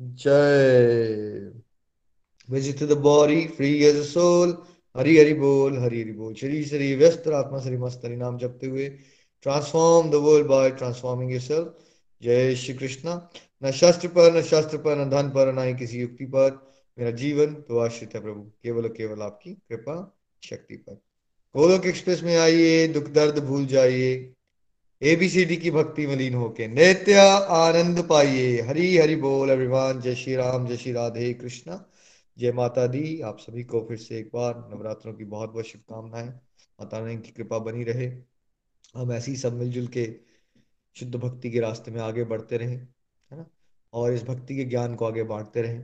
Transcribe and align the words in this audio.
जय। 0.00 1.52
To 2.50 2.86
the 2.86 2.96
body, 2.96 3.46
free 3.60 3.82
as 3.82 4.16
a 4.16 4.52
Hari 4.96 5.18
Hari 5.18 5.34
बोल, 5.34 5.78
हरि 5.78 6.02
हरि 6.02 6.12
बोल। 6.12 6.34
शरीर 6.34 6.68
शरीर 6.68 6.98
व्यस्त, 6.98 7.28
आत्मा, 7.28 7.60
शरीर 7.60 7.78
मस्त, 7.78 8.02
हरि 8.04 8.16
नाम 8.16 8.38
जपते 8.38 8.66
हुए। 8.66 8.88
Transform 9.42 10.10
the 10.10 10.14
world 10.14 10.46
by 10.46 10.70
transforming 10.70 11.32
yourself 11.32 11.78
जय 12.22 12.54
श्री 12.54 12.74
कृष्णा। 12.74 13.30
न 13.64 13.70
शास्त्र 13.70 14.08
पर, 14.08 14.36
न 14.36 14.42
शास्त्र 14.42 14.78
पर, 14.78 14.96
न 14.96 15.10
धन 15.10 15.28
पर, 15.28 15.52
न 15.52 15.58
ही 15.58 15.74
किसी 15.74 16.00
युक्ति 16.00 16.24
पर। 16.24 16.72
मेरा 16.98 17.10
जीवन 17.10 17.54
तो 17.54 17.78
आश्रित 17.78 18.14
है 18.14 18.20
प्रभु। 18.20 18.42
केवल 18.42 18.88
केवल 18.88 19.22
आपकी 19.22 19.54
कृपा, 19.54 20.18
शक्ति 20.44 20.76
पर। 20.76 20.92
गोलोक 21.56 21.86
एक्सप्रेस 21.86 22.22
में 22.22 22.36
आइए, 22.36 22.88
दुख, 22.88 23.04
दर्द 23.04 23.44
भूल 23.44 23.66
जाइए। 23.66 24.34
एबीसीडी 25.02 25.56
की 25.56 25.70
भक्ति 25.70 26.06
में 26.06 26.16
लीन 26.16 26.34
होके। 26.34 26.68
नित्य 26.68 27.14
आनंद 27.48 28.06
पाइए। 28.08 28.60
हरी 28.60 28.98
हरि 28.98 29.16
बोल 29.16 29.50
एवरीवन 29.50 30.00
जय 30.00 30.14
श्री 30.14 30.34
राम, 30.34 30.66
जय 30.66 30.76
श्री 30.76 30.92
राधे 30.92 31.34
कृष्णा। 31.34 31.86
जय 32.38 32.52
माता 32.52 32.86
दी। 32.86 33.20
आप 33.20 33.38
सभी 33.38 33.64
को 33.64 33.84
फिर 33.88 33.96
से 33.96 34.18
एक 34.18 34.30
बार 34.34 34.70
नवरात्रों 34.74 35.14
की 35.14 35.24
बहुत 35.24 35.52
बहुत 35.52 35.64
शुभकामनाएँ। 35.64 36.28
माता 36.80 36.98
रानी 36.98 37.16
की 37.16 37.30
कृपा 37.30 37.58
बनी 37.58 37.84
रहे। 37.84 38.12
हम 38.96 39.12
ऐसी 39.12 39.36
सब 39.36 39.52
मिलजुल 39.52 39.86
के 39.86 40.14
शुद्ध 40.96 41.14
भक्ति 41.14 41.50
के 41.50 41.60
रास्ते 41.60 41.90
में 41.90 42.00
आगे 42.00 42.24
बढ़ते 42.24 42.56
रहे, 42.56 42.74
है 42.74 43.36
ना? 43.36 43.46
और 43.92 44.12
इस 44.12 44.22
भक्ति 44.22 44.56
के 44.56 44.64
ज्ञान 44.64 44.94
को 44.94 45.04
आगे 45.04 45.22
बांटते 45.22 45.62
रहे। 45.62 45.78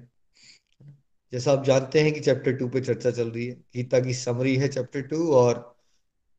जैसा 1.33 1.53
आप 1.53 1.65
जानते 1.65 2.01
हैं 2.01 2.13
कि 2.13 2.21
चैप्टर 2.21 2.53
टू 2.53 2.69
पे 2.69 2.81
चर्चा 2.81 3.11
चल 3.11 3.31
रही 3.31 3.47
है। 3.47 3.55
गीता 3.55 4.01
की 4.01 4.15
समरी 4.15 4.57
है 4.57 4.69
चैप्टर 4.69 5.03
टू 5.03 5.33
और 5.33 5.74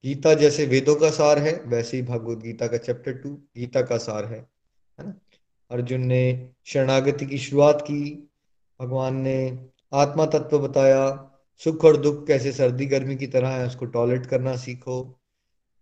गीता 0.06 0.34
जैसे 0.34 0.66
वेदों 0.66 0.96
का 0.96 1.10
सार 1.10 1.40
है, 1.40 1.64
वैसे 1.66 1.98
ही 1.98 2.04
भगवत 2.04 2.38
गीता 2.38 2.68
का 2.68 2.78
चैप्टर 2.78 3.14
टू 3.14 3.30
गीता 3.30 3.82
का 3.82 3.98
सार 3.98 4.26
है 4.26 4.48
है 5.00 5.06
ना? 5.06 5.20
अर्जुन 5.72 6.02
ने 6.02 6.50
शरणागति 6.66 7.26
की 7.26 7.38
शुरुआत 7.38 7.82
की, 7.82 8.30
भगवान 8.82 9.16
ने 9.16 9.68
आत्मा 9.94 10.26
तत्व 10.26 10.60
बताया, 10.60 11.32
सुख 11.58 11.86
और 11.86 11.98
दुख 11.98 12.28
कैसे 12.28 12.52
सर्दी 12.52 12.86
गर्मी 12.86 13.16
की 13.16 13.28
तरह 13.28 13.50
है, 13.50 13.68
उसको 13.68 13.86
टॉयलेट 13.86 14.26
करना 14.26 14.56
सीखो। 14.56 15.22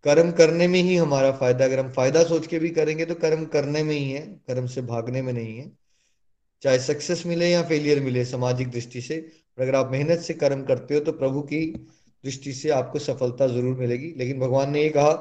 कर्म 0.03 0.31
करने 0.31 0.67
में 0.67 0.79
ही 0.79 0.95
हमारा 0.95 1.31
फ़ायदा, 1.31 1.65
अगर 1.65 1.79
हम 1.79 1.91
फ़ायदा 1.91 2.23
सोच 2.23 2.47
के 2.47 2.59
भी 2.59 2.69
करेंगे 2.69 3.05
तो 3.05 3.15
कर्म 3.15 3.45
करने 3.45 3.83
में 3.83 3.95
ही 3.95 4.11
है, 4.11 4.21
कर्म 4.21 4.67
से 4.67 4.81
भागने 4.81 5.21
में 5.21 5.33
नहीं 5.33 5.57
है। 5.57 5.71
चाहे 6.61 6.79
सक्सेस 6.79 7.25
मिले 7.25 7.49
या 7.49 7.63
फेलियर 7.63 8.01
मिले, 8.01 8.25
सामाजिक 8.25 8.71
दृष्टि 8.71 9.01
से 9.01 9.31
अगर 9.59 9.75
आप 9.75 9.91
मेहनत 9.91 10.19
से 10.19 10.33
कर्म 10.33 10.63
करते 10.63 10.93
हो 10.93 10.99
तो 10.99 11.11
प्रभु 11.11 11.41
की 11.41 11.87
दृष्टि 12.23 12.53
से 12.53 12.69
आपको 12.71 12.99
सफलता 13.01 13.47
ज़रूर 13.47 13.77
मिलेगी। 13.77 14.13
लेकिन 14.17 14.39
भगवान 14.39 14.71
ने 14.71 14.81
ये 14.83 14.89
कहा 14.89 15.11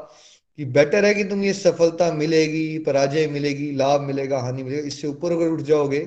कि 0.59 0.65
बेटर 0.67 1.05
है 1.05 1.15
कि 1.15 1.25
तुम 1.25 1.43
ये 1.43 1.53
सफलता 1.55 2.13
मिलेगी, 2.15 2.79
पराजय 2.81 3.27
मिलेगी, 3.29 3.71
लाभ 3.73 4.01
मिलेगा, 4.01 4.39
हानि 4.41 4.63
मिलेगा, 4.63 4.87
इससे 4.87 5.09
ऊपर 5.09 5.33
अगर 5.33 5.49
उठ 5.49 5.61
जाओगे 5.63 6.01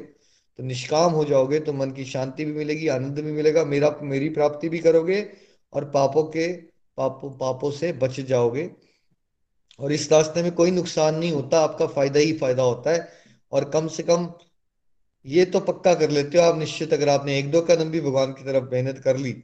तो 0.59 0.63
निष्काम 0.63 1.11
हो 1.11 1.23
जाओगे 1.25 1.59
तो 1.59 1.73
मन 1.73 1.91
की 1.91 2.03
शांति 2.05 2.45
भी 2.45 2.51
मिलेगी, 2.53 2.87
आनंद 2.87 3.19
भी 3.19 3.31
मिलेगा, 3.31 3.63
मेरा, 3.65 3.95
मेरी 4.03 4.29
प्राप्ति 4.29 4.69
भी 4.69 4.79
करोगे 4.79 5.27
और 5.73 5.85
पापों 5.91 6.23
के, 6.25 6.47
पापों 6.97 7.31
पापों 7.37 7.71
से 7.71 7.91
बच 7.93 8.19
जाओगे। 8.21 8.69
और 9.79 9.91
इस 9.91 10.11
रास्ते 10.11 10.43
में 10.43 10.51
कोई 10.51 10.71
नुकसान 10.71 11.15
नहीं 11.15 11.31
होता, 11.31 11.59
आपका 11.59 11.87
फ़ायदा 11.87 12.19
ही 12.19 12.33
फ़ायदा 12.33 12.63
होता 12.63 12.91
है। 12.91 13.07
और 13.51 13.69
कम 13.69 13.87
से 13.87 14.03
कम 14.03 14.27
ये 15.25 15.45
तो 15.45 15.59
पक्का 15.61 15.93
कर 15.95 16.09
लेते 16.09 16.37
हो 16.37 16.43
आप, 16.43 16.57
निश्चित 16.57 16.93
अगर 16.93 17.09
आपने 17.09 17.37
एक 17.39 17.51
दो 17.51 17.61
कदम 17.61 17.89
भी 17.91 18.01
भगवान 18.01 18.31
की 18.33 18.43
तरफ़ 18.43 18.71
मेहनत 18.71 18.99
कर 18.99 19.17
ली 19.17 19.35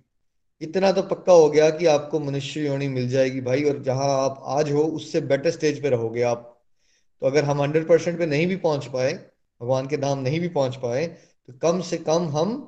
इतना 0.61 0.91
तो 0.91 1.01
पक्का 1.03 1.33
हो 1.33 1.49
गया 1.49 1.69
कि 1.71 1.85
आपको 1.87 2.19
मनुष्य 2.19 2.61
योनि 2.61 2.87
मिल 2.89 3.07
जाएगी 3.09 3.41
भाई, 3.41 3.63
और 3.63 3.81
जहाँ 3.83 4.07
आप 4.19 4.41
आज 4.49 4.71
हो, 4.71 4.81
उससे 4.81 5.21
बेटर 5.23 5.51
स्टेज 5.51 5.81
पे 5.81 5.89
रहोगे 5.89 6.21
आप। 6.23 6.47
तो 7.21 7.27
अगर 7.27 7.43
हम 7.43 7.61
हंड्रेड 7.61 7.87
परसेंट 7.87 8.17
पे 8.19 8.25
नहीं 8.25 8.47
भी 8.47 8.55
पहुँच 8.57 8.85
पाए, 8.87 9.13
भगवान 9.61 9.87
के 9.87 9.97
धाम 9.97 10.19
नहीं 10.19 10.39
भी 10.39 10.47
पहुँच 10.49 10.75
पाए 10.77 11.05
तो 11.49 11.53
कम 11.61 11.81
से 11.81 11.97
कम 11.99 12.27
हम 12.29 12.67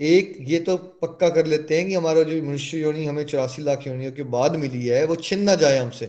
एक, 0.00 0.36
ये 0.40 0.58
तो 0.60 0.76
पक्का 0.76 1.28
कर 1.30 1.46
लेते 1.46 1.76
हैं 1.78 1.86
कि 1.88 1.94
हमारा 1.94 2.22
जो 2.22 2.42
मनुष्य 2.42 2.78
योनि 2.78 3.04
हमें 3.06 3.24
चौरासी 3.24 3.62
लाख 3.62 3.86
योनियों 3.86 4.12
के 4.12 4.22
बाद 4.24 4.56
मिली 4.56 4.86
है, 4.86 5.04
वो 5.06 5.16
छिन 5.16 5.42
ना 5.42 5.54
जाए 5.54 5.78
हमसे। 5.78 6.06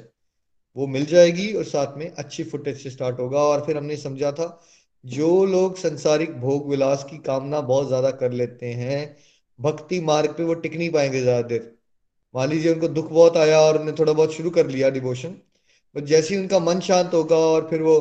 वो 0.77 0.87
मिल 0.87 1.05
जाएगी 1.05 1.51
और 1.53 1.63
साथ 1.63 1.97
में 1.97 2.09
अच्छी 2.09 2.43
फुटेज 2.43 2.77
से 2.83 2.89
स्टार्ट 2.89 3.19
होगा। 3.19 3.39
और 3.39 3.65
फिर 3.65 3.77
हमने 3.77 3.97
समझा 3.97 4.31
था, 4.31 4.61
जो 5.03 5.45
लोग 5.45 5.77
संसारिक 5.77 6.39
भोग 6.39 6.69
विलास 6.69 7.05
की 7.09 7.17
कामना 7.19 7.61
बहुत 7.63 7.87
ज़्यादा 7.87 8.11
कर 8.13 8.31
लेते 8.33 8.71
हैं 8.73 9.17
भक्ति 9.61 9.99
मार्ग 10.01 10.31
पे 10.31 10.43
वो 10.43 10.53
टिक 10.55 10.75
नहीं 10.75 10.89
पाएँगे 10.91 11.21
ज़्यादा 11.21 11.47
देर। 11.47 11.71
मान 12.35 12.49
लीजिए 12.49 12.73
उनको 12.73 12.87
दुख 12.89 13.09
बहुत 13.11 13.37
आया 13.37 13.59
और 13.61 13.77
उन्होंने 13.77 13.97
थोड़ा 13.99 14.13
बहुत 14.13 14.33
शुरू 14.33 14.49
कर 14.49 14.67
लिया 14.67 14.89
डिवोशन 14.89 15.35
बट 15.95 16.03
जैसे 16.05 16.33
ही 16.35 16.41
उनका 16.41 16.59
मन 16.59 16.79
शांत 16.79 17.13
होगा 17.13 17.35
और 17.37 17.67
फिर 17.69 17.81
वो 17.81 17.95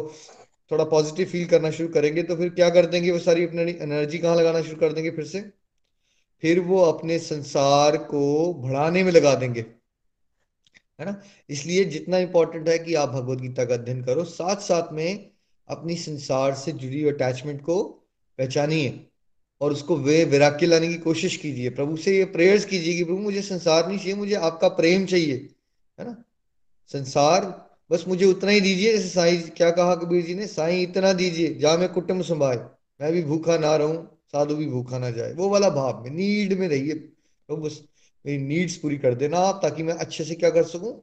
थोड़ा 0.70 0.84
पॉजिटिव 0.86 1.26
फील 1.26 1.46
करना 1.48 1.70
शुरू 1.70 1.88
करेंगे 1.88 2.22
तो 2.22 2.36
फिर 2.36 2.48
क्या 2.50 2.68
कर 2.70 2.86
देंगे, 2.86 3.10
वो 3.10 3.18
सारी 3.18 3.44
अपनी 3.44 3.72
एनर्जी 3.72 4.18
कहाँ 4.18 4.36
लगाना 4.36 4.62
शुरू 4.62 4.76
कर 4.76 4.92
देंगे 4.92 5.10
फिर 5.10 5.24
से? 5.24 5.40
फिर 6.42 6.60
वो 6.60 6.80
अपने 6.82 7.18
संसार 7.18 7.96
को 8.04 8.52
बढ़ाने 8.54 9.02
में 9.04 9.10
लगा 9.12 9.34
देंगे। 9.34 9.60
है 10.98 11.06
ना? 11.06 11.20
इसलिए 11.50 11.84
जितना 11.86 12.18
इंपॉर्टेंट 12.18 12.68
है 12.68 12.78
कि 12.78 12.94
आप 12.94 13.08
भगवत 13.08 13.40
गीता 13.40 13.64
का 13.64 13.74
अध्ययन 13.74 14.02
करो 14.04 14.24
साथ 14.26 14.60
साथ 14.62 14.92
में 14.92 15.30
अपनी 15.68 15.96
संसार 15.96 16.54
से 16.54 16.72
जुड़ी 16.72 17.04
अटैचमेंट 17.08 17.60
को 17.62 17.82
पहचानिए। 18.38 18.88
और 19.60 19.72
उसको 19.72 19.96
वे 19.96 20.24
विराग्य 20.24 20.66
लाने 20.66 20.88
की 20.88 20.96
कोशिश 20.96 21.36
कीजिए। 21.36 21.70
प्रभु 21.70 21.96
से 21.96 22.16
ये 22.18 22.24
प्रेयर्स 22.24 22.64
कीजिए 22.64 22.94
कि 22.94 23.04
प्रभु 23.04 23.18
मुझे 23.18 23.42
संसार 23.42 23.88
नहीं 23.88 23.98
चाहिए, 23.98 24.14
मुझे 24.14 24.34
आपका 24.34 24.68
प्रेम 24.68 25.06
चाहिए, 25.06 25.34
है 25.98 26.06
ना? 26.06 26.24
संसार, 26.86 27.68
बस 27.90 28.04
मुझे 28.08 28.24
उतना 28.24 28.50
ही 28.50 28.60
दीजिए। 28.60 28.92
जैसे 28.92 29.08
साईं 29.08 29.42
क्या 29.42 29.70
कहा 29.70 29.94
कबीर 29.94 30.24
जी 30.26 30.34
ने? 30.34 30.46
साईं, 30.46 30.82
इतना 30.82 31.12
दीजिए 31.12 31.54
जहाँ 31.54 31.76
मैं 31.78 31.88
कुटुंब 31.88 32.22
संभाए 32.22 32.56
मैं 33.00 33.12
भी 33.12 33.22
भूखा 33.22 33.58
ना 33.58 33.76
रहूँ, 33.76 34.18
साधु 34.32 34.56
भी 34.56 34.66
भूखा 34.66 34.98
ना 34.98 35.10
जाए। 35.10 35.32
वो 35.32 35.48
वाला 35.48 35.70
भाव 35.70 36.02
में, 36.04 36.10
नीड 36.10 36.52
में 36.52 36.68
रहिए। 36.68 36.94
प्रभु 36.94 37.62
बस 37.62 37.80
मेरी 38.26 38.42
नीड्स 38.42 38.76
पूरी 38.76 38.98
कर 38.98 39.14
देना 39.14 39.38
आप, 39.38 39.60
ताकि 39.62 39.82
मैं 39.82 39.94
अच्छे 39.94 40.24
से 40.24 40.34
क्या 40.34 40.50
कर 40.50 40.64
सकूँ? 40.64 41.02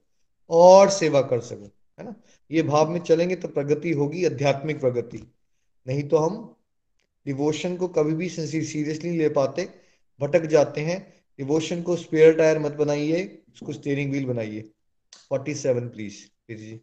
और 0.49 0.89
सेवा 0.89 1.21
कर 1.21 1.39
सकूँ, 1.39 1.69
है 1.99 2.05
ना? 2.05 2.15
ये 2.51 2.61
भाव 2.63 2.89
में 2.89 2.99
चलेंगे 2.99 3.35
तो 3.35 3.47
प्रगति 3.47 3.91
होगी, 3.91 4.25
आध्यात्मिक 4.25 4.79
प्रगति। 4.79 5.21
नहीं 5.87 6.03
तो 6.03 6.17
हम 6.17 6.56
डिवोशन 7.27 7.75
को 7.77 7.87
कभी 7.89 8.13
भी 8.15 8.29
सीरियसली 8.29 9.17
ले 9.17 9.29
पाते, 9.31 9.69
भटक 10.19 10.45
जाते 10.47 10.81
हैं। 10.81 10.99
डिवोशन 11.39 11.81
को 11.81 11.95
स्पेयर 11.97 12.37
टायर 12.37 12.59
मत 12.59 12.71
बनाइए, 12.75 13.23
उसको 13.53 13.73
स्टेयरिंग 13.73 14.11
व्हील 14.11 14.25
बनाइए। 14.25 14.61
फोर्टी 15.29 15.53
सेवन 15.55 15.89
प्लीज़ 15.89 16.25
जी 16.49 16.79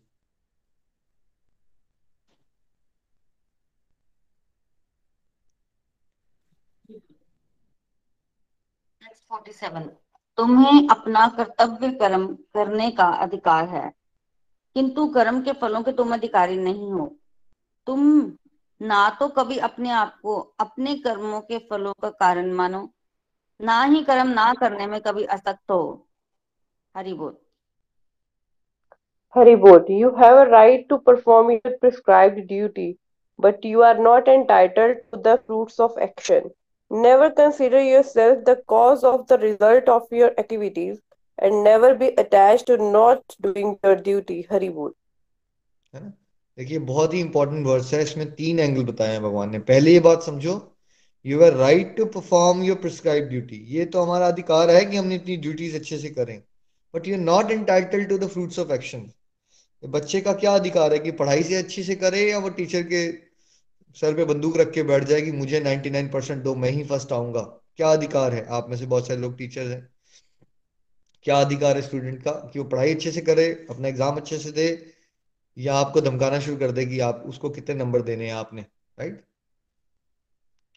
तुम्हें 10.38 10.88
अपना 10.88 11.26
कर्तव्य 11.36 11.90
कर्म 11.92 12.26
करने 12.54 12.90
का 12.90 13.04
अधिकार 13.22 13.68
है, 13.68 13.90
किंतु 14.76 15.06
कर्म 15.08 15.40
के 15.42 15.52
फलों 15.52 15.82
के 15.82 15.92
तुम 15.92 16.12
अधिकारी 16.14 16.56
नहीं 16.58 16.90
हो। 16.92 17.06
तुम 17.86 18.20
ना 18.84 19.08
तो 19.20 19.28
कभी 19.36 19.58
अपने 19.66 19.90
आप 19.92 20.18
को 20.22 20.36
अपने 20.60 20.94
कर्मों 20.98 21.40
के 21.42 21.58
फलों 21.70 21.92
का 22.02 22.10
कारण 22.12 22.52
मानो। 22.54 22.88
ना 23.60 23.82
ही 23.84 24.02
कर्म 24.04 24.28
ना 24.30 24.52
करने 24.60 24.86
में 24.86 25.00
कभी 25.00 25.24
असक्त 25.26 25.70
हो। 25.70 25.80
हरिबोध 26.94 27.36
हरिबोध 29.36 29.86
you 29.90 30.10
have 30.16 30.36
a 30.38 30.42
right 30.48 30.88
to 30.88 30.96
perform 31.06 31.50
your 31.50 31.76
prescribe 31.80 32.34
duty 32.48 32.94
but 33.38 33.64
you 33.66 33.80
are 33.82 33.98
not 34.00 34.28
entitled 34.28 34.98
to 35.12 35.18
the 35.22 35.34
fruits 35.36 35.80
of 35.80 35.98
action 36.00 36.50
never 36.90 37.28
consider 37.38 37.80
yourself 38.04 38.44
the 38.48 38.56
cause 38.68 39.04
of 39.04 39.22
the 39.30 39.40
result 39.42 39.88
of 39.88 40.14
your 40.14 40.34
activities 40.38 40.98
and 41.38 41.62
never 41.64 41.94
be 41.96 42.10
attach 42.18 42.64
to 42.66 42.76
not 42.90 43.34
doing 43.42 43.74
your 43.84 43.96
duty 44.00 44.44
हरिबोध 44.52 44.94
है 45.92 46.02
देखिए, 46.58 46.78
बहुत 46.80 47.14
ही 47.14 47.20
important 47.20 47.66
words 47.66 47.92
है, 47.94 48.02
इसमें 48.02 48.30
तीन 48.34 48.60
angle 48.60 48.84
बताए 48.84 49.12
हैं 49.12 49.22
भगवान 49.22 49.50
ने। 49.50 49.58
पहले 49.60 49.92
ये 49.92 50.00
बात 50.00 50.22
समझो 50.22 50.60
you 51.24 51.42
are 51.42 51.52
right 51.52 51.96
to 51.96 52.04
perform 52.06 52.62
your 52.62 52.76
prescribe 52.76 53.24
duty 53.24 53.56
ये 53.68 53.84
तो 53.84 54.02
हमारा 54.02 54.26
अधिकार 54.28 54.70
है 54.70 54.84
कि 54.84 54.96
हम 54.96 55.14
अपनी 55.14 55.36
ड्यूटीज़ 55.36 55.76
अच्छे 55.76 55.98
से 55.98 56.08
करें 56.10 56.40
but 56.94 57.08
you 57.08 57.14
are 57.14 57.20
not 57.20 57.50
entitled 57.50 58.08
to 58.08 58.18
the 58.18 58.28
fruits 58.28 58.58
of 58.58 58.72
action 58.72 59.10
बच्चे 59.82 60.20
का 60.20 60.32
क्या 60.32 60.54
अधिकार 60.54 60.92
है 60.92 60.98
कि 60.98 61.10
पढ़ाई 61.12 61.42
से 61.42 61.54
अच्छे 61.54 61.82
से 61.82 61.94
करे 61.94 62.20
या 62.30 62.38
वो 62.38 62.48
टीचर 62.50 62.82
के 62.82 63.06
सर 63.96 64.14
पे 64.14 64.24
बंदूक 64.24 64.56
रख 64.56 64.70
के 64.72 64.82
बैठ 64.82 65.04
जाए 65.04 65.20
कि 65.20 65.32
मुझे 65.32 65.60
99 65.60 66.12
परसेंट 66.12 66.42
दो, 66.42 66.54
मैं 66.54 66.70
ही 66.70 66.84
फ़र्स्ट 66.84 67.12
आऊँगा? 67.12 67.40
क्या 67.76 67.88
अधिकार 67.88 68.34
है? 68.34 68.44
आप 68.46 68.66
में 68.70 68.76
से 68.76 68.86
बहुत 68.86 69.06
सारे 69.06 69.20
लोग 69.20 69.36
टीचर 69.38 69.66
हैं। 69.66 69.88
क्या 71.24 71.40
अधिकार 71.40 71.76
है 71.76 71.82
स्टूडेंट 71.82 72.22
का 72.22 72.30
कि 72.52 72.58
वो 72.58 72.64
पढ़ाई 72.64 72.94
अच्छे 72.94 73.10
से 73.10 73.20
करे, 73.20 73.66
अपना 73.70 73.88
एग्ज़ाम 73.88 74.16
अच्छे 74.16 74.38
से 74.38 74.50
दे 74.50 74.93
या 75.58 75.74
आपको 75.74 76.00
धमकाना 76.00 76.40
शुरू 76.40 76.56
कर 76.56 76.70
देगी, 76.70 76.98
आप 76.98 77.24
उसको 77.26 77.50
कितने 77.50 77.74
नंबर 77.74 78.02
देने 78.02 78.26
हैं 78.26 78.34
आपने 78.34 78.62
राइट 79.00 79.24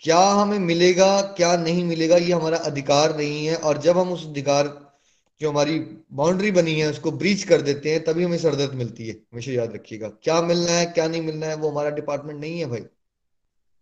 क्या 0.03 0.19
हमें 0.19 0.59
मिलेगा, 0.59 1.21
क्या 1.21 1.57
नहीं 1.57 1.83
मिलेगा, 1.83 2.15
ये 2.15 2.33
हमारा 2.33 2.57
अधिकार 2.57 3.17
नहीं 3.17 3.47
है, 3.47 3.55
और 3.55 3.77
जब 3.77 3.97
हम 3.97 4.11
उस 4.11 4.27
अधिकार, 4.27 4.93
जो 5.41 5.51
हमारी 5.51 5.79
बाउंड्री 6.11 6.51
बनी 6.51 6.79
है, 6.79 6.89
उसको 6.89 7.11
ब्रीच 7.11 7.43
कर 7.43 7.61
देते 7.61 7.91
हैं, 7.91 8.03
तभी 8.03 8.23
हमें 8.23 8.37
सरदर्द 8.37 8.73
मिलती 8.73 9.07
है। 9.07 9.13
हमेशा 9.13 9.51
याद 9.51 9.73
रखिएगा, 9.73 10.09
क्या 10.09 10.41
मिलना 10.41 10.71
है, 10.71 10.85
क्या 10.85 11.07
नहीं 11.07 11.21
मिलना 11.21 11.45
है, 11.45 11.55
वो 11.55 11.69
हमारा 11.69 11.89
डिपार्टमेंट 11.89 12.39
नहीं 12.39 12.59
है 12.59 12.65
भाई। 12.65 12.85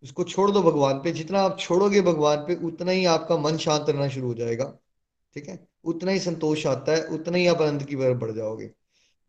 उसको 0.03 0.23
छोड़ 0.23 0.51
दो 0.51 0.61
भगवान 0.61 0.97
पे, 0.97 1.11
जितना 1.11 1.41
आप 1.41 1.59
छोड़ोगे 1.59 2.01
भगवान 2.01 2.37
पे, 2.37 2.55
उतना 2.55 2.91
ही 2.91 3.05
आपका 3.05 3.37
मन 3.37 3.57
शांत 3.57 3.85
रहना 3.89 4.07
शुरू 4.07 4.27
हो 4.27 4.33
जाएगा, 4.33 4.77
ठीक 5.33 5.49
है? 5.49 5.67
उतना 5.83 6.11
ही 6.11 6.19
संतोष 6.19 6.67
आता 6.67 6.91
है, 6.91 7.03
उतना 7.03 7.37
ही 7.37 7.47
आप 7.47 7.61
आनंद 7.61 7.83
की 7.83 7.95
तरफ़ 7.95 8.17
बढ़ 8.17 8.31
जाओगे। 8.31 8.71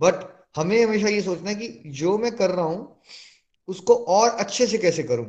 बट 0.00 0.35
हमें 0.56 0.84
हमेशा 0.84 1.08
ये 1.08 1.22
सोचना 1.22 1.50
है 1.50 1.54
कि 1.56 1.68
जो 1.86 2.16
मैं 2.18 2.36
कर 2.36 2.50
रहा 2.50 2.64
हूँ, 2.64 3.00
उसको 3.68 3.94
और 3.94 4.28
अच्छे 4.30 4.66
से 4.66 4.78
कैसे 4.78 5.02
करूँ? 5.02 5.24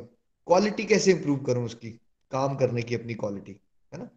क्वालिटी 0.46 0.84
कैसे 0.84 1.10
इंप्रूव 1.10 1.38
करूँ 1.38 1.64
उसकी? 1.64 1.90
काम 2.32 2.56
करने 2.56 2.82
की 2.82 2.94
अपनी 2.94 3.14
क्वालिटी 3.14 3.52
है 3.92 3.98
ना? 3.98 4.08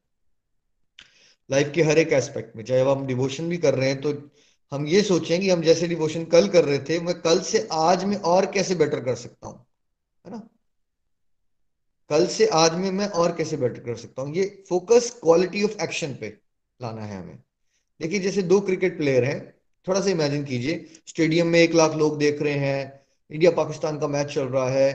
लाइफ 1.50 1.72
के 1.76 1.84
हर 1.84 1.98
एक 1.98 2.14
एस्पेक्ट 2.14 2.56
में, 2.56 2.64
चाहे 2.64 2.82
हम 2.82 3.06
डिवोशन 3.08 3.50
भी 3.50 3.58
कर 3.58 3.76
रहे 3.76 3.90
हैं 3.90 4.02
तो 4.02 4.12
हम 4.72 4.86
ये 4.88 5.02
सोचें 5.02 5.40
कि 5.42 5.50
हम 5.50 5.62
जैसे 5.62 5.88
डिवोशन 5.88 6.26
कल 6.26 6.48
कर 6.48 6.66
रहे 6.66 6.80
थे, 6.80 7.00
मैं 7.00 7.16
कल 7.22 7.42
से 7.42 7.68
आज 7.72 8.04
में 8.04 8.16
और 8.18 8.46
कैसे 8.46 8.76
बेटर 8.76 9.00
कर 9.00 9.16
सकता 9.16 9.48
हूँ? 9.48 9.66
है 10.26 10.32
ना? 10.32 10.48
कल 12.10 12.28
से 12.28 12.48
आज 12.48 12.76
में 12.76 12.92
मैं 12.92 13.08
और 13.08 13.36
कैसे 13.36 13.58
बेटर 13.58 13.80
कर 13.80 13.96
सकता 13.96 14.22
हूँ? 14.22 14.34
ये 14.36 14.64
फोकस 14.70 15.10
क्वालिटी 15.24 15.64
ऑफ़ 15.64 15.82
एक्शन 15.84 16.14
पे 16.14 16.38
लाना 16.82 17.02
है 17.02 17.20
हमें। 17.20 17.38
देखिए, 18.02 18.20
जैसे 18.20 18.42
दो 18.42 18.60
क्रिकेट 18.62 18.98
प्लेयर 18.98 19.24
हैं 19.24 19.61
थोड़ा 19.88 20.02
सा 20.02 20.10
इमेजिन 20.10 20.44
कीजिए 20.44 20.86
स्टेडियम 21.08 21.48
में 21.48 21.60
एक 21.60 21.74
लाख 21.74 21.96
लोग 21.96 22.18
देख 22.18 22.42
रहे 22.42 22.54
हैं 22.54 23.02
इंडिया 23.32 23.52
पाकिस्तान 23.52 24.00
का 24.00 24.08
मैच 24.08 24.34
चल 24.34 24.48
रहा 24.48 24.70
है। 24.70 24.90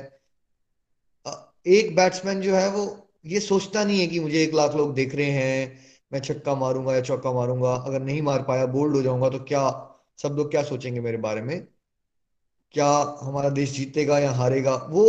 एक 1.69 1.95
बैट्समैन 1.97 2.41
जो 2.41 2.55
है 2.55 2.69
वो 2.71 2.85
ये 3.27 3.41
सोचता 3.41 3.85
नहीं 3.85 4.01
है 4.01 4.07
कि 4.07 4.21
मुझे 4.21 4.43
एक 4.43 4.55
लाख 4.55 4.75
लोग 4.75 4.95
देख 4.95 5.15
रहे 5.15 5.31
हैं, 5.31 5.79
मैं 6.13 6.21
छक्का 6.21 6.55
मारूँगा 6.55 6.95
या 6.95 7.01
चौका 7.01 7.33
मारूँगा, 7.33 7.73
अगर 7.75 8.03
नहीं 8.03 8.21
मार 8.23 8.43
पाया 8.43 8.67
बोल्ड 8.67 8.97
हो 8.97 9.03
जाऊँगा 9.03 9.31
तो 9.31 9.39
क्या, 9.39 9.63
सब 10.19 10.35
लोग 10.37 10.51
क्या 10.51 10.63
सोचेंगे 10.63 11.01
मेरे 11.01 11.17
बारे 11.17 11.43
में? 11.43 11.67
क्या 12.75 12.89
हमारा 13.23 13.49
देश 13.51 13.73
जीतेगा 13.73 14.19
या 14.19 14.31
हारेगा? 14.31 14.75
वो 14.91 15.05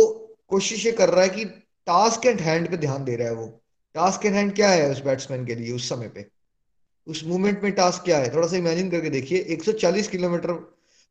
कोशिश 0.48 0.84
ये 0.86 0.92
कर 0.92 1.08
रहा 1.08 1.22
है 1.22 1.28
कि 1.28 1.44
टास्क 1.86 2.26
एंड 2.26 2.40
हैंड 2.40 2.70
पे 2.70 2.76
ध्यान 2.76 3.04
दे 3.04 3.16
रहा 3.16 3.28
है 3.28 3.34
वो। 3.34 3.46
टास्क 3.94 4.26
एंड 4.26 4.34
हैंड 4.34 4.54
क्या 4.54 4.70
है 4.70 4.90
उस 4.90 5.04
बैट्समैन 5.04 5.46
के 5.46 5.54
लिए 5.54 5.72
उस 5.72 5.88
समय 5.88 6.08
पे? 6.08 6.26
उस 7.08 7.24
मूवमेंट 7.24 7.62
में 7.62 7.72
टास्क 7.72 8.04
क्या 8.04 8.18
है? 8.18 8.34
थोड़ा 8.34 8.48
सा 8.48 8.56
इमेजिन 8.56 8.90
करके 8.90 9.10
देखिए 9.10 9.38
140 9.38 10.08
किलोमीटर 10.08 10.52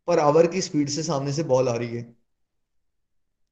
पर 0.08 0.20
आवर 0.20 0.48
की 0.48 0.62
स्पीड 0.62 0.90
से 0.90 1.04
सामने 1.04 1.34
से 1.34 1.44
बॉल 1.44 1.70
आ 1.70 1.74
रही 1.74 1.96
है। 1.96 2.04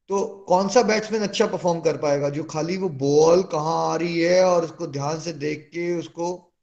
तो 0.10 0.26
कौन 0.48 0.68
सा 0.70 0.82
बैट्समैन 0.82 1.22
अच्छा 1.22 1.48
परफॉर्म 1.48 1.80
कर 1.80 1.98
पाएगा? 1.98 2.30
जो 2.30 2.44
खाली 2.44 2.78
वो 2.78 2.90
बॉल 2.90 3.44
कहाँ 3.44 3.94
आ 3.94 3.96
रही 3.96 4.20
है 4.20 4.44
और 4.44 4.64
उसको 4.64 4.88
ध्यान 4.88 5.20
से 5.20 5.34
देख 5.34 5.70
के 5.74 6.00
उसको 6.00 6.54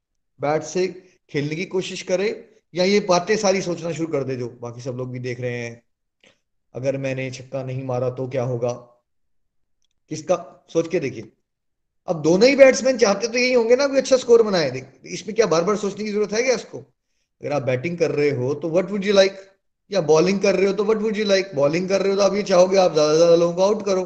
बैट 0.41 0.63
से 0.63 0.87
खेलने 1.29 1.55
की 1.55 1.65
कोशिश 1.65 2.01
करे, 2.01 2.49
या 2.75 2.83
ये 2.83 2.99
बातें 2.99 3.37
सारी 3.37 3.61
सोचना 3.61 3.91
शुरू 3.91 4.11
कर 4.11 4.23
दे 4.23 4.35
जो 4.35 4.49
बाकी 4.49 4.81
सब 4.81 4.91
लोग 4.91 5.11
भी 5.11 5.19
देख 5.19 5.41
रहे 5.41 5.57
हैं। 5.57 5.83
अगर 6.73 6.97
मैंने 6.97 7.31
छक्का 7.31 7.63
नहीं 7.63 7.83
मारा 7.83 8.09
तो 8.09 8.27
क्या 8.27 8.43
होगा? 8.43 8.71
किसका? 10.09 10.65
सोच 10.69 10.87
के 10.87 10.99
देखिए। 10.99 11.31
अब 12.07 12.21
दोनों 12.21 12.47
ही 12.49 12.55
बैट्समैन 12.55 12.97
चाहते 12.97 13.27
तो 13.27 13.37
यही 13.37 13.53
होंगे 13.53 13.75
ना, 13.75 13.87
कोई 13.87 13.97
अच्छा 13.97 14.17
स्कोर 14.17 14.41
बनाए। 14.43 14.81
इसमें 15.07 15.35
क्या 15.35 15.45
बार 15.47 15.63
बार 15.63 15.75
सोचने 15.77 16.03
की 16.03 16.11
ज़रूरत 16.11 16.33
है 16.33 16.41
क्या 16.43 16.55
इसको? 16.55 16.77
अगर 16.77 17.51
आप 17.53 17.61
बैटिंग 17.63 17.97
कर 17.97 18.11
रहे 18.11 18.29
हो 18.31 18.53
तो 18.55 18.69
वट 18.69 18.91
वुड 18.91 19.05
यू 19.05 19.13
लाइक 19.13 19.39
या 19.91 20.01
बॉलिंग 20.03 20.39
कर 20.41 20.55
रहे 20.55 20.67
हो 20.67 20.73
तो 20.73 20.83
what 20.83 20.97
would 20.97 21.17
you 21.17 21.25
like 21.25 21.51
bowling 21.55 21.87
कर 21.89 22.01
रहे 22.01 22.11
हो 22.11 22.17
तो 22.17 22.23
आप 22.23 22.33
ये 22.35 22.43
चाहोगे, 22.43 22.77
आप 22.77 22.93
ज़्यादा 22.93 23.15
ज़्यादा 23.15 23.35
लोगों 23.35 23.53
को 23.53 23.61
आउट 23.63 23.85
करो। 23.85 24.03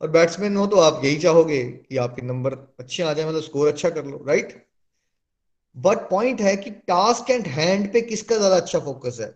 और 0.00 0.10
बैट्समैन 0.10 0.56
हो 0.56 0.66
तो 0.66 0.80
आप 0.80 1.00
यही 1.04 1.18
चाहोगे 1.18 1.62
कि 1.62 1.96
आपके 1.96 2.22
नंबर 2.22 2.54
अच्छे 2.80 3.02
आ 3.02 3.12
जाए 3.12 3.26
मतलब 3.26 3.42
स्कोर 3.42 3.68
अच्छा 3.68 3.90
कर 3.90 4.04
लो 4.04 4.24
राइट 4.28 4.54
बट 5.76 6.08
पॉइंट 6.10 6.40
है 6.40 6.56
कि 6.56 6.70
टास्क 6.88 7.30
एंड 7.30 7.46
हैंड 7.48 7.92
पे 7.92 8.00
किसका 8.02 8.36
ज़्यादा 8.36 8.56
अच्छा 8.56 8.78
फोकस 8.78 9.18
है? 9.20 9.34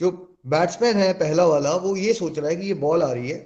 जो 0.00 0.10
बैट्समैन 0.46 0.96
है, 0.96 1.12
पहला 1.14 1.46
वाला, 1.46 1.74
वो 1.76 1.94
ये 1.96 2.12
सोच 2.14 2.38
रहा 2.38 2.50
है 2.50 2.56
कि 2.56 2.66
ये 2.66 2.74
बॉल 2.76 3.02
आ 3.02 3.12
रही 3.12 3.30
है। 3.30 3.38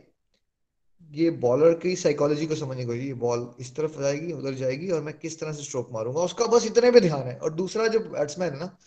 ये 1.12 1.30
बॉलर 1.30 1.74
की 1.74 1.96
साइकोलॉजी 1.96 2.46
को 2.46 2.54
समझने 2.54 2.86
को 2.86 2.94
ये 2.94 3.14
बॉल 3.14 3.54
इस 3.60 3.76
तरफ़ 3.76 4.00
जाएगी, 4.00 4.32
उधर 4.32 4.54
जाएगी 4.54 4.90
और 4.90 5.02
मैं 5.02 5.18
किस 5.18 5.40
तरह 5.40 5.52
से 5.52 5.62
स्ट्रोक 5.62 5.88
मारूँगा। 5.92 6.20
उसका 6.20 6.46
बस 6.46 6.66
इतने 6.66 6.90
पे 6.90 7.00
ध्यान 7.00 7.22
है। 7.22 7.36
और 7.36 7.54
दूसरा 7.54 7.86
जो 7.86 8.00
बैट्समैन 8.00 8.52
है 8.52 8.60
ना, 8.60 8.78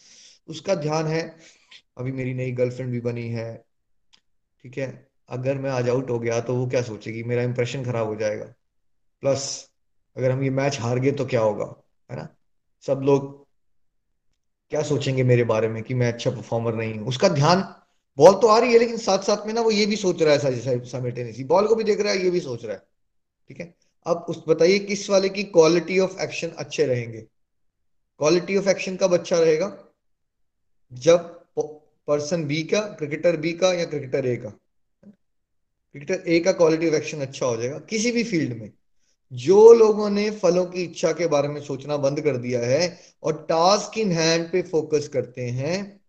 उसका 0.48 0.76
ध्यान 0.76 1.06
है, 1.06 1.38
अभी 1.98 2.12
मेरी 2.12 2.34
नई 2.34 2.52
गर्लफ्रेंड 2.52 2.92
भी 2.92 3.00
बनी 3.00 3.28
है, 3.30 3.66
ठीक 4.64 4.78
है? 4.78 5.08
अगर 5.30 5.58
मैं 5.58 5.70
आज 5.70 5.90
आउट 5.90 6.10
हो 6.10 6.20
गया 6.20 6.40
तो 6.42 6.56
वो 6.56 6.68
क्या 6.68 6.82
सोचेगी? 6.82 7.24
मेरा 7.24 7.44
इंप्रेशन 7.44 7.86
खराब 7.86 8.08
हो 8.08 8.16
जाएगा। 8.16 8.46
प्लस 9.22 9.70
अगर 10.18 10.32
हम 10.32 10.44
ये 10.44 10.50
मैच 10.50 10.80
हार 10.80 11.00
गए 11.00 11.12
तो 11.12 11.26
क्या 11.26 11.42
होगा? 11.42 11.76
है 12.12 12.18
ना? 12.18 12.36
सब 12.82 13.00
लोग 13.00 13.48
क्या 14.70 14.84
सोचेंगे 14.84 15.24
मेरे 15.24 15.44
बारे 15.44 15.68
में 15.68 15.84
कि 15.84 15.94
मैं 15.94 16.14
अच्छा 16.14 16.32
परफॉर्मर 16.32 16.76
नहीं 16.76 17.00
हूँ? 17.00 17.08
उसका 17.08 17.30
ध्यान 17.30 17.75
बॉल 18.18 18.34
तो 18.34 18.48
आ 18.48 18.58
रही 18.60 18.74
है, 18.74 18.80
लेकिन 18.80 18.98
साथ 18.98 19.20
साथ 19.20 19.46
में 19.48 19.54
ना 19.54 19.62
वो 19.62 19.72
ये 19.72 19.86
भी 19.86 19.96
सोच 19.96 20.22
रहा 20.22 20.34
है 20.34 20.60
साइमल्टेनियसली 20.86 21.44
बॉल 21.44 21.68
को 21.68 21.76
भी 21.76 21.84
देख 21.84 22.02
रहा 22.02 22.14
है, 22.14 22.24
ये 22.24 22.30
भी 22.30 22.40
सोच 22.40 22.66
रहा 22.66 22.76
है। 22.76 22.82
ठीक 23.50 23.60
है? 23.60 23.74
अब 24.06 24.26
उस, 24.30 24.44
बताइए 24.48 24.80
किस 24.80 25.10
वाले 25.10 25.30
की 25.30 25.44
क्वालिटी 25.44 26.00
ऑफ़ 26.00 26.20
एक्शन 26.22 26.50
अच्छे 26.50 26.86
रहेंगे? 26.86 27.22
क्वालिटी 28.20 28.58
ऑफ़ 28.58 28.70
एक्शन 28.70 28.96
कब 28.96 29.14
अच्छा 29.14 29.40
रहेगा? 29.40 29.68
जब 30.92 31.44
पर्सन 31.60 32.44
बी 32.46 32.64
का 32.64 32.80
क्रिकेटर 32.80 33.38
बी 33.38 33.52
का 33.54 33.74
या 33.74 33.86
क्रिकेटर 33.86 34.26
ए 34.26 34.36
का? 34.36 34.50
क्रिकेटर 34.50 36.24
ए 36.28 36.40
का 36.40 36.52
क्वालिटी 36.52 36.88
ऑफ़ 36.88 36.96
एक्शन 36.96 37.22
अच्छा 37.22 37.46
हो 37.46 37.56
जाएगा 37.58 37.80
किसी 37.80 38.12
भी 38.12 38.24
फ़ील्ड 38.24 38.58
में। 38.58 38.72
जो 39.32 39.74
लोगों 39.74 40.10
ने 40.10 40.30
फलों 40.32 40.66
की 40.66 40.84
इच्छा 40.84 41.12
के 41.12 41.28
बारे 41.28 41.48
में 41.48 41.62
सोचना 41.62 41.98
बंद 41.98 42.22
कर 42.22 42.38
दिया 42.38 42.60
है 42.62 43.00
और 43.24 43.46
टास्क 43.50 43.98
इन 43.98 44.12
हैंड 44.12 44.52
पे 44.52 44.62
फोकस 44.62 45.08
करते 45.08 45.42
हैं 45.42 46.02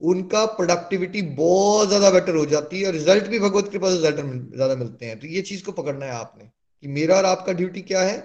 उनका 0.00 0.44
प्रोडक्टिविटी 0.46 1.22
बहुत 1.36 1.88
ज़्यादा 1.88 2.10
बेटर 2.10 2.36
हो 2.36 2.44
जाती 2.46 2.80
है 2.80 2.86
और 2.86 2.92
रिज़ल्ट 2.92 3.26
भी 3.26 3.38
भगवत 3.38 3.68
कृपा 3.72 3.90
से 3.90 3.98
ज़्यादा 3.98 4.74
मिलते 4.74 5.06
हैं। 5.06 5.18
तो 5.20 5.26
ये 5.26 5.42
चीज़ 5.42 5.64
को 5.64 5.72
पकड़ना 5.72 6.06
है 6.06 6.12
आपने 6.12 6.44
कि 6.44 6.88
मेरा 6.90 7.16
और 7.16 7.24
आपका 7.26 7.52
ड्यूटी 7.52 7.82
क्या 7.82 8.00
है? 8.02 8.16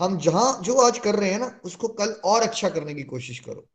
हम 0.00 0.18
जहाँ, 0.18 0.60
जो 0.62 0.74
आज 0.80 0.98
कर 0.98 1.14
रहे 1.14 1.30
हैं 1.30 1.38
ना, 1.38 1.60
उसको 1.64 1.88
कल 1.90 2.14
और 2.24 2.42
अच्छा 2.42 2.68
करने 2.70 2.94
की 2.94 3.02
कोशिश 3.04 3.38
करो। 3.38 3.66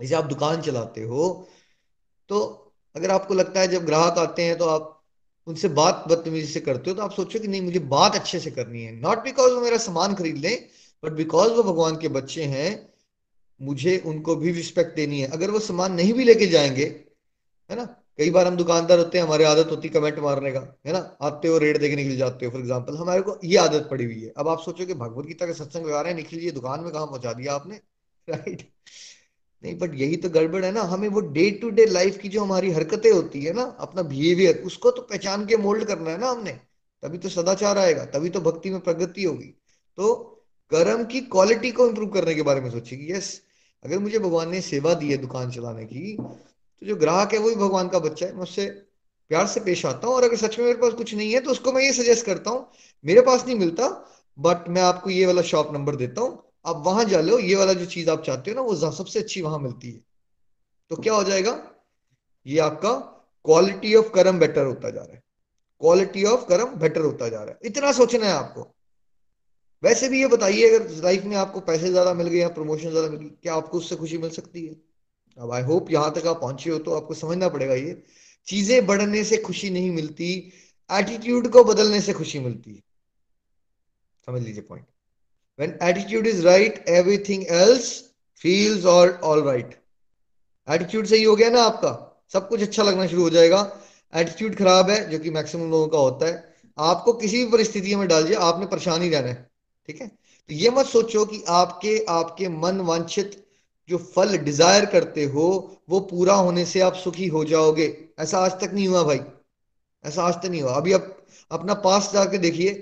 जैसे 0.00 0.14
आप 0.14 0.24
दुकान 0.26 0.60
चलाते 0.62 1.02
हो 1.04 1.28
तो 2.30 2.38
अगर 2.94 3.10
आपको 3.10 3.34
लगता 3.34 3.60
है 3.60 3.68
जब 3.68 3.84
ग्राहक 3.86 4.18
आते 4.18 4.42
हैं 4.42 4.56
तो 4.58 4.64
आप 4.66 4.92
उनसे 5.46 5.68
बात 5.70 6.04
बदतमीजी 6.08 6.46
से 6.46 6.60
करते 6.60 6.90
हो 6.90 6.96
तो 6.96 7.02
आप 7.02 7.12
सोचो 7.12 7.38
कि 7.38 7.48
नहीं, 7.48 7.60
मुझे 7.62 7.78
बात 7.80 8.14
अच्छे 8.14 8.38
से 8.40 8.50
करनी 8.50 8.82
है। 8.84 8.92
नॉट 9.00 9.22
बिकॉज़ 9.24 9.52
वो 9.52 9.60
मेरा 9.60 9.76
सामान 9.78 10.14
खरीद 10.14 10.36
लें 10.36 10.66
बट 11.02 11.12
बिकॉज़ 11.12 11.52
वो 11.52 11.62
भगवान 11.62 11.96
के 11.96 12.08
बच्चे 12.10 12.44
हैं 12.46 12.70
मुझे 13.60 13.98
उनको 14.06 14.36
भी 14.36 14.52
रिस्पेक्ट 14.52 14.96
देनी 14.96 15.20
है। 15.20 15.26
अगर 15.26 15.50
वो 15.50 15.58
सामान 15.58 15.92
नहीं 15.92 16.12
भी 16.12 16.24
लेके 16.24 16.46
जाएँगे, 16.46 16.84
है 17.70 17.76
ना? 17.76 17.84
कई 18.18 18.30
बार 18.30 18.46
हम 18.46 18.56
दुकानदार 18.56 18.98
होते 18.98 19.18
हैं, 19.18 19.24
हमारी 19.24 19.44
आदत 19.44 19.70
होती 19.70 19.88
है 19.88 19.94
कमेंट 19.94 20.18
मारने 20.18 20.52
का, 20.52 20.60
है 20.86 20.92
ना? 20.92 21.16
आते 21.22 21.48
हो 21.48 21.58
रेट 21.58 21.78
देके 21.78 21.96
निकल 21.96 22.16
जाते 22.16 22.46
हो 22.46 22.52
फॉर 22.52 22.60
एग्ज़ाम्पल 22.60 22.96
हमारे 22.96 23.20
को 23.20 23.38
ये 23.44 23.56
आदत 23.56 23.88
पड़ी 23.90 24.04
हुई 24.04 24.22
है। 24.22 24.32
अब 24.36 24.48
आप 24.48 24.60
सोचो 24.60 24.86
कि 24.86 24.94
भगवत 24.94 25.26
गीता 25.26 25.46
का 25.46 25.52
सत्संग 25.52 25.86
लगा 25.86 26.00
रहे 26.00 26.12
हैं, 26.12 26.16
निखिल 26.16 26.40
ये 26.40 26.50
दुकान 26.50 26.80
में 26.80 26.92
कहा 26.92 27.04
पहुँचा 27.04 27.32
दिया 27.32 27.54
आपने? 27.54 27.80
राइट 28.28 28.62
नहीं 29.64 29.78
बट 29.78 29.94
यही 29.94 30.16
तो 30.16 30.30
गड़बड़ 30.30 30.64
है 30.64 30.72
ना। 30.72 30.82
हमें 30.82 31.08
वो 31.08 31.20
डे 31.20 31.50
टू 31.50 31.70
डे 31.70 31.86
लाइफ 31.86 32.18
की 32.18 32.28
जो 32.28 32.44
हमारी 32.44 32.70
हरकतें 32.70 33.12
होती 33.12 33.42
है 33.42 33.52
ना, 33.52 33.62
अपना 33.62 34.02
बिहेवियर 34.02 34.62
उसको 34.66 34.90
तो 34.90 35.02
पहचान 35.02 35.46
के 35.46 35.56
मोल्ड 35.56 35.84
करना 35.84 36.10
है 36.10 36.18
ना 36.18 36.28
हमने। 36.28 36.52
तभी 37.02 37.18
तो 37.18 37.28
सदाचार 37.28 37.78
आएगा, 37.78 38.04
तभी 38.04 38.30
तो 38.30 38.40
भक्ति 38.40 38.70
में 38.70 38.80
प्रगति 38.80 39.24
होगी। 39.24 39.54
तो 39.96 40.14
कर्म 40.70 41.04
की 41.04 41.20
क्वालिटी 41.20 41.70
को 41.70 41.88
इंप्रूव 41.88 42.10
करने 42.10 42.34
के 42.34 42.42
बारे 42.42 42.60
में 42.60 42.70
सोचिए 42.70 43.16
यस 43.16 43.42
अगर 43.86 43.98
मुझे 43.98 44.18
भगवान 44.18 44.50
ने 44.50 44.60
सेवा 44.62 44.94
दी 44.94 45.10
है 45.10 45.16
दुकान 45.18 45.50
चलाने 45.50 45.84
की 45.84 46.16
तो 46.16 46.86
जो 46.86 46.96
ग्राहक 46.96 47.32
है 47.32 47.38
वो 47.38 47.48
भी 47.48 47.56
भगवान 47.56 47.88
का 47.88 47.98
बच्चा 48.00 48.26
है, 48.26 48.32
मैं 48.34 48.42
उससे 48.42 48.66
प्यार 49.30 49.46
से 49.46 49.60
पेश 49.60 49.84
आता 49.86 50.06
हूँ। 50.06 50.14
और 50.16 50.24
अगर 50.24 50.36
सच 50.36 50.58
में 50.58 50.64
मेरे 50.66 50.78
पास 50.78 50.92
कुछ 50.94 51.14
नहीं 51.14 51.32
है 51.32 51.40
तो 51.40 51.50
उसको 51.50 51.72
मैं 51.72 51.82
ये 51.82 51.92
सजेस्ट 51.92 52.26
करता 52.26 52.50
हूँ, 52.50 52.66
मेरे 53.04 53.20
पास 53.20 53.46
नहीं 53.46 53.56
मिलता 53.58 53.88
बट 54.38 54.68
मैं 54.68 54.82
आपको 54.82 55.10
ये 55.10 55.26
वाला 55.26 55.42
शॉप 55.42 55.72
नंबर 55.72 55.96
देता 55.96 56.20
हूँ। 56.20 56.42
आप 56.66 56.82
वहाँ 56.86 57.04
जा 57.04 57.20
लो, 57.20 57.38
ये 57.38 57.54
वाला 57.54 57.72
जो 57.72 57.86
चीज़ 57.86 58.10
आप 58.10 58.22
चाहते 58.22 58.50
हो 58.50 58.54
ना, 58.54 58.62
वो 58.62 58.90
सबसे 58.92 59.18
अच्छी 59.18 59.42
वहाँ 59.42 59.58
मिलती 59.58 59.90
है। 59.90 60.00
तो 60.90 60.96
क्या 60.96 61.14
हो 61.14 61.24
जाएगा? 61.24 61.60
ये 62.46 62.58
आपका 62.60 62.92
क्वालिटी 63.44 63.94
ऑफ़ 63.94 64.08
कर्म 64.08 64.38
बेटर 64.38 64.66
होता 64.66 64.90
जा 64.90 65.00
रहा 65.00 65.14
है। 65.14 65.22
क्वालिटी 65.80 66.24
ऑफ़ 66.24 66.46
कर्म 66.48 66.74
बेटर 66.76 67.00
होता 67.00 67.28
जा 67.28 67.42
रहा 67.42 67.50
है। 67.50 67.58
इतना 67.64 67.92
सोचना 67.92 68.26
है 68.26 68.32
आपको। 68.32 68.75
वैसे 69.82 70.08
भी 70.08 70.20
ये 70.20 70.26
बताइए, 70.26 70.68
अगर 70.68 70.88
लाइफ 71.02 71.24
में 71.24 71.36
आपको 71.36 71.60
पैसे 71.62 71.90
ज़्यादा 71.90 72.12
मिल 72.14 72.28
गए 72.28 72.38
या 72.38 72.48
प्रमोशन 72.50 72.90
ज़्यादा 72.90 73.08
मिल 73.08 73.18
गई, 73.18 73.28
क्या 73.42 73.54
आपको 73.54 73.78
उससे 73.78 73.96
खुशी 73.96 74.18
मिल 74.18 74.30
सकती 74.30 74.66
है? 74.66 74.74
अब 75.38 75.52
आई 75.52 75.62
होप 75.62 75.90
यहाँ 75.90 76.12
तक 76.14 76.26
आप 76.26 76.40
पहुँचे 76.40 76.70
हो 76.70 76.78
तो 76.78 76.94
आपको 76.94 77.14
समझना 77.14 77.48
पड़ेगा 77.48 77.74
ये। 77.74 78.02
चीज़ें 78.48 78.86
बढ़ने 78.86 79.22
से 79.24 79.36
खुशी 79.36 79.70
नहीं 79.70 79.90
मिलती 79.90 80.28
एटीट्यूड 80.90 81.48
को 81.48 81.64
बदलने 81.64 82.00
से 82.00 82.12
खुशी 82.12 82.38
मिलती 82.38 82.74
है। 82.74 82.82
समझ 84.26 84.42
लीजिए 84.42 84.62
point 84.62 84.84
when 85.58 85.70
attitude 85.80 86.26
is 86.26 86.40
right, 86.44 86.78
everything 86.90 87.44
else 87.58 87.86
feels 88.42 88.82
all 88.84 89.12
all 89.24 89.42
right. 89.44 89.70
Attitude 90.68 91.06
सही 91.06 91.22
हो 91.22 91.36
गया 91.36 91.48
ना 91.50 91.62
आपका? 91.62 91.92
सब 92.32 92.48
कुछ 92.48 92.62
अच्छा 92.62 92.82
लगना 92.82 93.06
शुरू 93.06 93.22
हो 93.22 93.30
जाएगा। 93.30 93.60
एटीट्यूड 94.12 94.56
खराब 94.56 94.90
है, 94.90 94.98
जो 95.10 95.18
कि 95.18 95.30
मैक्सिमम 95.30 95.70
लोगों 95.70 95.88
का 95.88 95.98
होता 95.98 96.26
है। 96.26 96.54
आपको 96.78 97.12
किसी 97.14 97.44
भी 97.44 97.50
परिस्थिति 97.52 97.94
में 97.96 98.06
डाल 98.08 98.24
दिया 98.24 98.40
आपने 98.40 98.66
परेशान 98.66 99.02
ही 99.02 99.08
रहना 99.10 99.28
है। 99.28 99.48
ठीक 99.86 100.00
है? 100.00 100.08
तो 100.08 100.54
ये 100.54 100.70
मत 100.70 100.86
सोचो 100.86 101.24
कि 101.24 101.44
आपके 101.48 102.04
आपके 102.08 102.48
मन 102.48 102.80
वांछित 102.80 103.46
जो 103.88 103.98
फल 103.98 104.38
डिज़ायर 104.38 104.86
करते 104.86 105.24
हो, 105.24 105.76
वो 105.88 106.00
पूरा 106.00 106.34
होने 106.34 106.64
से 106.64 106.80
आप 106.80 106.94
सुखी 106.94 107.26
हो 107.26 107.44
जाओगे। 107.44 108.08
ऐसा 108.18 108.38
आज 108.38 108.52
तक 108.52 108.70
नहीं 108.74 108.88
हुआ 108.88 109.02
भाई। 109.02 109.20
ऐसा 110.04 110.22
आज 110.22 110.34
तक 110.34 110.46
नहीं 110.46 110.62
हुआ। 110.62 110.72
अभी 110.72 110.92
आप 110.92 111.26
अपना 111.50 111.74
पास 111.74 112.10
जाके 112.12 112.38
देखिए। 112.38 112.74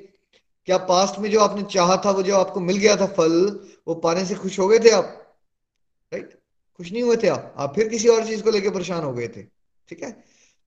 क्या 0.66 0.78
पास्ट 0.78 1.18
में 1.18 1.30
जो 1.30 1.40
आपने 1.40 1.62
चाहा 1.62 2.02
था, 2.04 2.11
वो 2.11 2.23
जो 2.23 2.37
आपको 2.37 2.61
मिल 2.61 2.76
गया 2.76 2.96
था 2.96 3.06
फल, 3.06 3.61
वो 3.88 3.94
पाने 3.94 4.25
से 4.25 4.34
खुश 4.34 4.58
हो 4.58 4.68
गए 4.68 4.78
थे 4.78 4.90
आप? 4.90 5.37
राइट 6.12 6.40
खुश 6.76 6.92
नहीं 6.92 7.02
हुए 7.02 7.16
थे 7.16 7.28
आप? 7.28 7.54
आप 7.56 7.75
फिर 7.75 7.88
किसी 7.88 8.08
और 8.08 8.26
चीज़ 8.26 8.42
को 8.42 8.50
लेकर 8.50 8.70
परेशान 8.70 9.04
हो 9.04 9.12
गए 9.12 9.28
थे। 9.28 9.42
ठीक 9.88 10.02
है? 10.02 10.25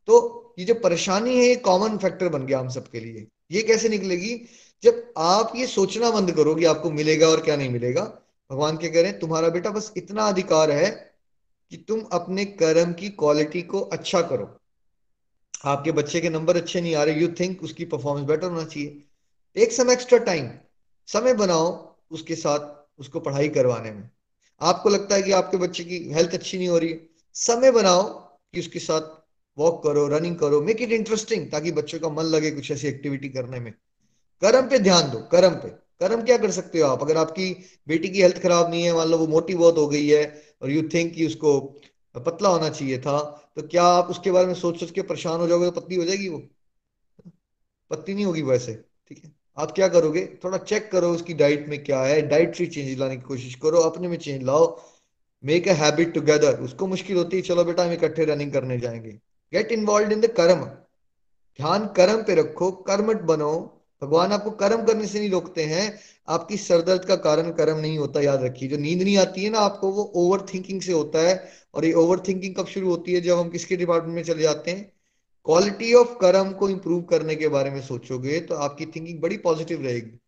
तो 0.07 0.55
ये 0.59 0.65
जो 0.65 0.73
परेशानी 0.73 1.37
है, 1.37 1.45
ये 1.45 1.55
कॉमन 1.55 1.97
फैक्टर 1.97 2.29
बन 2.29 2.45
गया 2.45 2.59
हम 2.59 2.69
सबके 2.69 2.99
लिए। 2.99 3.27
ये 3.51 3.61
कैसे 3.61 3.89
निकलेगी? 3.89 4.45
जब 4.83 5.13
आप 5.17 5.53
ये 5.55 5.67
सोचना 5.67 6.11
बंद 6.11 6.31
करो 6.31 6.55
कि 6.55 6.65
आपको 6.65 6.91
मिलेगा 6.91 7.27
और 7.27 7.41
क्या 7.41 7.55
नहीं 7.55 7.69
मिलेगा? 7.69 8.01
भगवान 8.51 8.77
क्या 8.77 9.03
हैं? 9.05 9.19
तुम्हारा 9.19 9.49
बेटा 9.49 9.69
बस 9.69 9.93
इतना 9.97 10.23
अधिकार 10.23 10.71
है 10.71 11.13
कि 11.71 11.77
तुम 11.77 12.01
अपने 12.11 12.45
कर्म 12.45 12.93
की 12.93 13.09
क्वालिटी 13.09 13.61
को 13.61 13.79
अच्छा 13.79 14.21
करो। 14.21 14.59
आपके 15.65 15.91
बच्चे 15.91 16.19
के 16.19 16.29
नंबर 16.29 16.57
अच्छे 16.57 16.81
नहीं 16.81 16.95
आ 16.95 17.03
रहे 17.03 17.15
यू 17.15 17.27
थिंक 17.27 17.63
उसकी 17.63 17.85
परफॉर्मेंस 17.85 18.27
बेटर 18.27 18.47
होना 18.47 18.63
चाहिए। 18.63 19.03
टेक 19.55 19.71
सम 19.71 19.91
एक्स्ट्रा 19.91 20.19
टाइम 20.19 20.49
समय 21.07 21.33
बनाओ 21.33 21.95
उसके 22.11 22.35
साथ 22.35 22.59
उसको 22.99 23.19
पढ़ाई 23.19 23.49
करवाने 23.49 23.91
में। 23.91 24.09
आपको 24.61 24.89
लगता 24.89 25.15
है 25.15 25.21
कि 25.21 25.31
आपके 25.31 25.57
बच्चे 25.57 25.83
की 25.83 25.97
हेल्थ 26.13 26.33
अच्छी 26.33 26.57
नहीं 26.57 26.67
हो 26.67 26.77
रही 26.77 26.89
है। 26.89 27.09
समय 27.33 27.71
बनाओ 27.71 28.03
कि 28.53 28.59
उसके 28.59 28.79
साथ 28.79 29.01
वॉक 29.57 29.83
करो 29.83 30.07
रनिंग 30.07 30.35
करो 30.35 30.61
मेक 30.61 30.81
इट 30.81 30.91
इंटरेस्टिंग 30.91 31.51
ताकि 31.51 31.71
बच्चों 31.71 31.99
का 31.99 32.09
मन 32.09 32.23
लगे 32.23 32.51
कुछ 32.51 32.71
ऐसी 32.71 32.87
एक्टिविटी 32.87 33.29
करने 33.29 33.59
में। 33.59 33.73
कर्म 34.41 34.67
पे 34.69 34.79
ध्यान 34.79 35.09
दो, 35.11 35.19
कर्म 35.31 35.53
पे। 35.55 35.69
कर्म 36.01 36.21
क्या 36.23 36.37
कर 36.37 36.51
सकते 36.51 36.79
हो 36.79 36.87
आप? 36.87 37.01
अगर 37.01 37.17
आपकी 37.17 37.51
बेटी 37.87 38.09
की 38.09 38.21
हेल्थ 38.21 38.41
खराब 38.41 38.69
नहीं 38.69 38.83
है, 38.83 38.93
मान 38.93 39.07
लो 39.07 39.17
वो 39.17 39.27
मोटी 39.27 39.55
बहुत 39.55 39.77
हो 39.77 39.87
गई 39.87 40.07
है, 40.07 40.23
और 40.61 40.71
यू 40.71 40.81
थिंक 40.93 41.13
कि 41.13 41.25
उसको 41.27 41.59
पतला 42.15 42.49
होना 42.49 42.69
चाहिए 42.69 42.99
था 42.99 43.19
तो 43.57 43.61
क्या 43.63 43.83
आप 43.85 44.07
उसके 44.09 44.31
बारे 44.31 44.47
में 44.47 44.53
सोच 44.55 44.79
सोच 44.79 44.91
के 44.91 45.01
परेशान 45.03 45.39
हो 45.39 45.47
जाओगे 45.47 45.65
तो 45.65 45.79
पतली 45.81 45.95
हो 45.95 46.03
जाएगी 46.05 46.27
वो? 46.29 46.41
पतली 47.91 48.15
नहीं 48.15 48.25
होगी 48.25 48.41
वैसे, 48.41 48.73
ठीक 49.07 49.23
है? 49.23 49.31
आप 49.57 49.71
क्या 49.71 49.87
करोगे? 49.87 50.25
थोड़ा 50.43 50.57
चेक 50.59 50.91
करो 50.91 51.09
उसकी 51.11 51.33
डाइट 51.33 51.67
में 51.69 51.83
क्या 51.83 52.01
है 52.01 52.21
डाइटरी 52.27 52.65
चेंज 52.67 52.99
लाने 52.99 53.15
की 53.15 53.21
कोशिश 53.23 53.55
करो, 53.55 53.79
अपने 53.81 54.07
में 54.07 54.17
चेंज 54.17 54.43
लाओ। 54.43 54.65
मेक 55.43 55.67
अ 55.67 55.73
हैबिट 55.75 56.13
टुगेदर 56.13 56.59
उसको 56.61 56.87
मुश्किल 56.87 57.17
होती 57.17 57.37
है, 57.37 57.41
चलो 57.43 57.63
बेटा 57.63 57.83
हम 57.85 57.91
इकट्ठे 57.93 58.25
रनिंग 58.25 58.51
करने 58.53 58.77
जाएँगे। 58.79 59.11
गेट 59.53 59.71
इन्वॉल्व 59.71 60.11
इन 60.11 60.21
द 60.21 60.27
कर्म 60.33 60.63
ध्यान 61.59 61.87
कर्म 61.95 62.23
पे 62.23 62.35
रखो, 62.35 62.71
कर्मठ 62.71 63.21
बनो 63.23 63.76
भगवान 64.01 64.31
आपको 64.31 64.51
कर्म 64.51 64.85
करने 64.85 65.07
से 65.07 65.19
नहीं 65.19 65.29
रोकते 65.29 65.63
हैं, 65.63 65.99
आपकी 66.27 66.57
सरदर्द 66.57 67.05
का 67.05 67.15
कारण 67.15 67.51
कर्म 67.51 67.77
नहीं 67.77 67.97
होता, 67.97 68.21
याद 68.21 68.43
रखिए। 68.43 68.69
जो 68.69 68.77
नींद 68.77 69.01
नहीं 69.01 69.17
आती 69.17 69.43
है 69.43 69.49
ना 69.49 69.59
आपको, 69.59 69.91
वो 69.91 70.03
ओवर 70.15 70.45
थिंकिंग 70.53 70.81
से 70.81 70.91
होता 70.91 71.19
है, 71.19 71.49
और 71.73 71.85
ये 71.85 71.93
ओवर 71.93 72.19
थिंकिंग 72.19 72.55
कब 72.55 72.65
शुरू 72.65 72.89
होती 72.89 73.13
है? 73.13 73.21
जब 73.21 73.39
हम 73.39 73.49
किसके 73.49 73.75
डिपार्टमेंट 73.75 74.15
में 74.15 74.23
चले 74.23 74.43
जाते 74.43 74.71
हैं? 74.71 74.91
क्वालिटी 75.45 75.93
ऑफ़ 75.93 76.13
कर्म 76.13 76.51
को 76.51 76.69
इंप्रूव 76.69 77.01
करने 77.01 77.35
के 77.35 77.47
बारे 77.47 77.69
में 77.71 77.81
सोचोगे 77.81 78.39
तो 78.39 78.55
आपकी 78.55 78.85
थिंकिंग 78.85 79.19
बड़ी 79.21 79.37
पॉजिटिव 79.37 79.83
रहेगी। 79.83 80.19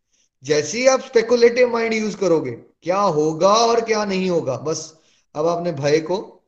जैसे 0.43 0.77
ही 0.77 0.87
आप 0.87 0.99
स्पेकुलेटिव 0.99 1.71
माइंड 1.73 1.93
यूज़ 1.93 2.17
करोगे, 2.17 2.51
क्या 2.83 2.99
होगा 2.99 3.53
और 3.53 3.81
क्या 3.81 4.05
नहीं 4.05 4.29
होगा? 4.29 4.57
बस, 4.57 4.95
अब 5.35 5.47
आपने 5.47 5.71
भय 5.71 5.99
को, 5.99 6.43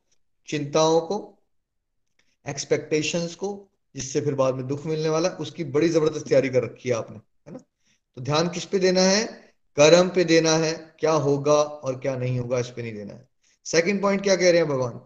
चिंताओं 0.48 1.00
को 1.02 1.38
एक्सपेक्टेशंस 2.46 3.36
को 3.36 3.71
जिससे 3.96 4.22
फिर 4.22 4.34
बाद 4.34 4.56
में 4.56 4.68
दुख 4.68 4.86
मिलने 4.86 5.10
वाला, 5.10 5.30
उसकी 5.30 5.64
बड़ी 5.64 5.90
ज़बरदस्त 5.90 6.28
तैयारी 6.28 6.50
कर 6.50 6.64
रखी 6.64 6.90
है 6.90 6.96
आपने, 6.96 7.18
है 7.18 7.52
ना? 7.52 7.60
तो 8.16 8.22
ध्यान 8.22 8.50
किस 8.50 8.66
पे 8.66 8.80
देना 8.80 9.02
है? 9.02 9.26
कर्म 9.76 10.10
पे 10.10 10.24
देना 10.24 10.52
है, 10.52 10.96
क्या 11.00 11.12
होगा 11.12 11.54
और 11.54 12.00
क्या 12.00 12.16
नहीं 12.16 12.40
होगा, 12.40 12.60
इस 12.60 12.68
पे 12.68 12.82
नहीं 12.82 12.94
देना 12.94 13.14
है। 13.14 13.30
सेकंड 13.66 14.02
पॉइंट 14.02 14.24
क्या 14.24 14.36
कह 14.36 14.52
रहे 14.52 14.62
हैं 14.62 14.70
भगवान? 14.70 15.02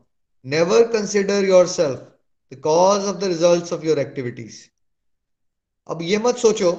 Never 0.45 0.87
consider 0.87 1.45
yourself 1.67 2.11
the 2.53 2.61
cause 2.61 3.05
of 3.05 3.19
the 3.19 3.29
results 3.29 3.71
of 3.71 3.83
your 3.83 3.97
activities. 3.97 4.51
अब 5.87 5.99
ये 6.01 6.17
मत 6.17 6.37
सोचो 6.37 6.71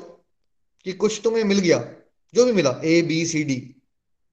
कि 0.85 0.93
कुछ 0.93 1.21
तुम्हें 1.25 1.45
मिल 1.45 1.59
गया, 1.59 1.79
जो 2.35 2.45
भी 2.45 2.53
मिला 2.53 2.81
ए 2.85 3.03
बी 3.03 3.27
सी 3.27 3.45
डी 3.45 3.73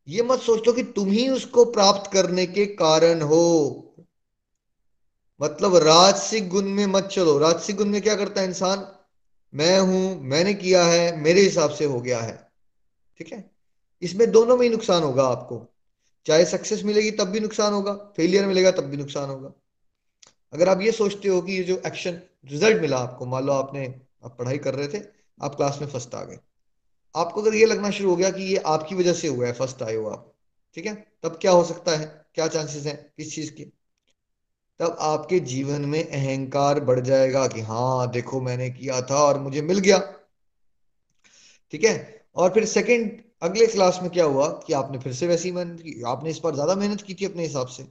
ये 0.08 0.24
मत 0.24 0.40
सोचो 0.40 0.74
कि 0.74 0.84
तुम 0.84 1.10
ही 1.10 1.30
उसको 1.30 1.66
प्राप्त 1.66 2.12
करने 2.12 2.46
के 2.46 2.66
कारण 2.66 3.22
हो। 3.22 3.93
मतलब 5.44 5.76
राजसिक 5.76 6.50
गुण 6.50 6.66
में 6.66 6.86
मत 6.86 7.04
चलो। 7.04 7.38
राजसिक 7.38 7.76
गुण 7.76 7.90
में 7.90 8.02
क्या 8.02 8.16
करता 8.16 8.42
है 8.42 8.48
इंसान? 8.48 8.96
मैं 9.54 9.80
हूँ, 9.80 10.22
मैंने 10.22 10.54
किया 10.54 10.86
है, 10.86 11.18
मेरे 11.18 11.42
हिसाब 11.42 11.70
से 11.70 11.86
हो 11.86 12.02
गया 12.02 12.22
है। 12.22 12.52
ठीक 13.18 13.34
है? 13.34 13.52
इसमें 14.02 14.32
दोनों 14.32 14.58
में 14.58 14.64
ही 14.64 14.70
नुकसान 14.70 15.04
होगा 15.04 15.24
आपको। 15.24 15.74
चाहे 16.26 16.46
सक्सेस 16.46 16.84
मिलेगी 16.84 17.12
तब 17.12 17.24
भी 17.24 17.40
नुकसान 17.40 17.74
होगा 17.74 17.94
फेलियर 17.94 18.46
मिलेगा 18.46 18.72
तब 18.72 18.84
भी 18.84 18.98
नुकसान 18.98 19.30
होगा। 19.30 19.52
अगर 20.54 20.70
आप 20.70 20.82
ये 20.82 20.92
सोचते 20.92 21.28
हो 21.28 21.42
कि 21.42 21.54
ये 21.54 21.64
जो 21.64 21.82
एक्शन 21.88 22.12
रिज़ल्ट 22.52 22.82
मिला 22.82 22.98
आपको, 22.98 23.26
मान 23.26 23.46
लो 23.46 23.54
आपने, 23.54 24.02
आप 24.24 24.38
पढ़ाई 24.40 24.58
कर 24.58 24.76
रहे 24.76 24.88
थे, 24.88 25.04
आप 25.42 25.56
क्लास 25.56 25.78
में 25.82 25.88
फ़र्स्ट 25.88 26.16
आ 26.16 26.24
गए। 26.24 26.40
आपको 27.16 27.42
अगर 27.42 27.56
ये 27.56 27.66
लगना 27.66 27.90
शुरू 27.90 28.10
हो 28.10 28.16
गया 28.16 28.30
कि 28.30 28.44
ये 28.44 28.58
आपकी 28.58 28.96
वजह 28.96 29.14
से 29.14 29.28
हुआ 29.28 29.46
है 29.46 29.54
फ़र्स्ट 29.54 29.84
आए 29.84 29.96
हो 29.96 30.10
आप। 30.10 30.34
ठीक 30.76 30.86
है? 30.86 31.14
तब 31.24 31.40
क्या 31.42 31.52
हो 31.52 31.64
सकता 31.64 31.98
है? 31.98 32.26
क्या 32.36 32.48
चांसेस 32.48 32.86
हैं 32.86 33.14
किस 33.18 33.36
चीज़ 33.36 33.54
के? 33.54 33.83
तब 34.80 34.98
आपके 35.00 35.40
जीवन 35.40 35.82
में 35.82 36.04
अहंकार 36.04 36.80
बढ़ 36.80 37.00
जाएगा 37.00 37.48
कि 37.48 37.62
हाँ 37.62 38.12
देखो 38.12 38.42
मैंने 38.42 38.70
किया 38.70 39.02
था 39.02 39.16
और 39.16 39.40
मुझे 39.40 39.62
मिल 39.62 39.80
गया। 39.80 39.98
ठीक 41.72 41.84
है? 41.84 42.26
और 42.36 42.54
फिर 42.54 42.66
सेकंड 42.66 43.22
अगले 43.42 43.68
क्लास 43.68 44.00
में 44.02 44.12
क्या 44.12 44.26
हुआ 44.26 44.48
कि 44.48 44.74
आपने 44.74 44.98
फिर 44.98 45.14
से 45.14 45.28
वैसी 45.28 45.52
मेहनत 45.52 45.82
की, 45.82 46.02
आपने 46.02 46.30
इस 46.30 46.40
पर 46.40 46.54
ज़्यादा 46.54 46.76
मेहनत 46.76 47.02
की 47.02 47.14
थी 47.14 47.26
अपने 47.26 47.44
हिसाब 47.44 47.68
से। 47.68 47.84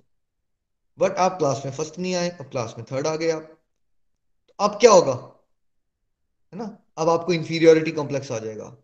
बट 0.99 1.17
आप 1.17 1.39
क्लास 1.39 1.63
में 1.65 1.73
फ़र्स्ट 1.73 1.99
नहीं 1.99 2.15
आए, 2.15 2.29
अब 2.29 2.51
क्लास 2.51 2.75
में 2.79 2.87
थर्ड 2.93 3.07
आ 3.07 3.17
गए 3.17 3.31
आप। 3.31 3.43
तो 4.49 4.65
अब 4.65 4.79
क्या 4.81 4.91
होगा? 4.91 5.13
है 6.53 6.59
ना? 6.59 6.79
अब 6.99 7.09
आपको 7.09 7.33
इंफीरियोरिटी 7.33 7.91
कॉम्प्लेक्स 7.91 8.33
आ 8.33 8.39
जाएगा। 8.39 8.77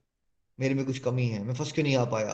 मेरे 0.60 0.74
में 0.74 0.84
कुछ 0.86 0.98
कमी 0.98 1.26
है, 1.28 1.44
मैं 1.44 1.54
फ़र्स्ट 1.54 1.74
क्यों 1.74 1.84
नहीं 1.84 1.96
आ 1.96 2.04
पाया? 2.04 2.32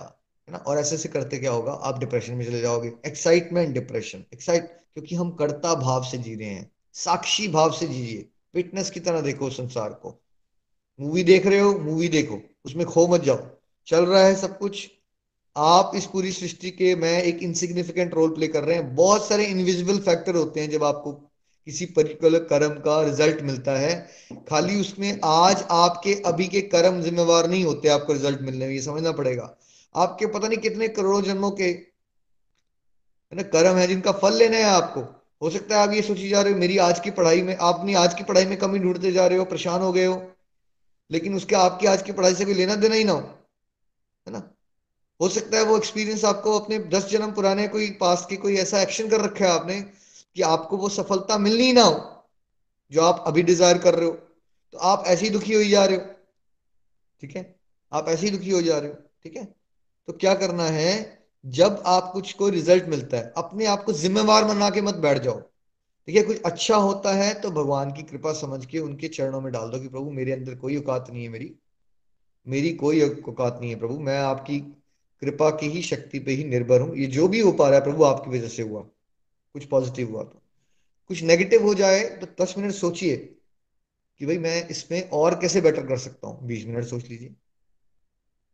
है 0.49 0.53
ना? 0.53 0.59
और 0.59 0.79
ऐसे 0.79 0.95
ऐसे 0.95 1.09
करते 1.09 1.39
क्या 1.39 1.51
होगा? 1.51 1.73
आप 1.73 1.99
डिप्रेशन 1.99 2.35
में 2.35 2.45
चले 2.47 2.61
जाओगे। 2.61 2.93
एक्साइटमेंट 3.07 3.75
डिप्रेशन 3.75 4.25
एक्साइट 4.33 4.84
क्योंकि 4.95 5.15
हम 5.15 5.31
कर्ता 5.31 5.75
भाव 5.75 6.05
से 6.05 6.19
जी 6.19 6.35
रहे 6.35 6.49
हैं, 6.49 6.73
साक्षी 6.93 7.49
भाव 7.49 7.73
से 7.73 7.87
जीजिए। 7.87 8.29
फिटनेस 8.53 8.91
की 8.91 9.01
तरह 9.01 9.21
देखो 9.21 9.51
संसार 9.51 9.91
को। 9.91 10.23
मूवी 11.01 11.25
देख 11.25 11.47
रहे 11.47 11.59
हो 11.59 11.79
मूवी 11.79 12.09
देखो। 12.09 12.41
उसमें 12.65 12.87
खो 12.87 13.07
मत 13.07 13.23
जाओ। 13.23 13.39
चल 13.87 14.07
रहा 14.07 14.25
है 14.25 14.37
सब 14.37 14.59
कुछ। 14.59 14.91
आप 15.57 15.93
इस 15.95 16.07
पूरी 16.07 16.33
सृष्टि 16.33 16.71
के, 16.71 16.95
में 16.95 17.23
एक 17.23 17.43
इनसिग्निफिकेंट 17.43 18.15
रोल 18.15 18.31
प्ले 18.31 18.49
कर 18.49 18.65
रहे 18.65 18.77
हैं। 18.77 18.95
बहुत 18.95 19.29
सारे 19.29 19.45
इनविजिबल 19.45 19.99
फैक्टर 19.99 20.35
होते 20.35 20.61
हैं 20.61 20.71
जब 20.71 20.85
आपको 20.85 21.13
किसी 21.67 21.87
पर्टिकुलर 21.87 22.39
कर्म 22.39 22.73
का 22.73 23.03
रिज़ल्ट 23.03 23.43
मिलता 23.43 23.73
है। 23.73 24.09
खाली 24.49 24.81
उसमें 24.81 25.21
आज 25.25 25.65
आपके, 25.71 26.15
अभी 26.15 26.47
के 26.47 26.61
कर्म 26.61 27.03
जिम्मेवार 27.03 27.49
नहीं 27.49 27.65
होते 27.65 27.89
आपको 27.89 28.13
रिज़ल्ट 28.13 28.41
मिलने 28.41 28.67
में। 28.67 28.75
ये 28.75 28.83
समझना 28.83 29.13
पड़ेगा। 29.13 29.57
आपके 29.97 30.27
पता 30.27 30.49
नहीं 30.49 30.59
कितने 30.59 30.89
करोड़ों 30.89 31.23
जन्मों 31.23 31.51
के 31.51 31.94
है 33.33 33.37
ना, 33.37 33.43
कर्म 33.43 33.77
है 33.77 33.87
जिनका 33.87 34.13
फल 34.13 34.35
लेना 34.35 34.57
है 34.57 34.65
आपको। 34.65 35.01
हो 35.43 35.51
सकता 35.51 35.77
है 35.77 35.87
आप 35.89 35.93
ये 35.93 36.03
सोची 36.03 36.29
जा 36.29 36.41
रहे 36.43 36.53
हो, 36.53 36.59
मेरी 36.59 36.79
आज 36.79 37.01
की 37.01 37.11
पढ़ाई 37.11 37.43
में, 37.43 37.57
आप 37.57 37.75
अपनी 37.75 37.95
आज 37.95 38.15
की 38.15 38.25
पढ़ाई 38.25 38.45
में 38.45 38.57
कमी 38.59 38.79
ढूंढते 38.79 39.13
जा 39.13 39.27
रहे 39.27 39.39
हो, 39.39 39.45
परेशान 39.45 39.81
हो 39.81 39.93
गए 39.93 40.05
हो, 40.05 40.23
लेकिन 41.11 41.35
उसके 41.37 41.57
आपकी 41.57 41.87
आज 41.87 42.03
की 42.03 42.13
पढ़ाई 42.13 42.35
से 42.35 42.45
भी 42.45 42.55
लेना 42.55 42.75
देना 42.77 42.95
ही 42.95 43.05
ना 43.05 43.13
हो, 43.13 43.21
है 43.21 44.33
ना? 44.33 44.51
हो 45.21 45.29
सकता 45.29 45.57
है 45.57 45.65
वो 45.65 45.77
एक्सपीरियंस 45.79 46.25
आपको 46.25 46.59
अपने 46.59 46.79
दस 46.91 47.09
जन्म 47.09 47.33
पुराने 47.33 47.67
कोई 47.69 47.91
पास 47.91 48.27
की 48.27 48.37
कोई 48.37 48.57
ऐसा 48.57 48.81
एक्शन 48.83 49.09
कर 49.09 49.21
रखा 49.21 49.45
है 49.45 49.51
आपने 49.51 49.81
कि 49.81 50.43
आपको 50.43 50.77
वो 50.77 50.89
सफलता 50.89 51.39
मिलनी 51.39 51.73
ना 51.73 51.83
हो, 51.83 51.99
जो 52.93 53.03
आप 53.03 53.25
अभी 53.27 53.43
डिज़ायर 53.43 53.79
कर 53.79 53.95
रहे 53.95 54.07
हो। 54.07 54.13
तो 54.13 54.79
आप 54.79 55.05
ऐसे 55.07 55.25
ही 55.25 55.31
दुखी 55.31 55.53
हो 55.55 55.61
ही 55.61 55.69
जा 55.71 55.85
रहे 55.85 55.97
हो, 55.97 56.05
ठीक 57.23 57.37
है? 57.37 57.55
आप 57.93 58.09
ऐसे 58.09 58.27
ही 58.27 58.33
दुखी 58.33 58.51
हो 58.51 58.63
जा 58.63 58.79
रहे 58.79 58.91
हो, 58.91 58.97
ठीक 59.23 59.37
है? 59.37 59.45
तो 60.09 60.13
क्या 60.13 60.35
करना 60.35 60.65
है 60.71 60.93
जब 61.45 61.83
आप 61.87 62.11
कुछ 62.13 62.33
को 62.33 62.49
रिज़ल्ट 62.49 62.85
मिलता 62.85 63.17
है, 63.17 63.33
अपने 63.37 63.67
आप 63.67 63.83
को 63.85 63.93
जिम्मेवार 63.93 64.45
बना 64.45 64.71
के 64.71 64.81
मत 64.81 64.95
बैठ 64.95 65.19
जाओ। 65.19 65.41
ठीक 66.09 66.17
है 66.17 66.23
कुछ 66.23 66.43
अच्छा 66.43 66.77
होता 66.77 67.13
है 67.15 67.33
तो 67.35 67.51
भगवान 67.51 67.93
की 67.93 68.03
कृपा 68.03 68.33
समझ 68.33 68.65
के 68.67 68.79
उनके 68.79 69.09
चरणों 69.09 69.41
में 69.41 69.53
डाल 69.53 69.71
दो 69.71 69.81
कि 69.81 69.89
प्रभु, 69.89 70.11
मेरे 70.11 70.33
अंदर 70.33 70.55
कोई 70.55 70.77
औकात 70.77 71.11
नहीं 71.11 71.23
है 71.23 71.29
मेरी। 71.29 71.55
मेरी 72.47 72.73
कोई 72.75 73.01
औकात 73.01 73.59
नहीं 73.61 73.71
है 73.71 73.79
प्रभु, 73.79 73.99
मैं 73.99 74.19
आपकी 74.19 74.59
कृपा 75.23 75.51
की 75.51 75.69
ही 75.69 75.83
शक्ति 75.83 76.19
पे 76.19 76.33
ही 76.33 76.45
निर्भर 76.45 76.81
हूँ। 76.81 76.97
ये 76.97 77.07
जो 77.07 77.29
भी 77.29 77.41
हो 77.41 77.53
पा 77.53 77.69
रहा 77.69 77.79
है 77.79 77.85
प्रभु, 77.85 78.05
आपकी 78.05 78.31
वजह 78.31 78.49
से 78.49 78.63
हुआ। 78.63 78.81
कुछ 78.81 79.65
पॉजिटिव 79.65 80.11
हुआ 80.11 80.23
तो। 80.23 80.43
कुछ 81.11 81.23
नेगेटिव 81.23 81.63
हो 81.63 81.75
जाए 81.75 82.01
तो 82.01 82.45
दस 82.45 82.55
मिनट 82.59 82.73
सोचिए 82.73 83.17
कि 84.21 84.27
भाई, 84.27 84.39
मैं 84.39 84.69
इसमें 84.69 85.11
और 85.11 85.35
कैसे 85.35 85.61
बेटर 85.61 85.87
कर 85.87 85.99
सकता 85.99 86.29
हूँ? 86.29 86.47
बीस 86.47 86.67
मिनट 86.67 86.85
सोच 86.85 87.05
लीजिए। 87.05 87.35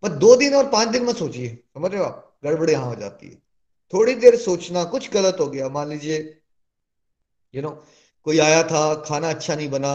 पर 0.02 0.09
दो 0.09 0.35
दिन 0.37 0.54
और 0.54 0.68
पाँच 0.70 0.88
दिन 0.88 1.04
मत 1.04 1.16
सोचिए, 1.16 1.54
समझ 1.75 1.90
रहे 1.90 2.00
हो 2.00 2.06
आप? 2.06 2.29
गड़बड़ 2.44 2.70
यहाँ 2.70 2.87
हो 2.87 2.94
जाती 2.94 3.28
है। 3.28 3.35
थोड़ी 3.92 4.14
देर 4.14 4.37
सोचना, 4.37 4.85
कुछ 4.85 5.11
गलत 5.12 5.37
हो 5.40 5.47
गया। 5.47 5.68
मान 5.68 5.88
लीजिए 5.88 6.18
यू 7.54 7.62
नो 7.62 7.70
कोई 8.26 8.38
आया 8.38 8.62
था, 8.62 8.94
खाना 8.94 9.30
अच्छा 9.30 9.54
नहीं 9.54 9.68
बना 9.70 9.92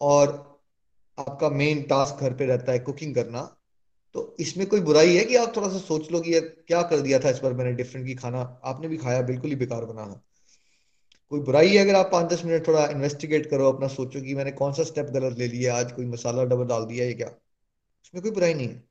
और 0.00 0.60
आपका 1.18 1.48
मेन 1.50 1.82
टास्क 1.82 2.20
घर 2.20 2.34
पे 2.34 2.46
रहता 2.46 2.72
है 2.72 2.78
कुकिंग 2.78 3.14
करना 3.14 3.42
तो 4.14 4.36
इसमें 4.40 4.66
कोई 4.66 4.80
बुराई 4.80 5.16
है 5.16 5.24
कि 5.24 5.36
आप 5.36 5.56
थोड़ा 5.56 5.68
सा 5.68 5.78
सोच 5.78 6.10
लो 6.12 6.20
कि 6.20 6.34
यार 6.34 6.40
क्या 6.40 6.82
कर 6.82 7.00
दिया 7.00 7.18
था 7.18 7.30
इस 7.30 7.38
बार 7.38 7.52
मैंने 7.52 7.72
डिफरेंट 7.72 8.06
की 8.06 8.14
खाना, 8.14 8.40
आपने 8.64 8.88
भी 8.88 8.96
खाया, 8.96 9.22
बिल्कुल 9.22 9.50
ही 9.50 9.56
बेकार 9.56 9.84
बना 9.84 10.06
था 10.06 10.22
कोई 11.30 11.40
बुराई 11.40 11.68
है 11.68 11.78
अगर 11.78 11.94
आप 11.94 12.08
पाँच 12.12 12.32
दस 12.32 12.44
मिनट 12.44 12.66
थोड़ा 12.68 12.86
इन्वेस्टिगेट 12.86 13.50
करो, 13.50 13.72
अपना 13.72 13.88
सोचो 13.88 14.20
कि 14.20 14.34
मैंने 14.34 14.52
कौन 14.52 14.72
सा 14.72 14.84
स्टेप 14.84 15.06
गलत 15.06 15.38
ले 15.38 15.46
लिया, 15.48 15.76
आज 15.76 15.92
कोई 15.92 16.06
मसाला 16.06 16.44
डबल 16.44 16.64
डाल 16.64 16.84
दिया 16.84 17.04
है 17.04 17.14
क्या? 17.14 17.26
इसमें 18.04 18.22
कोई 18.22 18.30
बुराई 18.30 18.54
नहीं 18.54 18.68
है। 18.68 18.84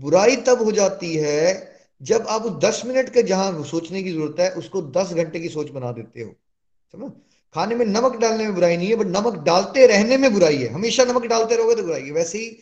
बुराई 0.00 0.36
तब 0.36 0.62
हो 0.62 0.72
जाती 0.72 1.14
है 1.16 1.71
जब 2.02 2.26
आप 2.28 2.42
उस 2.42 2.52
दस 2.62 2.82
मिनट 2.86 3.08
के 3.08 3.22
जहाँ 3.22 3.62
सोचने 3.64 4.02
की 4.02 4.12
ज़रूरत 4.12 4.40
है, 4.40 4.50
उसको 4.50 4.82
दस 4.82 5.12
घंटे 5.12 5.40
की 5.40 5.48
सोच 5.48 5.70
बना 5.70 5.92
देते 5.92 6.22
हो। 6.22 6.30
समझ? 6.94 7.10
खाने 7.54 7.74
में 7.74 7.84
नमक 7.86 8.16
डालने 8.16 8.44
में 8.44 8.54
बुराई 8.54 8.76
नहीं 8.76 8.88
है, 8.88 8.96
बट 8.96 9.06
नमक 9.06 9.36
डालते 9.44 9.86
रहने 9.86 10.16
में 10.16 10.32
बुराई 10.32 10.56
है। 10.56 10.68
हमेशा 10.68 11.04
नमक 11.04 11.26
डालते 11.26 11.56
रहोगे 11.56 11.74
तो 11.74 11.82
बुराई 11.82 12.02
है। 12.02 12.12
वैसे 12.12 12.38
ही 12.38 12.56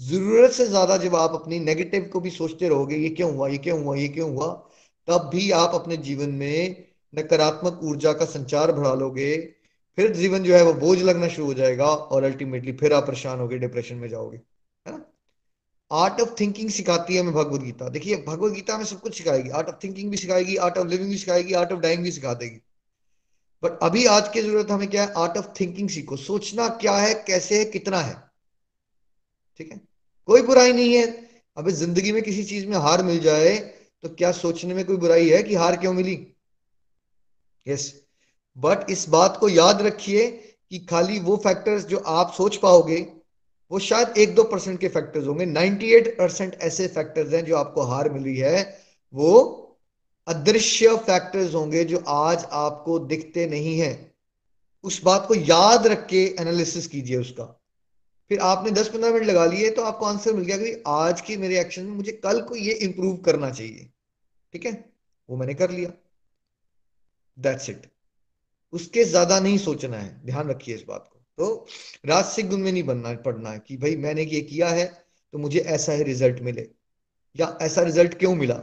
ज़रूरत 0.00 0.50
से 0.50 0.66
ज़्यादा 0.66 0.96
जब 0.96 1.14
आप 1.16 1.34
अपनी 1.34 1.58
नेगेटिव 1.60 2.08
को 2.12 2.20
भी 2.20 2.30
सोचते 2.30 2.68
रहोगे, 2.68 2.96
ये 2.96 3.08
क्यों 3.08 3.34
हुआ, 3.34 3.48
ये 3.48 3.58
क्यों 3.58 3.82
हुआ, 3.84 3.96
ये 3.96 4.08
क्यों 4.08 4.30
हुआ, 4.34 4.46
तब 5.08 5.30
भी 5.34 5.50
आप 5.50 5.74
अपने 5.74 5.96
जीवन 5.96 6.30
में 6.30 6.84
नकारात्मक 7.14 7.80
ऊर्जा 7.82 8.12
का 8.12 8.24
संचार 8.24 8.72
बढ़ा 8.72 8.94
लोगे। 8.94 9.36
फिर 9.98 10.12
जीवन 10.12 10.42
जो 10.42 10.54
है 10.54 10.62
वो 10.64 10.72
बोझ 10.72 10.98
लगना 11.02 11.28
शुरू 11.28 11.46
हो 11.46 11.54
जाएगा 11.54 11.86
और 11.86 12.24
अल्टीमेटली 12.24 12.72
फिर 12.72 12.92
आप 12.92 13.06
परेशान 13.06 13.40
होगे 13.40 13.58
डिप्रेशन 13.58 13.96
में 13.96 14.08
जाओगे। 14.08 14.40
आर्ट 15.92 16.20
ऑफ़ 16.20 16.34
थिंकिंग 16.40 16.70
सिखाती 16.70 17.14
है 17.14 17.20
हमें 17.20 17.32
भगवत 17.34 17.60
गीता। 17.60 17.88
देखिए, 17.88 18.16
भगवत 18.16 18.52
गीता 18.52 18.78
में 18.78 18.84
सब 18.84 19.00
कुछ 19.00 19.16
सिखाएगी। 19.18 19.50
आर्ट 19.50 19.68
ऑफ़ 19.68 19.76
थिंकिंग 19.84 20.10
भी 20.10 20.16
सिखाएगी 20.16 20.56
आर्ट 20.56 20.78
ऑफ़ 20.78 20.86
लिविंग 20.88 21.10
भी 21.10 21.18
सिखाएगी 21.18 21.52
आर्ट 21.52 21.72
ऑफ़ 21.72 21.80
डाइंग 21.80 22.02
भी 22.02 22.10
सिखा 22.10 22.34
देगी। 22.34 22.60
बट 23.62 23.78
अभी 23.82 24.04
आज 24.06 24.28
की 24.28 24.42
ज़रूरत 24.42 24.70
हमें 24.70 24.88
क्या 24.90 25.02
है? 25.04 25.12
आर्ट 25.16 25.36
ऑफ़ 25.38 25.46
थिंकिंग 25.60 25.88
सीखो। 25.88 26.16
सोचना 26.16 26.68
क्या 26.68 26.96
है, 26.96 27.14
कैसे 27.14 27.58
है, 27.58 27.64
कितना 27.64 28.00
है। 28.00 28.14
ठीक 29.58 29.72
है? 29.72 29.80
कोई 30.26 30.42
बुराई 30.42 30.72
नहीं 30.72 30.94
है। 30.94 31.06
अभी 31.56 31.72
ज़िंदगी 31.72 32.12
में 32.12 32.22
किसी 32.22 32.44
चीज़ 32.44 32.66
में 32.66 32.76
हार 32.76 33.02
मिल 33.02 33.20
जाए 33.20 33.56
तो 34.02 34.08
क्या 34.08 34.32
सोचने 34.32 34.74
में 34.74 34.84
कोई 34.84 34.96
बुराई 34.96 35.28
है 35.28 35.42
कि 35.42 35.54
हार 35.54 35.76
क्यों 35.76 35.92
मिली? 35.92 36.14
यस 37.66 38.02
बट 38.56 38.90
इस 38.90 39.08
बात 39.08 39.36
को 39.36 39.48
याद 39.48 39.82
रखिए 39.82 40.28
कि 40.70 40.78
खाली 40.78 41.18
वो 41.18 41.36
फैक्टर्स 41.36 41.84
जो 41.84 41.98
आप 41.98 42.32
सोच 42.32 42.56
पाओगे 42.56 43.21
वो 43.72 43.78
शायद 43.78 44.18
एक 44.18 44.34
दो 44.34 44.42
परसेंट 44.44 44.78
के 44.80 44.88
फैक्टर्स 44.88 45.26
होंगे। 45.26 45.44
98 45.46 46.08
परसेंट 46.18 46.54
ऐसे 46.62 46.86
फैक्टर्स 46.88 47.32
हैं 47.32 47.44
जो 47.44 47.56
आपको 47.56 47.82
हार 47.82 48.10
मिली 48.10 48.36
है। 48.36 48.58
वो 49.14 49.30
अदृश्य 50.26 50.96
फैक्टर्स 51.06 51.54
होंगे 51.54 51.84
जो 51.84 52.02
आज 52.08 52.44
आपको 52.52 52.98
दिखते 53.06 53.46
नहीं 53.46 53.78
है। 53.78 53.92
उस 54.84 55.02
बात 55.02 55.24
को 55.28 55.34
याद 55.34 55.86
रख 55.86 56.06
के 56.06 56.24
एनालिसिस 56.40 56.86
कीजिए 56.86 57.16
उसका। 57.16 57.44
फिर 58.30 58.38
आपने 58.40 58.70
10-15 58.70 59.12
मिनट 59.12 59.26
लगा 59.26 59.44
लिए 59.44 59.70
तो 59.70 59.82
आपको 59.82 60.06
आंसर 60.06 60.32
मिल 60.32 60.44
गया 60.44 60.56
कि 60.56 60.82
आज 60.88 61.20
की 61.20 61.36
मेरे 61.36 61.60
एक्शन 61.60 61.84
में 61.84 61.94
मुझे 61.94 62.12
कल 62.24 62.40
को 62.40 62.56
ये 62.56 62.72
इंप्रूव 62.80 63.16
करना 63.16 63.50
चाहिए। 63.50 63.90
ठीक 64.54 64.66
है? 64.66 64.72
वो 65.28 65.36
मैंने 65.36 65.54
कर 65.54 65.70
लिया। 65.70 65.92
दैट्स 67.38 67.70
इट 67.70 67.90
उसके 68.72 69.04
ज़्यादा 69.04 69.40
नहीं 69.40 69.58
सोचना 69.58 69.96
है। 69.96 70.20
ध्यान 70.26 70.48
रखिए 70.48 70.74
इस 70.74 70.84
बात 70.88 71.08
को। 71.11 71.11
तो 71.42 71.66
राजसिक 72.06 72.48
गुण 72.50 72.58
में 72.58 72.72
नहीं 72.72 72.82
बनना, 72.82 73.12
पढ़ना 73.14 73.50
है 73.50 73.58
कि 73.58 73.76
भाई 73.76 73.96
मैंने 73.96 74.22
ये 74.22 74.40
किया 74.40 74.68
है 74.68 74.86
तो 75.34 75.38
मुझे 75.38 75.58
ऐसा 75.58 75.92
ही 75.92 76.02
रिज़ल्ट 76.02 76.40
मिले। 76.40 76.68
या 77.36 77.58
ऐसा 77.62 77.82
रिज़ल्ट 77.82 78.14
क्यों 78.14 78.34
मिला? 78.34 78.54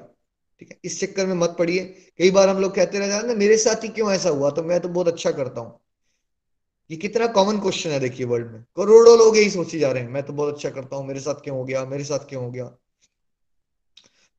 ठीक 0.62 0.72
है, 0.72 0.80
इस 0.86 1.00
चक्कर 1.02 1.26
में 1.28 1.34
मत 1.34 1.56
पड़िए। 1.60 1.86
कई 2.20 2.32
बार 2.32 2.50
हम 2.50 2.58
लोग 2.58 2.76
कहते 2.76 3.00
रह 3.00 3.08
जाते 3.08 3.36
मेरे 3.36 3.58
साथ 3.58 3.84
ही 3.84 3.90
क्यों 3.90 4.12
ऐसा 4.12 4.30
हुआ? 4.30 4.50
तो 4.50 4.64
मैं 4.64 4.80
तो 4.80 4.90
बहुत 4.90 5.08
अच्छा 5.08 5.32
करता 5.32 5.62
हूँ। 5.62 5.80
ये 6.90 6.98
कितना 6.98 7.28
कॉमन 7.28 7.60
क्वेश्चन 7.60 7.90
है 7.90 8.00
देखिए 8.00 8.26
वर्ल्ड 8.26 8.52
में। 8.52 8.62
करोड़ों 8.78 9.18
लोग 9.20 9.38
यही 9.38 9.50
सोचे 9.50 9.80
जा 9.80 9.92
रहे 9.92 10.04
हैं, 10.04 10.10
मैं 10.10 10.24
तो 10.24 10.34
बहुत 10.34 10.54
अच्छा 10.56 10.70
करता 10.70 10.96
हूँ, 10.96 11.08
मेरे 11.08 11.20
साथ 11.20 11.36
क्यों 11.36 11.58
हो 11.58 11.64
गया, 11.66 11.86
मेरे 11.86 12.04
साथ 12.04 12.20
क्यों 12.20 12.44
हो 12.44 12.52
गया? 12.52 12.66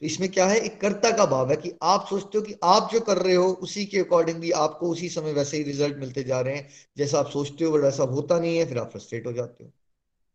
तो 0.00 0.06
इसमें 0.06 0.28
क्या 0.32 0.46
है? 0.46 0.58
एक 0.58 0.80
कर्ता 0.80 1.10
का 1.10 1.26
भाव 1.26 1.50
है 1.50 1.56
कि 1.56 1.72
आप 1.82 2.06
सोचते 2.10 2.38
हो 2.38 2.44
कि 2.44 2.54
आप 2.64 2.90
जो 2.92 3.00
कर 3.00 3.16
रहे 3.16 3.34
हो, 3.34 3.48
उसी 3.48 3.84
के 3.84 3.98
अकॉर्डिंगली 3.98 4.50
आपको 4.50 4.90
उसी 4.90 5.08
समय 5.08 5.32
वैसे 5.32 5.56
ही 5.56 5.62
रिज़ल्ट 5.62 5.96
मिलते 5.96 6.22
जा 6.22 6.40
रहे 6.40 6.56
हैं। 6.56 6.68
जैसा 6.96 7.18
आप 7.18 7.30
सोचते 7.30 7.64
हो, 7.64 7.78
वैसा 7.78 8.02
होता 8.02 8.40
नहीं 8.40 8.58
है, 8.58 8.66
फिर 8.66 8.78
आप 8.78 8.90
फ्रस्ट्रेट 8.90 9.26
हो 9.26 9.32
जाते 9.32 9.64
हो। 9.64 9.70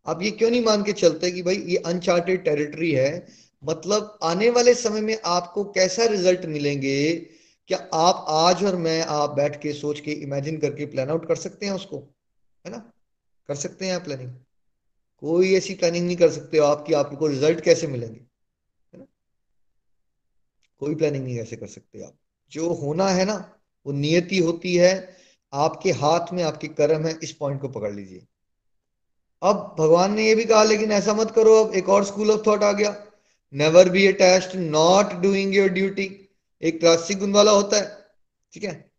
आप 0.06 0.22
ये 0.22 0.32
क्यों 0.32 0.52
नहीं 0.52 0.64
मान 0.66 0.84
के 0.84 0.94
चलते 0.94 1.32
कि 1.32 1.42
भाई 1.42 1.56
ये 1.56 1.78
अनचार्टेड 1.78 2.44
टेरिटरी 2.44 2.92
है? 2.92 3.28
मतलब 3.64 4.20
आने 4.24 4.50
वाले 4.50 4.74
समय 4.76 5.02
में 5.02 5.22
आपको 5.26 5.64
कैसा 5.64 6.06
रिज़ल्ट 6.06 6.46
मिलेंगे? 6.46 7.16
क्या 7.68 7.90
आप 7.94 8.26
आज 8.30 8.64
और 8.64 8.76
मैं, 8.76 9.02
आप 9.02 9.30
बैठ 9.30 9.62
के 9.62 9.74
सोच 9.74 10.00
के 10.00 10.12
इमेजिन 10.12 10.58
करके 10.58 10.86
प्लान 10.86 11.10
आउट 11.10 11.28
कर 11.28 11.36
सकते 11.36 11.66
हैं 11.66 11.74
उसको? 11.74 11.98
है 12.66 12.72
ना? 12.72 12.92
कर 13.48 13.56
सकते 13.56 13.86
हैं 13.86 13.94
आप 13.94 14.04
प्लानिंग 14.04 14.32
कोई 15.22 15.54
ऐसी 15.54 15.74
प्लानिंग 15.74 16.08
नहीं 16.08 16.18
कर 16.18 16.30
सकते 16.30 16.58
हो 16.58 16.66
आपकी 16.66 16.94
आपको 16.94 17.28
रिज़ल्ट 17.28 17.62
कैसे 17.62 17.88
मिलेंगे। 17.88 18.35
कोई 20.86 20.96
प्लानिंग 20.96 21.24
नहीं 21.24 21.36
कैसे 21.36 21.56
कर 21.56 21.68
सकते 21.68 22.04
आप। 22.04 22.14
जो 22.52 22.74
होना 22.74 23.08
है 23.08 23.26
ना, 23.26 23.60
वो 23.86 23.94
नियति 23.94 24.38
होती 24.38 24.76
है, 24.76 25.18
आपके 25.54 25.92
हाथ 25.92 26.34
में, 26.34 26.44
आपके 26.44 26.68
कर्म 26.68 27.06
है, 27.06 27.20
इस 27.24 27.32
पॉइंट 27.32 27.62
को 27.62 27.70
पकड़ 27.70 27.94
लीजिए। 27.94 28.26
अब 29.44 29.76
भगवान 29.80 30.14
ने 30.14 30.28
ये 30.28 30.36
भी 30.36 30.46
कहा, 30.46 30.64
लेकिन 30.64 30.92
ऐसा 30.92 31.14
मत 31.14 31.32
करो, 31.32 31.64
अब 31.64 31.74
एक 31.74 31.90
और 31.90 32.04
स्कूल 32.04 32.32
ऑफ़ 32.32 32.48
थॉट 32.48 32.64
आ 32.64 32.72
गया। 32.72 33.06
Never 33.54 33.90
be 33.90 34.08
attached 34.08 34.56
not 34.56 35.14
doing 35.14 35.56
your 35.56 35.70
duty 35.70 36.30
एक 36.62 36.84
राजसिक 36.84 37.20
गुण 37.20 37.32
वाला 37.32 37.52
होता 37.52 37.78
है, 37.78 37.98
ठीक 38.54 38.64
है? 38.64 38.92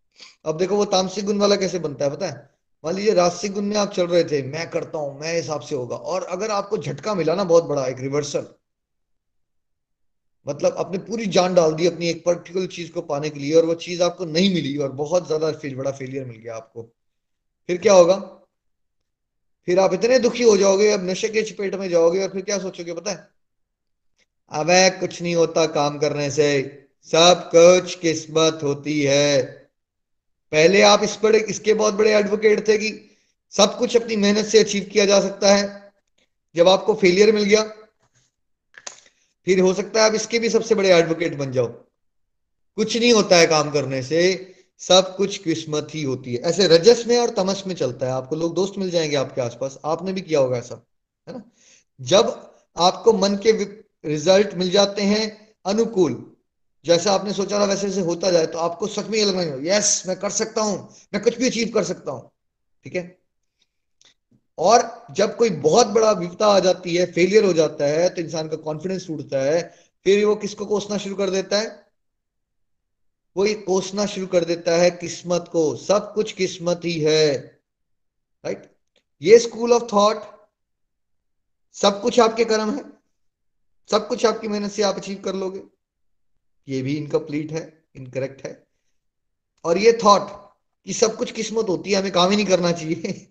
अब 0.45 0.59
देखो 0.59 0.77
वो 0.77 0.85
तामसिक 0.85 1.25
गुण 1.25 1.39
वाला 1.39 1.57
कैसे 1.57 1.79
बनता 1.79 2.05
है, 2.05 2.11
पता 2.11 2.27
है? 2.27 2.51
मान 2.85 2.95
लीजिए 2.95 3.15
राजसिक 3.15 3.53
गुण 3.53 3.65
में 3.65 3.77
आप 3.77 3.93
चल 3.93 4.07
रहे 4.07 4.25
थे, 4.25 4.43
मैं 4.43 4.71
करता 4.71 4.99
हूँ, 4.99 5.21
मैं 5.21 5.37
हिसाब 5.37 5.61
से 5.61 5.75
होगा। 5.75 5.97
और 5.97 6.23
अगर 6.23 6.51
आपको 6.51 6.79
झटका 6.79 7.15
मिला 7.15 7.35
ना 7.35 7.45
बहुत 7.45 7.65
बड़ा, 7.65 7.87
एक 7.87 8.01
रिवर्सल 8.01 8.47
मतलब 10.49 10.75
आपने 10.79 10.99
पूरी 10.99 11.27
जान 11.27 11.55
डाल 11.55 11.73
दी 11.73 11.87
अपनी 11.87 12.09
एक 12.09 12.25
पर्टिकुलर 12.25 12.67
चीज़ 12.67 12.93
को 12.93 13.01
पाने 13.01 13.31
के 13.31 13.41
लिए 13.41 13.55
और 13.55 13.65
वो 13.65 13.75
चीज़ 13.75 14.03
आपको 14.03 14.25
नहीं 14.25 14.55
मिली 14.55 14.77
और 14.77 14.93
बहुत 14.93 15.27
ज़्यादा 15.27 15.53
फेल 15.53 15.75
बड़ा 15.75 15.91
फेलियर 15.91 16.25
मिल 16.25 16.37
गया 16.37 16.57
आपको। 16.57 16.83
फिर 17.67 17.77
क्या 17.77 17.93
होगा? 17.93 18.17
फिर 19.67 19.79
आप 19.79 19.95
इतने 19.95 20.19
दुखी 20.19 20.43
हो 20.43 20.57
जाओगे, 20.57 20.91
अब 20.91 21.11
नशे 21.11 21.29
के 21.29 21.43
चपेट 21.43 21.75
में 21.75 21.89
जाओगे 21.89 22.23
और 22.23 22.29
फिर 22.29 22.43
क्या 22.43 22.59
सोचोगे 22.59 22.93
पता 22.93 23.11
है? 23.11 23.29
अब 24.51 24.67
कुछ 25.01 25.23
नहीं 25.23 25.35
होता 25.35 25.67
काम 25.67 25.99
करने 25.99 26.31
से। 26.31 26.83
सब 27.03 27.51
कुछ 27.55 27.95
किस्मत 27.95 28.61
होती 28.63 29.03
है। 29.03 29.43
पहले 30.53 30.83
आप 30.83 31.03
इस 31.03 31.19
बड़े, 31.23 31.39
इसके 31.39 31.75
बहुत 31.75 31.95
बड़े 31.95 32.15
एडवोकेट 32.15 32.69
थे 32.69 32.79
कि 32.79 33.11
सब 33.51 33.79
कुछ 33.79 33.97
अपनी 33.97 34.17
मेहनत 34.17 34.45
से 34.45 34.59
अचीव 34.59 34.89
किया 34.93 35.05
जा 35.05 35.21
सकता 35.21 35.55
है। 35.55 35.93
जब 36.55 36.69
आपको 36.69 36.95
फेलियर 36.95 37.33
मिल 37.35 37.45
गया 37.45 37.63
फिर 39.47 39.61
हो 39.61 39.73
सकता 39.75 40.01
है 40.01 40.09
आप 40.09 40.15
इसके 40.15 40.39
भी 40.39 40.49
सबसे 40.51 40.75
बड़े 40.75 40.93
एडवोकेट 40.95 41.37
बन 41.37 41.53
जाओ। 41.53 41.67
कुछ 41.67 42.97
नहीं 42.97 43.13
होता 43.13 43.37
है 43.37 43.47
काम 43.47 43.71
करने 43.71 44.03
से, 44.03 44.23
सब 44.81 45.15
कुछ 45.17 45.37
किस्मत 45.39 45.89
ही 45.95 46.03
होती 46.03 46.35
है। 46.35 46.41
ऐसे 46.43 46.67
रजस 46.69 47.05
में 47.07 47.17
और 47.19 47.31
तमस 47.31 47.63
में 47.67 47.75
चलता 47.75 48.07
है। 48.07 48.13
आपको 48.13 48.37
लोग 48.37 48.55
दोस्त 48.55 48.79
मिल 48.79 48.91
जाएँगे 48.91 49.17
आपके 49.17 49.41
आसपास। 49.41 49.79
आपने 49.85 50.13
भी 50.13 50.21
किया 50.21 50.41
होगा 50.41 50.57
ऐसा, 50.57 50.83
है 51.29 51.35
ना? 51.35 51.43
जब 52.01 52.53
आपको 52.77 53.13
मन 53.13 53.37
के 53.37 53.53
रिज़ल्ट 54.09 54.55
मिल 54.55 54.71
जाते 54.71 55.03
हैं 55.03 55.55
अनुकूल, 55.67 56.25
जैसा 56.85 57.13
आपने 57.13 57.33
सोचा 57.33 57.59
था 57.61 57.65
वैसे 57.65 57.87
वैसे 57.87 58.01
होता 58.01 58.31
जाए 58.31 58.47
तो 58.47 58.59
आपको 58.59 58.87
सच 58.87 59.07
में 59.07 59.23
लगना 59.25 59.43
यस 59.67 60.03
मैं 60.07 60.19
कर 60.21 60.31
सकता 60.31 60.63
हूँ, 60.63 60.77
मैं 61.15 61.23
कुछ 61.23 61.39
भी 61.39 61.47
अचीव 61.47 61.71
कर 61.75 61.85
सकता 61.85 62.13
हूँ। 62.13 62.31
ठीक 62.85 62.95
है? 62.95 63.03
और 64.59 65.07
जब 65.11 65.37
कोई 65.37 65.51
बहुत 65.51 65.87
बड़ा 65.87 66.11
विपता 66.13 66.47
आ 66.47 66.59
जाती 66.61 66.95
है 66.97 67.07
फेलियर 67.13 67.45
हो 67.45 67.53
जाता 67.53 67.87
है 67.87 68.09
तो 68.09 68.21
इंसान 68.23 68.49
का 68.49 68.57
कॉन्फिडेंस 68.59 69.07
टूटता 69.07 69.43
है, 69.43 69.63
फिर 70.07 70.25
वो 70.25 70.35
किसको 70.37 70.67
कोसना 70.67 70.99
शुरू 70.99 71.17
कर 71.17 71.31
देता 71.31 71.59
है? 71.59 71.67
कोई 73.37 73.55
कोसना 73.57 74.07
शुरू 74.07 74.27
कर 74.27 74.45
देता 74.45 74.77
है 74.77 74.91
किस्मत 74.91 75.49
को। 75.53 75.75
सब 75.77 76.13
कुछ 76.15 76.33
किस्मत 76.33 76.81
ही 76.85 76.99
है 77.01 77.35
राइट 78.45 78.71
ये 79.23 79.39
स्कूल 79.39 79.73
ऑफ़ 79.73 79.83
थॉट 79.93 80.23
सब 81.77 82.01
कुछ 82.03 82.21
आपके 82.21 82.45
कर्म 82.45 82.71
है, 82.71 82.85
सब 83.91 84.09
कुछ 84.09 84.25
आपकी 84.27 84.49
मेहनत 84.49 84.73
से 84.73 84.83
आप 84.83 84.97
अचीव 84.97 85.21
कर 85.25 85.35
लोगे। 85.35 85.63
ये 86.69 86.81
भी 86.83 86.97
इनकम्प्लीट 86.97 87.53
है 87.53 87.63
इनकरेक्ट 87.97 88.45
है। 88.47 88.63
और 89.65 89.79
ये 89.79 89.93
थॉट 90.05 90.29
कि 90.87 90.93
सब 90.93 91.17
कुछ 91.17 91.33
किस्मत 91.33 91.69
होती 91.69 91.93
है, 91.93 92.01
हमें 92.01 92.13
काम 92.13 92.31
ही 92.31 92.37
नहीं 92.37 92.47
करना 92.47 92.73
चाहिए। 92.73 93.27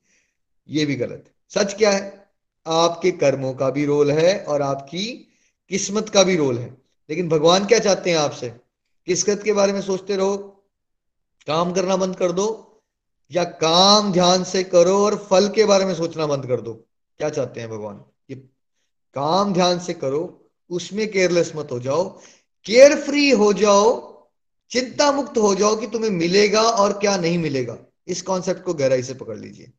ये 0.69 0.85
भी 0.85 0.95
गलत 0.95 1.23
है। 1.27 1.35
सच 1.49 1.73
क्या 1.73 1.91
है? 1.91 2.31
आपके 2.67 3.11
कर्मों 3.11 3.53
का 3.53 3.69
भी 3.69 3.85
रोल 3.85 4.11
है 4.11 4.43
और 4.43 4.61
आपकी 4.61 5.27
किस्मत 5.69 6.09
का 6.09 6.23
भी 6.23 6.35
रोल 6.35 6.57
है। 6.57 6.77
लेकिन 7.09 7.29
भगवान 7.29 7.65
क्या 7.65 7.79
चाहते 7.79 8.09
हैं 8.09 8.17
आपसे? 8.17 8.49
किस्मत 9.05 9.41
के 9.43 9.53
बारे 9.53 9.73
में 9.73 9.81
सोचते 9.81 10.15
रहो, 10.15 10.37
काम 11.47 11.73
करना 11.73 11.95
बंद 11.95 12.15
कर 12.15 12.31
दो 12.31 12.81
या 13.31 13.43
काम 13.43 14.13
ध्यान 14.13 14.43
से 14.43 14.63
करो 14.63 15.05
और 15.05 15.27
फल 15.29 15.49
के 15.49 15.65
बारे 15.65 15.85
में 15.85 15.95
सोचना 15.95 16.25
बंद 16.25 16.45
कर 16.45 16.61
दो। 16.61 16.73
क्या 17.17 17.29
चाहते 17.29 17.59
हैं 17.59 17.69
भगवान? 17.69 18.05
ये 18.29 18.35
काम 19.13 19.53
ध्यान 19.53 19.79
से 19.79 19.93
करो, 19.93 20.51
उसमें 20.69 21.11
केयरलेस 21.11 21.51
मत 21.55 21.71
हो 21.71 21.79
जाओ 21.79 22.19
केयर 22.65 23.01
फ्री 23.01 23.29
हो 23.29 23.53
जाओ, 23.53 24.15
चिंता 24.69 25.11
मुक्त 25.11 25.37
हो 25.37 25.55
जाओ 25.55 25.75
कि 25.75 25.87
तुम्हें 25.87 26.11
मिलेगा 26.11 26.61
और 26.61 26.93
क्या 26.93 27.17
नहीं 27.17 27.37
मिलेगा। 27.37 27.77
इस 28.07 28.21
कॉन्सेप्ट 28.21 28.63
को 28.63 28.73
गहराई 28.73 29.03
से 29.03 29.13
पकड़ 29.13 29.37
लीजिए। 29.37 29.71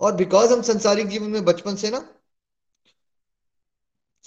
और 0.00 0.14
बिकॉज़ 0.14 0.52
हम 0.52 0.62
संसारिक 0.62 1.06
जीवन 1.06 1.30
में 1.30 1.44
बचपन 1.44 1.76
से 1.76 1.90
ना, 1.90 2.08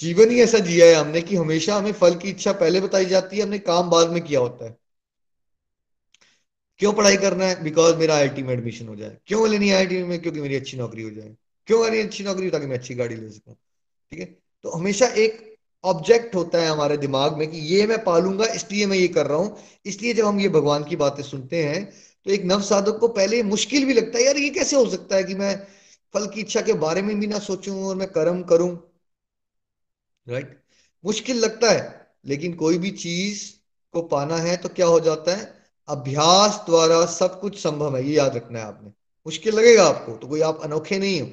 जीवन 0.02 0.30
ही 0.30 0.42
ऐसा 0.42 0.60
जिया 0.60 0.86
है 0.86 0.94
हमने 0.94 1.22
कि 1.22 1.36
हमेशा 1.36 1.76
हमें 1.78 1.92
फल 1.92 2.16
की 2.16 2.30
इच्छा 2.30 2.52
पहले 2.54 2.82
बताई 2.82 3.06
जाती 3.06 3.38
है, 3.38 3.44
हमने 3.44 3.60
काम 3.60 3.90
बाद 3.90 4.10
में 4.10 4.24
किया 4.24 4.40
होता 4.40 4.66
है। 4.66 4.78
क्यों 6.78 6.94
पढ़ाई 6.94 7.18
करना 7.18 7.46
है? 7.46 7.64
बिकॉज़ 7.64 7.96
मेरा 7.96 8.16
आई 8.16 8.30
में 8.30 8.54
एडमिशन 8.54 8.88
हो 8.88 8.96
जाए। 8.96 9.18
क्यों 9.26 9.50
लेनी 9.50 9.72
आई 9.72 10.04
में? 10.04 10.22
क्योंकि 10.22 10.42
मेरी 10.42 10.56
अच्छी 10.56 10.78
नौकरी 10.78 11.04
हो 11.04 11.10
जाए। 11.10 11.36
क्यों 11.68 11.84
मेरी 11.84 12.02
अच्छी 12.02 12.24
नौकरी? 12.24 12.50
ताकि 12.50 12.66
मैं 12.66 12.78
अच्छी 12.78 12.96
गाड़ी 12.96 13.16
ले 13.16 13.30
सकूँ। 13.30 13.56
ठीक 14.12 14.20
है? 14.20 14.26
तो 14.64 14.70
हमेशा 14.70 15.08
एक 15.08 15.58
ऑब्जेक्ट 15.84 16.36
होता 16.36 16.62
है 16.62 16.70
हमारे 16.70 16.98
दिमाग 16.98 17.38
में 17.38 17.52
कि 17.52 17.58
ये 17.58 17.88
मैं 17.88 18.04
पालूँगा, 18.04 18.46
इसलिए 18.46 18.86
मैं 18.86 18.98
ये 18.98 19.08
कर 19.08 19.28
रहा 19.28 19.38
हूँ। 19.38 19.58
इसलिए 19.86 20.14
जब 20.14 20.26
हम 20.26 20.40
ये 20.40 20.50
भगवान 20.50 20.84
की 20.84 20.96
बातें 20.96 21.24
सुनते 21.24 21.64
हैं 21.64 21.92
तो 22.26 22.32
एक 22.32 22.44
नव 22.46 22.62
साधक 22.62 22.98
को 23.00 23.08
पहले 23.08 23.42
मुश्किल 23.44 23.86
भी 23.86 23.94
लगता 23.94 24.18
है, 24.18 24.24
यार 24.26 24.38
ये 24.38 24.50
कैसे 24.50 24.76
हो 24.76 24.90
सकता 24.90 25.16
है 25.16 25.24
कि 25.24 25.36
मैं 25.36 25.56
फल 26.14 26.28
की 26.28 26.42
इच्छा 26.42 26.62
के 26.62 26.74
बारे 26.74 27.02
में 27.02 27.20
भी 27.20 27.28
ना 27.28 27.40
सोचूं 27.40 27.84
और 27.84 27.96
मैं 27.96 28.08
कर्म 28.08 28.42
करूँ? 28.44 28.70
राइट 30.28 30.58
मुश्किल 31.04 31.38
लगता 31.38 31.72
है, 31.72 32.08
लेकिन 32.26 32.54
कोई 32.56 32.78
भी 32.78 32.92
चीज़ 32.92 33.44
को 33.94 34.02
पाना 34.02 34.38
है 34.38 34.56
तो 34.58 34.70
क्या 34.70 34.86
हो 34.86 35.00
जाता 35.00 35.36
है? 35.36 35.54
अभ्यास 35.88 36.64
द्वारा 36.66 37.06
सब 37.06 37.40
कुछ 37.42 37.60
संभव 37.60 37.96
है, 37.98 38.04
ये 38.06 38.16
याद 38.16 38.36
रखना 38.36 38.60
है 38.60 38.66
आपने। 38.66 38.92
मुश्किल 39.26 39.56
लगेगा 39.56 39.86
आपको 39.86 40.16
तो 40.18 40.28
कोई 40.28 40.42
आप 40.42 40.60
अनोखे 40.64 41.00
नहीं 41.00 41.22
हो। 41.22 41.28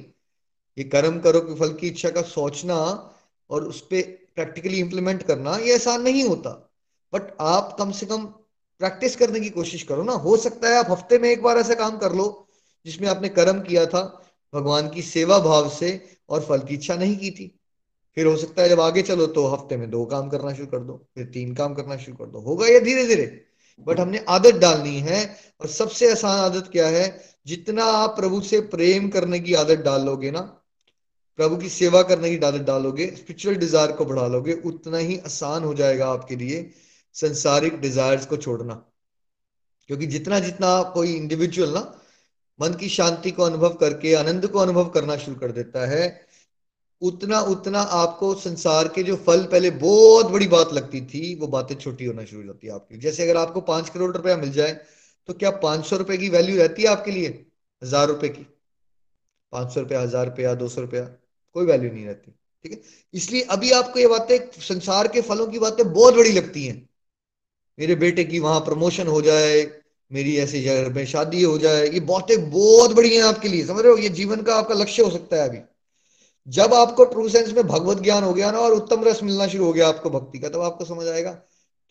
ये 0.77 0.83
कर्म 0.83 1.19
करो 1.19 1.39
कि 1.41 1.55
फल 1.55 1.73
की 1.73 1.87
इच्छा 1.87 2.09
का 2.09 2.21
सोचना 2.21 2.75
और 3.49 3.63
उस 3.63 3.81
पर 3.81 4.01
प्रैक्टिकली 4.35 4.79
इंप्लीमेंट 4.79 5.23
करना, 5.23 5.55
ये 5.57 5.75
आसान 5.75 6.01
नहीं 6.01 6.23
होता। 6.23 6.49
बट 7.13 7.35
आप 7.41 7.75
कम 7.79 7.91
से 7.91 8.05
कम 8.05 8.25
प्रैक्टिस 8.81 9.15
करने 9.15 9.39
की 9.39 9.49
कोशिश 9.49 9.83
करो 9.83 10.03
ना। 10.03 10.13
हो 10.13 10.35
सकता 10.37 10.69
है 10.69 10.77
आप 10.79 10.91
हफ़्ते 10.91 11.17
में 11.19 11.29
एक 11.29 11.41
बार 11.43 11.57
ऐसा 11.57 11.73
काम 11.75 11.97
कर 11.97 12.13
लो, 12.13 12.47
जिसमें 12.85 13.07
आपने 13.09 13.29
कर्म 13.31 13.61
किया 13.61 13.85
था, 13.85 14.01
भगवान 14.53 14.89
की 14.89 15.01
सेवा 15.03 15.39
भाव 15.39 15.69
से 15.69 15.89
और 16.29 16.41
फल 16.41 16.59
की 16.59 16.73
इच्छा 16.73 16.95
नहीं 16.95 17.17
की 17.17 17.31
थी। 17.31 17.53
फिर 18.17 18.25
हो 18.25 18.35
सकता 18.37 18.61
है 18.61 18.69
जब 18.69 18.79
आगे 18.79 19.01
चलो 19.01 19.25
तो 19.27 19.45
हफ़्ते 19.47 19.77
में 19.77 19.89
दो 19.89 20.03
काम 20.05 20.29
करना 20.29 20.53
शुरू 20.53 20.67
कर 20.67 20.79
दो, 20.79 20.93
फिर 21.15 21.25
तीन 21.25 21.53
काम 21.55 21.73
करना 21.73 21.97
शुरू 21.97 22.17
कर 22.17 22.25
दो। 22.25 22.39
होगा 22.39 22.67
ये 22.67 22.79
धीरे 22.79 23.05
धीरे 23.07 23.25
बट 23.87 23.99
हमने 23.99 24.23
आदत 24.29 24.55
डालनी 24.55 24.99
है 24.99 25.19
और 25.61 25.67
सबसे 25.67 26.11
आसान 26.11 26.39
आदत 26.41 26.69
क्या 26.71 26.87
है? 26.87 27.05
जितना 27.47 27.83
आप 27.85 28.15
प्रभु 28.15 28.39
से 28.41 28.59
प्रेम 28.67 29.09
करने 29.09 29.39
की 29.39 29.53
आदत 29.53 29.83
डालोगे 29.83 30.31
ना, 30.31 30.41
प्रभु 31.39 31.57
की 31.57 31.69
सेवा 31.69 32.01
करने 32.03 32.29
की 32.29 32.45
आदत 32.45 32.65
डालोगे 32.65 33.05
स्पिरिचुअल 33.07 33.55
डिज़ायर 33.55 33.91
को 33.91 34.05
बढ़ा 34.05 34.27
लोगे, 34.27 34.53
उतना 34.53 34.97
ही 34.97 35.17
आसान 35.17 35.63
हो 35.63 35.73
जाएगा 35.73 36.07
आपके 36.07 36.35
लिए 36.35 36.69
संसारिक 37.17 37.79
डिजायर्स 37.81 38.25
को 38.25 38.37
छोड़ना। 38.37 38.73
क्योंकि 39.89 40.07
जितना 40.07 40.39
जितना 40.39 40.81
कोई 40.93 41.13
इंडिविजुअल 41.15 41.73
ना, 41.73 41.81
मन 42.59 42.73
की 42.73 42.89
शांति 42.89 43.31
को 43.31 43.43
अनुभव 43.43 43.73
करके, 43.75 44.13
आनंद 44.15 44.47
को 44.47 44.59
अनुभव 44.59 44.89
करना 44.89 45.17
शुरू 45.17 45.37
कर 45.37 45.51
देता 45.51 45.85
है, 45.87 46.25
उतना 47.01 47.39
उतना 47.47 47.79
आपको 47.79 48.33
संसार 48.35 48.87
के 48.87 49.03
जो 49.03 49.15
फल 49.17 49.43
पहले 49.45 49.69
बहुत 49.71 50.31
बड़ी 50.31 50.47
बात 50.47 50.73
लगती 50.73 51.01
थी, 51.03 51.35
वो 51.35 51.47
बातें 51.47 51.75
छोटी 51.75 52.05
होना 52.05 52.25
शुरू 52.25 52.41
हो 52.41 52.47
जाती 52.47 52.67
है 52.67 52.73
आपकी। 52.73 52.97
जैसे 52.99 53.23
अगर 53.23 53.37
आपको 53.37 53.61
पाँच 53.63 53.89
करोड़ 53.89 54.15
रुपया 54.15 54.37
मिल 54.37 54.51
जाए 54.51 54.79
तो 55.29 55.33
क्या 55.33 55.49
पाँच 55.59 55.85
सौ 55.85 55.97
रुपए 55.97 56.17
की 56.17 56.29
वैल्यू 56.29 56.57
रहती 56.57 56.83
है 56.83 56.87
आपके 56.89 57.11
लिए? 57.11 57.29
हज़ार 57.81 58.07
रुपए 58.07 58.29
की। 58.29 58.45
पाँच 59.53 59.73
सौ 59.73 59.79
रुपया, 59.79 60.01
हज़ार 60.01 60.25
रुपया, 60.25 60.53
दो 60.55 60.67
सौ 60.69 60.81
रुपया, 60.81 61.01
कोई 61.55 61.65
वैल्यू 61.65 61.91
नहीं 61.91 62.05
रहती, 62.05 62.31
ठीक 62.65 62.71
है? 62.71 62.81
इसलिए 63.13 63.41
अभी 63.49 63.71
आपको 63.71 63.99
ये 63.99 64.07
बातें, 64.07 64.37
संसार 64.61 65.07
के 65.07 65.21
फलों 65.21 65.47
की 65.47 65.59
बातें 65.59 65.91
बहुत 65.93 66.15
बड़ी 66.15 66.31
लगती 66.31 66.65
हैं। 66.65 66.77
मेरे 67.77 67.95
बेटे 67.95 68.23
की 68.23 68.39
वहाँ 68.39 68.59
प्रमोशन 68.59 69.07
हो 69.07 69.21
जाए, 69.21 69.65
मेरी 70.11 70.35
ऐसी 70.37 70.61
जगह 70.63 70.93
में 70.95 71.05
शादी 71.05 71.41
हो 71.43 71.57
जाए, 71.57 71.87
ये 71.87 71.99
बातें 71.99 72.49
बहुत 72.51 72.93
बड़ी 72.93 73.15
हैं 73.15 73.23
आपके 73.23 73.47
लिए, 73.47 73.65
समझ 73.65 73.83
रहे 73.83 73.91
हो? 73.91 73.97
ये 73.97 74.09
जीवन 74.09 74.41
का 74.41 74.55
आपका 74.55 74.75
लक्ष्य 74.75 75.03
हो 75.03 75.09
सकता 75.09 75.35
है 75.35 75.49
अभी। 75.49 75.59
जब 76.47 76.73
आपको 76.73 77.05
ट्रू 77.05 77.27
सेंस 77.29 77.51
में 77.53 77.67
भगवत 77.67 78.01
ज्ञान 78.03 78.23
हो 78.23 78.33
गया 78.33 78.51
ना 78.51 78.59
और 78.59 78.73
उत्तम 78.73 79.03
रस 79.03 79.23
मिलना 79.23 79.47
शुरू 79.47 79.65
हो 79.65 79.73
गया 79.73 79.87
आपको 79.87 80.09
भक्ति 80.09 80.39
का, 80.39 80.47
तब 80.47 80.53
तो 80.53 80.61
आपको 80.61 80.85
समझ 80.85 81.07
आएगा, 81.07 81.31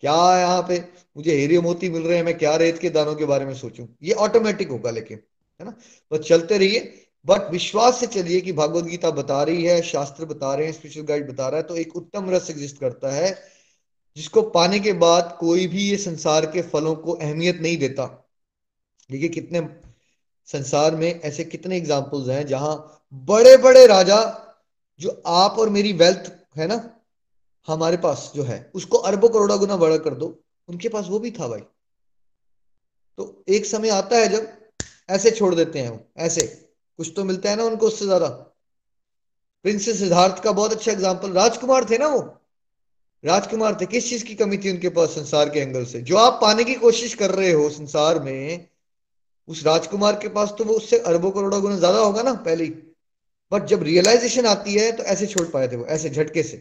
क्या 0.03 0.39
यहाँ 0.39 0.65
पे 0.69 0.77
मुझे 1.17 1.35
हीरे 1.35 1.59
मोती 1.59 1.89
मिल 1.89 2.01
रहे 2.01 2.17
हैं, 2.17 2.23
मैं 2.23 2.37
क्या 2.37 2.55
रेत 2.55 2.77
के 2.77 2.89
दानों 2.89 3.15
के 3.15 3.25
बारे 3.25 3.45
में 3.45 3.53
सोचूं? 3.55 3.85
ये 4.03 4.13
ऑटोमेटिक 4.13 4.69
होगा 4.69 4.91
लेकिन, 4.91 5.19
है 5.59 5.65
ना? 5.65 5.73
बस 6.11 6.25
चलते 6.27 6.57
रहिए 6.57 6.93
बट 7.25 7.51
विश्वास 7.51 7.99
से 7.99 8.07
चलिए 8.07 8.41
कि 8.41 8.51
भगवत 8.53 8.83
गीता 8.83 9.09
बता 9.11 9.41
रही 9.43 9.63
है, 9.63 9.81
शास्त्र 9.81 10.25
बता 10.25 10.53
रहे 10.55 10.65
हैं 10.65 10.73
स्पिरिचुअल 10.73 11.05
गाइड 11.05 11.31
बता 11.31 11.47
रहा 11.47 11.57
है 11.57 11.63
तो 11.63 11.75
एक 11.75 11.95
उत्तम 11.95 12.29
रस 12.29 12.49
एग्जिस्ट 12.49 12.79
करता 12.79 13.11
है 13.11 13.31
जिसको 14.17 14.41
पाने 14.49 14.79
के 14.79 14.93
बाद 14.95 15.35
कोई 15.39 15.67
भी 15.67 15.83
ये 15.83 15.97
संसार 15.97 16.45
के 16.45 16.61
फलों 16.63 16.95
को 16.95 17.11
अहमियत 17.13 17.59
नहीं 17.61 17.77
देता। 17.77 18.05
देखिए 19.09 19.29
कितने 19.29 19.61
संसार 20.47 20.95
में 20.95 21.09
ऐसे 21.21 21.43
कितने 21.45 21.77
एग्जाम्पल्स 21.77 22.29
हैं 22.29 22.45
जहाँ 22.47 22.75
बड़े 23.13 23.55
बड़े 23.57 23.85
राजा 23.87 24.19
जो 24.99 25.21
आप 25.27 25.59
और 25.59 25.69
मेरी 25.69 25.93
वेल्थ 25.93 26.31
है 26.57 26.67
ना, 26.67 26.77
हमारे 27.67 27.97
पास 27.97 28.31
जो 28.35 28.43
है, 28.43 28.71
उसको 28.75 28.97
अरबों 28.99 29.29
करोड़ा 29.29 29.55
गुना 29.55 29.75
बड़ा 29.77 29.97
कर 29.97 30.13
दो, 30.13 30.27
उनके 30.69 30.89
पास 30.89 31.07
वो 31.09 31.19
भी 31.19 31.31
था 31.31 31.47
भाई। 31.47 31.61
तो 33.17 33.43
एक 33.49 33.65
समय 33.65 33.89
आता 33.89 34.17
है 34.17 34.27
जब 34.27 34.47
ऐसे 35.09 35.31
छोड़ 35.31 35.53
देते 35.55 35.79
हैं 35.79 35.89
वो, 35.89 35.99
ऐसे। 36.17 36.41
कुछ 36.99 37.11
तो 37.15 37.23
मिलता 37.23 37.49
है 37.49 37.55
ना 37.55 37.63
उनको 37.63 37.87
उससे 37.87 38.05
ज़्यादा। 38.05 38.27
प्रिंसेस 39.65 39.99
सिद्धार्थ 39.99 40.43
का 40.43 40.51
बहुत 40.51 40.71
अच्छा 40.71 40.91
एग्ज़ाम्पल 40.91 41.31
राजकुमार 41.31 41.89
थे 41.89 41.97
ना 41.97 42.07
वो। 42.07 42.21
राजकुमार 43.23 43.77
थे, 43.81 43.85
किस 43.85 44.09
चीज़ 44.09 44.23
की 44.25 44.35
कमी 44.35 44.57
थी 44.57 44.71
उनके 44.71 44.89
पास 44.89 45.09
संसार 45.09 45.49
के 45.49 45.59
एंगल 45.59 45.85
से? 45.85 46.01
जो 46.01 46.17
आप 46.17 46.39
पाने 46.41 46.63
की 46.63 46.73
कोशिश 46.75 47.13
कर 47.13 47.31
रहे 47.31 47.51
हो 47.51 47.69
संसार 47.69 48.19
में, 48.23 48.67
उस 49.47 49.65
राजकुमार 49.65 50.15
के 50.15 50.27
पास 50.29 50.53
तो 50.57 50.63
वो 50.63 50.73
उससे 50.73 50.97
अरबों 50.99 51.31
करोड़ों 51.31 51.61
गुना 51.61 51.77
ज़्यादा 51.77 51.99
होगा 51.99 52.21
ना, 52.21 52.33
पहले 52.33 52.63
ही। 52.63 52.69
बट 53.51 53.65
जब 53.65 53.83
रियलाइजेशन 53.83 54.45
आती 54.45 54.73
है 54.73 54.91
तो 54.91 55.03
ऐसे 55.05 55.25
छोड़ 55.27 55.47
पाए 55.47 55.67
थे 55.67 55.75
वो, 55.75 55.85
ऐसे 55.85 56.09
झटके 56.09 56.43
से 56.43 56.57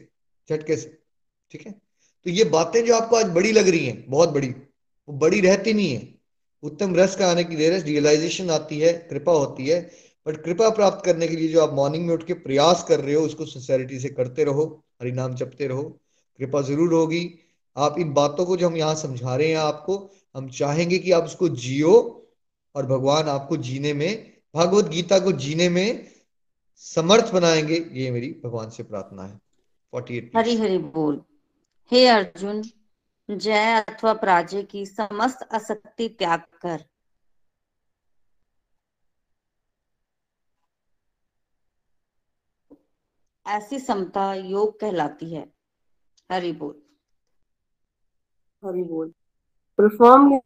झटके 0.49 0.77
से, 0.77 0.97
ठीक 1.53 1.67
है? 1.67 1.73
तो 1.73 2.31
ये 2.31 2.45
बातें 2.47 2.85
जो 2.85 2.95
आपको 2.95 3.17
आज 3.17 3.27
बड़ी 3.31 3.53
लग 3.53 3.69
रही 3.69 3.87
हैं, 3.87 4.05
बहुत 4.09 4.29
बड़ी, 4.29 4.49
वो 4.49 5.19
बड़ी 5.19 5.41
रहती 5.41 5.73
नहीं 5.75 5.95
है। 5.95 6.15
उत्तम 6.63 6.95
रस 6.97 7.17
का 7.17 7.31
आने 7.31 7.45
की 7.45 7.57
देर 7.57 7.73
है 7.73 7.83
रियलाइजेशन 7.83 8.51
आती 8.51 8.79
है, 8.79 8.93
कृपा 9.11 9.33
होती 9.33 9.67
है, 9.67 9.81
बट 10.27 10.43
कृपा 10.45 10.69
प्राप्त 10.71 11.05
करने 11.05 11.29
के 11.29 11.37
लिए 11.37 11.49
जो 11.49 11.61
आप 11.63 11.75
मॉर्निंग 11.75 12.07
में 12.07 12.15
उठ 12.15 12.27
के 12.27 12.35
प्रयास 12.37 12.85
कर 12.89 13.01
रहे 13.01 13.15
हो, 13.15 13.23
उसको 13.23 13.47
सिंसेरिटी 13.47 13.99
से 14.01 14.09
करते 14.11 14.45
रहो 14.45 14.65
हरिनाम 15.03 15.35
जपते 15.35 15.67
रहो 15.67 15.83
कृपा 16.39 16.61
ज़रूर 16.61 16.93
होगी। 16.93 17.39
आप 17.77 17.99
इन 17.99 18.13
बातों 18.13 18.47
को 18.47 18.57
जो 18.57 18.69
हम 18.69 18.77
यहाँ 18.77 18.95
समझा 18.95 19.37
रहे 19.37 19.49
हैं 19.49 19.57
आपको, 19.57 20.11
हम 20.37 20.49
चाहेंगे 20.51 20.99
कि 20.99 21.13
आप 21.13 21.25
उसको 21.25 21.49
जियो 21.49 22.27
और 22.75 22.87
भगवान 22.87 23.29
आपको 23.29 23.57
जीने 23.57 23.93
में, 23.93 24.33
भगवत 24.55 24.85
गीता 24.85 25.19
को 25.19 25.33
जीने 25.33 25.69
में 25.69 26.13
समर्थ 26.77 27.33
बनाएँगे, 27.33 27.87
ये 27.93 28.11
मेरी 28.11 28.41
भगवान 28.45 28.71
से 28.71 28.83
प्रार्थना 28.83 29.23
है। 29.23 29.37
फोर्टी 29.93 30.31
हरी 30.37 30.57
हरी 30.57 30.79
बोल। 30.79 31.23
हे 31.93 32.07
अर्जुन, 32.09 32.63
जय 33.31 33.85
अथवा 33.89 34.15
पराजय 34.15 34.63
की 34.63 34.87
समस्त 34.87 35.49
आसक्ति 35.53 36.09
त्याग 36.09 36.41
कर। 36.41 36.85
ऐसी 43.47 43.79
समता 43.79 44.35
योग 44.35 44.81
कहलाती 44.81 45.35
है। 45.35 45.56
हरि 46.33 46.53
बोल। 46.53 46.75
हरि 48.65 48.83
बोल। 48.83 49.13
Perform 49.79 50.39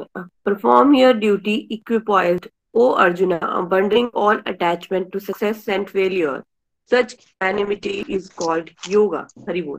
perform 0.00 0.94
your 0.94 1.12
duty 1.24 1.54
equipoised 1.72 2.48
O 2.74 2.86
Arjuna, 3.02 3.36
abandoning 3.42 4.08
all 4.22 4.40
attachment 4.50 5.06
to 5.12 5.20
success 5.26 5.60
and 5.68 5.88
failure. 5.90 6.44
Such 6.90 7.14
anonymity 7.40 7.94
is 8.16 8.28
called 8.40 8.68
yoga. 8.86 9.22
Hari 9.46 9.62
bol. 9.68 9.78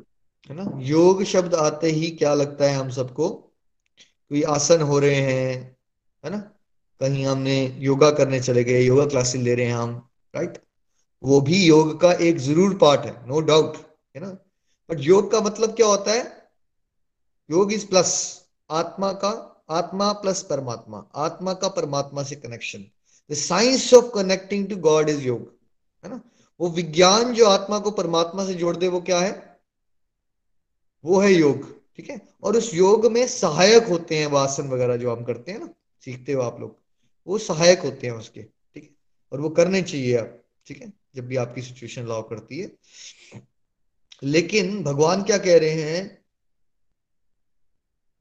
है 0.50 0.56
ना? 0.56 0.66
योग 0.86 1.24
शब्द 1.32 1.54
आते 1.56 1.92
ही 1.98 2.10
क्या 2.22 2.34
लगता 2.34 2.66
है 2.66 2.76
हम 2.76 2.90
सबको? 2.90 3.30
कोई 3.30 4.42
आसन 4.56 4.82
हो 4.82 5.00
रहे 5.00 5.22
हैं 5.28 5.78
है 6.24 6.32
ना? 6.32 6.38
कहीं 7.02 7.26
हमने 7.26 7.56
योगा 7.80 8.12
करने 8.20 8.40
चले 8.40 8.64
गए 8.64 8.82
योगा 8.82 9.06
क्लासेस 9.06 9.42
ले 9.42 9.56
रहे 9.56 9.66
हैं 9.66 9.76
हम 9.76 9.96
राइट 10.36 10.58
वो 11.24 11.42
भी 11.42 11.64
योग 11.66 12.00
का 12.02 12.12
एक 12.28 12.38
ज़रूर 12.48 12.78
पार्ट 12.82 13.06
है 13.06 13.14
नो 13.28 13.42
डाउट 13.52 13.78
है 14.16 14.22
ना? 14.22 14.38
बट 14.90 14.98
योग 15.00 15.32
का 15.32 15.42
मतलब 15.42 15.76
क्या 15.76 15.88
होता 15.88 16.12
है? 16.12 16.50
योग 17.52 17.74
इज़ 17.74 17.88
प्लस 17.88 18.42
आत्मा 18.70 19.14
का, 19.14 19.64
आत्मा 19.70 20.14
प्लस 20.14 20.44
परमात्मा. 20.44 21.10
आत्मा 21.16 21.54
का 21.54 21.68
परमात्मा 21.68 22.24
से 22.24 22.36
connection 22.36 22.86
the 23.32 23.34
science 23.34 23.94
of 23.94 24.06
connecting 24.16 24.70
to 24.70 24.76
God 24.76 25.10
is 25.10 25.22
yoga. 25.22 25.60
है 26.04 26.10
ना? 26.10 26.22
वो 26.60 26.70
विज्ञान 26.70 27.34
जो 27.34 27.46
आत्मा 27.46 27.80
को 27.80 27.92
परमात्मा 27.92 28.46
से 28.46 28.54
जोड़ 28.54 28.78
दे, 28.78 28.88
वो 28.88 29.02
क्या 29.02 29.20
है? 29.20 29.60
वो 31.06 31.20
है 31.20 31.32
योग. 31.32 31.80
ठीक 31.96 32.10
है? 32.10 32.22
और 32.44 32.58
उस 32.58 32.74
योग 32.74 33.06
में 33.06 33.28
सहायक 33.28 33.84
होते 33.84 34.18
हैं 34.18 34.28
वासन 34.28 34.68
वगैरह 34.68 34.98
जो 34.98 35.16
हम 35.16 35.24
करते 35.24 35.52
हैं 35.52 35.60
ना, 35.60 35.70
सीखते 36.06 36.34
हो 36.34 36.42
आप 36.42 36.60
लोग, 36.60 36.78
वो 37.28 37.38
सहायक 37.38 37.80
होते 37.80 38.08
हैं 38.08 38.14
उसके. 38.14 38.42
ठीक 38.44 38.84
है? 38.84 38.90
और 39.32 39.42
वो 39.42 39.50
करने 39.50 39.82
चाहिए 39.82 40.18
आप 40.18 40.44
ठीक 40.66 40.82
है? 40.82 40.94
जब 41.16 41.28
भी 41.28 41.36
आपकी 41.36 41.62
सिचुएशन 41.62 42.04
लॉ 42.04 42.22
करती 42.22 42.60
है. 42.60 42.72
लेकिन 44.24 44.84
भगवान 44.84 45.24
क्या 45.24 45.38
कह 45.38 45.58
रहे 45.58 45.82
हैं? 45.84 46.18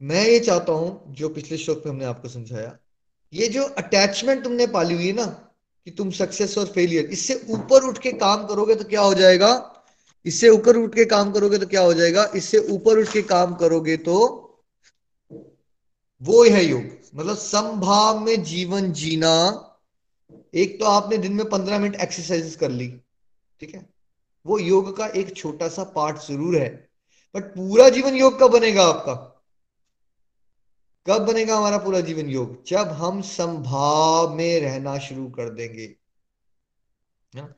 मैं 0.01 0.25
ये 0.27 0.39
चाहता 0.41 0.73
हूँ, 0.73 1.15
जो 1.15 1.29
पिछले 1.29 1.59
श्लोक 1.59 1.83
में 1.87 1.93
हमने 1.93 2.05
आपको 2.05 2.29
समझाया, 2.29 2.79
ये 3.33 3.49
जो 3.49 3.63
अटैचमेंट 3.63 4.43
तुमने 4.45 4.67
पाली 4.67 4.95
हुई 4.95 5.07
है 5.07 5.13
ना, 5.13 5.25
कि 5.87 5.91
तुम 5.91 6.11
सक्सेस 6.11 6.57
और 6.59 6.67
फेलियर 6.67 7.07
इससे 7.07 7.35
ऊपर 7.51 7.85
उठ 7.85 7.99
के 7.99 8.13
काम 8.13 8.47
करोगे 8.47 8.75
तो 8.75 8.85
क्या 8.85 9.01
हो 9.01 9.15
जाएगा? 9.15 9.51
इससे 10.27 10.49
ऊपर 10.49 10.77
उठ 10.77 10.95
के 10.95 11.05
काम 11.05 11.33
करोगे 11.33 11.59
तो 11.59 11.67
क्या 11.67 11.81
हो 11.81 11.95
जाएगा? 11.95 12.25
इससे 12.35 12.59
ऊपर 12.69 12.99
उठ 12.99 13.13
के 13.13 13.23
काम 13.23 13.55
करोगे 13.55 13.97
तो 13.97 14.17
वो 16.23 16.45
है 16.45 16.65
योग। 16.65 16.83
मतलब 17.15 17.37
संभाव 17.37 18.19
में 18.21 18.43
जीवन 18.43 18.93
जीना, 18.93 19.35
एक 20.55 20.79
तो 20.81 20.85
आपने 20.85 21.19
दिन 21.19 21.33
में 21.33 21.49
पंद्रह 21.49 21.79
मिनट 21.79 21.95
एक्सरसाइज 21.97 22.57
कर 22.57 22.71
ली, 22.71 22.89
ठीक 23.61 23.75
है? 23.75 23.87
वो 24.47 24.59
योग 24.59 24.97
का 24.97 25.07
एक 25.07 25.37
छोटा 25.37 25.69
सा 25.69 25.85
पार्ट 25.85 26.17
ज़रूर 26.17 26.57
है। 26.57 26.89
बट 27.35 27.45
पूरा 27.45 27.89
जीवन 27.89 28.15
योग 28.15 28.41
कब 28.41 28.51
बनेगा 28.51 28.83
आपका? 28.83 29.15
कब 31.07 31.23
बनेगा 31.23 31.57
हमारा 31.57 31.79
पूरा 31.79 32.01
जीवन 32.01 32.29
योग? 32.29 32.65
जब 32.65 32.89
हम 32.89 33.21
संभाव 33.21 34.35
में 34.35 34.61
रहना 34.61 34.99
शुरू 34.99 35.31
कर 35.31 35.51
देंगे। 35.51 35.97
ना? 37.35 37.55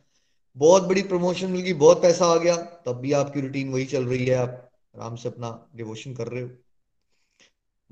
बहुत 0.56 0.82
बड़ी 0.82 1.02
प्रमोशन 1.02 1.50
मिल 1.50 1.60
गई, 1.60 1.72
बहुत 1.72 2.02
पैसा 2.02 2.26
आ 2.26 2.36
गया, 2.36 2.56
तब 2.56 2.92
भी 2.92 3.12
आपकी 3.12 3.40
रूटीन 3.40 3.72
वही 3.72 3.84
चल 3.84 4.04
रही 4.04 4.26
है। 4.26 4.36
आप 4.36 4.70
आराम 4.96 5.16
से 5.16 5.28
अपना 5.28 5.68
डिवोशन 5.76 6.14
कर 6.14 6.28
रहे 6.28 6.42
हो। 6.42 6.50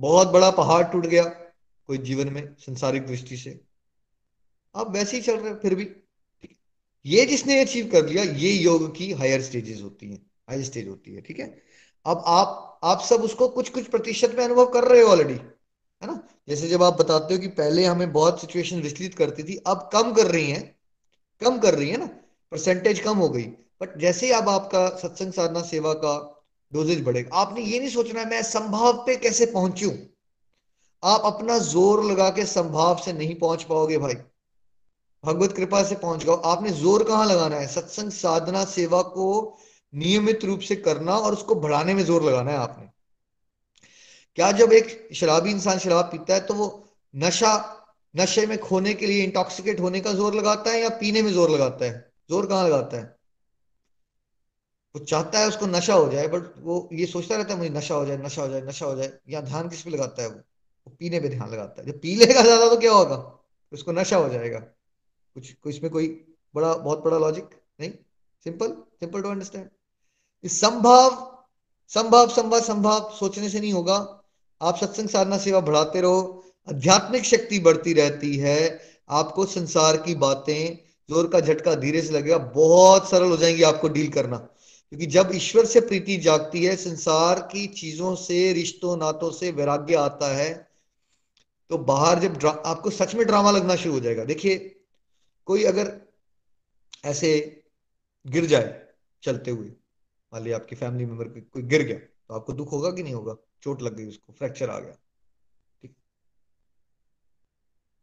बहुत 0.01 0.29
बड़ा 0.29 0.51
पहाड़ 0.51 0.85
टूट 0.85 1.07
गया 1.07 1.25
कोई 1.87 1.99
जीवन 1.99 2.29
में, 2.29 2.55
संसारिक 2.55 3.07
दृष्टि 3.07 3.37
से। 3.37 3.61
आप 4.77 4.91
वैसे 4.91 5.17
ही 5.17 5.23
चल 5.23 5.37
रहे 5.37 5.51
हो, 5.51 5.57
फिर 5.57 5.75
भी। 5.75 5.85
ये 7.05 7.25
जिसने 7.27 7.61
अचीव 7.61 7.89
कर 7.93 8.07
लिया, 8.07 8.23
ये 8.23 8.53
योग 8.53 8.95
की 8.97 9.11
हायर 9.13 9.43
स्टेजेस 9.43 9.83
होती 9.83 10.11
हैं 10.11 10.21
हायर 10.49 10.63
स्टेज 10.65 10.89
होती 10.89 11.15
है, 11.15 11.21
ठीक 11.21 11.39
है? 11.41 11.47
अब 12.07 12.23
आप 12.27 12.81
आप 12.85 13.01
सब 13.01 13.23
उसको 13.23 13.49
कुछ 13.49 13.69
कुछ 13.69 13.87
प्रतिशत 13.87 14.35
में 14.39 14.45
अनुभव 14.45 14.67
कर 14.67 14.85
रहे 14.85 15.01
हो 15.03 15.09
ऑलरेडी 15.09 15.35
है 15.35 16.07
ना? 16.07 16.23
जैसे 16.49 16.69
जब 16.69 16.83
आप 16.83 16.99
बताते 17.01 17.35
हो 17.35 17.41
कि 17.41 17.49
पहले 17.49 17.85
हमें 17.85 18.13
बहुत 18.13 18.41
सिचुएशन 18.41 18.81
विचलित 18.81 19.15
करती 19.15 19.43
थी, 19.43 19.57
अब 19.67 19.89
कम 19.93 20.13
कर 20.13 20.27
रही 20.27 20.51
हैं, 20.51 20.63
कम 21.41 21.59
कर 21.59 21.75
रही 21.75 21.89
है 21.91 21.97
ना? 21.97 22.07
परसेंटेज 22.53 23.01
कम 23.01 23.17
हो 23.19 23.29
गई। 23.29 23.45
बट 23.81 23.99
जैसे 23.99 24.27
ही 24.27 24.33
अब 24.33 24.49
आपका 24.49 24.89
सत्संग 24.99 25.33
साधना 25.33 25.63
सेवा 25.63 25.93
का 25.95 26.15
डोजेज 26.73 27.03
बढ़ेगा, 27.05 27.37
आपने 27.37 27.63
ये 27.63 27.79
नहीं 27.79 27.91
सोचना 27.91 28.25
मैं 28.25 28.43
संभाव 28.43 28.93
पे 29.07 29.17
कैसे 29.17 29.47
पहुंचू? 29.47 29.91
आप 31.03 31.23
अपना 31.25 31.59
ज़ोर 31.59 32.05
लगा 32.05 32.29
के 32.31 32.45
संभाव 32.47 32.97
से 32.97 33.13
नहीं 33.13 33.35
पहुँच 33.35 33.63
पाओगे 33.63 33.99
भाई। 33.99 34.15
भगवत 35.25 35.53
कृपा 35.53 35.83
से 35.83 35.95
पहुँच 35.95 36.25
गए 36.25 36.37
आपने 36.45 36.71
ज़ोर 36.73 37.05
कहाँ 37.05 37.27
लगाना 37.27 37.57
है? 37.57 37.67
सत्संग, 37.67 38.11
साधना, 38.11 38.65
सेवा 38.67 39.03
को 39.03 39.59
नियमित 39.93 40.45
रूप 40.45 40.61
से 40.61 40.77
करना 40.77 41.17
और 41.17 41.33
उसको 41.33 41.55
बढ़ाने 41.55 41.95
में 41.95 42.05
ज़ोर 42.05 42.23
लगाना 42.23 42.51
है 42.51 42.57
आपने। 42.59 42.87
क्या 44.39 44.51
जब 44.53 44.73
एक 44.73 45.09
शराबी 45.15 45.51
इंसान 45.51 45.79
शराब 45.79 46.05
पीता 46.05 46.35
है 46.35 46.41
तो 46.41 46.55
वो 46.55 46.67
नशा, 47.15 47.53
नशे 48.15 48.47
में 48.47 48.59
खोने 48.59 48.95
के 48.95 49.07
लिए 49.07 49.25
इंटॉक्सिकेट 49.25 49.81
होने 49.81 50.01
का 50.01 50.13
ज़ोर 50.13 50.35
लगाता 50.35 50.71
है 50.71 50.81
या 50.81 50.89
पीने 51.01 51.23
में 51.23 51.33
ज़ोर 51.33 51.51
लगाता 51.51 51.85
है? 51.85 52.13
ज़ोर 52.31 52.47
कहाँ 52.47 52.67
लगाता 52.67 52.97
है? 52.97 53.17
वो 54.95 55.05
चाहता 55.05 55.39
है 55.39 55.49
उसको 55.49 55.67
नशा 55.67 55.95
हो 55.95 56.09
जाए 56.09 56.27
बट 56.29 56.53
वो 56.59 56.89
ये 56.93 57.07
सोचता 57.07 57.37
रहता 57.37 57.53
है, 57.53 57.59
मुझे 57.59 57.71
नशा 57.71 57.95
हो 57.95 58.05
जाए, 58.07 58.17
नशा 58.17 58.43
हो 58.43 58.49
जाए, 58.49 58.61
नशा 58.61 58.87
हो 58.87 58.95
जाए। 58.97 59.13
या 59.29 59.41
ध्यान 59.41 59.69
किस 59.69 59.83
पे 59.83 59.91
लगाता 59.91 60.23
है 60.23 60.29
वो? 60.29 60.35
वो 60.35 60.97
पीने 60.99 61.21
पे 61.21 61.29
ध्यान 61.29 61.51
लगाता 61.51 61.83
है। 61.83 61.87
जब 61.89 62.01
पी 62.01 62.15
लेगा 62.17 62.43
ज़्यादा 62.43 62.69
तो 62.69 62.77
क्या 62.77 62.93
होगा? 62.93 63.17
उसको 63.73 63.93
नशा 63.93 64.17
हो 64.17 64.29
जाएगा। 64.29 64.59
कुछ 65.39 65.75
इसमें 65.75 65.91
कोई 65.93 66.07
बड़ा, 66.55 66.75
बहुत 66.75 67.05
बड़ा 67.05 67.19
लॉजिक 67.19 67.45
नहीं? 67.81 67.91
सिंपल 68.45 68.69
सिंपल 69.01 69.23
टू 69.23 69.29
अंडरस्टैंड 69.29 69.69
संभव 70.45 71.35
संभव 71.91 72.29
संभव 72.29 72.61
संभव 72.61 73.11
सोचने 73.19 73.49
से 73.49 73.61
नहीं 73.61 73.73
होगा। 73.73 73.97
आप 74.61 74.77
सत्संग 74.77 75.09
साधना 75.09 75.39
सेवा 75.39 75.61
बढ़ाते 75.61 76.01
रहो। 76.01 76.45
आध्यात्मिक 76.69 77.25
शक्ति 77.25 77.59
बढ़ती 77.59 77.93
रहती 77.93 78.37
है। 78.37 78.81
आपको 79.11 79.45
संसार 79.47 79.97
की 79.97 80.15
बातें 80.15 80.79
ज़ोर 81.11 81.29
का 81.29 81.41
झटका 81.41 81.75
धीरे 81.75 82.03
से 82.03 82.13
लगेगा। 82.13 82.39
बहुत 82.39 83.09
सरल 83.11 83.31
हो 83.31 83.37
जाएँगी 83.37 83.63
आपको 83.63 83.89
डील 83.89 84.09
करना। 84.09 84.37
क्योंकि 84.37 85.07
जब 85.07 85.31
ईश्वर 85.35 85.65
से 85.65 85.81
प्रीति 85.81 86.17
जागती 86.17 86.65
है, 86.65 86.77
संसार 86.77 87.41
की 87.53 87.67
चीज़ों 87.67 88.15
से, 88.15 88.53
रिश्तों, 88.53 88.97
नातों 88.97 89.31
से 89.31 89.51
वैराग्य 89.51 89.95
आता 89.95 90.35
है 90.37 90.69
तो 91.71 91.79
बाहर 91.79 92.19
जब 92.19 92.63
आपको 92.67 92.91
सच 92.91 93.15
में 93.15 93.27
ड्रामा 93.27 93.51
लगना 93.51 93.77
शुरू 93.77 93.95
हो 93.95 94.01
जाएगा। 94.01 94.25
देखिए 94.25 94.78
कोई 95.49 95.65
अगर 95.65 95.91
ऐसे 97.05 97.31
गिर 98.27 98.47
जाए 98.47 98.87
चलते 99.23 99.51
हुए, 99.51 99.69
मान 100.33 100.43
लिया 100.43 100.57
आपकी 100.57 100.77
फैमिली 100.77 101.07
मेंबर 101.07 101.29
कोई 101.29 101.63
गिर 101.65 101.83
गया 101.83 101.99
तो 101.99 102.35
आपको 102.35 102.53
दुख 102.53 102.73
होगा 102.73 102.91
कि 102.91 103.03
नहीं 103.03 103.15
होगा? 103.15 103.35
चोट 103.63 103.83
लग 103.83 103.97
गई 103.97 104.07
उसको 104.07 104.33
फ्रैक्चर 104.33 104.71
आ 104.71 104.79
गया, 104.79 104.93
ठीक। 105.83 105.95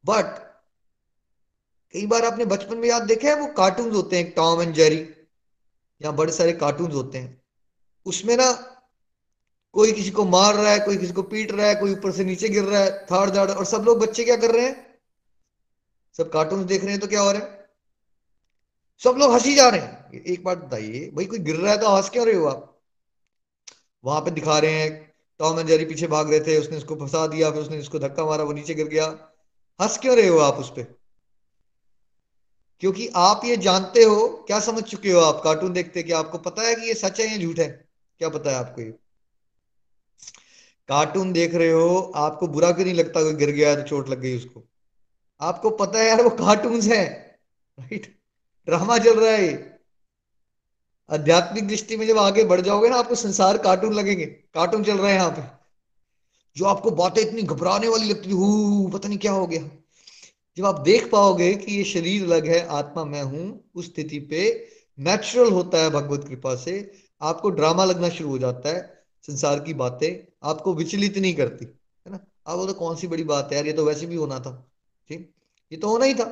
बट 0.06 0.44
कई 1.94 2.06
बार 2.08 2.26
आपने 2.26 2.46
बचपन 2.48 2.78
में 2.78 2.88
याद 2.90 3.04
देखा 3.04 3.28
है, 3.30 3.36
वो 3.36 3.48
कार्टून 3.54 3.92
होते 3.92 4.18
हैं 4.18 4.32
टॉम 4.32 4.62
एंड 4.62 4.74
जेरी 4.74 4.98
या 6.02 6.12
बड़े 6.14 6.32
सारे 6.34 6.54
कार्टून 6.56 6.92
होते 6.92 7.18
हैं। 7.18 7.42
उसमें 8.06 8.36
ना 8.38 8.52
कोई 9.76 9.92
किसी 9.92 10.12
को 10.12 10.26
मार 10.26 10.56
रहा 10.56 10.72
है, 10.72 10.80
कोई 10.80 10.98
किसी 10.98 11.14
को 11.14 11.24
पीट 11.24 11.52
रहा 11.52 11.68
है, 11.68 11.76
कोई 11.76 11.94
ऊपर 11.94 12.12
से 12.12 12.24
नीचे 12.24 12.50
गिर 12.50 12.64
रहा 12.64 12.82
है 12.82 13.06
थाड़ 13.06 13.30
दाड़ 13.30 13.50
और 13.52 13.66
सब 13.66 13.84
लोग 13.86 14.00
बच्चे 14.00 14.24
क्या 14.24 14.36
कर 14.38 14.52
रहे 14.52 14.66
हैं? 14.66 14.85
सब 16.18 16.32
कार्टून 16.32 16.66
देख 16.66 16.82
रहे 16.82 16.92
हैं 16.92 17.00
तो 17.00 17.08
क्या 17.08 17.22
हो 17.22 17.32
रहा 17.32 17.42
है? 17.42 17.70
सब 19.02 19.16
लोग 19.18 19.34
हँसी 19.34 19.56
जा 19.56 19.70
रहे 19.70 19.82
हैं। 19.82 20.22
एक 20.22 20.44
बात 20.44 20.58
बताइए, 20.58 21.12
भाई 21.16 21.26
कोई 21.26 21.40
गिर 21.40 21.56
रहा 21.56 21.72
है 21.72 21.78
तो 21.78 21.96
हंस 21.96 22.10
क्यों 22.10 22.26
रहे 22.26 22.36
हो 22.36 22.46
आप? 22.46 22.82
वहाँ 24.04 24.22
पे 24.22 24.32
दिखा 24.32 24.60
रहे 24.60 24.72
हैं 24.72 25.14
टॉम 25.40 25.60
एंड 25.60 25.68
जेरी 25.68 25.86
पीछे 25.86 26.08
भाग 26.08 26.30
रहे 26.30 26.40
थे, 26.40 26.58
उसने 26.58 26.78
उसको 26.78 26.96
फंसा 26.96 27.28
दिया, 27.28 27.52
फिर 27.52 27.62
उसने 27.62 27.78
इसको 27.78 28.00
धक्का 28.00 28.26
मारा, 28.26 28.44
वो 28.44 28.54
नीचे 28.54 28.74
गिर 28.74 28.88
गया। 28.88 29.06
हंस 29.82 29.98
क्यों 29.98 30.16
रहे 30.16 30.28
हो 30.28 30.38
आप 30.38 30.54
उस 30.54 30.70
पर 30.70 30.96
क्योंकि 32.80 33.08
आप 33.16 33.42
ये 33.46 33.58
जानते 33.58 34.04
हो, 34.04 34.28
क्या 34.48 34.60
समझ 34.60 34.84
चुके 34.84 35.12
हो 35.12 35.20
आप 35.20 35.42
कार्टून 35.44 35.74
देखते 35.74 36.04
कि 36.04 36.12
आपको 36.12 36.38
पता 36.38 36.62
है 36.62 36.76
कि 36.76 36.82
ये 36.82 36.94
सच 36.94 37.20
है 37.20 37.32
या 37.32 37.38
झूठ 37.38 37.60
है? 37.60 37.90
क्या 38.20 38.30
पता 38.30 38.50
है 38.50 38.56
आपको 38.56 38.82
ये? 38.82 38.92
कार्टून 40.90 41.34
देख 41.34 41.56
रहे 41.56 41.72
हो, 41.72 42.12
आपको 42.16 42.48
बुरा 42.48 42.72
क्यों 42.72 42.86
नहीं 42.86 42.96
लगता 42.96 43.24
कोई 43.24 43.34
गिर 43.34 43.50
गया 43.50 43.76
तो 43.76 43.82
चोट 43.82 44.10
लग 44.10 44.20
गई 44.20 44.38
उसको? 44.38 44.64
आपको 45.42 45.70
पता 45.70 46.00
है 46.00 46.08
यार, 46.08 46.22
वो 46.22 46.30
कार्टून 46.30 46.82
है 46.82 47.06
राइट 47.78 48.20
ड्रामा 48.68 48.98
चल 48.98 49.20
रहा 49.20 49.32
है 49.32 49.76
आध्यात्मिक 51.10 51.68
दृष्टि 51.68 51.98
में 51.98 52.08
जब 52.08 52.18
आगे 52.18 52.44
बढ़ 52.44 52.62
जाओगे 52.62 52.90
ना, 52.90 52.96
आपको 52.96 53.16
संसार 53.16 53.58
कार्टून 53.58 53.94
लगेंगे। 53.94 54.26
कार्टून 54.26 54.84
चल 54.84 54.98
रहे 54.98 55.12
हैं 55.12 55.20
यहाँ 55.20 55.32
पे। 55.32 55.44
जो 56.56 56.66
आपको 56.66 56.92
बातें 56.92 57.22
इतनी 57.22 57.42
घबराने 57.42 57.88
वाली 57.88 58.10
लगती 58.10 58.30
है 58.30 58.92
पता 58.92 59.08
नहीं 59.08 59.18
क्या 59.18 59.32
हो 59.32 59.48
गया। 59.48 59.70
जब 60.58 60.66
आप 60.66 60.80
देख 60.80 61.10
पाओगे 61.12 61.54
कि 61.54 61.72
ये 61.72 61.84
शरीर 61.84 62.24
अलग 62.24 62.48
है, 62.48 62.66
आत्मा 62.68 63.04
मैं 63.06 63.24
हूँ, 63.24 63.72
उस 63.76 63.86
स्थिति 63.86 64.20
पे 64.20 64.68
नेचुरल 65.00 65.52
होता 65.52 65.78
है 65.78 65.90
भगवत 65.90 66.28
कृपा 66.28 66.56
से, 66.56 66.92
आपको 67.22 67.50
ड्रामा 67.50 67.86
लगना 67.86 68.10
शुरू 68.10 68.30
हो 68.30 68.38
जाता 68.38 68.70
है, 68.70 69.06
संसार 69.28 69.60
की 69.60 69.74
बातें 69.74 70.10
आपको 70.44 70.74
विचलित 70.74 71.18
नहीं 71.18 71.34
करती, 71.36 71.66
है 71.66 72.12
ना? 72.12 72.20
आप 72.48 72.58
वो 72.58 72.66
तो 72.66 72.74
कौन 72.74 72.96
सी 72.96 73.08
बड़ी 73.08 73.24
बात 73.24 73.50
है 73.52 73.56
यार, 73.56 73.68
ये 73.68 73.74
तो 73.74 73.86
वैसे 73.86 74.06
भी 74.06 74.16
होना 74.16 74.40
था। 74.40 74.72
ठीक? 75.10 75.34
ये 75.72 75.78
तो 75.78 75.90
होना 75.90 76.06
ही 76.06 76.14
था। 76.14 76.24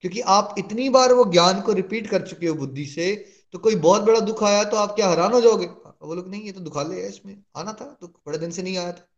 क्योंकि 0.00 0.20
आप 0.20 0.54
इतनी 0.58 0.88
बार 0.88 1.12
वो 1.12 1.24
ज्ञान 1.24 1.60
को 1.60 1.72
रिपीट 1.72 2.06
कर 2.06 2.26
चुके 2.26 2.46
हो 2.46 2.54
बुद्धि 2.54 2.86
से 2.86 3.26
तो 3.52 3.58
कोई 3.58 3.74
बहुत 3.74 4.02
बड़ा 4.02 4.20
दुख 4.20 4.42
आया 4.42 4.64
तो 4.64 4.76
आप 4.76 4.94
क्या 4.96 5.08
हैरान 5.08 5.32
हो 5.32 5.40
जाओगे? 5.40 5.66
वो 6.02 6.14
लोग, 6.14 6.28
नहीं, 6.28 6.42
ये 6.42 6.52
तो 6.52 6.60
दुखा 6.60 6.82
ले 6.82 7.00
इसमें। 7.00 7.42
आना 7.56 7.72
था, 7.72 7.98
दुख 8.00 8.10
बड़े 8.26 8.38
दिन 8.38 8.50
से 8.50 8.62
नहीं 8.62 8.76
आया 8.76 8.92
था। 8.92 9.08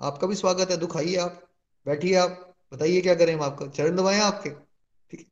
आपका 0.00 0.26
भी 0.26 0.34
स्वागत 0.34 0.70
है, 0.70 0.76
दुख 0.76 0.96
आइए 0.96 1.16
आप। 1.16 1.48
बैठिए 1.86 2.14
आप, 2.14 2.54
बताइए 2.74 3.00
क्या 3.00 3.14
करें 3.14 3.34
हम 3.34 3.42
आपका। 3.42 3.66
चरण 3.66 3.96
दबाए 3.96 4.20
आपके, 4.20 4.50
ठीक? 5.10 5.28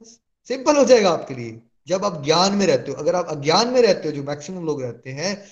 है 0.00 0.06
सिंपल 0.44 0.76
हो 0.76 0.84
जाएगा 0.84 1.10
आपके 1.10 1.34
लिए। 1.34 1.62
जब 1.88 2.04
आप 2.04 2.24
ज्ञान 2.24 2.54
में 2.54 2.66
रहते 2.66 2.90
हो, 2.90 2.96
अगर 2.96 3.14
आप 3.14 3.28
अज्ञान 3.28 3.68
में 3.68 3.82
रहते 3.82 4.08
हो, 4.08 4.14
जो 4.14 4.22
मैक्सिमम 4.22 4.66
लोग 4.66 4.82
रहते 4.82 5.10
हैं, 5.10 5.44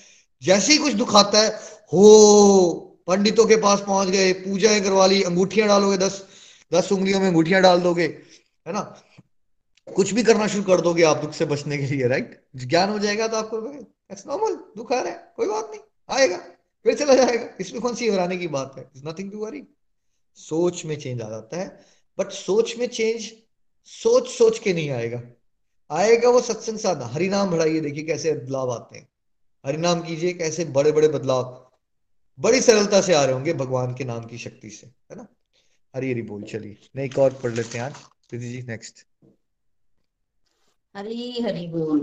जैसे 0.43 0.73
ही 0.73 0.79
कुछ 0.79 0.93
दुख 0.93 1.15
आता 1.15 1.39
है, 1.39 1.49
हो, 1.93 2.99
पंडितों 3.07 3.45
के 3.45 3.55
पास 3.55 3.79
पहुँच 3.79 4.07
गए, 4.07 4.33
पूजाएँ 4.33 4.81
करवा 4.81 5.07
ली, 5.07 5.23
अंगूठियाँ 5.23 5.67
डालोगे, 5.67 5.97
दस 5.97 6.26
दस 6.71 6.91
उंगलियों 6.91 7.19
में 7.19 7.27
अंगूठियाँ 7.27 7.61
डाल 7.61 7.81
दोगे, 7.81 8.05
है 8.65 8.73
ना? 8.73 8.81
कुछ 9.87 10.11
भी 10.13 10.23
करना 10.23 10.47
शुरू 10.47 10.63
कर 10.63 10.81
दोगे 10.81 11.03
आप 11.03 11.17
दुख 11.17 11.33
से 11.33 11.45
बचने 11.45 11.77
के 11.77 11.85
लिए 11.85 12.07
राइट 12.07 12.41
ज्ञान 12.57 12.89
हो 12.89 12.99
जाएगा 12.99 13.27
तो 13.27 13.37
आपको 13.37 13.57
नॉर्मल 13.59 14.55
दुख 14.77 14.91
आ 14.91 15.01
रहा 15.01 15.11
है, 15.11 15.33
कोई 15.35 15.47
बात 15.47 15.69
नहीं, 15.71 15.79
आएगा, 16.09 16.37
फिर 16.85 16.95
चला 16.95 17.15
जाएगा। 17.15 17.47
इसमें 17.61 17.81
कौन 17.81 17.95
सी 17.95 18.09
घबराने 18.09 18.37
की 18.37 18.47
बात 18.49 18.73
है? 18.77 18.89
इज़ 18.95 19.07
नथिंग 19.07 19.31
टू 19.31 19.45
वरी 19.45 19.63
सोच 20.37 20.83
में 20.85 20.95
चेंज 20.97 21.21
आ 21.21 21.29
जाता 21.29 21.57
है 21.57 21.67
बट 22.17 22.31
सोच 22.31 22.75
में 22.77 22.87
चेंज 22.89 23.31
सोच 23.91 24.27
सोच 24.29 24.59
के 24.59 24.73
नहीं 24.73 24.89
आएगा। 24.89 25.21
आएगा 25.89 26.29
वो 26.29 26.41
सत्संग 26.41 26.77
साधना। 26.77 27.05
हरिनाम 27.05 27.49
बढ़ाइए, 27.51 27.79
देखिए 27.81 28.03
कैसे 28.03 28.33
बदलाव 28.33 28.71
आते 28.71 28.97
हैं। 28.97 29.07
हरिनाम 29.63 30.01
कीजिए, 30.01 30.33
कैसे 30.33 30.65
बड़े 30.67 30.91
बड़े 30.91 31.07
बदलाव। 31.07 31.43
बड़ी 32.39 32.61
सरलता 32.61 33.01
से 33.01 33.13
आ 33.13 33.23
रहे 33.23 33.33
होंगे 33.33 33.53
भगवान 33.53 33.93
के 33.95 34.03
नाम 34.03 34.25
की 34.25 34.37
शक्ति 34.37 34.69
से, 34.69 34.87
है 34.87 35.17
ना? 35.17 35.27
हरी 35.95 36.11
हरी 36.11 36.21
बोल 36.21 36.43
चलिए। 36.43 36.77
नहीं 36.95 37.05
एक 37.05 37.17
और 37.17 37.33
पढ़ 37.33 37.51
लेते 37.51 37.77
हैं 37.77 37.85
आज। 37.85 37.95
प्रीति 38.29 38.49
जी 38.49 38.61
नेक्स्ट 38.61 39.05
हरी 40.95 41.41
हरी 41.41 41.67
बोल। 41.67 41.99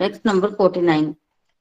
नेक्स्ट 0.00 0.26
नंबर 0.26 0.54
फोर्टी 0.54 0.80
नाइन 0.80 1.14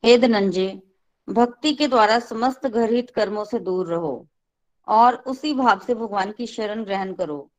हे 0.05 0.17
धनंजय 0.17 0.81
भक्ति 1.29 1.73
के 1.73 1.87
द्वारा 1.87 2.19
समस्त 2.19 2.67
घरहित 2.67 3.09
कर्मों 3.09 3.45
से 3.45 3.59
दूर 3.59 3.87
रहो 3.87 4.27
और 4.87 5.15
उसी 5.15 5.53
भाव 5.53 5.79
से 5.79 5.95
भगवान 5.95 6.31
की 6.31 6.47
शरण 6.47 6.83
ग्रहण 6.83 7.13
करो। 7.13 7.51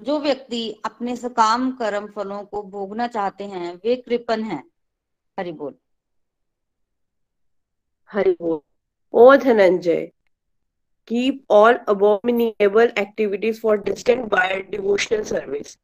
जो 0.00 0.18
व्यक्ति 0.20 0.70
अपने 0.84 1.16
सकाम 1.16 1.70
कर्म 1.72 2.06
फलों 2.06 2.42
को 2.44 2.62
भोगना 2.62 3.06
चाहते 3.06 3.44
हैं 3.44 3.74
वे 3.74 3.96
कृपन 3.96 4.42
हैं। 4.42 4.64
हरि 5.38 5.52
बोल। 5.52 5.74
हरि 8.10 8.36
बोल। 8.40 8.60
ओ 9.12 9.36
Dhananjay 9.36 10.12
keep 11.08 11.42
all 11.48 11.76
abominable 11.88 12.88
activities 12.96 13.58
for 13.58 13.76
distant 13.76 14.28
by 14.30 14.46
devotional 14.70 15.24
service 15.24 15.76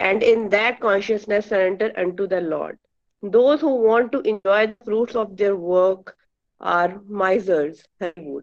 and 0.00 0.22
in 0.22 0.48
that 0.50 0.78
consciousness 0.80 1.46
surrender 1.46 1.90
unto 1.96 2.26
the 2.26 2.40
lord 2.42 2.78
those 3.22 3.60
who 3.60 3.72
want 3.86 4.12
to 4.12 4.20
enjoy 4.32 4.60
the 4.66 4.76
fruits 4.84 5.16
of 5.16 5.36
their 5.36 5.56
work 5.56 6.14
are 6.60 7.00
misers 7.24 7.82
Hari 8.00 8.22
Bol. 8.28 8.42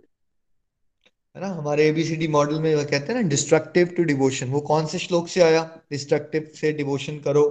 है 1.35 1.41
ना 1.41 1.47
हमारे 1.53 1.85
ABCD 1.87 2.27
model 2.33 2.59
में 2.61 2.73
वो 2.75 2.83
कहते 2.89 3.13
हैं 3.13 3.21
ना 3.21 3.27
destructive 3.29 3.87
to 3.97 4.03
devotion 4.09 4.49
वो 4.49 4.59
कौन 4.67 4.85
से 4.91 4.99
श्लोक 4.99 5.27
से 5.27 5.41
आया 5.43 5.63
डिस्ट्रक्टिव 5.91 6.51
से 6.59 6.71
डिवोशन 6.73 7.19
करो 7.25 7.43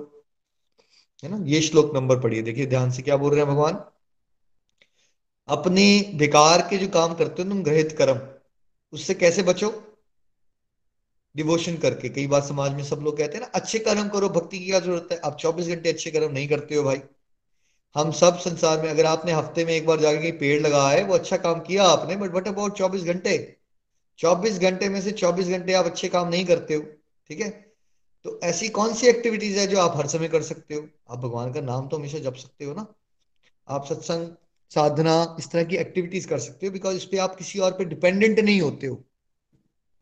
है 1.23 1.31
ना 1.31 1.39
ये 1.51 1.61
श्लोक 1.67 1.95
नंबर 1.95 2.21
पढ़िए 2.21 2.43
देखिए 2.43 2.67
ध्यान 2.67 2.91
से 2.91 3.03
क्या 3.03 3.17
बोल 3.25 3.31
रहे 3.35 3.41
हैं 3.41 3.49
भगवान 3.49 3.83
अपने 5.49 5.85
बेकार 6.19 6.61
के 6.71 6.79
जो 6.79 6.89
काम 6.95 7.15
करते 7.15 7.43
हो 7.43 7.49
तुम 7.49 7.63
ग्रहित 7.63 7.93
कर्म 7.99 8.21
उससे 8.95 9.15
कैसे 9.15 9.43
बचो? 9.43 9.71
डिवोशन 11.37 11.77
करके। 11.77 12.09
कई 12.09 12.27
बार 12.27 12.41
समाज 12.41 12.73
में 12.73 12.85
सब 12.85 12.97
लोग 12.97 13.19
कहते 13.19 13.33
हैं 13.33 13.41
ना, 13.41 13.47
अच्छे 13.47 13.79
कर्म 13.79 14.09
करो, 14.09 14.29
भक्ति 14.29 14.59
की 14.59 14.67
क्या 14.67 14.81
ज़रूरत 14.81 15.09
है? 15.13 15.19
आप 15.19 15.37
24 15.41 15.69
घंटे 15.69 15.93
अच्छे 15.93 16.11
कर्म 16.11 16.33
नहीं 16.33 16.49
करते 16.49 16.75
हो 16.75 16.83
भाई। 16.83 17.01
हम 17.97 18.11
सब 18.13 18.39
संसार 18.39 18.83
में, 18.83 18.91
अगर 18.91 19.07
आपने 19.07 19.33
हफ़्ते 19.33 19.65
में 19.65 19.73
एक 19.73 19.87
बार 19.87 20.01
जाके 20.01 20.33
पेड़ 20.33 20.63
लगाया 20.63 20.99
है, 20.99 21.05
वो 21.05 21.15
अच्छा 21.15 21.37
काम 21.37 21.61
किया 21.61 21.85
आपने 21.85 22.17
बट 22.17 22.31
वट 22.31 22.49
अबाउट 22.49 22.79
चौबीस 22.79 23.03
घंटे? 23.03 23.57
चौबीस 24.19 24.59
घंटे 24.59 24.89
में 24.89 25.03
से 25.03 25.11
चौबीस 25.13 25.49
घंटे 25.49 25.73
आप 25.73 25.85
अच्छे 25.85 26.09
काम 26.09 26.29
नहीं 26.29 26.47
करते 26.47 26.75
हो, 26.75 26.83
ठीक 27.29 27.41
है? 27.41 27.51
तो 28.25 28.41
ऐसी 28.43 28.69
कौन 28.69 28.95
सी 28.95 29.07
एक्टिविटीज़ 29.07 29.59
है 29.59 29.67
जो 29.67 29.79
आप 29.79 29.97
हर 29.97 30.07
समय 30.07 30.29
कर 30.29 30.43
सकते 30.43 30.75
हो? 30.75 30.89
आप 31.11 31.19
भगवान 31.19 31.53
का 31.53 31.61
नाम 31.61 31.89
तो 31.89 31.97
हमेशा 31.97 32.19
जप 32.19 32.35
सकते 32.35 32.65
हो 32.65 32.75
ना। 32.75 32.95
आप 33.69 33.87
सत्संग 33.87 34.29
साधना 34.75 35.37
इस 35.39 35.51
तरह 35.51 35.65
की 35.65 35.77
एक्टिविटीज़ 35.77 36.29
कर 36.29 36.39
सकते 36.39 36.67
हो 36.67 36.73
बिकॉज़ 36.73 36.97
इस 36.97 37.05
पे 37.05 37.19
आप 37.19 37.37
किसी 37.37 37.59
और 37.59 37.73
पे 37.73 37.85
डिपेंडेंट 37.85 38.41
नहीं 38.41 38.61
होते 38.61 38.87
हो। 38.87 39.05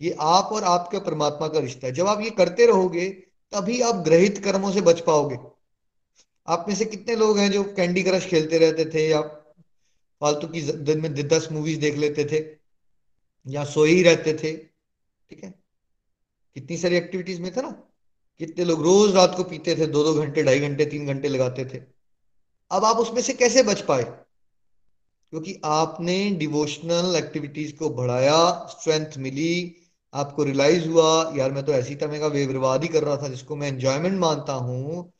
ये 0.03 0.17
आप 0.21 0.45
और 0.45 0.65
आपके 0.65 0.99
परमात्मा 0.99 1.49
का 1.49 1.59
रिश्ता 1.59 1.87
है। 1.87 1.93
जब 1.93 2.07
आप 2.07 2.21
ये 2.21 2.31
करते 2.31 2.67
रहोगे, 2.67 3.11
तभी 3.53 3.81
आप 3.81 3.95
ग्रहित 3.95 4.39
कर्मों 4.39 4.73
से 4.73 4.81
बच 4.81 5.01
पाओगे। 5.01 5.39
आप 6.47 6.65
में 6.69 6.75
से 6.75 6.85
कितने 6.85 7.17
लोग 7.17 7.39
हैं 7.39 7.51
जो 7.51 7.63
कैंडी 7.65 8.03
क्रश 8.03 8.27
खेलते 8.27 8.59
रहते 8.59 8.85
थे 8.85 9.09
या 9.09 9.21
फालतू 10.21 10.49
की 10.49 10.63
दिन 10.63 11.01
में 11.01 11.15
दस 11.15 11.49
मूवीज़ 11.53 11.81
देख 11.81 11.95
लेते 11.95 12.25
थे 12.25 12.57
या 13.47 13.65
सोए 13.65 13.91
ही 13.91 14.03
रहते 14.03 14.35
थे, 14.35 14.57
ठीक 15.31 15.45
है? 15.45 15.55
कितनी 16.55 16.77
सारी 16.77 16.97
एक्टिविटीज़ 16.97 17.41
में 17.41 17.57
था 17.57 17.61
ना? 17.61 17.71
कितने 18.39 18.65
लोग 18.65 18.83
रोज 18.83 19.15
रात 19.15 19.35
को 19.37 19.45
पीते 19.45 19.77
थे 19.77 19.87
दो 19.87 20.05
दो 20.05 20.15
घंटे, 20.15 20.43
ढाई 20.43 20.61
घंटे, 20.61 20.87
तीन 20.87 21.07
घंटे 21.07 21.29
लगाते 21.29 21.65
थे। 21.65 21.79
अब 22.71 22.85
आप 22.85 22.97
उसमें 22.97 23.23
से 23.23 23.33
कैसे 23.33 23.63
बच 23.63 23.81
पाए? 23.81 24.05
क्योंकि 25.33 25.61
आपने 25.65 26.31
डिवोशनल 26.31 27.17
एक्टिविटीज़ 27.17 27.77
को 27.77 27.91
बढ़ाया 27.91 28.67
स्ट्रेंथ 28.71 29.19
मिली, 29.19 29.77
आपको 30.15 30.45
रियलाइज़ 30.45 30.89
हुआ, 30.89 31.33
यार 31.37 31.53
मैं 31.53 31.65
तो 31.65 31.73
ऐसी 31.73 31.95
तरह 31.95 32.19
का 32.19 32.29
बेबरवाद 32.29 32.83
ही 32.83 32.89
कर 32.89 33.03
रहा 33.03 33.17
था 33.17 33.29
जिसको 33.29 33.57
मैं 33.57 33.69
एंजॉयमेंट 33.69 34.21
मानता 34.21 34.53
हूँ, 34.53 35.13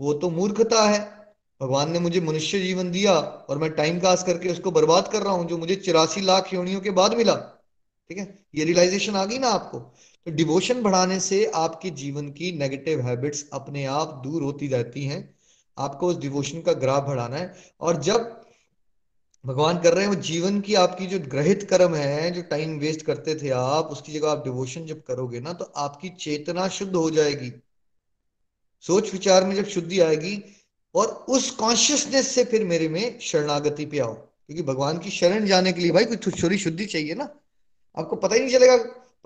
वो 0.00 0.12
तो 0.12 0.30
मूर्खता 0.30 0.82
है। 0.82 1.00
भगवान 1.62 1.92
ने 1.92 1.98
मुझे 1.98 2.20
मनुष्य 2.20 2.60
जीवन 2.60 2.90
दिया 2.90 3.12
और 3.14 3.58
मैं 3.58 3.70
टाइम 3.70 4.00
पास 4.00 4.24
करके 4.24 4.48
उसको 4.48 4.70
बर्बाद 4.70 5.08
कर 5.08 5.22
रहा 5.22 5.32
हूँ, 5.32 5.48
जो 5.48 5.58
मुझे 5.58 5.76
चिरासी 5.76 6.20
लाख 6.20 6.54
योनियों 6.54 6.80
के 6.80 6.90
बाद 6.90 7.14
मिला। 7.14 7.34
ठीक 8.08 8.18
है? 8.18 8.38
ये 8.54 8.64
रियलाइजेशन 8.64 9.16
आ 9.16 9.24
गई 9.24 9.38
ना 9.38 9.48
आपको? 9.48 9.78
तो 9.78 10.30
डिवोशन 10.30 10.82
बढ़ाने 10.82 11.20
से 11.20 11.50
आपके 11.54 11.90
जीवन 11.90 12.28
की 12.28 12.52
नेगेटिव 12.52 13.00
हैबिट्स 13.00 13.48
अपने 13.52 13.84
आप 13.84 14.22
दूर 14.24 14.42
होती 14.42 14.68
जाती 14.68 15.04
हैं। 15.04 15.34
आपको 15.78 16.06
उस 16.06 16.18
डिवोशन 16.18 16.60
का 16.60 16.72
ग्राफ 16.72 17.02
बढ़ाना 17.02 17.36
है। 17.36 17.54
और 17.80 18.02
जब 18.02 18.37
भगवान 19.46 19.78
कर 19.78 19.94
रहे 19.94 20.04
हैं, 20.04 20.08
वो 20.08 20.14
जीवन 20.14 20.60
की 20.60 20.74
आपकी 20.74 21.06
जो 21.06 21.18
ग्रहित 21.18 21.62
कर्म 21.70 21.94
है, 21.94 22.30
जो 22.30 22.42
टाइम 22.42 22.78
वेस्ट 22.78 23.02
करते 23.02 23.34
थे 23.34 23.50
आप, 23.50 23.86
उसकी 23.86 24.12
जगह 24.12 24.30
आप 24.30 24.44
डिवोशन 24.44 24.86
जब 24.86 25.02
करोगे 25.02 25.40
ना 25.40 25.52
तो 25.52 25.64
आपकी 25.64 26.08
चेतना 26.08 26.68
शुद्ध 26.68 26.94
हो 26.94 27.10
जाएगी। 27.10 27.52
सोच 28.80 29.12
विचार 29.12 29.44
में 29.44 29.54
जब 29.56 29.66
शुद्धि 29.66 30.00
आएगी, 30.00 30.44
और 30.94 31.06
उस 31.06 31.50
कॉन्शियसनेस 31.50 32.28
से 32.28 32.44
फिर 32.44 32.64
मेरे 32.64 32.88
में 32.88 33.18
शरणागति 33.18 33.86
पे 33.86 33.98
आओ। 33.98 34.14
क्योंकि 34.14 34.62
भगवान 34.62 34.98
की 34.98 35.10
शरण 35.10 35.46
जाने 35.46 35.72
के 35.72 35.80
लिए 35.80 35.90
भाई 35.90 36.04
कुछ 36.04 36.42
थोड़ी 36.42 36.58
शुद्धि 36.58 36.84
चाहिए 36.84 37.14
ना। 37.14 37.34
आपको 37.98 38.16
पता 38.16 38.34
ही 38.34 38.40
नहीं 38.40 38.52
चलेगा 38.52 38.76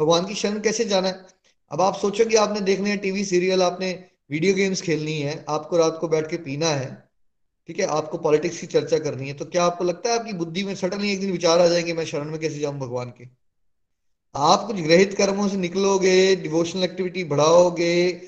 भगवान 0.00 0.26
की 0.26 0.34
शरण 0.34 0.60
कैसे 0.60 0.84
जाना 0.84 1.08
है। 1.08 1.26
अब 1.70 1.80
आप 1.80 1.96
सोचो 1.96 2.24
कि 2.24 2.36
आपने 2.36 2.60
देखने 2.60 2.90
हैं 2.90 2.98
टीवी 2.98 3.24
सीरियल 3.24 3.62
आपने 3.62 4.04
वीडियो 4.30 4.54
गेम्स 4.54 4.80
खेलनी 4.80 5.20
है, 5.20 5.44
आपको 5.48 5.76
रात 5.76 5.98
को 6.00 6.08
बैठ 6.08 6.30
के 6.30 6.36
पीना 6.36 6.68
है। 6.68 7.11
ठीक 7.68 7.78
है, 7.78 7.86
आपको 7.86 8.18
पॉलिटिक्स 8.18 8.60
की 8.60 8.66
चर्चा 8.66 8.98
करनी 8.98 9.28
है 9.28 9.34
तो 9.34 9.44
क्या 9.44 9.64
आपको 9.64 9.84
लगता 9.84 10.10
है 10.10 10.18
आपकी 10.18 10.32
बुद्धि 10.32 10.64
में 10.64 10.74
सडनली 10.74 11.12
एक 11.12 11.20
दिन 11.20 11.32
विचार 11.32 11.60
आ 11.60 11.66
जाएँगे, 11.66 11.92
मैं 11.92 12.04
शरण 12.04 12.30
में 12.30 12.40
कैसे 12.40 12.58
जाऊँ 12.58 12.78
भगवान 12.78 13.10
के? 13.10 13.24
आप 14.34 14.66
कुछ 14.66 14.76
ग्रहित 14.76 15.14
कर्मों 15.14 15.48
से 15.48 15.56
निकलोगे 15.56 16.36
डिवोशनल 16.36 16.84
एक्टिविटी 16.84 17.24
बढ़ाओगे, 17.24 18.22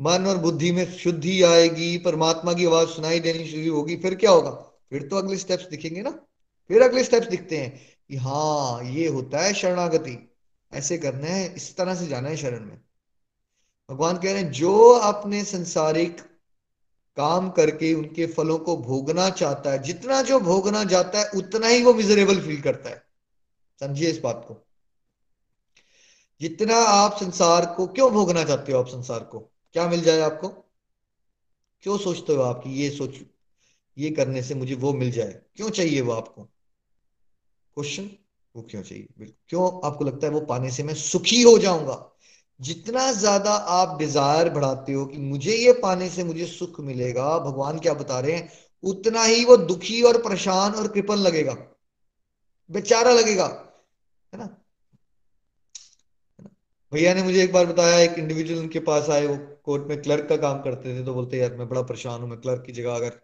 मन 0.00 0.26
और 0.26 0.38
बुद्धि 0.38 0.72
में 0.72 0.92
शुद्धि 0.92 1.42
आएगी, 1.42 1.98
परमात्मा 1.98 2.52
की 2.52 2.66
आवाज़ 2.66 2.88
सुनाई 2.88 3.20
देनी 3.20 3.46
शुरू 3.46 3.76
होगी, 3.76 3.96
फिर 3.96 4.14
क्या 4.14 4.30
होगा? 4.30 4.50
फिर 4.90 5.02
तो 5.02 5.16
अगले 5.16 5.36
स्टेप्स 5.36 5.68
दिखेंगे 5.68 6.02
ना? 6.02 6.10
फिर 6.68 6.82
अगले 6.82 7.04
स्टेप्स 7.04 7.28
दिखते 7.28 7.56
हैं 7.56 7.80
कि 8.08 8.16
हाँ 8.16 8.84
ये 8.84 9.08
होता 9.08 9.40
है 9.40 9.54
शरणागति। 9.54 10.32
ऐसे 10.72 10.98
करना 10.98 11.26
है, 11.26 11.54
इस 11.56 11.76
तरह 11.76 11.94
से 11.94 12.06
जाना 12.06 12.28
है 12.28 12.36
शरण 12.36 12.60
में। 12.60 12.80
भगवान 13.90 14.16
कह 14.16 14.32
रहे 14.32 14.42
हैं, 14.42 14.52
जो 14.52 14.90
अपने 14.90 15.44
संसारिक 15.44 16.20
काम 17.18 17.50
करके 17.50 17.94
उनके 17.94 18.26
फलों 18.26 18.58
को 18.58 18.76
भोगना 18.76 19.30
चाहता 19.30 19.70
है। 19.70 19.82
जितना 19.82 20.22
जो 20.22 20.40
भोगना 20.40 20.84
चाहता 20.84 21.20
है, 21.20 21.30
उतना 21.30 21.66
ही 21.66 21.82
वो 21.82 21.94
मिजरेबल 21.94 22.40
फील 22.40 22.62
करता 22.62 22.90
है। 22.90 23.02
समझिए 23.80 24.10
इस 24.10 24.18
बात 24.18 24.44
को। 24.48 24.66
जितना 26.40 26.76
आप 26.76 27.16
संसार 27.20 27.74
को 27.76 27.86
क्यों 27.86 28.12
भोगना 28.12 28.44
चाहते 28.44 28.72
हो 28.72 28.78
आप 28.78 28.88
संसार 28.88 29.20
को? 29.20 29.38
क्या 29.72 29.88
मिल 29.88 30.02
जाए 30.02 30.20
आपको? 30.20 30.48
क्यों 31.80 31.98
सोचते 31.98 32.32
हो 32.32 32.42
आप 32.42 32.58
कि 32.64 32.70
ये 32.70 32.90
सोच, 32.90 33.10
ये 33.98 34.10
करने 34.10 34.42
से 34.42 34.54
मुझे 34.54 34.74
वो 34.74 34.92
मिल 34.92 35.12
जाए? 35.12 35.40
क्यों 35.56 35.70
चाहिए 35.70 36.00
वो 36.00 36.12
आपको? 36.12 36.42
क्वेश्चन 37.74 38.10
वो 38.56 38.62
क्यों 38.62 38.82
चाहिए? 38.82 39.34
क्यों 39.48 39.86
आपको 39.86 40.04
लगता 40.04 40.26
है 40.26 40.32
वो 40.32 40.40
पाने 40.40 40.70
से 40.70 40.82
मैं 40.82 40.94
सुखी 40.94 41.42
हो 41.42 41.58
जाऊँगा? 41.58 42.17
जितना 42.60 43.10
ज़्यादा 43.12 43.50
आप 43.50 43.98
डिज़ायर 43.98 44.48
बढ़ाते 44.50 44.92
हो 44.92 45.04
कि 45.06 45.18
मुझे 45.18 45.52
ये 45.52 45.72
पाने 45.72 46.08
से 46.10 46.24
मुझे 46.24 46.46
सुख 46.46 46.80
मिलेगा, 46.80 47.38
भगवान 47.38 47.78
क्या 47.78 47.94
बता 47.94 48.20
रहे 48.20 48.32
हैं, 48.32 48.50
उतना 48.84 49.22
ही 49.24 49.44
वो 49.44 49.56
दुखी 49.56 50.02
और 50.02 50.22
परेशान 50.22 50.72
और 50.72 50.88
कृपन 50.88 51.16
लगेगा, 51.16 51.56
बेचारा 52.70 53.12
लगेगा, 53.12 53.46
है 54.32 54.38
ना? 54.38 54.48
भैया 56.92 57.14
ने 57.14 57.22
मुझे 57.22 57.42
एक 57.44 57.52
बार 57.52 57.66
बताया, 57.66 57.98
एक 57.98 58.18
इंडिविजुअल 58.18 58.60
उनके 58.60 58.78
पास 58.80 59.08
आए, 59.10 59.26
वो 59.26 59.36
कोर्ट 59.64 59.88
में 59.88 60.00
क्लर्क 60.02 60.28
का 60.28 60.36
काम 60.36 60.60
करते 60.62 60.98
थे 60.98 61.04
तो 61.04 61.14
बोलते, 61.14 61.38
यार, 61.38 61.54
मैं 61.56 61.68
बड़ा 61.68 61.82
परेशान 61.82 62.20
हूँ, 62.20 62.28
मैं 62.30 62.40
क्लर्क 62.40 62.62
की 62.66 62.72
जगह 62.72 62.94
अगर 62.94 63.20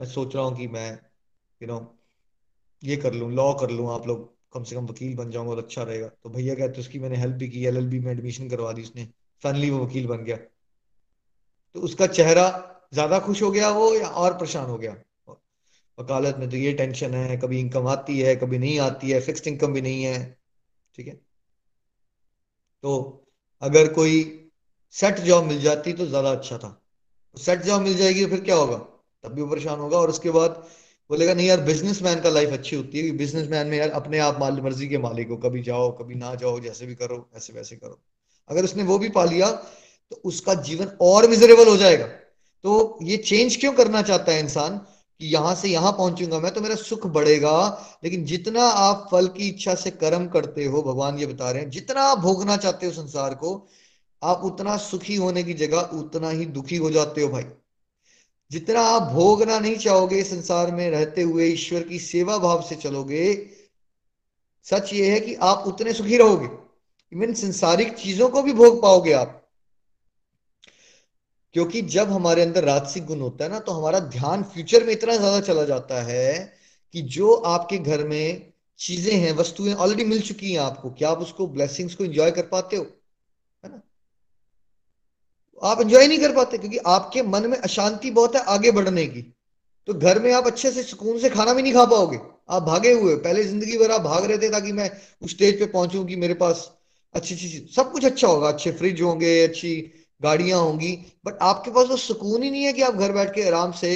मैं 0.00 0.08
सोच 0.08 0.34
रहा 0.36 0.44
हूँ 0.44 0.56
कि 0.56 0.66
मैं 0.68 0.90
यू 1.60 1.68
नो 1.68 1.78
ये 2.82 2.96
कर 2.96 3.14
लूँ 3.14 3.30
लॉ 3.32 3.52
कर 3.54 3.70
लूँ 3.70 3.90
आप 3.94 4.06
लोग 4.06 4.39
कम 4.52 4.64
से 4.64 4.76
कम 4.76 4.86
वकील 4.86 5.14
बन 5.16 5.30
जाऊँगा 5.30 5.54
तो 5.54 5.60
अच्छा 5.60 5.82
रहेगा। 5.82 6.06
तो 6.08 6.30
भैया 6.30 6.54
कहते 6.54 6.80
उसकी 6.80 6.98
मैंने 6.98 7.16
हेल्प 7.16 7.36
भी 7.36 7.48
की 7.48 7.64
एलएलबी 7.66 7.98
में 8.00 8.10
एडमिशन 8.12 8.48
करवा 8.48 8.72
दी 8.72 8.82
उसने। 8.82 9.08
फाइनली 9.42 9.70
वो 9.70 9.84
वकील 9.84 10.06
बन 10.06 10.24
गया। 10.24 10.36
तो 11.74 11.80
उसका 11.80 12.06
चेहरा 12.08 12.48
ज़्यादा 12.92 13.18
खुश 13.18 13.42
हो 13.42 13.50
गया 13.50 13.70
वो 13.70 13.94
या 13.94 14.08
और 14.08 14.34
परेशान 14.34 14.66
हो 14.66 14.78
गया? 14.78 14.96
वकालत 15.98 16.36
में 16.38 16.48
तो 16.50 16.56
ये 16.56 16.72
टेंशन 16.72 17.14
है, 17.14 17.36
कभी 17.36 17.58
इनकम 17.60 17.86
आती 17.86 18.18
है, 18.20 18.34
कभी 18.36 18.58
नहीं 18.58 18.78
आती 18.80 19.10
है 19.10 19.20
फिक्स्ड 19.20 19.46
इनकम 19.48 19.72
भी 19.72 19.80
नहीं 19.80 20.02
है, 20.04 20.38
ठीक 20.94 21.06
है? 21.06 21.14
तो 22.84 23.26
अगर 23.62 23.92
कोई 23.92 24.22
सेट 24.94 25.18
जॉब 25.20 25.44
मिल 25.44 25.60
जाती 25.60 25.92
तो 25.92 26.06
ज़्यादा 26.06 26.30
अच्छा 26.32 26.58
था। 26.58 26.76
सेट 27.36 27.62
जॉब 27.62 27.82
मिल 27.82 27.96
जाएगी 27.96 28.24
तो 28.24 28.30
फिर 28.30 28.40
क्या 28.40 28.56
होगा? 28.56 28.76
तब 29.24 29.32
भी 29.32 29.46
परेशान 29.46 29.78
होगा 29.78 29.98
और 29.98 30.10
उसके 30.10 30.30
बाद 30.30 30.62
बोलेगा, 31.10 31.34
नहीं 31.34 31.46
यार 31.46 31.60
बिजनेसमैन 31.60 32.20
का 32.20 32.30
लाइफ 32.30 32.52
अच्छी 32.52 32.76
होती 32.76 32.98
है 32.98 33.10
बिजनेसमैन 33.16 33.66
में 33.66 33.76
यार 33.78 33.90
अपने 33.90 34.18
आप 34.18 34.38
माल, 34.40 34.60
मर्ज़ी 34.60 34.88
के 34.88 34.98
मालिक 34.98 35.28
हो, 35.28 35.36
कभी 35.36 35.62
जाओ, 35.62 35.90
कभी 35.92 36.14
ना 36.14 36.34
जाओ, 36.34 36.60
जैसे 36.60 36.86
भी 36.86 36.94
करो, 36.94 37.28
ऐसे 37.36 37.52
वैसे 37.52 37.76
करो। 37.76 38.00
अगर 38.50 38.64
उसने 38.64 38.82
वो 38.82 38.98
भी 38.98 39.08
पा 39.08 39.24
लिया 39.24 39.50
तो 39.50 40.20
उसका 40.24 40.54
जीवन 40.62 40.96
और 41.00 41.28
मिजरेबल 41.28 41.68
हो 41.68 41.76
जाएगा। 41.76 42.06
तो 42.64 42.98
ये 43.02 43.16
चेंज 43.16 43.56
क्यों 43.56 43.72
करना 43.72 44.02
चाहता 44.02 44.32
है 44.32 44.40
इंसान 44.40 44.76
कि 44.78 45.26
यहाँ 45.26 45.54
से 45.54 45.68
यहाँ 45.68 45.92
पहुंचूँगा 45.92 46.38
मैं? 46.40 46.52
तो 46.54 46.60
मेरा 46.60 46.74
सुख 46.74 47.06
बढ़ेगा, 47.06 47.56
लेकिन 48.04 48.24
जितना 48.24 48.62
आप 48.62 49.06
फल 49.12 49.26
की 49.28 49.48
इच्छा 49.48 49.74
से 49.74 49.90
कर्म 49.90 50.26
करते 50.28 50.64
हो, 50.64 50.82
भगवान 50.82 51.18
ये 51.18 51.26
बता 51.26 51.50
रहे 51.50 51.62
हैं, 51.62 51.70
जितना 51.70 52.02
आप 52.02 52.18
भोगना 52.18 52.56
चाहते 52.56 52.86
हो 52.86 52.92
संसार 52.92 53.34
को, 53.34 53.68
आप 54.22 54.42
उतना 54.44 54.76
सुखी 54.76 55.16
होने 55.16 55.42
की 55.42 55.54
जगह 55.54 55.98
उतना 55.98 56.30
ही 56.30 56.46
दुखी 56.46 56.76
हो 56.76 56.90
जाते 56.90 57.22
हो 57.22 57.28
भाई। 57.28 57.44
जितना 58.50 58.80
आप 58.80 59.02
भोगना 59.02 59.58
नहीं 59.58 59.76
चाहोगे 59.76 60.22
संसार 60.22 60.70
में 60.70 60.90
रहते 60.90 61.22
हुए, 61.22 61.46
ईश्वर 61.46 61.82
की 61.82 61.98
सेवा 61.98 62.38
भाव 62.38 62.62
से 62.62 62.76
चलोगे, 62.76 63.34
सच 64.66 64.92
ये 64.92 65.10
है 65.10 65.20
कि 65.20 65.34
आप 65.34 65.64
उतने 65.66 65.92
सुखी 65.92 66.16
रहोगे। 66.16 66.48
इवन 67.12 67.34
संसारिक 67.34 67.92
चीज़ों 67.94 68.28
को 68.28 68.42
भी 68.42 68.52
भोग 68.52 68.82
पाओगे 68.82 69.12
आप। 69.12 69.36
क्योंकि 71.54 71.82
जब 71.82 72.10
हमारे 72.10 72.42
अंदर 72.42 72.64
राजसिक 72.64 73.06
गुण 73.06 73.20
होता 73.20 73.44
है 73.44 73.50
ना 73.50 73.58
तो 73.58 73.72
हमारा 73.72 73.98
ध्यान 74.00 74.42
फ्यूचर 74.42 74.84
में 74.84 74.92
इतना 74.92 75.16
ज़्यादा 75.16 75.40
चला 75.40 75.64
जाता 75.64 76.02
है 76.02 76.52
कि 76.94 77.02
जो 77.02 77.34
आपके 77.34 77.78
घर 77.78 78.04
में 78.04 78.52
चीज़ें 78.78 79.14
हैं, 79.14 79.32
वस्तुएँ 79.32 79.74
ऑलरेडी 79.74 80.04
मिल 80.04 80.20
चुकी 80.20 80.52
हैं 80.52 80.60
आपको, 80.60 80.90
क्या 80.90 81.10
आप 81.10 81.18
उसको 81.18 81.46
ब्लेसिंग्स 81.46 81.94
को 81.94 82.04
एंजॉय 82.04 82.30
कर 82.30 82.42
पाते 82.42 82.76
हो? 82.76 82.84
है 83.64 83.70
ना? 83.70 83.82
आप 85.62 85.80
एंजॉय 85.80 86.06
नहीं 86.06 86.18
कर 86.18 86.34
पाते, 86.34 86.58
क्योंकि 86.58 86.78
आपके 86.78 87.22
मन 87.24 87.46
में 87.46 87.56
अशांति 87.58 88.10
बहुत 88.10 88.36
है, 88.36 88.42
आगे 88.42 88.70
बढ़ने 88.70 89.06
की। 89.06 89.22
तो 89.88 89.94
घर 89.94 90.18
में 90.18 90.32
आप 90.32 90.46
अच्छे 90.46 90.70
से 90.70 90.82
सुकून 90.82 91.18
से 91.18 91.30
खाना 91.30 91.52
भी 91.54 91.62
नहीं 91.62 91.72
खा 91.74 91.84
पाओगे। 91.84 92.18
आप 92.50 92.62
भागे 92.62 92.92
हुए 92.92 93.14
पहले 93.18 93.44
ज़िंदगी 93.44 93.76
भर 93.78 93.90
आप 93.90 94.00
भाग 94.00 94.24
रहे 94.24 94.38
थे 94.38 94.48
ताकि 94.50 94.72
मैं 94.72 94.90
उस 95.22 95.30
स्टेज 95.30 95.58
पे 95.58 95.66
पहुंचू 95.68 96.04
कि 96.04 96.16
मेरे 96.16 96.34
पास 96.34 96.70
अच्छी 97.14 97.34
अच्छी 97.34 97.48
सब 97.76 97.92
कुछ 97.92 98.04
अच्छा 98.04 98.28
होगा। 98.28 98.48
अच्छे 98.48 98.70
फ्रिज 98.72 99.00
होंगे, 99.02 99.42
अच्छी 99.44 99.92
गाड़ियाँ 100.20 100.60
होंगी। 100.60 100.92
बट 101.26 101.38
आपके 101.42 101.70
पास 101.70 101.86
वो 101.88 101.96
सुकून 101.96 102.42
ही 102.42 102.50
नहीं 102.50 102.64
है 102.64 102.72
कि 102.72 102.82
आप 102.82 102.94
घर 102.94 103.12
बैठ 103.12 103.34
के 103.34 103.42
आराम 103.42 103.72
से 103.72 103.92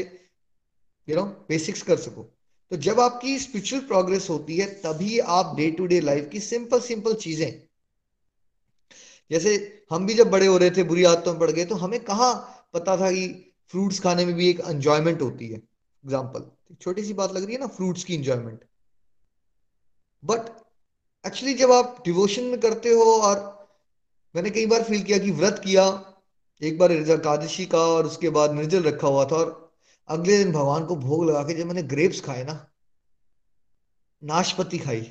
यू 1.08 1.16
नो 1.16 1.22
बेसिक्स 1.48 1.82
कर 1.82 1.96
सको। 1.98 2.22
तो 2.70 2.76
जब 2.78 3.00
आपकी 3.00 3.38
स्पिरिचुअल 3.38 3.82
प्रोग्रेस 3.82 4.28
होती 4.30 4.56
है, 4.56 4.66
तभी 4.76 5.18
आप 5.18 5.54
डे 5.56 5.70
टू 5.70 5.86
डे 5.86 6.00
लाइफ 6.00 6.28
की 6.32 6.40
सिंपल 6.40 6.80
सिंपल 6.80 7.14
चीज़ें 7.16 7.50
जैसे 9.30 9.82
हम 9.90 10.06
भी 10.06 10.14
जब 10.14 10.30
बड़े 10.30 10.46
हो 10.46 10.56
रहे 10.58 10.70
थे, 10.70 10.82
बुरी 10.82 11.04
आदतों 11.04 11.32
में 11.32 11.40
पड़ 11.40 11.50
गए 11.50 11.64
तो 11.64 11.74
हमें 11.74 12.00
कहा 12.00 12.32
पता 12.74 12.96
था 12.96 13.10
कि 13.10 13.52
फ्रूट्स 13.68 14.00
खाने 14.00 14.24
में 14.26 14.34
भी 14.34 14.48
एक 14.50 14.60
एंजॉयमेंट 14.60 15.22
होती 15.22 15.48
है? 15.48 15.56
एग्ज़ाम्पल 15.56 16.50
छोटी 16.80 17.04
सी 17.04 17.12
बात 17.12 17.32
लग 17.32 17.44
रही 17.44 17.54
है 17.54 17.60
ना 17.60 17.66
फ्रूट्स 17.66 18.04
की 18.04 18.14
एंजॉयमेंट 18.14 18.64
बट 20.24 20.40
एक्चुअली 21.26 21.54
जब 21.54 21.72
आप 21.72 22.02
डिवोशन 22.04 22.44
में 22.44 22.60
करते 22.60 22.88
हो 22.88 23.04
और 23.20 23.68
मैंने 24.36 24.50
कई 24.50 24.66
बार 24.66 24.82
फील 24.82 25.02
किया 25.02 25.18
कि 25.18 25.30
व्रत 25.30 25.60
किया, 25.64 25.84
एक 26.62 26.78
बार 26.78 26.92
एकादशी 26.92 27.66
का 27.66 27.78
और 27.78 28.06
उसके 28.06 28.30
बाद 28.30 28.52
निर्जल 28.52 28.82
रखा 28.82 29.08
हुआ 29.08 29.24
था 29.24 29.36
और 29.36 29.72
अगले 30.08 30.38
दिन 30.38 30.52
भगवान 30.52 30.86
को 30.86 30.96
भोग 30.96 31.24
लगा 31.24 31.42
के 31.42 31.54
जब 31.54 31.66
मैंने 31.66 31.82
ग्रेप्स 31.82 32.20
खाए 32.20 32.44
ना 32.44 32.70
नाशपति 34.22 34.78
खाई, 34.78 35.10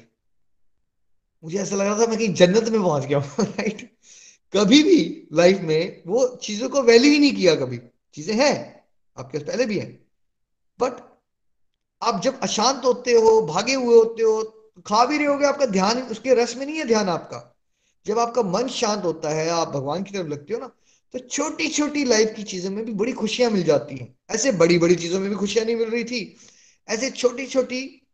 मुझे 1.43 1.57
ऐसा 1.59 1.75
लग 1.75 1.85
रहा 1.87 1.99
था 1.99 2.07
मैं 2.07 2.17
कहीं 2.17 2.33
जन्नत 2.33 2.69
में 2.69 2.81
पहुँच 2.81 3.05
गया 3.05 3.19
राइट 3.19 3.89
कभी 4.55 4.83
भी 4.83 5.27
लाइफ 5.33 5.59
में 5.59 6.03
वो 6.07 6.35
चीज़ों 6.35 6.69
को 6.69 6.81
वैल्यू 6.81 7.11
ही 7.11 7.19
नहीं 7.19 7.33
किया 7.33 7.55
कभी। 7.55 7.79
चीज़ें 8.13 8.35
हैं, 8.35 8.85
आपके 9.17 9.37
पास 9.37 9.47
पहले 9.47 9.65
भी 9.65 9.79
हैं। 9.79 10.07
बट 10.79 10.93
आप 12.03 12.21
जब 12.21 12.39
अशांत 12.39 12.85
होते 12.85 13.11
हो, 13.11 13.41
भागे 13.41 13.73
हुए 13.73 13.95
होते 13.95 14.23
हो, 14.23 14.41
खा 14.85 15.05
भी 15.05 15.17
रहे 15.17 15.27
होगे, 15.27 15.45
आपका 15.45 15.65
ध्यान, 15.65 16.01
उसके 16.01 16.33
रस 16.33 16.55
में 16.57 16.65
नहीं 16.65 16.77
है 16.77 16.85
ध्यान 16.85 17.09
आपका। 17.09 17.55
जब 18.05 18.19
आपका 18.19 18.41
मन 18.41 18.67
शांत 18.67 19.03
होता 19.03 19.29
है, 19.29 19.49
आप 19.49 19.67
भगवान 19.67 20.03
की 20.03 20.11
तरफ़ 20.11 20.27
लगते 20.27 20.53
हो 20.53 20.59
ना 20.59 20.71
तो 21.13 21.19
छोटी 21.19 21.67
छोटी 21.67 22.03
लाइफ 22.03 22.33
की 22.35 22.43
चीज़ों 22.43 22.71
में 22.71 22.85
भी 22.85 22.93
बड़ी 22.93 23.11
खुशियाँ 23.13 23.51
मिल 23.51 23.63
जाती 23.63 23.97
हैं। 23.97 24.15
ऐसे 24.31 24.51
बड़ी 24.51 24.77
बड़ी 24.77 24.95
चीज़ों 24.95 25.19
में 25.19 25.29
भी 25.29 25.35
खुशियाँ 25.35 25.65
नहीं 25.65 25.75
मिल 25.75 25.89
रही 25.89 26.03
थी। 26.03 26.37
ऐसे 26.89 27.09
छोटी 27.09 27.47
छोटी 27.47 28.07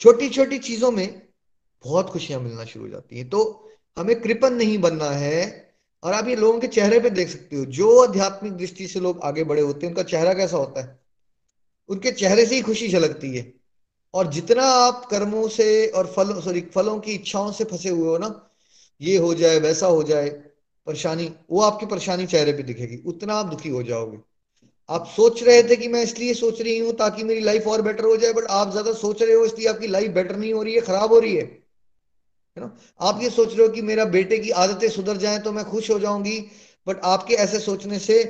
छोटी 0.00 0.28
छोटी 0.28 0.58
चीज़ों 0.58 0.90
में 0.90 1.28
बहुत 1.84 2.10
खुशियाँ 2.10 2.40
मिलना 2.40 2.64
शुरू 2.64 2.84
हो 2.84 2.90
जाती 2.90 3.18
हैं। 3.18 3.28
तो 3.30 3.69
हमें 3.96 4.20
कृपन 4.20 4.54
नहीं 4.54 4.78
बनना 4.78 5.10
है। 5.10 5.70
और 6.02 6.12
आप 6.12 6.28
ये 6.28 6.36
लोगों 6.36 6.60
के 6.60 6.66
चेहरे 6.66 7.00
पे 7.00 7.10
देख 7.10 7.28
सकते 7.28 7.56
हो, 7.56 7.64
जो 7.64 8.02
आध्यात्मिक 8.02 8.52
दृष्टि 8.52 8.86
से 8.86 9.00
लोग 9.00 9.20
आगे 9.22 9.44
बड़े 9.44 9.62
होते 9.62 9.86
हैं, 9.86 9.92
उनका 9.94 10.02
चेहरा 10.02 10.34
कैसा 10.34 10.56
होता 10.56 10.80
है? 10.80 11.00
उनके 11.88 12.10
चेहरे 12.10 12.46
से 12.46 12.54
ही 12.54 12.62
खुशी 12.62 12.88
झलकती 12.88 13.36
है। 13.36 13.52
और 14.14 14.26
जितना 14.26 14.62
आप 14.62 15.04
कर्मों 15.04 15.48
से 15.48 15.86
और 15.86 16.06
फल, 16.06 16.40
सॉरी, 16.40 16.60
फलों 16.60 16.98
की 17.00 17.12
इच्छाओं 17.12 17.52
से 17.52 17.64
फंसे 17.64 17.88
हुए 17.88 18.08
हो 18.08 18.18
ना, 18.18 18.50
ये 19.00 19.16
हो 19.16 19.34
जाए, 19.34 19.58
वैसा 19.58 19.86
हो 19.86 20.02
जाए, 20.02 20.28
परेशानी, 20.86 21.32
वो 21.50 21.60
आपकी 21.60 21.86
परेशानी 21.86 22.26
चेहरे 22.26 22.52
पे 22.52 22.62
दिखेगी, 22.62 23.02
उतना 23.06 23.34
आप 23.34 23.46
दुखी 23.46 23.68
हो 23.68 23.82
जाओगे। 23.82 24.18
आप 24.88 25.06
सोच 25.06 25.42
रहे 25.42 25.62
थे 25.62 25.76
कि 25.76 25.88
मैं 25.88 26.02
इसलिए 26.02 26.34
सोच 26.34 26.60
रही 26.62 26.78
हूँ 26.78 26.92
ताकि 26.92 27.24
मेरी 27.24 27.40
लाइफ 27.40 27.66
और 27.66 27.82
बेटर 27.82 28.04
हो 28.04 28.16
जाए 28.16 28.32
बट 28.32 28.44
आप 28.50 28.70
ज़्यादा 28.70 28.92
सोच 28.92 29.22
रहे 29.22 29.34
हो, 29.34 29.44
इसलिए 29.44 29.68
आपकी 29.68 29.86
लाइफ 29.86 30.10
बेटर 30.10 30.36
नहीं 30.36 30.52
हो 30.54 30.62
रही 30.62 30.74
है, 30.74 30.80
खराब 30.80 31.12
हो 31.12 31.18
रही 31.18 31.36
है। 31.36 31.59
है 32.56 32.62
ना? 32.62 32.76
आप 33.00 33.22
ये 33.22 33.30
सोच 33.30 33.54
रहे 33.54 33.66
हो 33.66 33.72
कि 33.72 33.82
मेरा 33.82 34.04
बेटे 34.10 34.38
की 34.38 34.50
आदतें 34.50 34.88
सुधर 34.88 35.16
जाए 35.16 35.38
तो 35.38 35.52
मैं 35.52 35.64
खुश 35.64 35.90
हो 35.90 35.98
जाऊँगी 35.98 36.38
बट 36.86 37.00
आपके 37.04 37.34
ऐसे 37.36 37.58
सोचने 37.60 37.98
से 37.98 38.22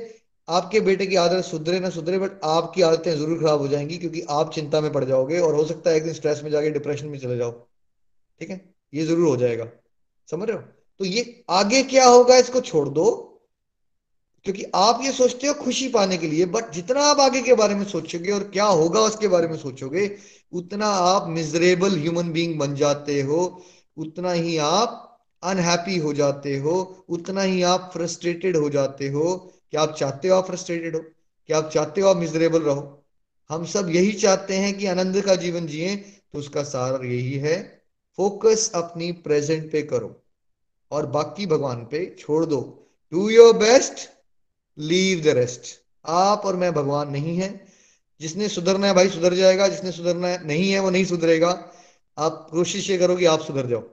आपके 0.47 0.79
बेटे 0.79 1.05
की 1.07 1.15
आदत 1.15 1.43
सुधरे 1.45 1.79
ना 1.79 1.89
सुधरे 1.89 2.17
बट 2.19 2.39
आपकी 2.43 2.81
आदतें 2.81 3.11
ज़रूर 3.11 3.39
खराब 3.39 3.59
हो 3.59 3.67
जाएँगी 3.67 3.97
क्योंकि 3.97 4.21
आप 4.29 4.51
चिंता 4.53 4.81
में 4.81 4.91
पड़ 4.93 5.03
जाओगे 5.05 5.39
और 5.39 5.55
हो 5.55 5.65
सकता 5.65 5.89
है 5.89 5.97
एक 5.97 6.03
दिन 6.03 6.13
स्ट्रेस 6.13 6.41
में 6.43 6.49
जाके 6.51 6.69
डिप्रेशन 6.71 7.07
में 7.07 7.17
चले 7.19 7.37
जाओ। 7.37 7.51
ठीक 7.51 8.49
है? 8.49 8.61
ये 8.93 9.05
ज़रूर 9.05 9.27
हो 9.27 9.35
जाएगा। 9.37 9.67
समझ 10.27 10.47
रहे 10.49 10.57
हो? 10.57 10.63
तो 10.99 11.05
ये 11.05 11.43
आगे 11.49 11.81
क्या 11.83 12.05
होगा 12.05 12.37
इसको 12.37 12.61
छोड़ 12.61 12.87
दो, 12.89 13.05
क्योंकि 14.45 14.63
आप 14.75 14.99
ये 15.03 15.11
सोचते 15.11 15.47
हो 15.47 15.53
खुशी 15.53 15.87
पाने 15.87 16.17
के 16.17 16.27
लिए 16.27 16.45
बट 16.47 16.71
जितना 16.73 17.01
आप 17.03 17.19
आगे 17.19 17.41
के 17.41 17.53
बारे 17.53 17.75
में 17.75 17.83
सोचोगे 17.85 18.31
और 18.31 18.43
क्या 18.43 18.65
होगा 18.65 18.99
उसके 19.01 19.27
बारे 19.27 19.47
में 19.47 19.57
सोचोगे, 19.57 20.09
उतना 20.51 20.87
आप 20.87 21.27
मिजरेबल 21.29 21.97
ह्यूमन 21.97 22.31
बींग 22.31 22.57
बन 22.59 22.75
जाते 22.75 23.21
हो। 23.21 23.45
उतना 23.97 24.31
ही 24.31 24.57
आप 24.57 25.07
अनहैप्पी 25.43 25.97
हो 25.97 26.13
जाते 26.13 26.55
हो, 26.57 27.05
उतना 27.09 27.41
ही 27.41 27.61
आप 27.63 27.89
फ्रस्ट्रेटेड 27.93 28.57
हो 28.57 28.69
जाते 28.69 29.07
हो 29.09 29.35
क्या 29.71 29.81
आप 29.81 29.95
चाहते 29.95 30.27
हो 30.27 30.35
आप 30.35 30.47
फ्रस्ट्रेटेड 30.47 30.95
हो 30.95 31.01
क्या 31.49 31.57
आप 31.57 31.69
चाहते 31.69 32.01
हो 32.01 32.07
आप 32.07 32.17
मिजरेबल 32.17 32.61
रहो। 32.61 33.03
हम 33.49 33.65
सब 33.65 33.89
यही 33.89 34.11
चाहते 34.13 34.55
हैं 34.55 34.77
कि 34.77 34.85
आनंद 34.85 35.21
का 35.21 35.35
जीवन 35.35 35.67
जिए 35.67 35.95
तो 35.95 36.39
उसका 36.39 36.63
सार 36.63 37.05
यही 37.05 37.33
है 37.39 37.57
फोकस 38.17 38.71
अपनी 38.75 39.11
प्रेजेंट 39.25 39.71
पे 39.71 39.81
करो 39.81 40.15
और 40.91 41.05
बाकी 41.07 41.45
भगवान 41.45 41.83
पे 41.85 42.05
छोड़ 42.19 42.45
दो। 42.45 42.61
Do 43.13 43.29
your 43.29 43.53
best 43.57 44.09
leave 44.77 45.23
the 45.23 45.35
rest 45.37 45.75
आप 46.05 46.45
और 46.45 46.55
मैं 46.55 46.73
भगवान 46.73 47.09
नहीं 47.11 47.37
है। 47.37 47.49
जिसने 48.19 48.47
सुधरना 48.49 48.87
है 48.87 48.93
भाई 48.93 49.09
सुधर 49.09 49.33
जाएगा, 49.33 49.67
जिसने 49.67 49.91
सुधरना 49.91 50.27
है 50.27 50.47
नहीं 50.47 50.71
है 50.71 50.79
वो 50.79 50.89
नहीं 50.89 51.05
सुधरेगा। 51.05 51.51
आप 52.17 52.47
कोशिश 52.51 52.89
ये 52.89 52.97
करो 52.97 53.15
कि 53.15 53.25
आप 53.25 53.41
सुधर 53.41 53.65
जाओ। 53.65 53.89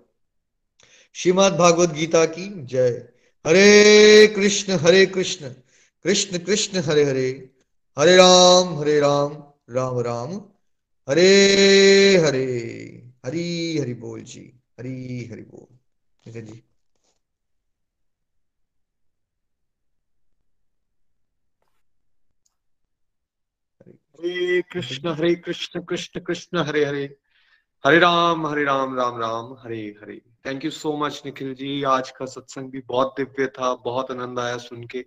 श्रीमद 1.14 1.52
भागवत 1.52 1.90
गीता 1.90 2.24
की 2.24 2.64
जय। 2.64 2.88
हरे 3.46 4.26
कृष्ण 4.26 4.72
हरे 4.72 5.06
कृष्ण 5.06 5.48
कृष्ण 6.04 6.38
कृष्ण, 6.38 6.78
हरे 6.78 7.04
हरे। 7.04 7.50
हरे 7.98 8.16
राम 8.16 8.78
हरे 8.80 9.00
राम 9.00 9.52
राम 9.70 9.98
राम। 9.98 10.36
हरे 11.08 11.28
हरे। 12.16 13.04
हरी 13.26 13.78
हरि 13.78 13.94
बोल 13.94 14.20
जी, 14.20 14.52
हरी 14.78 15.28
हरि 15.32 15.42
बोल। 15.42 15.78
जी। 16.32 16.64
Hare 23.90 24.62
Krishna 24.62 25.08
Hare 25.08 25.34
Krishna 25.34 25.84
Krishna 25.84 26.20
Krishna, 26.20 26.58
Hare 26.58 26.84
Hare. 26.84 27.16
Hare 27.84 27.98
Ram 27.98 28.46
Hare 28.46 28.62
Ram 28.64 28.94
Ram 28.96 29.18
Ram, 29.20 29.52
Hare 29.60 29.76
Hare. 30.00 30.20
Thank 30.46 30.64
you 30.64 30.70
so 30.70 30.96
much 30.98 31.20
Nikhil 31.26 31.54
ji. 31.54 31.82
आज 31.82 32.10
का 32.10 32.26
सत्संग 32.26 32.70
भी 32.70 32.82
बहुत 32.88 33.14
दिव्य 33.16 33.46
था, 33.48 33.74
बहुत 33.74 34.10
आनंद 34.10 34.38
आया 34.38 34.56
सुन 34.56 34.86
के। 34.86 35.04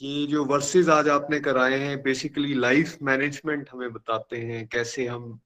ये 0.00 0.26
जो 0.26 0.44
वर्सेस 0.44 0.88
आज 0.88 1.08
आपने 1.08 1.40
कराए 1.40 1.78
हैं 1.78 2.02
बेसिकली 2.02 2.54
लाइफ 2.54 2.96
मैनेजमेंट 3.02 3.68
हमें 3.72 3.92
बताते 3.92 4.38
हैं, 4.38 4.66
कैसे 4.68 5.06
हम 5.06 5.38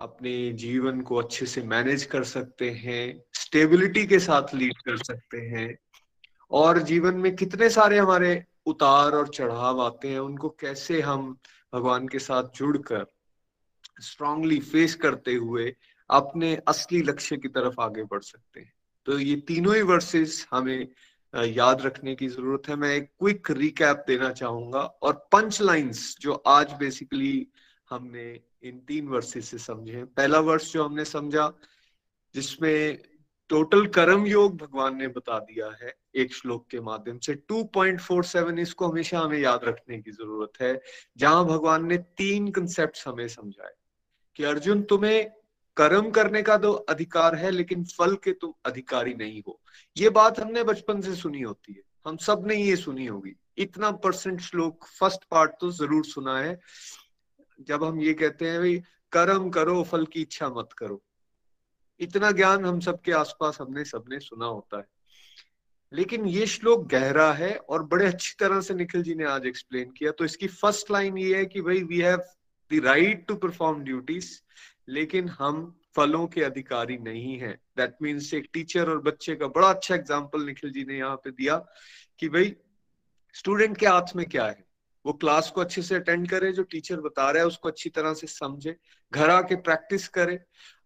अपने 0.00 0.52
जीवन 0.52 1.00
को 1.00 1.16
अच्छे 1.16 1.46
से 1.46 1.62
मैनेज 1.62 2.04
कर 2.04 2.24
सकते 2.24 2.70
हैं 2.70 3.22
स्टेबिलिटी 3.34 4.06
के 4.06 4.18
साथ 4.18 4.54
लीड 4.54 4.82
कर 4.82 4.96
सकते 4.96 5.46
हैं, 5.48 5.74
और 6.50 6.82
जीवन 6.82 7.14
में 7.14 7.34
कितने 7.36 7.70
सारे 7.70 7.98
हमारे 7.98 8.44
उतार 8.66 9.12
और 9.12 9.28
चढ़ाव 9.28 9.82
आते 9.82 10.08
हैं, 10.08 10.18
उनको 10.20 10.56
कैसे 10.60 11.00
हम 11.00 11.36
भगवान 11.74 12.08
के 12.08 12.18
साथ 12.20 12.56
जुड़कर 12.56 13.06
स्ट्रांगली 14.02 14.58
फेस 14.60 14.94
करते 14.94 15.34
हुए 15.34 15.74
अपने 16.10 16.54
असली 16.68 17.02
लक्ष्य 17.02 17.36
की 17.36 17.48
तरफ़ 17.48 17.80
आगे 17.80 18.04
बढ़ 18.04 18.22
सकते 18.22 18.60
हैं। 18.60 18.72
तो 19.06 19.18
ये 19.18 19.36
तीनों 19.48 19.74
ही 19.76 19.82
वर्सेस 19.82 20.46
हमें 20.50 20.88
याद 21.34 21.82
रखने 21.82 22.14
की 22.14 22.28
ज़रूरत 22.28 22.68
है। 22.68 22.76
मैं 22.76 22.94
एक 22.94 23.10
क्विक 23.18 23.50
रिकैप 23.50 24.04
देना 24.06 24.30
चाहूँगा 24.32 24.80
और 24.80 25.12
पंच 25.32 25.60
लाइंस 25.62 26.16
जो 26.20 26.32
आज 26.32 26.72
बेसिकली 26.72 27.46
हमने 27.90 28.40
इन 28.62 28.78
तीन 28.78 29.08
वर्सेस 29.08 29.48
से 29.48 29.58
समझे 29.58 30.04
पहला 30.16 30.40
वर्ष 30.40 30.72
जो 30.72 30.84
हमने 30.84 31.04
समझा, 31.04 31.52
जिसमें 32.34 32.98
टोटल 33.50 33.86
कर्म 33.86 34.26
योग 34.26 34.56
भगवान 34.56 34.96
ने 34.96 35.08
बता 35.08 35.38
दिया 35.38 35.70
है 35.82 35.94
एक 36.14 36.34
श्लोक 36.34 36.66
के 36.70 36.80
माध्यम 36.80 37.18
से। 37.18 37.34
2.47 37.48 38.58
इसको 38.58 38.88
हमेशा 38.88 39.20
हमें 39.20 39.38
याद 39.38 39.64
रखने 39.64 39.98
की 39.98 40.10
ज़रूरत 40.10 40.60
है, 40.60 40.80
जहाँ 41.16 41.44
भगवान 41.46 41.86
ने 41.86 41.98
तीन 41.98 42.50
कंसेप्ट 42.50 43.02
हमें 43.06 43.28
समझाए। 43.28 43.72
कि 44.36 44.44
अर्जुन, 44.44 44.82
तुम्हें 44.82 45.30
कर्म 45.76 46.10
करने 46.10 46.42
का 46.42 46.58
तो 46.58 46.72
अधिकार 46.72 47.34
है, 47.34 47.50
लेकिन 47.50 47.84
फल 47.84 48.16
के 48.16 48.32
तुम 48.32 48.52
अधिकारी 48.64 49.14
नहीं 49.14 49.42
हो। 49.48 49.60
ये 49.96 50.10
बात 50.10 50.40
हमने 50.40 50.64
बचपन 50.64 51.00
से 51.00 51.14
सुनी 51.14 51.40
होती 51.40 51.72
है। 51.72 51.82
हम 52.06 52.16
सबने 52.16 52.54
ये 52.54 52.76
सुनी 52.76 53.06
होगी। 53.06 53.36
इतना 53.58 53.90
परसेंट 53.90 54.40
श्लोक 54.40 54.84
फ़र्स्ट 54.84 55.24
पार्ट 55.30 55.50
तो 55.60 55.70
ज़रूर 55.70 56.04
सुना 56.04 56.38
है। 56.38 56.60
जब 57.60 57.84
हम 57.84 58.00
ये 58.00 58.14
कहते 58.14 58.48
हैं, 58.48 58.58
भाई, 58.58 58.82
कर्म 59.12 59.50
करो, 59.50 59.82
फल 59.82 60.06
की 60.06 60.22
इच्छा 60.22 60.48
मत 60.48 60.68
करो। 60.78 61.02
इतना 62.00 62.30
ज्ञान 62.30 62.64
हम 62.64 62.80
सबके 62.80 63.12
आसपास 63.12 63.58
हमने 63.60 63.84
सबने 63.84 64.20
सुना 64.20 64.46
होता 64.46 64.78
है। 64.78 64.84
लेकिन 65.92 66.26
ये 66.26 66.46
श्लोक 66.46 66.86
गहरा 66.86 67.32
है 67.32 67.56
और 67.56 67.82
बड़े 67.82 68.06
अच्छी 68.06 68.34
तरह 68.38 68.60
से 68.60 68.74
निखिल 68.74 69.02
जी 69.02 69.14
ने 69.14 69.24
आज 69.24 69.46
एक्सप्लेन 69.46 69.90
किया। 69.90 70.10
तो 70.10 70.24
इसकी 70.24 70.46
फ़र्स्ट 70.46 70.90
लाइन 70.90 71.18
ये 71.18 71.36
है 71.36 71.46
कि, 71.46 71.60
भाई 71.60 71.82
we 71.82 71.98
have 71.98 72.22
the 72.80 72.84
right 72.84 73.26
to 73.26 73.34
perform 73.34 73.82
duties 73.84 74.30
लेकिन 74.88 75.28
हम 75.28 75.78
फलों 75.96 76.26
के 76.26 76.42
अधिकारी 76.42 76.96
नहीं 76.98 77.38
है। 77.38 77.52
दैट 77.76 77.96
मीन्स 78.02 78.34
एक 78.34 78.48
टीचर 78.52 78.90
और 78.90 78.98
बच्चे 78.98 79.34
का 79.34 79.46
बड़ा 79.46 79.68
अच्छा 79.68 79.94
एग्ज़ाम्पल 79.94 80.44
निखिल 80.44 80.70
जी 80.70 80.84
ने 80.84 80.98
यहाँ 80.98 81.16
पे 81.16 81.30
दिया 81.30 81.56
कि 82.18 82.28
भाई 82.28 82.54
स्टूडेंट 83.34 83.76
के 83.76 83.86
हाथ 83.86 84.16
में 84.16 84.26
क्या 84.26 84.46
है? 84.46 84.64
वो 85.04 85.12
क्लास 85.12 85.50
को 85.50 85.60
अच्छे 85.60 85.82
से 85.82 85.94
अटेंड 85.94 86.28
करे, 86.28 86.52
जो 86.52 86.62
टीचर 86.62 87.00
बता 87.00 87.30
रहा 87.30 87.42
है, 87.42 87.46
उसको 87.46 87.68
अच्छी 87.68 87.90
तरह 87.90 88.14
से 88.14 88.26
समझे, 88.26 88.76
घर 89.12 89.30
आके 89.30 89.56
प्रैक्टिस 89.56 90.08
करे, 90.08 90.38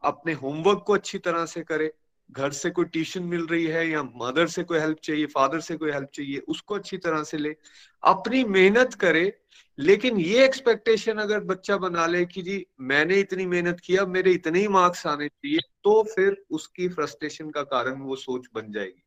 अपने 0.03 0.32
होमवर्क 0.32 0.84
को 0.87 0.95
अच्छी 0.95 1.18
तरह 1.18 1.47
से 1.47 1.62
करे। 1.62 1.93
घर 2.31 2.51
से 2.51 2.70
कोई 2.70 2.85
ट्यूशन 2.85 3.22
मिल 3.22 3.47
रही 3.47 3.64
है 3.66 3.89
या 3.89 4.03
मदर 4.03 4.47
से 4.47 4.62
कोई 4.64 4.79
हेल्प 4.79 4.99
चाहिए, 5.03 5.27
फादर 5.27 5.61
से 5.61 5.77
कोई 5.77 5.91
हेल्प 5.91 6.09
चाहिए, 6.14 6.39
उसको 6.39 6.74
अच्छी 6.74 6.97
तरह 6.99 7.22
से 7.22 7.39
ले, 7.39 7.55
अपनी 8.03 8.43
मेहनत 8.45 8.95
करे, 8.95 9.33
लेकिन 9.79 10.18
ये 10.20 10.45
एक्सपेक्टेशन 10.45 11.18
अगर 11.18 11.41
बच्चा 11.45 11.77
बना 11.77 12.07
ले 12.07 12.24
कि 12.27 12.43
जी, 12.43 12.66
मैंने 12.81 13.20
इतनी 13.20 13.47
मेहनत 13.47 13.81
किया 13.81 14.05
मेरे 14.07 14.33
इतने 14.33 14.61
ही 14.61 14.68
मार्क्स 14.68 15.07
आने 15.07 15.29
चाहिए 15.29 15.61
तो 15.85 16.03
फिर 16.14 16.37
उसकी 16.51 16.89
फ्रस्ट्रेशन 16.89 17.51
का 17.51 17.62
कारण 17.64 18.01
वो 18.01 18.16
सोच 18.16 18.47
बन 18.55 18.72
जाएगी। 18.72 19.03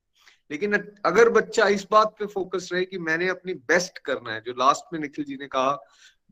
लेकिन 0.52 0.74
अगर 1.06 1.30
बच्चा 1.30 1.68
इस 1.68 1.86
बात 1.92 2.16
पे 2.20 2.26
फोकस 2.26 2.70
रहे 2.74 2.86
कि 2.86 2.98
मैंने 3.00 3.28
अपनी 3.30 3.54
बेस्ट 3.54 3.98
करना 3.98 4.34
है, 4.34 4.42
जो 4.42 4.52
लास्ट 4.54 4.94
में 4.94 5.00
निखिल 5.00 5.26
जी 5.26 5.36
ने 5.36 5.48
कहा 5.48 5.78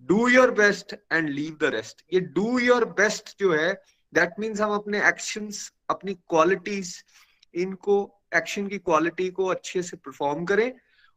do 0.10 0.28
your 0.30 0.52
best 0.52 0.96
and 1.12 1.30
leave 1.30 1.58
the 1.62 1.72
rest 1.74 2.04
ये 2.14 2.20
डू 2.20 2.60
योर 2.60 2.86
बेस्ट 2.98 3.36
जो 3.40 3.54
है 3.54 3.74
दैट 4.14 4.40
मीन्स 4.40 4.62
हम 4.62 4.74
अपने 4.74 5.08
एक्शंस 5.08 5.72
अपनी 5.90 6.14
क्वालिटीज 6.14 7.04
इनको 7.54 8.24
एक्शन 8.36 8.68
की 8.68 8.78
क्वालिटी 8.78 9.30
को 9.30 9.46
अच्छे 9.46 9.82
से 9.82 9.98
परफॉर्म 9.98 10.46
करें 10.46 10.74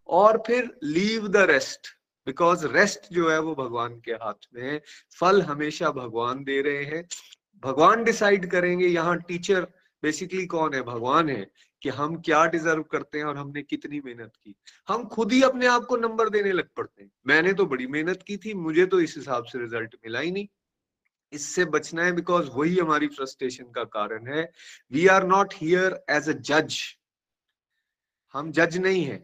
और 0.08 0.42
फिर 0.46 0.78
leave 0.84 1.28
the 1.28 1.36
rest 1.36 1.86
because 2.26 2.66
rest 2.66 3.00
जो 3.12 3.30
है 3.30 3.40
वो 3.40 3.54
भगवान 3.54 4.00
के 4.00 4.12
हाथ 4.12 4.46
में 4.54 4.62
है। 4.62 4.82
फल 5.20 5.42
हमेशा 5.42 5.90
भगवान 5.90 6.44
दे 6.44 6.60
रहे 6.62 6.84
हैं। 6.84 7.08
भगवान 7.64 8.04
डिसाइड 8.04 8.50
करेंगे, 8.50 8.86
यहाँ 8.86 9.18
टीचर 9.18 9.60
बेसिकली 10.02 10.46
कौन 10.46 10.74
है? 10.74 10.82
भगवान 10.82 11.28
है 11.28 11.50
कि 11.82 11.88
हम 11.88 12.16
क्या 12.16 12.46
डिजर्व 12.46 12.82
करते 12.82 13.18
हैं 13.18 13.24
और 13.24 13.36
हमने 13.36 13.62
कितनी 13.62 14.00
मेहनत 14.00 14.32
की। 14.44 14.54
हम 14.88 15.04
खुद 15.04 15.32
ही 15.32 15.42
अपने 15.42 15.66
आप 15.66 15.84
को 15.84 15.96
नंबर 15.96 16.28
देने 16.28 16.52
लग 16.52 16.68
पड़ते 16.76 17.02
हैं। 17.02 17.10
मैंने 17.26 17.52
तो 17.52 17.66
बड़ी 17.66 17.86
मेहनत 17.86 18.24
की 18.26 18.36
थी, 18.36 18.54
मुझे 18.54 18.86
तो 18.86 19.00
इस 19.00 19.16
हिसाब 19.16 19.44
से 19.44 19.58
रिज़ल्ट 19.58 19.94
मिला 19.94 20.20
ही 20.20 20.30
नहीं। 20.30 20.48
इससे 21.32 21.64
बचना 21.64 22.04
है 22.04 22.12
बिकॉज़ 22.12 22.50
वही 22.50 22.78
हमारी 22.78 23.08
फ्रस्ट्रेशन 23.08 23.64
का 23.64 23.84
कारण 23.84 24.26
है। 24.26 24.50
We 24.92 25.06
are 25.06 25.26
not 25.26 25.54
here 25.54 26.04
as 26.10 26.28
a 26.28 26.32
जज 26.32 26.78
हम 28.34 28.50
जज 28.52 28.76
नहीं 28.78 29.04
है। 29.04 29.22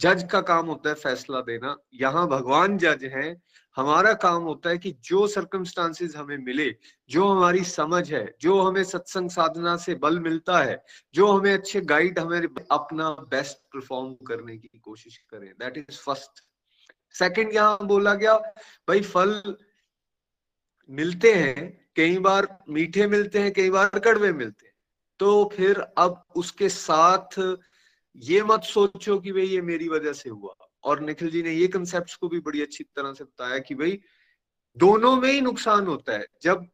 जज 0.00 0.28
का 0.32 0.40
काम 0.40 0.66
होता 0.66 0.88
है 0.88 0.94
फैसला 0.94 1.40
देना। 1.40 1.76
यहाँ 1.94 2.26
भगवान 2.28 2.76
जज 2.78 3.04
है। 3.04 3.36
हमारा 3.76 4.12
काम 4.14 4.42
होता 4.42 4.70
है 4.70 4.78
कि 4.78 4.90
जो 5.04 5.26
सर्कमस्टांसिस 5.26 6.16
हमें 6.16 6.36
मिले, 6.38 6.68
जो 7.10 7.28
हमारी 7.28 7.62
समझ 7.64 8.12
है, 8.12 8.24
जो 8.40 8.60
हमें 8.60 8.82
सत्संग 8.84 9.30
साधना 9.30 9.76
से 9.76 9.94
बल 9.94 10.18
मिलता 10.18 10.58
है, 10.58 10.82
जो 11.14 11.26
हमें 11.32 11.52
अच्छे 11.52 11.80
गाइड 11.80 12.18
हमें 12.18 12.48
अपना 12.70 13.10
बेस्ट 13.30 13.58
परफॉर्म 13.74 14.14
करने 14.26 14.56
की 14.56 14.78
कोशिश 14.78 15.16
करें। 15.30 15.48
दैट 15.50 15.78
इज़ 15.78 15.98
फ़र्स्ट 15.98 16.42
सेकंड 17.14 17.54
यहाँ 17.54 17.86
बोला 17.86 18.14
गया, 18.14 18.36
भाई 18.88 19.00
फल 19.02 19.56
मिलते 20.90 21.32
हैं, 21.32 21.86
कई 21.96 22.18
बार 22.18 22.58
मीठे 22.68 23.06
मिलते 23.06 23.38
हैं, 23.38 23.52
कई 23.52 23.70
बार 23.70 23.98
कड़वे 23.98 24.32
मिलते 24.32 24.66
हैं। 24.66 24.74
तो 25.18 25.50
फिर 25.56 25.80
अब 25.80 26.24
उसके 26.36 26.68
साथ 26.68 27.56
ये 28.16 28.42
मत 28.42 28.62
सोचो 28.62 29.18
कि 29.18 29.32
भाई 29.32 29.46
ये 29.46 29.62
मेरी 29.62 29.88
वजह 29.88 30.12
से 30.12 30.30
हुआ। 30.30 30.54
और 30.84 31.00
निखिल 31.00 31.30
जी 31.30 31.42
ने 31.42 31.50
ये 31.50 31.68
कंसेप्ट 31.68 32.14
को 32.14 32.28
भी 32.28 32.40
बड़ी 32.40 32.62
अच्छी 32.62 32.84
तरह 32.84 33.12
से 33.12 33.24
बताया 33.24 33.58
कि 33.58 33.74
भाई 33.74 34.00
दोनों 34.76 35.16
में 35.16 35.32
ही 35.32 35.40
नुकसान 35.40 35.86
होता 35.86 36.12
है। 36.12 36.26
जब 36.42 36.66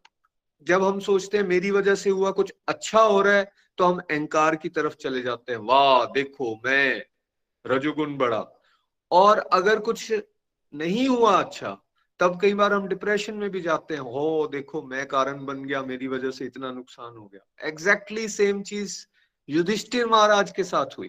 जब 0.62 0.84
हम 0.84 1.00
सोचते 1.00 1.36
हैं 1.38 1.44
मेरी 1.44 1.70
वजह 1.70 1.94
से 1.94 2.10
हुआ, 2.10 2.30
कुछ 2.30 2.52
अच्छा 2.68 3.00
हो 3.00 3.22
रहा 3.22 3.34
है 3.34 3.52
तो 3.78 3.84
हम 3.84 3.98
अहंकार 3.98 4.56
की 4.56 4.68
तरफ़ 4.68 4.94
चले 4.94 5.22
जाते 5.22 5.52
हैं। 5.52 5.58
वाह, 5.58 6.04
देखो 6.04 6.60
मैं 6.64 7.02
रजोगुण 7.66 8.16
बड़ा 8.16 8.46
और 9.10 9.38
अगर 9.38 9.78
कुछ 9.78 10.12
नहीं 10.74 11.08
हुआ 11.08 11.42
अच्छा 11.42 11.81
तब 12.22 12.40
कई 12.40 12.54
बार 12.54 12.72
हम 12.72 12.88
डिप्रेशन 12.88 13.34
में 13.34 13.50
भी 13.50 13.60
जाते 13.60 13.94
हैं। 13.94 14.00
हो, 14.00 14.48
देखो, 14.52 14.82
मैं 14.82 15.06
कारण 15.06 15.46
बन 15.46 15.64
गया, 15.64 15.82
मेरी 15.82 16.06
वजह 16.06 16.30
से 16.30 16.44
इतना 16.44 16.72
नुकसान 16.72 17.16
हो 17.16 17.26
गया। 17.26 17.68
एग्जैक्टली 17.68 18.28
सेम 18.28 18.62
चीज़ 18.62 19.06
युधिष्ठिर 19.48 20.06
महाराज 20.06 20.52
के 20.52 20.64
साथ 20.64 20.86
हुई। 20.98 21.08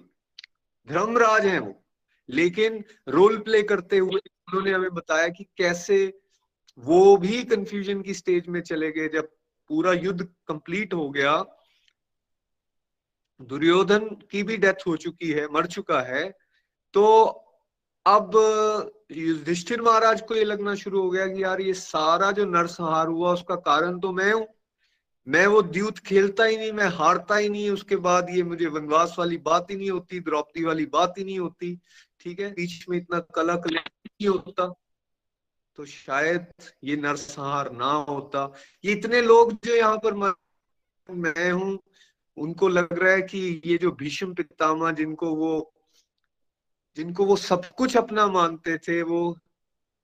धर्मराज 0.90 1.46
हैं 1.46 1.60
वो। 1.60 1.84
लेकिन 2.30 2.86
रोल 3.08 3.38
प्ले 3.38 3.64
करते 3.64 3.98
हुए 3.98 4.20
उन्होंने 4.20 4.72
हमें 4.72 4.90
बताया 4.90 5.28
कि 5.28 5.44
कैसे 5.44 6.20
वो 6.80 7.18
भी 7.18 7.44
कंफ्यूजन 7.44 8.02
की 8.02 8.14
स्टेज 8.14 8.48
में 8.48 8.62
चले 8.62 8.92
गए। 8.92 9.08
जब 9.08 9.30
पूरा 9.70 9.94
युद्ध 9.94 10.28
कंप्लीट 10.48 10.94
हो 10.94 11.10
गया, 11.10 11.46
दुर्योधन 13.42 14.00
की 14.00 14.44
भी 14.44 14.58
डेथ 14.58 14.88
हो 14.88 14.98
चुकी 14.98 15.32
है, 15.32 15.48
मर 15.48 15.66
चुका 15.66 16.02
है 16.02 16.38
तो 16.94 17.16
अब 18.06 18.32
युधिष्ठिर 19.12 19.82
महाराज 19.82 20.22
को 20.22 20.36
ये 20.36 20.44
लगना 20.44 20.74
शुरू 20.76 21.02
हो 21.02 21.10
गया 21.10 21.28
कि 21.28 21.44
यार 21.44 21.62
ये 21.62 21.74
सारा 21.74 22.32
जो 22.32 22.46
नरसंहार 22.46 23.08
हुआ, 23.08 23.34
उसका 23.34 23.56
कारण 23.58 24.00
तो 24.00 24.12
मैं 24.12 24.32
हूँ। 24.34 24.48
मैं 25.28 25.46
वो 25.48 25.62
द्यूत 25.62 26.00
खेलता 26.00 26.44
ही 26.44 26.58
नहीं, 26.58 26.72
मैं 26.72 26.88
हारता 26.90 27.36
ही 27.36 27.50
नहीं, 27.50 27.70
उसके 27.70 27.96
बाद 27.98 28.30
ये 28.30 28.44
मुझे 28.44 28.68
वनवास 28.68 29.16
वाली 29.20 29.38
बात 29.40 29.72
ही 29.72 29.76
नहीं 29.76 29.90
होती, 29.90 30.20
द्रौपदी 30.20 30.64
वाली 30.64 30.86
बात 30.88 31.18
ही 31.18 31.24
नहीं 31.24 31.40
होती, 31.40 31.76
ठीक 32.20 32.40
है? 32.40 32.52
बीच 32.54 32.86
में 32.90 32.98
इतना 32.98 33.20
कला 33.36 33.56
नहीं 33.56 34.28
होता 34.28 34.74
तो 35.78 35.86
शायद 35.86 36.46
ये 36.84 36.96
नरसंहार 36.98 37.72
ना 37.72 37.92
होता। 38.10 38.52
ये 38.84 38.92
इतने 38.92 39.22
लोग 39.22 39.54
जो 39.66 39.76
यहाँ 39.76 39.98
पर 40.04 40.14
मैं 41.10 41.52
हूँ, 41.52 41.80
उनको 42.38 42.68
लग 42.68 42.94
रहा 42.94 43.14
है 43.14 43.22
कि 43.22 43.62
ये 43.66 43.78
जो 43.78 43.92
भीष्म 43.94 44.34
पितामह 44.34 44.92
जिनको 44.92 45.34
वो 45.36 45.73
जिनको 46.98 47.26
वो 47.26 47.36
सब 47.36 47.66
कुछ 47.66 47.98
अपना 47.98 48.28
मानते 48.28 48.78
थे, 48.78 49.02
वो 49.02 49.38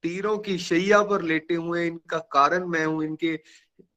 तीरों 0.03 0.37
की 0.37 0.57
शैया 0.57 1.03
पर 1.03 1.21
लेटे 1.21 1.55
हुए 1.55 1.87
इनका 1.87 2.17
कारण 2.17 2.67
मैं 2.67 2.85
हूँ, 2.85 3.03
इनके 3.03 3.39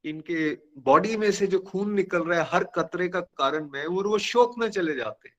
इनके 0.05 0.57
बॉडी 0.77 1.17
में 1.17 1.31
से 1.31 1.47
जो 1.47 1.59
खून 1.59 1.93
निकल 1.93 2.23
रहा 2.23 2.41
है, 2.41 2.49
हर 2.51 2.63
कतरे 2.63 3.07
का 3.09 3.21
कारण 3.21 3.69
मैं 3.69 3.85
और 3.85 4.07
वो 4.07 4.17
शोक 4.17 4.57
में 4.57 4.69
चले 4.69 4.95
जाते 4.95 5.29
हैं। 5.29 5.35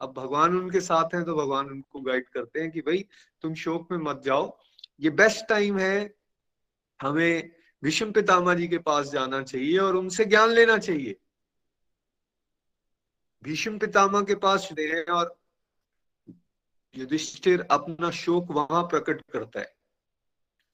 अब 0.00 0.12
भगवान 0.12 0.56
उनके 0.58 0.80
साथ 0.80 1.14
हैं 1.14 1.24
तो 1.24 1.34
भगवान 1.34 1.66
उनको 1.66 2.00
गाइड 2.00 2.28
करते 2.28 2.60
हैं 2.60 2.70
कि 2.70 2.80
भाई, 2.80 3.04
तुम 3.42 3.54
शोक 3.54 3.92
में 3.92 3.98
मत 3.98 4.22
जाओ। 4.24 4.58
ये 5.00 5.10
बेस्ट 5.10 5.48
टाइम 5.48 5.78
है, 5.78 6.14
हमें 7.02 7.50
विषम 7.82 8.12
पितामा 8.12 8.54
जी 8.54 8.68
के 8.68 8.78
पास 8.78 9.10
जाना 9.10 9.42
चाहिए 9.42 9.78
और 9.78 9.96
उनसे 9.96 10.24
ज्ञान 10.24 10.50
लेना 10.50 10.78
चाहिए। 10.78 11.16
भीष्म 13.42 13.78
पितामह 13.78 14.22
के 14.22 14.34
पास 14.34 14.68
हैं 14.78 15.04
और 15.04 15.39
युधिष्ठिर 16.94 17.60
अपना 17.70 18.10
शोक 18.10 18.50
वहाँ 18.50 18.82
प्रकट 18.82 19.22
करता 19.32 19.60
है। 19.60 19.74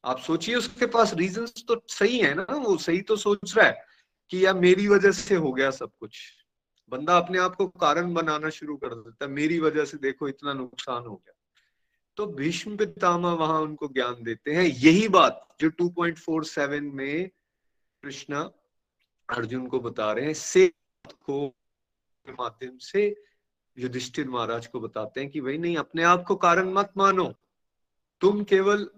आप 0.05 0.19
सोचिए 0.19 0.55
उसके 0.55 0.87
पास 0.87 1.15
रीजंस 1.15 1.65
तो 1.69 1.83
सही 1.89 2.19
है 2.19 2.35
ना, 2.35 2.47
वो 2.51 2.77
सही 2.77 3.01
तो 3.01 3.17
सोच 3.17 3.57
रहा 3.57 3.67
है 3.67 3.87
कि 4.31 4.47
यार 4.47 4.55
मेरी 4.55 4.89
वजह 4.89 5.11
से 5.11 5.35
हो 5.35 5.53
गया 5.53 5.71
सब 5.71 5.91
कुछ। 6.01 6.33
बंदा 6.89 7.17
अपने 7.17 7.39
आप 7.39 7.57
को 7.57 7.69
कारण 7.69 8.15
बनाना 8.15 8.51
शुरू 8.51 8.77
कर 8.77 8.95
देता 8.95 9.25
है, 9.25 9.31
मेरी 9.31 9.59
वजह 9.59 9.85
से 9.85 9.97
देखो 9.97 10.29
इतना 10.29 10.53
नुकसान 10.53 11.03
हो 11.03 11.17
गया। 11.17 11.33
तो 12.17 12.27
भीष्म 12.27 12.77
पितामह 12.77 13.33
वहाँ 13.33 13.61
उनको 13.61 13.89
ज्ञान 13.89 14.23
देते 14.23 14.55
हैं। 14.55 14.65
यही 14.65 15.09
बात 15.09 15.57
जो 15.61 15.71
2.47 15.71 16.81
में 16.81 17.29
कृष्णा 18.03 18.51
अर्जुन 19.31 19.67
को 19.67 19.81
बता 19.81 20.13
रहे 20.13 20.27
हैं 20.27 20.35
से 20.35 20.73
के 21.31 22.33
माध्यम 22.33 22.79
से 22.79 23.23
युधिष्ठिर 23.79 24.29
महाराज 24.29 24.67
को 24.67 24.81
बताते 24.81 25.21
हैं 25.21 25.31
कि 25.31 25.41
भाई, 25.41 25.59
नहीं, 25.59 25.77
अपने 25.77 26.03
आप 26.03 26.25
को 26.25 26.37
कारण 26.37 26.73
मत 26.73 26.93
मानो। 26.97 27.35
तुम 28.21 28.45
केवल 28.45 28.91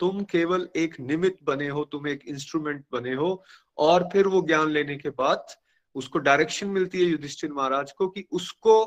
तुम 0.00 0.24
केवल 0.24 0.68
एक 0.76 1.00
निमित्त 1.00 1.44
बने 1.44 1.68
हो, 1.68 1.84
तुम 1.84 2.08
एक 2.08 2.20
इंस्ट्रूमेंट 2.28 2.84
बने 2.92 3.14
हो, 3.14 3.44
और 3.78 4.08
फिर 4.12 4.26
वो 4.26 4.42
ज्ञान 4.42 4.70
लेने 4.70 4.96
के 4.96 5.10
बाद 5.10 5.46
उसको 5.94 6.18
डायरेक्शन 6.18 6.66
मिलती 6.66 6.98
है 6.98 7.04
युधिष्ठिर 7.04 7.52
महाराज 7.52 7.92
को 7.92 8.08
कि 8.08 8.24
उसको 8.30 8.84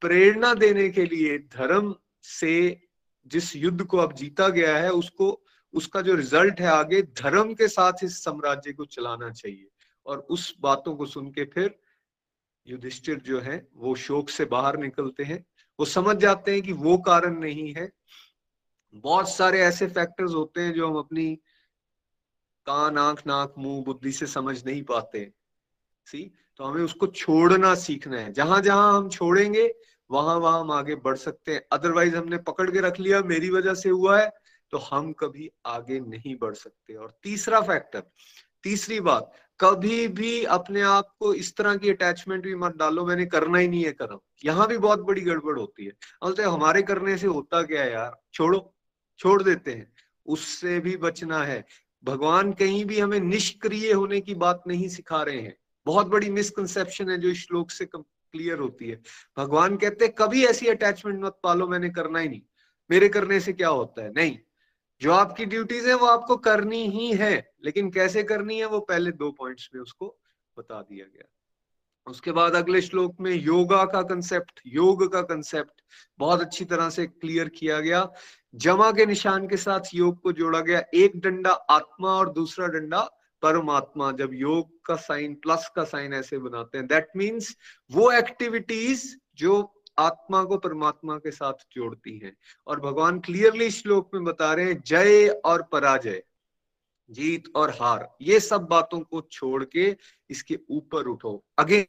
प्रेरणा 0.00 0.54
देने 0.54 0.90
के 0.90 1.04
लिए 1.04 1.38
धर्म 1.38 1.94
से 2.22 2.82
जिस 3.26 3.56
युद्ध 3.56 3.84
को 3.84 3.98
अब 3.98 4.12
जीता 4.12 4.48
गया 4.48 4.76
है, 4.76 4.90
उसको, 4.90 5.42
उसका 5.74 6.00
जो 6.00 6.14
रिज़ल्ट 6.14 6.60
है 6.60 6.66
आगे, 6.66 7.02
धर्म 7.02 7.54
के 7.54 7.68
साथ 7.68 7.92
इस 8.04 8.24
साम्राज्य 8.24 8.72
को 8.72 8.84
चलाना 8.84 9.30
चाहिए। 9.30 9.68
और 10.06 10.18
उस 10.18 10.54
बातों 10.60 10.96
को 10.96 11.06
सुन 11.06 11.30
के 11.30 11.44
फिर 11.44 11.78
युधिष्ठिर 12.66 13.18
जो 13.20 13.40
है, 13.40 13.68
वो 13.74 13.94
शोक 13.94 14.30
से 14.30 14.44
बाहर 14.44 14.76
निकलते 14.76 15.24
हैं। 15.24 15.44
वो 15.80 15.86
समझ 15.86 16.16
जाते 16.16 16.52
हैं 16.52 16.62
कि 16.62 16.72
वो 16.72 16.96
कारण 16.98 17.38
नहीं 17.38 17.72
है। 17.74 17.90
बहुत 18.94 19.28
सारे 19.30 19.60
ऐसे 19.60 19.86
फैक्टर्स 19.86 20.34
होते 20.34 20.60
हैं 20.60 20.72
जो 20.72 20.88
हम 20.88 20.96
अपनी 20.96 21.34
कान, 22.66 22.98
आँख, 22.98 23.26
नाक, 23.26 23.54
मुँह, 23.58 23.84
बुद्धि 23.84 24.12
से 24.12 24.26
समझ 24.26 24.64
नहीं 24.64 24.82
पाते। 24.82 25.30
सी 26.06 26.30
तो 26.56 26.64
हमें 26.64 26.82
उसको 26.82 27.06
छोड़ना 27.06 27.74
सीखना 27.74 28.18
है। 28.18 28.32
जहाँ 28.32 28.60
जहाँ 28.60 28.96
हम 28.96 29.08
छोड़ेंगे, 29.08 29.74
वहाँ 30.10 30.36
वहाँ 30.36 30.60
हम 30.60 30.70
आगे 30.72 30.94
बढ़ 30.94 31.16
सकते 31.16 31.52
हैं। 31.52 31.62
अदरवाइज़ 31.72 32.16
हमने 32.16 32.38
पकड़ 32.38 32.70
के 32.70 32.80
रख 32.80 33.00
लिया, 33.00 33.20
मेरी 33.22 33.50
वजह 33.50 33.74
से 33.74 33.88
हुआ 33.88 34.20
है 34.20 34.30
तो 34.72 34.78
हम 34.78 35.12
कभी 35.12 35.50
आगे 35.66 36.00
नहीं 36.00 36.36
बढ़ 36.36 36.54
सकते। 36.54 36.94
और 36.94 37.18
तीसरा 37.22 37.60
फैक्टर 37.60 38.02
तीसरी 38.62 39.00
बात 39.00 39.32
कभी 39.60 40.08
भी 40.08 40.44
अपने 40.44 40.80
आप 40.80 41.08
को 41.18 41.34
इस 41.34 41.56
तरह 41.56 41.76
की 41.76 41.90
अटैचमेंट 41.90 42.44
भी 42.44 42.54
मत 42.54 42.76
डालो, 42.76 43.06
मैंने 43.06 43.26
करना 43.26 43.58
ही 43.58 43.68
नहीं 43.68 43.84
है 43.84 43.92
कर्म। 43.92 44.18
यहाँ 44.44 44.68
भी 44.68 44.78
बहुत 44.78 44.98
बड़ी 44.98 45.20
गड़बड़ 45.20 45.58
होती 45.58 45.84
है। 45.84 45.90
बोलते 45.90 46.42
हमारे 46.42 46.82
करने 46.82 47.18
से 47.18 47.26
होता 47.26 47.62
क्या 47.62 47.84
यार? 47.84 48.22
छोड़ो, 48.34 48.74
छोड़ 49.18 49.42
देते 49.42 49.70
हैं। 49.70 49.92
उससे 50.26 50.80
भी 50.80 50.96
बचना 50.96 51.44
है। 51.44 51.66
भगवान 52.04 52.52
कहीं 52.52 52.84
भी 52.84 53.00
हमें 53.00 53.20
निष्क्रिय 53.20 53.92
होने 53.92 54.20
की 54.20 54.34
बात 54.34 54.62
नहीं 54.66 54.88
सिखा 54.88 55.22
रहे 55.22 55.40
हैं। 55.40 55.56
बहुत 55.86 56.06
बड़ी 56.06 56.30
मिसकंसेप्शन 56.30 57.10
है 57.10 57.18
जो 57.18 57.28
इस 57.28 57.46
श्लोक 57.46 57.70
से 57.70 57.84
क्लियर 57.94 58.58
होती 58.58 58.88
है। 58.88 59.02
भगवान 59.38 59.76
कहते 59.76 60.08
कभी 60.08 60.44
ऐसी 60.44 60.66
अटैचमेंट 60.66 61.24
मत 61.24 61.38
पालो, 61.42 61.68
मैंने 61.68 61.90
करना 61.90 62.18
ही 62.18 62.28
नहीं। 62.28 62.42
मेरे 62.90 63.08
करने 63.08 63.40
से 63.40 63.52
क्या 63.52 63.68
होता 63.68 64.02
है? 64.02 64.12
नहीं। 64.12 64.38
जो 65.00 65.12
आपकी 65.12 65.44
ड्यूटीज़ 65.44 65.88
है, 65.88 65.94
वो 65.94 66.06
आपको 66.06 66.36
करनी 66.36 66.86
ही 66.86 67.12
है। 67.12 67.54
लेकिन 67.64 67.90
कैसे 67.90 68.22
करनी 68.22 68.58
है, 68.58 68.66
वो 68.66 68.80
पहले 68.80 69.12
दो 69.12 69.30
पॉइंट्स 69.30 69.70
में 69.74 69.82
उसको 69.82 70.18
बता 70.58 70.82
दिया 70.82 71.06
गया। 71.06 71.24
उसके 72.06 72.32
बाद 72.32 72.54
अगले 72.54 72.80
श्लोक 72.80 73.16
में 73.20 73.34
योगा 73.34 73.84
का 73.84 74.02
कंसेप्ट 74.02 74.60
योग 74.66 75.12
का 75.12 75.22
कंसेप्ट 75.22 75.80
बहुत 76.18 76.40
अच्छी 76.40 76.64
तरह 76.64 76.90
से 76.90 77.06
क्लियर 77.06 77.48
किया 77.48 77.80
गया। 77.80 78.12
जमा 78.54 78.92
के 78.92 79.06
निशान 79.06 79.48
के 79.48 79.56
साथ 79.56 79.80
योग 79.94 80.20
को 80.20 80.32
जोड़ा 80.32 80.60
गया। 80.60 80.82
एक 80.94 81.20
डंडा 81.20 81.50
आत्मा 81.50 82.08
और 82.08 82.32
दूसरा 82.32 82.66
डंडा 82.66 83.00
परमात्मा। 83.42 84.12
जब 84.12 84.30
योग 84.32 84.84
का 84.84 84.96
साइन 84.96 85.34
प्लस 85.34 85.70
का 85.76 85.84
साइन 85.84 86.14
ऐसे 86.14 86.38
बनाते 86.38 86.78
हैं 86.78 86.86
दैट 86.86 87.08
मीन्स 87.16 87.56
वो 87.90 88.12
एक्टिविटीज़ 88.12 89.16
जो 89.34 89.75
आत्मा 89.98 90.44
को 90.44 90.56
परमात्मा 90.58 91.16
के 91.16 91.30
साथ 91.30 91.52
जोड़ती 91.52 92.18
हैं। 92.18 92.36
और 92.66 92.80
भगवान 92.80 93.20
क्लियरली 93.20 93.70
श्लोक 93.70 94.10
में 94.14 94.24
बता 94.24 94.54
रहे 94.54 94.64
हैं, 94.64 94.82
जय 94.86 95.28
और 95.28 95.62
पराजय, 95.62 96.22
जीत 97.10 97.44
और 97.56 97.70
हार, 97.70 98.16
ये 98.22 98.40
सब 98.40 98.60
बातों 98.60 99.00
को 99.00 99.20
छोड़ 99.20 99.64
के 99.64 99.96
इसके 100.30 100.58
ऊपर 100.70 101.06
उठो। 101.06 101.44
अगे 101.58 101.88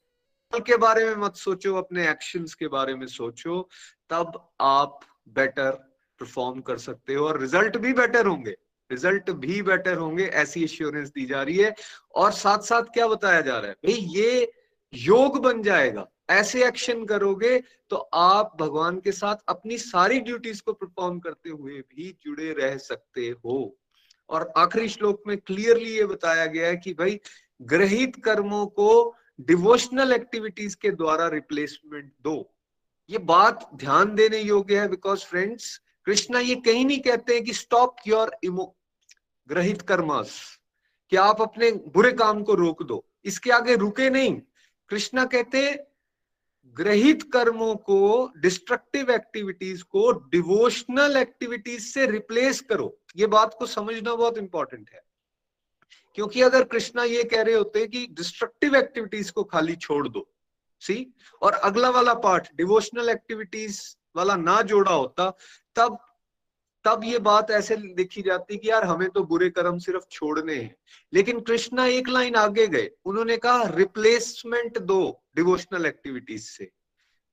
के 0.55 0.77
बारे 0.77 1.05
में 1.05 1.15
मत 1.15 1.35
सोचो, 1.35 1.75
अपने 1.75 2.09
एक्शंस 2.09 2.53
के 2.53 2.67
बारे 2.67 2.95
में 2.95 3.07
सोचो, 3.07 3.69
तब 4.09 4.51
आप 4.61 4.99
बेटर 5.27 5.71
परफॉर्म 6.19 6.61
कर 6.61 6.77
सकते 6.77 7.13
हो 7.13 7.27
और 7.27 7.39
रिज़ल्ट 7.39 7.77
भी 7.77 7.93
बेटर 7.93 8.25
होंगे। 8.25 8.55
रिज़ल्ट 8.91 9.29
भी 9.29 9.61
बेटर 9.61 9.97
होंगे, 9.97 10.25
ऐसी 10.25 10.63
एश्योरेंस 10.63 11.09
दी 11.09 11.25
जा 11.25 11.43
रही 11.43 11.57
है। 11.57 11.75
और 12.15 12.31
साथ 12.31 12.59
साथ 12.59 12.83
क्या 12.83 13.07
बताया 13.07 13.41
जा 13.41 13.59
रहा 13.59 13.67
है? 13.67 13.73
भाई, 13.73 13.93
ये 13.93 14.51
योग 14.93 15.41
बन 15.41 15.63
जाएगा। 15.63 16.07
ऐसे 16.29 16.65
एक्शन 16.67 17.03
करोगे 17.05 17.57
तो 17.89 17.95
आप 18.13 18.55
भगवान 18.59 18.99
के 18.99 19.11
साथ 19.11 19.35
अपनी 19.47 19.77
सारी 19.77 20.19
ड्यूटीज़ 20.19 20.61
को 20.61 20.73
परफॉर्म 20.73 21.19
करते 21.19 21.49
हुए 21.49 21.79
भी 21.79 22.17
जुड़े 22.23 22.51
रह 22.53 22.77
सकते 22.77 23.27
हो। 23.45 23.77
और 24.29 24.51
आखिरी 24.57 24.89
श्लोक 24.89 25.21
में 25.27 25.37
क्लियरली 25.37 25.95
ये 25.97 26.05
बताया 26.05 26.45
गया 26.45 26.67
है 26.67 26.77
कि 26.77 26.93
भाई, 26.93 27.19
ग्रहित 27.61 28.15
कर्मों 28.25 28.65
को 28.67 29.15
डिवोशनल 29.41 30.13
एक्टिविटीज़ 30.13 30.75
के 30.81 30.91
द्वारा 30.91 31.27
रिप्लेसमेंट 31.27 32.11
दो। 32.23 32.53
ये 33.09 33.17
बात 33.17 33.69
ध्यान 33.75 34.13
देने 34.15 34.39
योग्य 34.39 34.79
है 34.79 34.87
बिकॉज़ 34.87 35.25
फ्रेंड्स 35.25 35.81
कृष्णा 36.05 36.39
ये 36.39 36.55
कहीं 36.55 36.85
नहीं 36.85 36.99
कहते 36.99 37.33
हैं 37.33 37.43
कि 37.43 37.53
स्टॉप 37.53 37.95
योर 38.07 38.35
इमो 38.43 38.73
ग्रहित 39.49 39.81
कर्मस, 39.81 40.39
कि 41.11 41.15
आप 41.15 41.41
अपने 41.41 41.71
बुरे 41.71 42.11
काम 42.11 42.43
को 42.43 42.53
रोक 42.53 42.83
दो। 42.83 43.05
इसके 43.25 43.51
आगे 43.51 43.75
रुके 43.75 44.09
नहीं। 44.09 44.39
कृष्णा 44.89 45.25
कहते 45.25 45.71
ग्रहित 46.67 47.23
कर्मों 47.23 47.75
को 47.75 48.31
डिस्ट्रक्टिव 48.37 49.11
एक्टिविटीज़ 49.11 49.83
को 49.83 50.11
डिवोशनल 50.11 51.17
एक्टिविटीज़ 51.17 51.83
से 51.83 52.05
रिप्लेस 52.05 52.61
करो। 52.61 52.99
ये 53.17 53.27
बात 53.27 53.55
को 53.59 53.65
समझना 53.65 54.15
बहुत 54.15 54.37
इंपॉर्टेंट 54.37 54.89
है। 54.93 55.01
क्योंकि 56.15 56.41
अगर 56.41 56.63
कृष्णा 56.63 57.03
ये 57.03 57.23
कह 57.23 57.41
रहे 57.41 57.55
होते 57.55 57.87
कि 57.87 58.07
डिस्ट्रक्टिव 58.07 58.75
एक्टिविटीज़ 58.75 59.31
को 59.31 59.43
खाली 59.43 59.75
छोड़ 59.75 60.07
दो, 60.07 60.33
सी? 60.79 61.13
और 61.41 61.53
अगला 61.53 61.89
वाला 61.89 62.13
पार्ट 62.13 62.47
डिवोशनल 62.55 63.09
एक्टिविटीज़ 63.09 63.95
वाला 64.15 64.35
ना 64.35 64.61
जोड़ा 64.61 64.91
होता, 64.91 65.37
तब 65.75 65.97
तब 66.87 67.01
ये 67.03 67.19
बात 67.19 67.51
ऐसे 67.51 67.75
देखी 67.77 68.21
जाती 68.21 68.57
कि 68.57 68.69
यार 68.69 68.83
हमें 68.83 69.09
तो 69.09 69.23
बुरे 69.23 69.49
कर्म 69.49 69.77
सिर्फ़ 69.77 70.03
छोड़ने 70.11 70.55
हैं। 70.55 70.75
लेकिन 71.13 71.39
कृष्णा 71.39 71.85
एक 71.85 72.09
लाइन 72.09 72.35
आगे 72.35 72.67
गए। 72.67 72.89
उन्होंने 73.05 73.37
कहा 73.37 73.63
रिप्लेसमेंट 73.63 74.77
दो 74.77 75.23
डिवोशनल 75.35 75.85
एक्टिविटीज़ 75.85 76.43
से। 76.43 76.71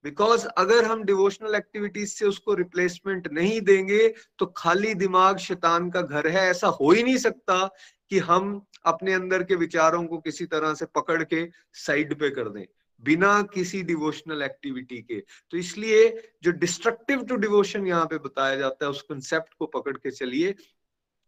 बिकॉज़ 0.05 0.47
अगर 0.47 0.85
हम 0.85 1.05
डिवोशनल 1.05 1.55
एक्टिविटीज़ 1.55 2.11
से 2.11 2.27
उसको 2.27 2.55
रिप्लेसमेंट 2.55 3.29
नहीं 3.33 3.61
देंगे 3.61 4.15
तो 4.39 4.47
खाली 4.47 4.95
दिमाग 4.95 5.37
शैतान 5.39 5.91
का 5.91 6.03
घर 6.03 6.29
है। 6.29 6.49
ऐसा 6.51 6.69
हो 6.69 6.91
ही 6.91 7.03
नहीं 7.03 7.17
सकता 7.17 7.67
कि 8.11 8.19
हम 8.19 8.67
अपने 8.85 9.13
अंदर 9.13 9.43
के 9.43 9.55
विचारों 9.55 10.05
को 10.05 10.19
किसी 10.19 10.47
तरह 10.47 10.75
से 10.75 10.87
पकड़ 10.87 11.23
के 11.25 11.49
साइड 11.73 12.19
पे 12.19 12.31
कर 12.31 12.49
दें। 12.49 12.65
बिना 13.01 13.43
किसी 13.43 13.83
डिवोशनल 13.83 14.43
एक्टिविटी 14.43 14.99
के। 14.99 15.21
तो 15.51 15.57
इसलिए 15.57 16.33
जो 16.43 16.51
डिस्ट्रक्टिव 16.51 17.25
टू 17.25 17.37
डिवोशन 17.37 17.87
यहाँ 17.87 18.07
पे 18.07 18.19
बताया 18.19 18.57
जाता 18.57 18.85
है, 18.85 18.91
उस 18.91 19.03
कंसेप्ट 19.03 19.55
को 19.59 19.67
पकड़ 19.67 19.97
के 19.97 20.11
चलिए। 20.11 20.55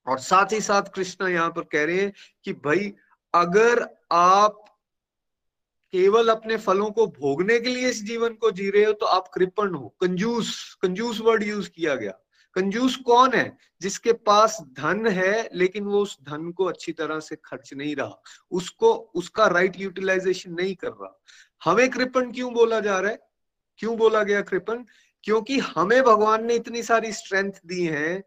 और 0.06 0.18
साथ 0.18 0.52
ही 0.52 0.60
साथ 0.60 0.82
कृष्णा 0.82 1.28
यहाँ 1.28 1.50
पर 1.50 1.62
कह 1.62 1.84
रहे 1.84 2.00
हैं 2.00 2.12
कि 2.44 2.52
भाई, 2.52 2.92
अगर 3.34 3.88
आप 4.12 4.62
केवल 5.92 6.28
अपने 6.28 6.56
फलों 6.56 6.90
को 6.90 7.06
भोगने 7.06 7.60
के 7.60 7.68
लिए 7.68 7.88
इस 7.88 8.04
जीवन 8.04 8.34
को 8.34 8.50
जी 8.50 8.70
रहे 8.70 8.84
हो 8.84 8.92
तो 8.92 9.06
आप 9.06 9.30
कृपण 9.34 9.74
हो। 9.74 9.96
कंजूस 10.00 10.78
कंजूस 10.82 11.20
वर्ड 11.20 11.42
यूज़ 11.42 11.70
किया 11.70 11.94
गया। 11.94 12.10
कंजूस 12.54 12.96
कौन 12.96 13.32
है? 13.34 13.56
जिसके 13.80 14.12
पास 14.12 14.58
धन 14.72 15.06
है, 15.06 15.50
लेकिन 15.54 15.84
वो 15.84 16.02
उस 16.02 16.18
धन 16.22 16.50
को 16.50 16.64
अच्छी 16.64 16.92
तरह 16.92 17.20
से 17.20 17.36
खर्च 17.44 17.74
नहीं 17.74 17.96
रहा। 17.96 18.22
उसको, 18.50 18.94
उसका 18.94 19.46
राइट 19.46 19.80
यूटिलाइजेशन 19.80 20.52
नहीं 20.52 20.74
कर 20.74 20.88
रहा। 20.88 21.22
हमें 21.64 21.90
कृपण 21.90 22.32
क्यों 22.32 22.54
बोला 22.54 22.80
जा 22.80 22.98
रहा 22.98 23.10
है? 23.10 23.18
क्यों 23.78 23.96
बोला 23.96 24.22
गया 24.22 24.40
कृपण? 24.40 24.84
क्योंकि 25.22 25.58
हमें 25.58 26.02
भगवान 26.02 26.44
ने 26.44 26.54
इतनी 26.54 26.82
सारी 26.82 27.12
स्ट्रेंथ 27.12 27.52
दी 27.66 27.86
है, 27.86 28.24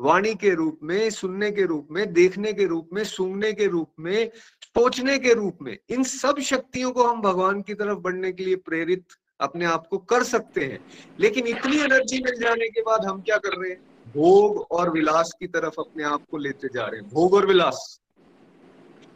वाणी 0.00 0.34
के 0.34 0.50
रूप 0.50 0.80
में, 0.82 1.10
सुनने 1.10 1.50
के 1.50 1.62
रूप 1.62 1.88
में, 1.90 2.12
देखने 2.12 2.52
के 2.52 2.64
रूप 2.64 2.88
में, 2.92 3.04
सूंघने 3.04 3.52
के 3.52 3.66
रूप 3.66 3.92
में, 4.00 4.30
सोचने 4.62 5.18
के 5.18 5.34
रूप 5.34 5.58
में, 5.62 5.78
इन 5.90 6.02
सब 6.02 6.38
शक्तियों 6.38 6.92
को 6.92 7.04
हम 7.04 7.22
भगवान 7.22 7.62
की 7.62 7.74
तरफ़ 7.74 7.98
बढ़ने 7.98 8.32
के 8.32 8.44
लिए 8.44 8.56
प्रेरित 8.56 9.04
अपने 9.40 9.64
आप 9.64 9.86
को 9.86 9.98
कर 9.98 10.22
सकते 10.22 10.64
हैं। 10.64 10.86
लेकिन 11.20 11.46
इतनी 11.46 11.78
एनर्जी 11.78 12.22
मिल 12.22 12.40
जाने 12.40 12.68
के 12.68 12.80
बाद 12.80 13.04
हम 13.04 13.20
क्या 13.20 13.36
कर 13.36 13.58
रहे 13.58 13.70
हैं? 13.70 13.80
भोग 14.06 14.66
और 14.70 14.90
विलास 14.90 15.34
की 15.40 15.46
तरफ़ 15.46 15.74
अपने 15.78 16.04
आप 16.04 16.22
को 16.30 16.36
लेते 16.36 16.68
जा 16.68 16.86
रहे 16.86 17.00
हैं। 17.00 17.10
भोग 17.10 17.34
और 17.34 17.46
विलास। 17.46 18.00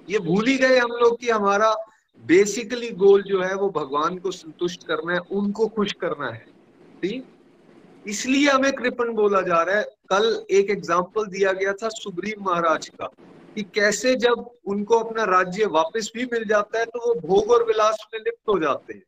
ये 0.08 0.18
भूल 0.18 0.46
ही 0.46 0.56
गए 0.56 0.78
हम 0.78 0.90
लोग 0.90 1.20
कि 1.20 1.30
हमारा 1.30 1.76
बेसिकली 2.22 2.88
गोल 2.96 3.22
जो 3.22 3.42
है 3.42 3.54
वो 3.54 3.68
भगवान 3.70 4.18
को 4.18 4.30
संतुष्ट 4.32 4.86
करना 4.86 5.12
है, 5.12 5.18
उनको 5.20 5.66
खुश 5.68 5.92
करना 5.94 6.28
है। 6.28 6.44
ठीक 7.02 7.24
इसलिए 8.06 8.48
हमें 8.48 8.72
कृपण 8.72 9.12
बोला 9.14 9.40
जा 9.42 9.62
रहा 9.62 9.76
है। 9.76 9.82
कल 10.10 10.46
एक 10.50 10.70
एग्ज़ाम्पल 10.70 11.26
दिया 11.28 11.52
गया 11.52 11.72
था 11.72 11.88
सुग्रीव 11.90 12.42
महाराज 12.42 12.88
का, 12.90 13.06
कि 13.54 13.62
कैसे 13.74 14.14
जब 14.16 14.50
उनको 14.66 14.98
अपना 14.98 15.24
राज्य 15.26 15.66
वापस 15.68 16.10
भी 16.14 16.24
मिल 16.24 16.44
जाता 16.48 16.78
है 16.78 16.84
तो 16.86 17.00
वो 17.00 17.14
भोग 17.20 17.50
और 17.50 17.64
विलास 17.66 18.06
में 18.14 18.20
लिप्त 18.20 18.48
हो 18.48 18.58
जाते 18.58 18.94
हैं। 18.94 19.02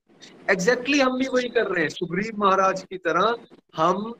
एग्जैक्टली 0.51 0.95
exactly 0.95 1.01
हम 1.03 1.19
भी 1.19 1.29
वही 1.29 1.49
कर 1.49 1.67
रहे 1.67 1.83
हैं। 1.83 1.91
सुग्रीव 1.91 2.39
महाराज 2.39 2.83
की 2.83 2.99
तरह 2.99 3.35
हम 3.77 4.15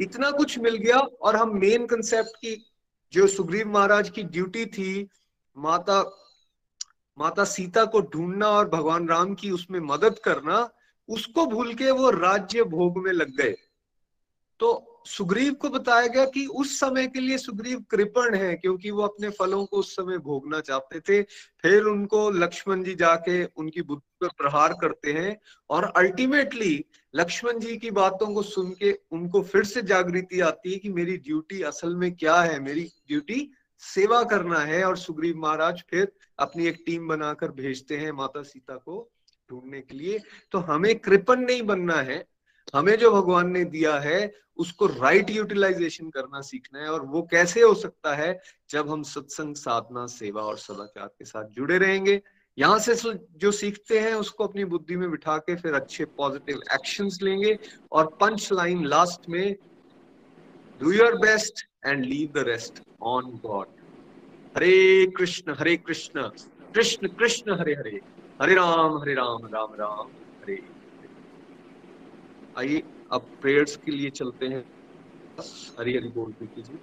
इतना 0.00 0.30
कुछ 0.32 0.58
मिल 0.58 0.76
गया 0.76 0.98
और 0.98 1.36
हम 1.36 1.56
मेन 1.58 1.86
कंसेप्ट 1.86 2.36
की, 2.36 2.64
जो 3.12 3.26
सुग्रीव 3.28 3.68
महाराज 3.68 4.10
की 4.10 4.22
ड्यूटी 4.24 4.64
थी, 4.66 5.08
माता 5.56 6.00
माता 7.18 7.44
सीता 7.44 7.84
को 7.84 8.00
ढूंढना 8.00 8.48
और 8.48 8.68
भगवान 8.68 9.08
राम 9.08 9.34
की 9.34 9.50
उसमें 9.50 9.80
मदद 9.80 10.18
करना, 10.18 10.70
उसको 11.08 11.46
भूल 11.46 11.74
के 11.74 11.90
वो 11.90 12.10
राज्य 12.10 12.64
भोग 12.64 12.98
में 12.98 13.12
लग 13.12 13.36
गए। 13.36 13.56
तो 14.60 14.88
सुग्रीव 15.06 15.54
को 15.54 15.68
बताया 15.68 16.06
गया 16.06 16.24
कि 16.24 16.46
उस 16.46 16.80
समय 16.80 17.06
के 17.06 17.20
लिए 17.20 17.38
सुग्रीव 17.38 17.84
कृपण 17.90 18.34
है, 18.34 18.54
क्योंकि 18.54 18.90
वो 18.90 19.02
अपने 19.02 19.28
फलों 19.28 19.64
को 19.66 19.76
उस 19.76 19.96
समय 19.96 20.18
भोगना 20.18 20.60
चाहते 20.60 21.00
थे। 21.00 21.22
फिर 21.62 21.82
उनको 21.82 22.30
लक्ष्मण 22.30 22.82
जी 22.82 22.94
जाके 22.94 23.44
उनकी 23.44 23.82
बुद्धि 23.82 24.26
पर 24.26 24.28
प्रहार 24.38 24.72
करते 24.72 25.12
हैं 25.12 25.36
और 25.70 25.84
अल्टीमेटली 25.84 26.84
लक्ष्मण 27.14 27.58
जी 27.58 27.76
की 27.76 27.90
बातों 27.90 28.34
को 28.34 28.42
सुन 28.42 28.70
के 28.70 28.98
उनको 29.12 29.42
फिर 29.42 29.64
से 29.64 29.82
जागृति 29.82 30.40
आती 30.40 30.72
है 30.72 30.78
कि 30.78 30.88
मेरी 30.88 31.16
ड्यूटी 31.16 31.62
असल 31.62 31.96
में 31.96 32.14
क्या 32.16 32.40
है? 32.40 32.60
मेरी 32.60 32.84
ड्यूटी 33.08 33.50
सेवा 33.82 34.22
करना 34.24 34.58
है 34.58 34.84
और 34.84 34.96
सुग्रीव 34.96 35.36
महाराज 35.36 35.82
फिर 35.90 36.12
अपनी 36.38 36.66
एक 36.66 36.82
टीम 36.86 37.08
बनाकर 37.08 37.50
भेजते 37.52 37.96
हैं 37.96 38.12
माता 38.12 38.42
सीता 38.42 38.76
को 38.76 39.10
ढूँढने 39.50 39.80
के 39.80 39.96
लिए। 39.96 40.18
तो 40.52 40.58
हमें 40.58 40.98
कृपन 40.98 41.40
नहीं 41.40 41.62
बनना 41.62 41.94
है। 41.94 42.24
हमें 42.74 42.96
जो 42.98 43.10
भगवान 43.10 43.50
ने 43.50 43.64
दिया 43.64 43.98
है, 43.98 44.32
उसको 44.56 44.86
राइट 44.86 45.30
यूटिलाइजेशन 45.30 46.10
करना 46.10 46.40
सीखना 46.40 46.80
है 46.80 46.88
और 46.88 47.06
वो 47.06 47.22
कैसे 47.22 47.60
हो 47.60 47.74
सकता 47.74 48.14
है 48.14 48.38
जब 48.70 48.90
हम 48.90 49.02
सत्संग, 49.02 49.54
साधना, 49.56 50.06
सेवा 50.06 50.42
और 50.42 50.58
सदाचार 50.58 51.06
के 51.06 51.24
साथ 51.24 51.44
जुड़े 51.50 51.78
रहेंगे। 51.78 52.20
यहाँ 52.58 52.78
से 52.78 52.94
जो 53.36 53.50
सीखते 53.52 53.98
हैं, 53.98 54.14
उसको 54.14 54.44
अपनी 54.44 54.64
बुद्धि 54.64 54.96
में 54.96 55.10
बिठा 55.10 55.36
के 55.38 55.56
फिर 55.56 55.74
अच्छे 55.74 56.04
पॉजिटिव 56.04 56.60
एक्शंस 56.72 57.18
लेंगे 57.22 57.58
और 57.92 58.06
पंच 58.20 58.48
लाइन 58.52 58.84
लास्ट 58.86 59.28
में 59.28 59.56
do 60.80 60.92
your 60.92 61.18
best 61.18 61.66
and 61.86 62.04
leave 62.04 62.32
the 62.34 62.44
rest 62.48 62.82
on 63.02 63.30
God 63.46 63.66
Hare 64.56 65.06
Krishna 65.06 65.54
Hare 65.58 65.76
Krishna 65.76 66.22
Krishna 66.74 67.08
Krishna 67.08 67.58
Hare 67.60 67.74
Hare 67.74 68.00
Hare 68.42 68.54
Ram 68.54 68.98
Hare 68.98 69.14
Ram 69.14 69.46
Ram 69.54 69.74
Ram 69.74 70.10
Hare 70.42 70.62
आइए, 72.58 72.82
अब 73.12 73.26
प्रेयर्स 73.40 73.76
के 73.76 73.92
लिए 73.92 74.10
चलते 74.10 74.46
हैं। 74.46 74.64
हरी 75.78 75.96
हरी 75.96 76.08
बोल 76.08 76.32
कीजिए। 76.42 76.78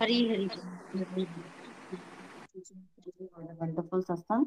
हरी 0.00 0.28
हरी 0.28 0.48
वंडरफुल 3.40 4.02
सत्संग 4.02 4.46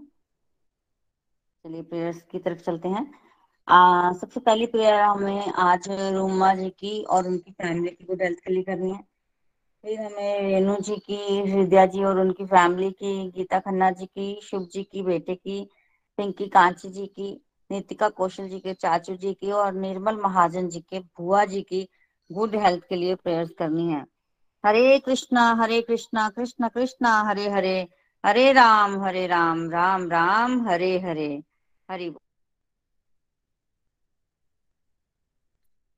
चलिए 1.65 1.81
प्रेयर्स 1.81 2.21
की 2.21 2.39
तरफ़ 2.39 2.59
चलते 2.59 2.89
हैं। 2.89 3.05
सबसे 4.13 4.39
पहली 4.39 4.65
प्रेयर 4.65 4.93
हमें 4.93 5.51
आज 5.63 5.87
रूमा 5.89 6.53
जी 6.55 6.69
की 6.69 7.03
और 7.03 7.27
उनकी 7.27 7.51
फैमिली 7.51 7.89
की 7.89 8.05
गुड 8.05 8.21
हेल्थ 8.21 8.39
के 8.39 8.53
लिए 8.53 8.63
करनी 8.63 8.91
है। 8.91 9.01
फिर 9.83 10.01
हमें 10.01 10.41
रेणु 10.41 10.75
जी 10.75 10.95
की, 10.95 11.39
हृदया 11.51 11.85
जी 11.85 12.03
और 12.03 12.19
उनकी 12.19 12.45
फैमिली 12.45 12.91
की, 12.91 13.31
गीता 13.31 13.59
खन्ना 13.59 13.89
जी 13.91 14.05
की, 14.05 14.39
शुभ 14.43 14.67
जी 14.67 14.83
की, 14.83 15.01
बेटे 15.01 15.35
की, 15.35 15.69
पिंकी 16.17 16.47
कांची 16.47 16.89
जी 16.89 17.05
की, 17.07 17.31
नीतिका 17.71 18.09
कौशल 18.09 18.49
जी 18.49 18.59
के, 18.59 18.73
चाचू 18.73 19.15
जी 19.15 19.33
की 19.33 19.51
और 19.51 19.73
निर्मल 19.73 20.17
महाजन 20.17 20.69
जी 20.69 20.79
के, 20.79 20.99
बुआ 20.99 21.45
जी 21.45 21.61
की 21.61 21.87
गुड 22.31 22.55
हेल्थ 22.55 22.83
के 22.89 22.95
लिए 22.95 23.15
प्रेयर्स 23.15 23.49
करनी 23.59 23.91
है। 23.91 24.05
हरे 24.63 24.99
कृष्णा 24.99 25.51
हरे 25.53 25.81
कृष्णा, 25.81 26.29
कृष्ण, 26.29 26.67
कृष्णा, 26.67 27.19
हरे 27.21 27.49
हरे। 27.49 27.87
हरे 28.25 28.53
राम 28.53 29.03
हरे 29.03 29.27
राम 29.27 29.71
राम 29.71 30.11
राम, 30.11 30.67
हरे 30.67 30.99
हरे। 30.99 31.43
हरि 31.89 32.15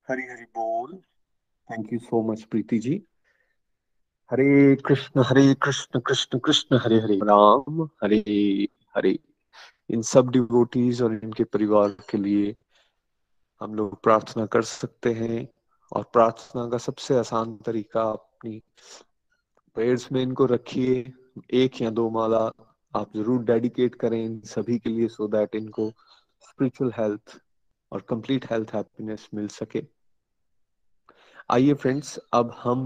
हरी 0.10 0.24
हरी 0.24 0.44
बोल। 0.44 0.98
Thank 1.72 1.94
you 1.94 2.00
so 2.00 2.32
much 2.32 2.44
Preeti 2.44 2.80
ji. 2.80 3.04
Hare 4.32 4.76
Krishna 4.76 5.24
Hare 5.24 5.54
Krishna 5.54 6.00
Krishna 6.00 6.40
Krishna, 6.40 6.78
Hare 6.78 7.00
Hare 7.00 7.16
Ram, 7.18 7.90
Hare 8.04 8.24
Hare. 8.96 9.20
इन 9.90 10.02
सब 10.02 10.30
डिवोटीज 10.30 11.02
और 11.02 11.14
इनके 11.14 11.44
परिवार 11.44 11.90
के 11.90 12.18
लिए 12.18 12.56
हम 13.62 13.76
लोग 13.76 14.04
प्रार्थना 14.04 14.46
कर 14.46 14.62
सकते 14.62 15.14
हैं 15.14 15.48
और 15.92 16.04
प्रार्थना 16.04 16.70
का 16.70 16.78
सबसे 16.78 17.18
आसान 17.18 17.58
तरीका 17.58 18.02
अपनी 18.02 18.62
में 20.12 20.22
इनको 20.22 20.46
रखिए। 20.46 21.14
एक 21.54 21.82
या 21.82 21.90
दो 21.90 22.10
माला 22.10 22.40
आप 22.94 23.12
ज़रूर 23.16 23.44
डेडिकेट 23.46 23.96
करें 23.96 24.24
इन 24.24 24.40
सभी 24.46 24.78
के 24.80 24.90
लिए 24.90 25.08
सो 25.08 25.28
दैट 25.28 25.56
इनको 25.56 25.90
स्पिरिचुअल 26.44 26.92
हेल्थ 26.98 27.38
और 27.92 28.02
कंप्लीट 28.10 28.52
हेल्थ 28.52 28.74
हैप्पीनेस 28.76 29.28
मिल 29.34 29.48
सके। 29.48 29.82
आइए 31.52 31.74
फ्रेंड्स 31.74 32.18
अब 32.34 32.56
हम 32.58 32.86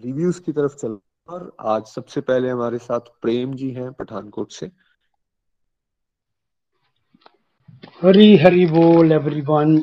रिव्यूज़ 0.00 0.40
की 0.42 0.52
तरफ़ 0.52 0.76
चल 0.76 0.98
और 1.28 1.54
आज 1.60 1.86
सबसे 1.86 2.20
पहले 2.20 2.50
हमारे 2.50 2.78
साथ 2.78 3.12
प्रेम 3.22 3.54
जी 3.54 3.70
हैं 3.70 3.92
पठानकोट 3.92 4.52
से। 4.52 4.70
हरी 8.02 8.36
हरी 8.36 8.66
बोल 8.66 9.12
एवरीवन 9.12 9.82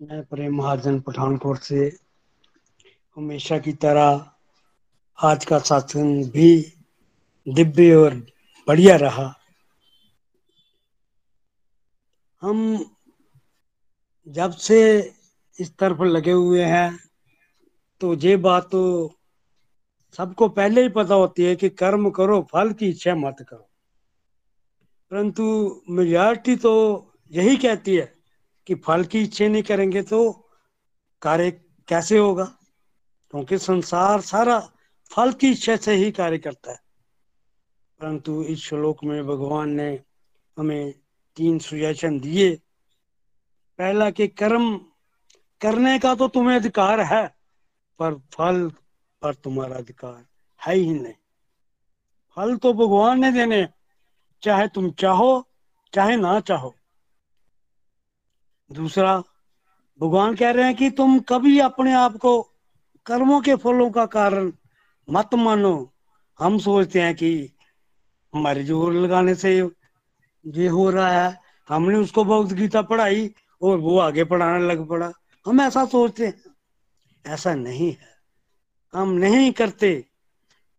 मैं 0.00 0.22
प्रेम 0.26 0.56
महाजन 0.56 1.00
पठानकोट 1.00 1.58
से, 1.58 1.86
हमेशा 3.16 3.58
की 3.58 3.72
तरह 3.74 4.30
आज 5.18 5.44
का 5.44 5.58
सत्संग 5.58 6.24
भी 6.24 6.74
दिव्य 7.46 7.94
और 7.94 8.14
बढ़िया 8.68 8.96
रहा। 8.96 9.34
हम 12.42 12.86
जब 14.28 14.50
से 14.50 14.78
इस 15.58 15.76
तरफ़ 15.76 16.02
लगे 16.02 16.30
हुए 16.30 16.64
हैं 16.64 16.98
तो 18.00 18.14
ये 18.14 18.36
बात 18.36 18.70
तो 18.70 19.12
सबको 20.18 20.48
पहले 20.48 20.82
ही 20.82 20.88
पता 20.88 21.14
होती 21.14 21.44
है 21.44 21.56
कि 21.56 21.68
कर्म 21.68 22.10
करो, 22.10 22.40
फल 22.52 22.72
की 22.72 22.88
इच्छा 22.88 23.14
मत 23.14 23.36
करो। 23.48 23.68
परंतु 25.10 25.82
मेजॉरिटी 25.90 26.56
तो 26.56 26.74
यही 27.32 27.56
कहती 27.56 27.96
है 27.96 28.12
कि 28.66 28.74
फल 28.74 29.04
की 29.04 29.22
इच्छा 29.22 29.48
नहीं 29.48 29.62
करेंगे 29.62 30.02
तो 30.02 30.30
कार्य 31.22 31.50
कैसे 31.88 32.18
होगा? 32.18 32.44
क्योंकि 33.30 33.58
संसार 33.58 34.20
सारा 34.20 34.58
फल 35.10 35.32
की 35.32 35.50
इच्छा 35.50 35.76
से 35.76 35.94
ही 35.94 36.10
कार्य 36.10 36.38
करता 36.38 36.70
है। 36.70 36.78
परंतु 38.00 38.42
इस 38.42 38.58
श्लोक 38.58 39.04
में 39.04 39.26
भगवान 39.26 39.70
ने 39.70 40.04
हमें 40.58 40.94
तीन 41.36 41.58
सुजैशन 41.58 42.20
दिए। 42.20 42.54
पहला 43.78 44.10
कि 44.10 44.28
कर्म, 44.28 44.78
करने 45.60 45.98
का 45.98 46.14
तो 46.14 46.28
तुम्हें 46.28 46.56
अधिकार 46.56 47.00
है, 47.00 47.36
पर 47.98 48.14
फल 48.14 48.72
पर 49.22 49.34
तुम्हारा 49.34 49.76
अधिकार 49.76 50.26
है 50.66 50.74
ही 50.74 50.94
नहीं। 50.94 51.14
फल 52.36 52.56
तो 52.56 52.72
भगवान 52.72 53.20
ने 53.20 53.32
देने, 53.32 53.68
चाहे 54.42 54.68
तुम 54.68 54.90
चाहो, 54.90 55.48
चाहे 55.94 56.16
ना 56.16 56.40
चाहो। 56.40 56.74
दूसरा, 58.72 59.18
भगवान 60.00 60.36
कह 60.36 60.50
रहे 60.50 60.64
हैं 60.64 60.74
कि 60.74 60.90
तुम 60.90 61.20
कभी 61.20 61.58
अपने 61.58 61.94
आप 61.94 62.16
को 62.16 62.42
कर्मों 63.06 63.40
के 63.40 63.56
फलों 63.56 63.90
का 63.90 64.06
कारण 64.06 64.52
मत 65.08 65.34
मानो। 65.34 65.74
हम 66.40 66.58
सोचते 66.58 67.00
हैं 67.00 67.14
कि 67.14 67.30
हमारे 68.34 68.64
ज़ोर 68.64 68.92
लगाने 68.92 69.34
से 69.34 69.56
ये 70.44 70.66
हो 70.68 70.88
रहा 70.90 71.10
है। 71.10 71.40
हमने 71.68 71.98
उसको 71.98 72.24
बहुत 72.24 72.52
गीता 72.52 72.82
पढ़ाई 72.82 73.30
और 73.62 73.78
वो 73.78 73.98
आगे 73.98 74.24
पढ़ाने 74.24 74.66
लग 74.66 74.86
पड़ा। 74.88 75.12
हम 75.46 75.60
ऐसा 75.60 75.84
सोचते 75.84 76.26
हैं। 76.26 76.42
ऐसा 77.24 77.54
नहीं 77.54 77.90
है। 77.92 78.16
हम 78.94 79.10
नहीं 79.10 79.50
करते। 79.52 80.04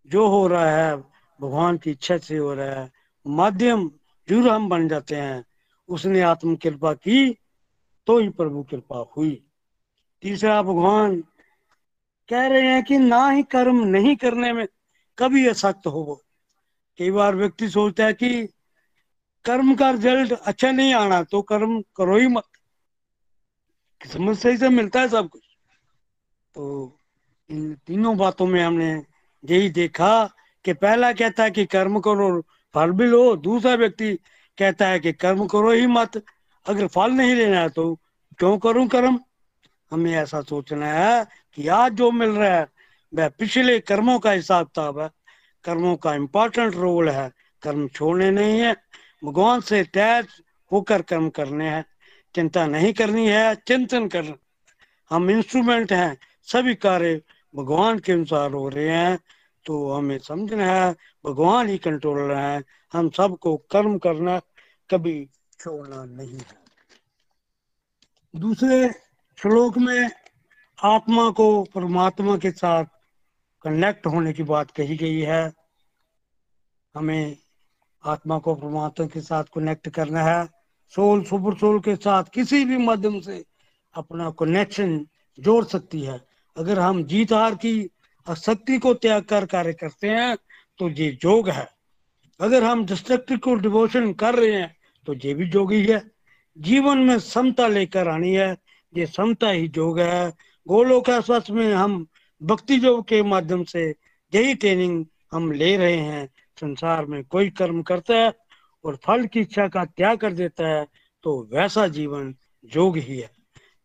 जो 0.07 0.27
हो 0.27 0.47
रहा 0.47 0.69
है, 0.71 0.95
भगवान 1.39 1.77
की 1.77 1.91
इच्छा 1.91 2.17
से 2.17 2.37
हो 2.37 2.53
रहा 2.53 2.79
है। 2.81 2.91
माध्यम 3.25 3.89
ज़रूर 4.27 4.49
हम 4.49 4.69
बन 4.69 4.87
जाते 4.87 5.15
हैं। 5.15 5.43
उसने 5.89 6.21
आत्म 6.21 6.55
कृपा 6.55 6.93
की 6.93 7.37
तो 8.07 8.17
ही 8.19 8.29
प्रभु 8.29 8.63
कृपा 8.63 9.05
हुई। 9.17 9.31
तीसरा, 10.23 10.61
भगवान 10.61 11.23
कह 12.29 12.47
रहे 12.47 12.67
हैं 12.67 12.83
कि 12.83 12.97
ना 12.97 13.29
ही 13.29 13.43
कर्म 13.43 13.83
नहीं 13.85 14.15
करने 14.15 14.53
में 14.53 14.67
कभी 15.17 15.47
असक्त 15.47 15.87
हो 15.87 16.03
वो। 16.03 16.23
कई 16.99 17.11
बार 17.11 17.35
व्यक्ति 17.35 17.69
सोचता 17.69 18.05
है 18.05 18.13
कि 18.13 18.49
कर्म 19.45 19.75
का 19.75 19.89
रिज़ल्ट 19.89 20.31
अच्छा 20.31 20.71
नहीं 20.71 20.93
आना 20.93 21.23
तो 21.23 21.41
कर्म 21.41 21.81
करो 21.95 22.17
ही 22.17 22.27
मत। 22.27 22.43
किस्मत 24.01 24.37
सही 24.37 24.57
से 24.57 24.69
मिलता 24.69 25.01
है 25.01 25.09
सब 25.09 25.29
कुछ। 25.29 25.41
तो 26.55 26.97
इन 27.49 27.73
तीनों 27.87 28.17
बातों 28.17 28.47
में 28.47 28.63
हमने 28.63 28.91
यही 29.43 29.69
देखा 29.69 30.29
कि 30.65 30.73
पहला 30.73 31.11
कहता 31.13 31.43
है 31.43 31.51
कि 31.51 31.65
कर्म 31.65 31.99
करो, 31.99 32.41
फल 32.75 32.91
भी 32.91 33.05
लो। 33.05 33.35
दूसरा 33.35 33.73
व्यक्ति 33.75 34.13
कहता 34.57 34.87
है 34.87 34.99
कि 34.99 35.13
कर्म 35.13 35.47
करो 35.47 35.71
ही 35.71 35.87
मत। 35.87 36.23
अगर 36.65 36.87
फल 36.87 37.11
नहीं 37.11 37.35
लेना 37.35 37.59
है 37.59 37.69
तो 37.69 37.95
क्यों 38.39 38.57
करूँ 38.57 38.87
कर्म? 38.87 39.19
हमें 39.91 40.11
ऐसा 40.13 40.41
सोचना 40.41 40.85
है 40.85 41.27
कि 41.55 41.67
आज 41.67 41.93
जो 41.93 42.11
मिल 42.11 42.29
रहा 42.29 42.55
है, 42.55 42.67
वह 43.13 43.29
पिछले 43.29 43.79
कर्मों 43.79 44.19
का 44.19 44.31
हिसाब 44.31 44.65
किताब 44.65 44.99
है। 44.99 45.09
कर्मों 45.63 45.95
का 45.95 46.13
इम्पोर्टेंट 46.13 46.75
रोल 46.75 47.09
है। 47.09 47.31
कर्म 47.63 47.87
छोड़ने 47.87 48.31
नहीं 48.31 48.59
है। 48.59 48.75
भगवान 49.25 49.61
से 49.61 49.79
अटैच 49.79 50.27
होकर 50.71 51.01
कर्म 51.01 51.29
करने 51.29 51.69
हैं। 51.69 51.85
चिंता 52.35 52.67
नहीं 52.67 52.93
करनी 52.93 53.27
है, 53.27 53.55
चिंतन 53.55 54.07
करना 54.07 54.35
हम 55.09 55.29
इंस्ट्रूमेंट 55.29 55.93
हैं। 55.93 56.17
सभी 56.43 56.75
कार्य 56.75 57.21
भगवान 57.55 57.99
के 57.99 58.11
अनुसार 58.11 58.51
हो 58.51 58.69
रहे 58.69 58.89
हैं। 58.89 59.19
तो 59.65 59.91
हमें 59.91 60.19
समझना 60.19 60.65
है, 60.65 60.95
भगवान 61.25 61.69
ही 61.69 61.77
कंट्रोलर 61.77 62.35
है। 62.35 62.63
हम 62.93 63.09
सबको 63.09 63.57
कर्म 63.57 63.97
करना 63.97 64.39
कभी 64.91 65.29
छोड़ना 65.59 66.05
नहीं 66.05 66.37
है। 66.37 66.59
दूसरे 68.35 68.89
श्लोक 69.41 69.77
में 69.77 70.09
आत्मा 70.83 71.29
को 71.29 71.63
परमात्मा 71.63 72.37
के 72.37 72.51
साथ 72.51 72.85
कनेक्ट 73.63 74.05
होने 74.07 74.33
की 74.33 74.43
बात 74.43 74.71
कही 74.71 74.95
गई 74.97 75.19
है। 75.19 75.51
हमें 76.95 77.37
आत्मा 78.03 78.37
को 78.39 78.53
परमात्मा 78.55 79.07
के 79.07 79.21
साथ 79.21 79.43
कनेक्ट 79.55 79.89
करना 79.89 80.23
है। 80.23 80.45
सोल, 80.93 81.23
सुपर 81.23 81.57
सोल 81.57 81.79
के 81.79 81.95
साथ 81.95 82.23
किसी 82.33 82.63
भी 82.65 82.77
माध्यम 82.77 83.19
से 83.19 83.43
अपना 83.95 84.29
कनेक्शन 84.29 85.05
जोड़ 85.39 85.63
सकती 85.65 86.01
है। 86.01 86.19
अगर 86.57 86.79
हम 86.79 87.03
जीत 87.03 87.33
हार 87.33 87.55
की 87.55 87.89
शक्ति 88.27 88.77
को 88.77 88.93
त्याग 88.93 89.23
कर 89.23 89.45
कार्य 89.45 89.73
करते 89.73 90.09
हैं 90.09 90.37
तो 90.79 90.89
ये 90.89 91.17
योग 91.23 91.49
है। 91.49 91.67
अगर 92.39 92.63
हम 92.63 92.85
डिस्ट्रक्टिव 92.85 93.37
को 93.37 93.55
डिवोशन 93.55 94.13
कर 94.13 94.35
रहे 94.35 94.51
हैं 94.51 94.75
तो 95.07 95.13
ये 95.15 95.33
भी 95.33 95.49
योगी 95.49 95.85
है। 95.85 96.01
जीवन 96.57 96.97
में 96.97 97.19
समता 97.19 97.67
लेकर 97.67 98.07
आनी 98.07 98.33
है। 98.35 98.55
ये 98.93 99.05
समता 99.05 99.49
ही 99.49 99.71
योग 99.77 99.99
है। 99.99 100.33
गोलोक 100.69 101.09
आश्वास 101.09 101.49
में 101.49 101.73
हम 101.73 102.05
भक्ति 102.41 102.75
योग 102.83 103.07
के 103.07 103.21
माध्यम 103.23 103.63
से 103.63 103.83
यही 104.33 104.53
ट्रेनिंग 104.55 105.05
हम 105.31 105.51
ले 105.51 105.75
रहे 105.77 105.95
हैं। 105.95 106.27
संसार 106.57 107.05
में 107.05 107.23
कोई 107.25 107.49
कर्म 107.49 107.81
करता 107.81 108.15
है 108.15 108.31
और 108.85 108.95
फल 109.05 109.25
की 109.25 109.39
इच्छा 109.39 109.67
का 109.67 109.85
त्याग 109.85 110.17
कर 110.17 110.33
देता 110.33 110.67
है 110.67 110.85
तो 111.23 111.33
वैसा 111.53 111.87
जीवन 111.87 112.33
योग 112.75 112.97
ही 112.97 113.17
है। 113.17 113.31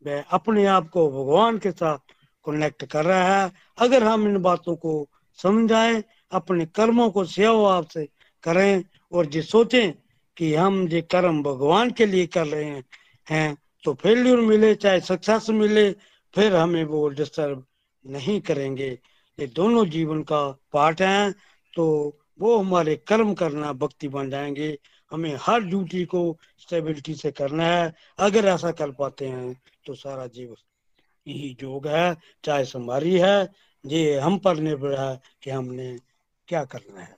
वह 0.04 0.22
अपने 0.30 0.66
आप 0.66 0.88
को 0.88 1.08
भगवान 1.10 1.58
के 1.58 1.70
साथ 1.72 1.98
कनेक्ट 2.44 2.84
कर 2.84 3.04
रहा 3.04 3.42
है। 3.42 3.50
अगर 3.78 4.04
हम 4.04 4.28
इन 4.28 4.38
बातों 4.42 4.76
को 4.76 5.08
समझाएँ, 5.38 6.02
अपने 6.32 6.66
कर्मों 6.66 7.10
को 7.10 7.24
सेवा 7.24 7.82
से 7.92 8.08
करें 8.44 8.84
और 9.12 9.26
जो 9.26 9.42
सोचें 9.42 9.92
कि 10.36 10.54
हम 10.54 10.88
ये 10.88 11.00
कर्म 11.02 11.42
भगवान 11.42 11.90
के 11.90 12.06
लिए 12.06 12.26
कर 12.28 12.46
रहे 12.46 12.82
हैं 13.26 13.56
तो 13.84 13.94
फेल्यूर 13.94 14.40
मिले, 14.40 14.74
चाहे 14.74 15.00
सक्सेस 15.02 15.50
मिले 15.50 15.94
फिर 16.34 16.54
हमें 16.56 16.84
वो 16.84 17.08
डिस्टर्ब 17.08 17.64
नहीं 18.04 18.40
करेंगे। 18.40 18.88
ये 19.38 19.46
दोनों 19.46 19.84
जीवन 19.86 20.22
का 20.22 20.42
पार्ट 20.72 21.02
है 21.02 21.32
तो 21.74 21.84
वो 22.40 22.56
हमारे 22.58 22.94
कर्म 23.08 23.32
करना 23.34 23.72
भक्ति 23.72 24.08
बन 24.08 24.30
जाएँगे। 24.30 24.78
हमें 25.12 25.36
हर 25.40 25.60
ड्यूटी 25.60 26.04
को 26.04 26.20
स्टेबिलिटी 26.58 27.14
से 27.14 27.30
करना 27.32 27.66
है। 27.66 27.92
अगर 28.18 28.46
ऐसा 28.46 28.70
कर 28.72 28.90
पाते 28.90 29.28
हैं 29.28 29.54
तो 29.86 29.94
सारा 29.94 30.26
जीवन 30.26 30.56
यही 31.26 31.56
योग 31.62 31.86
है, 31.88 32.16
चाहे 32.44 32.64
समारी 32.64 33.18
है। 33.18 33.48
ये 33.84 34.18
हम 34.18 34.38
पर 34.38 34.56
निर्भर 34.56 34.98
है 35.00 35.20
कि 35.42 35.50
हमने 35.50 35.96
क्या 36.48 36.64
करना 36.64 37.00
है। 37.00 37.16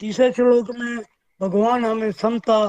तीसरे 0.00 0.30
श्लोक 0.32 0.70
में 0.78 0.98
भगवान 1.40 1.84
हमें 1.84 2.10
समता 2.12 2.66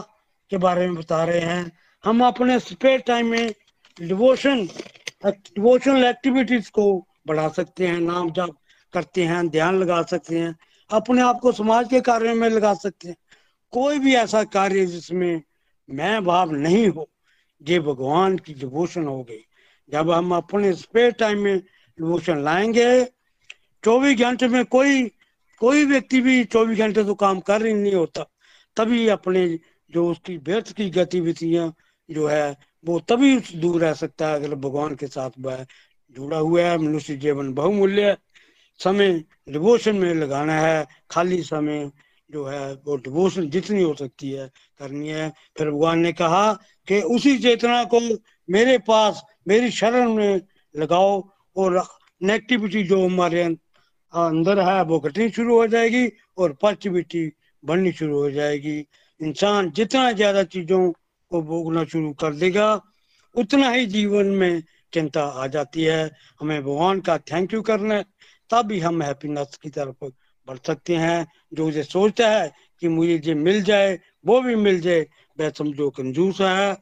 के 0.52 0.58
बारे 0.58 0.88
में 0.88 0.96
बता 0.96 1.24
रहे 1.24 1.40
हैं। 1.42 1.72
हम 2.04 2.24
अपने 2.26 2.60
स्पेयर 2.60 3.00
टाइम 3.00 3.28
में 3.28 3.54
डिवोशन 3.98 4.68
डिवोशनल 5.26 6.04
एक्टिविटीज़ 6.04 6.70
को 6.72 7.08
बढ़ा 7.28 7.48
सकते 7.50 7.88
हैं, 7.88 8.00
नाम 8.00 8.32
जाप 8.32 8.56
करते 8.94 9.24
हैं, 9.24 9.48
ध्यान 9.50 9.80
लगा 9.80 10.02
सकते 10.02 10.40
हैं, 10.40 10.56
अपने 10.90 11.22
आप 11.22 11.40
को 11.40 11.52
समाज 11.52 11.88
के 11.90 12.02
कार्य 12.02 12.34
में 12.34 12.50
लगा 12.50 12.74
सकते 12.74 13.08
हैं। 13.08 13.16
कोई 13.72 14.00
भी 14.00 14.16
ऐसा 14.16 14.44
कार्य 14.44 14.86
जिसमें 14.86 15.42
मैं 15.90 16.24
भाव 16.26 16.52
नहीं 16.52 16.88
हो, 16.88 17.10
ये 17.62 17.80
भगवान 17.80 18.38
की 18.38 18.54
डिवोशन 18.54 19.06
हो 19.06 19.24
गई। 19.24 19.46
जब 19.90 20.12
हम 20.12 20.36
अपने 20.36 20.74
स्पेयर 20.74 21.12
टाइम 21.12 21.40
में 21.40 21.60
डिवोशन 21.60 22.44
लाएँगे, 22.44 23.06
चौबीस 23.84 24.20
घंटे 24.20 24.48
में 24.48 24.66
कोई 24.66 25.12
कोई 25.62 25.86
व्यक्ति 25.86 26.22
भी 26.22 26.44
चौबीस 26.44 26.78
घंटे 26.78 27.04
तो 27.04 27.16
काम 27.16 27.40
कर 27.40 27.66
ही 27.66 27.74
नहीं 27.74 27.94
होता। 27.94 28.24
तभी 28.78 29.08
अपने 29.08 29.60
जो 29.92 30.10
उसकी 30.12 30.38
व्यर्थ 30.38 30.72
की 30.72 30.90
गतिविधियाँ 30.90 31.74
जो 32.12 32.28
है 32.28 32.69
वो 32.86 33.00
तभी 33.00 33.36
दूर 33.56 33.82
रह 33.82 33.94
सकता 33.94 34.28
है 34.28 34.36
अगर 34.36 34.56
भगवान 34.56 34.96
के 34.96 35.08
साथ 35.08 35.32
वह 35.40 35.66
जुड़ा 36.16 36.38
हुआ 36.38 36.62
है, 36.62 36.78
मनुष्य 36.78 37.16
जीवन 37.18 37.54
बहुमूल्य 37.54 38.16
समय 38.80 39.24
डिवोशन 39.50 39.96
में 39.96 40.14
लगाना 40.14 40.54
है, 40.54 40.88
खाली 41.12 41.42
समय 41.44 41.92
जो 42.30 42.46
है 42.46 42.74
वो 42.86 42.96
डिवोशन 42.98 43.50
जितनी 43.50 43.82
हो 43.84 43.94
सकती 43.94 44.30
है 44.32 44.48
करनी 44.80 45.08
है। 45.08 45.30
फिर 45.58 45.70
भगवान 45.72 46.00
ने 46.00 46.12
कहा 46.14 46.52
कि 46.88 47.02
उसी 47.02 47.38
चेतना 47.38 47.84
को 47.84 48.00
मेरे 48.50 48.78
पास, 48.78 49.24
मेरी 49.48 49.72
शरण 49.72 50.14
में 50.14 50.42
लगाओ 50.76 51.22
और 51.56 51.84
नेगेटिविटी 52.22 52.84
जो 52.84 53.06
हमारे 53.06 53.44
अंदर 53.44 54.60
है 54.60 54.84
वो 54.84 55.00
घटनी 55.00 55.30
शुरू 55.30 55.56
हो 55.56 55.68
जाएगी 55.68 56.08
और 56.38 56.54
पॉजिटिविटी 56.62 57.32
बढ़नी 57.64 57.92
शुरू 57.92 58.22
हो 58.22 58.32
जाएगी। 58.32 58.78
इंसान 59.20 59.72
जितना 59.72 60.12
ज़्यादा 60.12 60.44
चीज़ों 60.46 60.92
को 61.32 61.42
भोगना 61.42 61.84
शुरू 61.84 62.12
कर 62.14 62.34
देगा। 62.34 62.74
उतना 63.36 63.70
ही 63.70 63.86
जीवन 63.86 64.28
में 64.36 64.64
चिंता 64.94 65.24
आ 65.24 65.48
जाती 65.48 65.84
है। 65.84 66.10
हमें 66.42 66.62
भगवान 66.62 67.00
का 67.02 67.18
थैंक 67.18 67.54
यू 67.54 67.62
करना 67.62 67.96
है, 67.96 68.04
तभी 68.50 68.80
हम 68.80 69.02
हैप्पीनेस 69.02 69.58
की 69.62 69.70
तरफ़ 69.70 70.06
बढ़ 70.48 70.58
सकते 70.68 70.96
हैं। 70.96 71.28
जो 71.54 71.70
ये 71.70 71.84
सोचता 71.84 72.30
है 72.30 72.52
कि 72.82 72.88
मुझे 72.88 73.18
जो 73.18 73.36
मिल 73.36 73.62
जाए, 73.64 74.00
वो 74.26 74.42
भी 74.42 74.56
मिल 74.56 74.80
जाए, 74.82 75.06
वह 75.38 75.50
समझो 75.50 75.90
कंजूस 75.90 76.42
है 76.42 76.74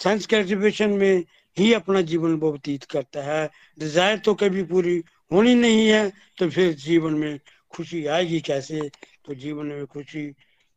साइंस 0.00 0.26
ग्रेजुएशन 0.30 0.90
में 0.90 1.24
ही 1.56 1.72
अपना 1.72 2.00
जीवन 2.00 2.34
वो 2.34 2.50
व्यतीत 2.52 2.84
करता 2.84 3.22
है। 3.22 3.50
डिज़ायर 3.78 4.18
तो 4.18 4.34
कभी 4.34 4.62
पूरी 4.64 5.02
होनी 5.32 5.54
नहीं 5.54 5.88
है 5.88 6.12
तो 6.38 6.48
फिर 6.50 6.72
जीवन 6.74 7.12
में 7.14 7.38
खुशी 7.70 8.04
आएगी 8.06 8.40
कैसे? 8.40 8.80
तो 9.24 9.34
जीवन 9.34 9.66
में 9.66 9.86
खुशी 9.86 10.26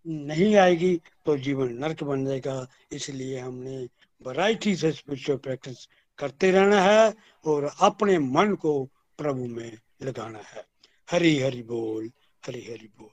नहीं 0.05 0.55
आएगी 0.55 0.95
तो 1.25 1.37
जीवन 1.37 1.73
नर्क 1.73 2.03
बन 2.03 2.25
जाएगा। 2.25 2.67
इसलिए 2.91 3.39
हमने 3.39 3.77
वैरायटी 4.21 4.75
से 4.75 4.91
स्पिरिचुअल 4.91 5.37
प्रैक्टिस 5.37 5.87
करते 6.19 6.51
रहना 6.51 6.81
है 6.81 7.13
और 7.45 7.69
अपने 7.81 8.17
मन 8.19 8.53
को 8.55 8.83
प्रभु 9.17 9.45
में 9.45 9.77
लगाना 10.03 10.39
है। 10.39 10.63
हरी 11.11 11.39
हरि 11.39 11.61
बोल, 11.61 12.09
हरी 12.47 12.61
हरि 12.61 12.89
बोल। 12.99 13.09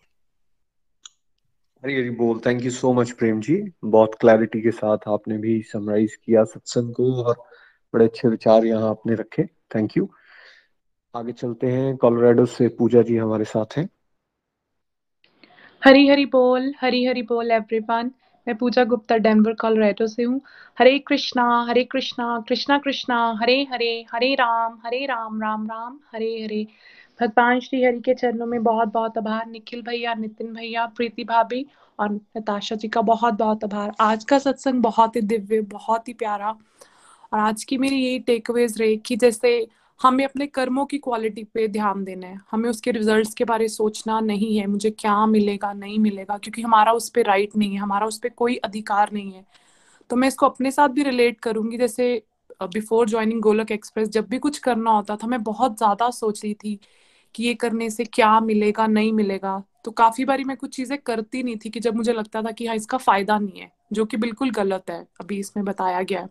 हरी 1.83 1.97
हरी 1.97 2.11
बोल। 2.11 2.41
Thank 2.47 2.63
you 2.63 2.71
so 2.71 2.93
much 2.93 3.11
Prem 3.11 3.41
ji. 3.41 3.57
बहुत 3.85 4.15
क्लैरिटी 4.21 4.61
के 4.61 4.71
साथ 4.71 5.09
आपने 5.09 5.39
भी 5.39 5.61
समराइज 5.63 6.15
किया 6.17 6.45
सत्संग 6.45 6.93
को 6.95 7.23
और 7.23 7.43
बड़े 7.95 8.05
अच्छे 8.05 8.29
विचार 8.29 8.65
यहाँ 8.65 8.91
आपने 8.91 9.15
रखे। 9.15 9.45
थैंक 9.75 9.97
यू 9.97 10.09
आगे 11.15 11.33
चलते 11.33 11.67
हैं। 11.67 11.97
कोलोराडो 11.97 12.47
से 12.47 12.69
पूजा 12.69 13.03
जी 13.03 13.17
हमारे 13.17 13.45
साथ 13.45 13.77
हैं। 13.77 13.89
हरी 15.83 16.07
हरी 16.09 16.25
बोल, 16.27 16.73
हरी 16.81 17.05
हरी 17.05 17.23
बोल 17.23 17.51
एवरीवन 17.51 18.11
मैं 18.47 18.57
पूजा 18.57 18.85
गुप्ता 18.85 19.17
डेनवर 19.17 19.53
कोलोराडो 19.53 20.07
से 20.07 20.23
हूँ। 20.23 20.41
हरे 20.79 20.99
कृष्णा 20.99 21.45
हरे 21.69 21.85
कृष्णा 21.85 22.45
कृष्णा 22.49 22.79
कृष्णा, 22.79 23.39
हरे 23.43 23.67
हरे 23.73 24.07
हरे 24.13 24.35
राम 24.35 24.79
हरे 24.85 25.07
राम 25.07 25.43
राम 25.43 25.67
राम, 25.67 25.99
हरे 26.15 26.31
हरे। 26.45 26.67
भगवान 27.21 27.61
श्री 27.61 27.83
हरि 27.85 28.01
के 28.01 28.15
चरणों 28.15 28.47
में 28.47 28.63
बहुत 28.63 28.89
बहुत 28.89 29.19
आभार। 29.19 29.47
निखिल 29.47 29.83
भैया, 29.83 30.15
नितिन 30.15 30.53
भैया, 30.55 30.87
प्रीति 30.87 31.25
भाभी 31.25 31.67
और 31.99 32.13
नताशा 32.13 32.77
जी 32.77 32.89
का 32.89 33.01
बहुत 33.01 33.35
बहुत 33.35 33.65
आभार। 33.65 33.93
आज 34.01 34.25
का 34.25 34.39
सत्संग 34.39 34.83
बहुत 34.83 35.17
ही 35.17 35.21
दिव्य, 35.21 35.61
बहुत 35.61 36.09
ही 36.09 36.13
प्यारा। 36.13 36.51
और 37.33 37.39
आज 37.39 37.65
की 37.65 37.79
मेरी 37.79 37.97
यही 37.97 38.19
टेकअवेज 38.19 38.81
रहे 38.81 38.97
कि 38.97 39.17
जैसे 39.17 39.69
हमें 40.01 40.25
अपने 40.25 40.47
कर्मों 40.47 40.85
की 40.87 40.99
क्वालिटी 40.99 41.45
पे 41.45 41.67
ध्यान 41.69 42.05
देना 42.05 42.27
है। 42.27 42.39
हमें 42.51 42.69
उसके 42.71 42.91
रिजल्ट्स 42.91 43.35
के 43.35 43.45
बारे 43.45 43.69
सोचना 43.69 44.21
नहीं 44.21 44.57
है, 44.59 44.67
मुझे 44.67 44.91
क्या 44.91 45.27
मिलेगा, 45.27 45.73
नहीं 45.73 45.99
मिलेगा, 45.99 46.39
क्योंकि 46.39 46.63
हमारा 46.63 46.93
उस 46.93 47.09
पर 47.11 47.27
राइट 47.27 47.57
नहीं 47.57 47.73
है, 47.73 47.79
हमारा 47.79 48.07
उस 48.07 48.19
पर 48.19 48.29
कोई 48.29 48.57
अधिकार 48.57 49.13
नहीं 49.13 49.33
है। 49.33 49.45
तो 50.11 50.17
मैं 50.17 50.29
इसको 50.29 50.47
अपने 50.47 50.71
साथ 50.71 50.89
भी 50.89 51.03
रिलेट 51.03 51.41
करूँगी, 51.41 51.77
जैसे 51.79 52.23
बिफोर 52.63 53.09
ज्वाइनिंग 53.09 53.41
गोलक 53.43 53.71
एक्सप्रेस 53.73 54.09
जब 54.09 54.29
भी 54.29 54.39
कुछ 54.39 54.59
करना 54.59 54.91
होता 54.91 55.17
था, 55.17 55.27
मैं 55.27 55.43
बहुत 55.43 55.77
ज़्यादा 55.79 56.11
सोच 56.11 56.45
रही 56.45 56.55
थी 56.55 56.79
कि 57.35 57.45
ये 57.45 57.55
करने 57.55 57.91
से 57.91 58.05
क्या 58.05 58.39
मिलेगा, 58.41 58.87
नहीं 58.87 59.13
मिलेगा। 59.13 59.63
तो 59.85 59.91
काफ़ी 59.91 60.25
बारी 60.25 60.45
मैं 60.45 60.57
कुछ 60.57 60.75
चीज़ें 60.77 60.99
करती 60.99 61.43
नहीं 61.43 61.57
थी 61.57 61.71
कि 61.71 61.81
जब 61.81 61.97
मुझे 61.97 62.13
लगता 62.13 62.43
था 62.43 62.51
कि 62.51 62.67
हाँ 62.67 62.77
इसका 62.77 62.99
फ़ायदा 62.99 63.39
नहीं 63.39 63.61
है, 63.61 63.71
जो 63.93 64.05
कि 64.05 64.17
बिल्कुल 64.17 64.51
गलत 64.51 64.91
है, 64.91 65.07
अभी 65.21 65.39
इसमें 65.39 65.65
बताया 65.65 66.03
गया 66.03 66.21
है। 66.21 66.29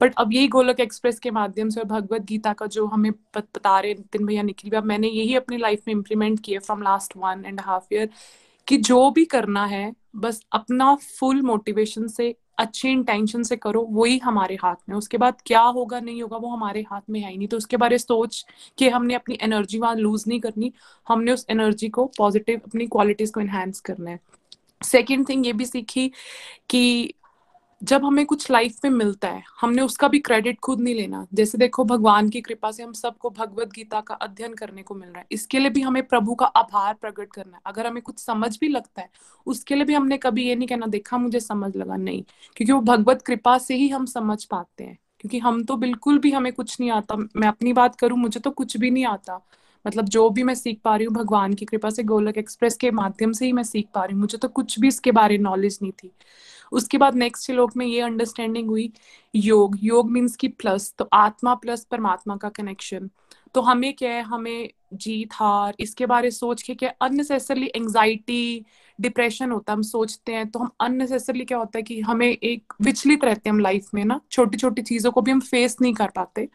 बट 0.00 0.14
अब 0.18 0.32
यही 0.32 0.48
गोलक 0.48 0.80
एक्सप्रेस 0.80 1.18
के 1.18 1.30
माध्यम 1.30 1.68
से 1.68 1.80
और 1.80 1.86
भगवत 1.86 2.22
गीता 2.22 2.52
का 2.52 2.66
जो 2.66 2.86
हमें 2.86 3.10
बता 3.36 3.78
रहे 3.80 3.94
नितिन 3.94 4.26
भैया 4.26 4.42
निखिल 4.42 4.70
भैया, 4.70 4.80
मैंने 4.82 5.08
यही 5.08 5.34
अपनी 5.34 5.56
लाइफ 5.56 5.82
में 5.88 5.94
इम्प्लीमेंट 5.94 6.40
किया 6.40 6.60
from 6.60 6.82
last 6.82 7.16
one 7.16 7.44
and 7.46 7.60
half 7.60 7.94
year 7.94 8.08
कि 8.68 8.76
जो 8.78 9.10
भी 9.10 9.24
करना 9.24 9.64
है, 9.66 9.92
बस 10.16 10.40
अपना 10.52 10.94
फुल 10.94 11.42
मोटिवेशन 11.42 12.06
से, 12.08 12.34
अच्छे 12.58 12.90
इंटेंशन 12.90 13.42
से 13.42 13.56
करो, 13.56 13.82
वही 13.90 14.18
हमारे 14.18 14.54
हाथ 14.62 14.76
में 14.88 14.96
उसके 14.96 15.18
बाद 15.18 15.36
क्या 15.46 15.60
होगा, 15.60 16.00
नहीं 16.00 16.22
होगा, 16.22 16.36
वो 16.36 16.48
हमारे 16.48 16.82
हाथ 16.82 17.00
में 17.10 17.20
है 17.20 17.30
ही 17.30 17.36
नहीं। 17.38 17.48
तो 17.48 17.56
उसके 17.56 17.76
बारे 17.76 17.98
सोच 17.98 18.44
के 18.78 18.88
हमने 18.88 19.14
अपनी 19.14 19.38
एनर्जी 19.42 19.78
वहाँ 19.78 19.94
लूज 19.96 20.24
नहीं 20.28 20.40
करनी, 20.40 20.72
हमने 21.08 21.32
उस 21.32 21.46
एनर्जी 21.50 21.88
को 21.88 22.04
पॉजिटिव 22.18 22.60
अपनी 22.66 22.86
क्वालिटीज 22.86 23.30
को 23.30 23.40
एनहेंस 23.40 23.80
करना 23.80 24.10
है। 24.10 24.20
सेकेंड 24.84 25.28
थिंग 25.28 25.46
ये 25.46 25.52
भी 25.52 25.64
सीखी 25.64 26.10
कि 26.70 27.14
जब 27.82 28.04
हमें 28.04 28.26
कुछ 28.26 28.50
लाइफ 28.50 28.76
में 28.84 28.90
मिलता 28.90 29.28
है, 29.28 29.42
हमने 29.60 29.82
उसका 29.82 30.08
भी 30.08 30.18
क्रेडिट 30.18 30.60
खुद 30.60 30.80
नहीं 30.80 30.94
लेना। 30.94 31.26
जैसे 31.34 31.58
देखो, 31.58 31.84
भगवान 31.84 32.28
की 32.28 32.40
कृपा 32.40 32.70
से 32.70 32.82
हम 32.82 32.92
सबको 32.92 33.30
भगवत 33.30 33.68
गीता 33.72 34.00
का 34.00 34.14
अध्ययन 34.14 34.54
करने 34.54 34.82
को 34.82 34.94
मिल 34.94 35.08
रहा 35.08 35.18
है। 35.18 35.26
इसके 35.32 35.58
लिए 35.58 35.70
भी 35.70 35.80
हमें 35.80 36.06
प्रभु 36.06 36.34
का 36.34 36.46
आभार 36.46 36.94
प्रकट 36.94 37.32
करना 37.32 37.56
है। 37.56 37.62
अगर 37.66 37.86
हमें 37.86 38.02
कुछ 38.02 38.18
समझ 38.18 38.58
भी 38.58 38.68
लगता 38.68 39.02
है, 39.02 39.10
उसके 39.46 39.74
लिए 39.74 39.84
भी 39.84 39.94
हमने 39.94 40.16
कभी 40.16 40.48
ये 40.48 40.54
नहीं 40.54 40.68
कहना, 40.68 40.86
देखा, 40.86 41.18
मुझे 41.18 41.40
समझ 41.40 41.76
लगा। 41.76 41.96
नहीं, 41.96 42.22
क्योंकि 42.56 42.72
वो 42.72 42.80
भगवत 42.80 43.22
कृपा 43.22 43.58
से 43.58 43.74
ही 43.74 43.88
हम 43.88 44.06
समझ 44.06 44.44
पाते 44.44 44.84
हैं। 44.84 44.98
क्योंकि 45.20 45.38
हम 45.38 45.64
तो 45.64 45.76
बिल्कुल 45.76 46.18
भी 46.18 46.30
हमें 46.30 46.52
कुछ 46.52 46.80
नहीं 46.80 46.90
आता। 46.90 47.16
मैं 47.16 47.48
अपनी 47.48 47.72
बात 47.72 47.96
करूँ, 47.96 48.18
मुझे 48.18 48.40
तो 48.40 48.50
कुछ 48.50 48.76
भी 48.76 48.90
नहीं 48.90 49.06
आता। 49.06 49.46
मतलब 49.86 50.04
जो 50.04 50.30
भी 50.30 50.42
मैं 50.42 50.54
सीख 50.54 50.80
पा 50.84 50.96
रही 50.96 51.06
हूँ 51.06 51.14
भगवान 51.14 51.54
की 51.54 51.64
कृपा 51.64 51.90
से, 51.90 52.02
गोलक 52.02 52.38
एक्सप्रेस 52.38 52.76
के 52.76 52.90
माध्यम 52.90 53.32
से 53.32 53.46
ही 53.46 53.52
मैं 53.52 53.62
सीख 53.62 53.88
पा 53.94 54.04
रही 54.04 54.12
हूँ। 54.12 54.20
मुझे 54.20 54.38
तो 54.38 54.48
कुछ 54.48 54.78
भी 54.80 54.88
इसके 54.88 55.12
बारे 55.12 55.38
नॉलेज 55.38 55.78
नहीं 55.82 55.92
थी। 55.92 56.12
उसके 56.72 56.98
बाद 56.98 57.14
नेक्स्ट 57.14 57.46
श्लोक 57.46 57.76
में 57.76 57.86
ये 57.86 58.00
अंडरस्टैंडिंग 58.00 58.68
हुई, 58.68 58.92
योग। 59.34 59.76
योग 59.82 60.10
मीन्स 60.10 60.36
की 60.36 60.48
प्लस 60.48 60.94
तो 60.98 61.08
आत्मा 61.12 61.54
प्लस 61.54 61.84
परमात्मा 61.84 62.36
का 62.36 62.48
कनेक्शन 62.50 63.10
तो 63.54 63.60
हमें 63.60 63.92
क्या 63.94 64.10
है? 64.10 64.22
हमें 64.22 64.70
जीत, 64.94 65.28
हार, 65.32 65.74
इसके 65.80 66.06
बारे 66.06 66.30
सोच 66.30 66.62
के 66.62 66.74
क्या 66.74 66.92
अननेसेसरली 67.02 67.66
एंगजाइटी 67.66 68.64
डिप्रेशन 68.98 69.50
होता 69.50 69.72
है, 69.72 69.76
हम 69.76 69.82
सोचते 69.82 70.32
हैं 70.32 70.48
तो 70.50 70.58
हम 70.58 70.70
अननेसेसरली 70.80 71.44
क्या 71.44 71.58
होता 71.58 71.78
है 71.78 71.82
कि 71.82 72.00
हमें 72.00 72.26
एक 72.28 72.72
विचलित 72.82 73.24
रहते 73.24 73.48
हैं 73.48 73.54
हम 73.54 73.60
लाइफ 73.60 73.88
में 73.94 74.04
ना 74.04 74.20
छोटी 74.30 74.58
छोटी 74.58 74.82
चीज़ों 74.82 75.12
को 75.12 75.20
भी 75.20 75.30
हम 75.30 75.40
फेस 75.40 75.76
नहीं 75.80 75.94
कर 75.94 76.10
पाते। 76.16 76.48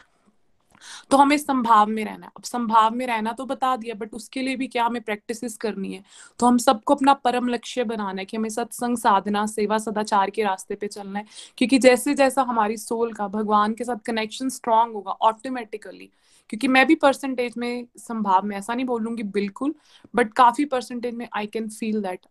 तो 1.12 1.18
हमें 1.18 1.38
संभाव 1.38 1.88
में 1.88 2.04
रहना 2.06 2.26
है। 2.26 2.32
अब 2.38 2.44
संभाव 2.44 2.96
में 2.96 3.06
रहना 3.08 3.32
तो 3.34 3.46
बता 3.46 3.76
दिया 3.76 3.96
बट 3.96 4.14
उसके 4.14 4.42
लिए 4.42 4.56
भी 4.56 4.68
क्या 4.68 4.86
हमें 4.86 5.02
प्रैक्टिस 5.02 5.58
करनी 5.58 5.94
है? 5.94 6.04
तो 6.40 6.46
हम 6.46 6.58
सबको 6.58 6.96
अपना 6.96 7.14
परम 7.16 7.48
लक्ष्य 7.48 7.84
बनाना 7.84 8.22
है 8.22 8.26
कि 8.26 8.38
हमें 8.38 8.50
सत्संग, 8.50 8.98
साधना, 8.98 9.46
सेवा, 9.48 9.78
सदाचार 9.78 10.30
के 10.30 10.44
रास्ते 10.44 10.76
पे 10.76 10.88
चलना 10.88 11.20
है। 11.20 11.26
क्योंकि 11.58 11.78
जैसे 11.80 12.14
जैसा 12.14 12.42
हमारी 12.44 12.78
सोल 12.78 13.14
का, 13.14 13.28
भगवान 13.28 13.74
के 13.74 13.84
साथ 13.84 14.06
कनेक्शन 14.06 14.50
स्ट्रांग 14.50 14.94
होगा 14.94 15.12
ऑटोमेटिकली 15.12 16.10
क्योंकि 16.50 16.68
मैं 16.68 16.86
भी 16.88 16.96
परसेंटेज 16.96 17.54
में 17.58 17.88
संभाव 17.98 18.46
में, 18.46 18.56
ऐसा 18.58 18.74
नहीं 18.74 18.86
बोलूँगी 18.86 19.24
बिल्कुल 19.24 19.74
बट 20.16 20.34
काफ़ी 20.34 20.66
परसेंटेज 20.66 21.14
में 21.16 21.28
I 21.34 21.48
can 21.48 21.68
feel 21.70 22.02
that 22.02 22.26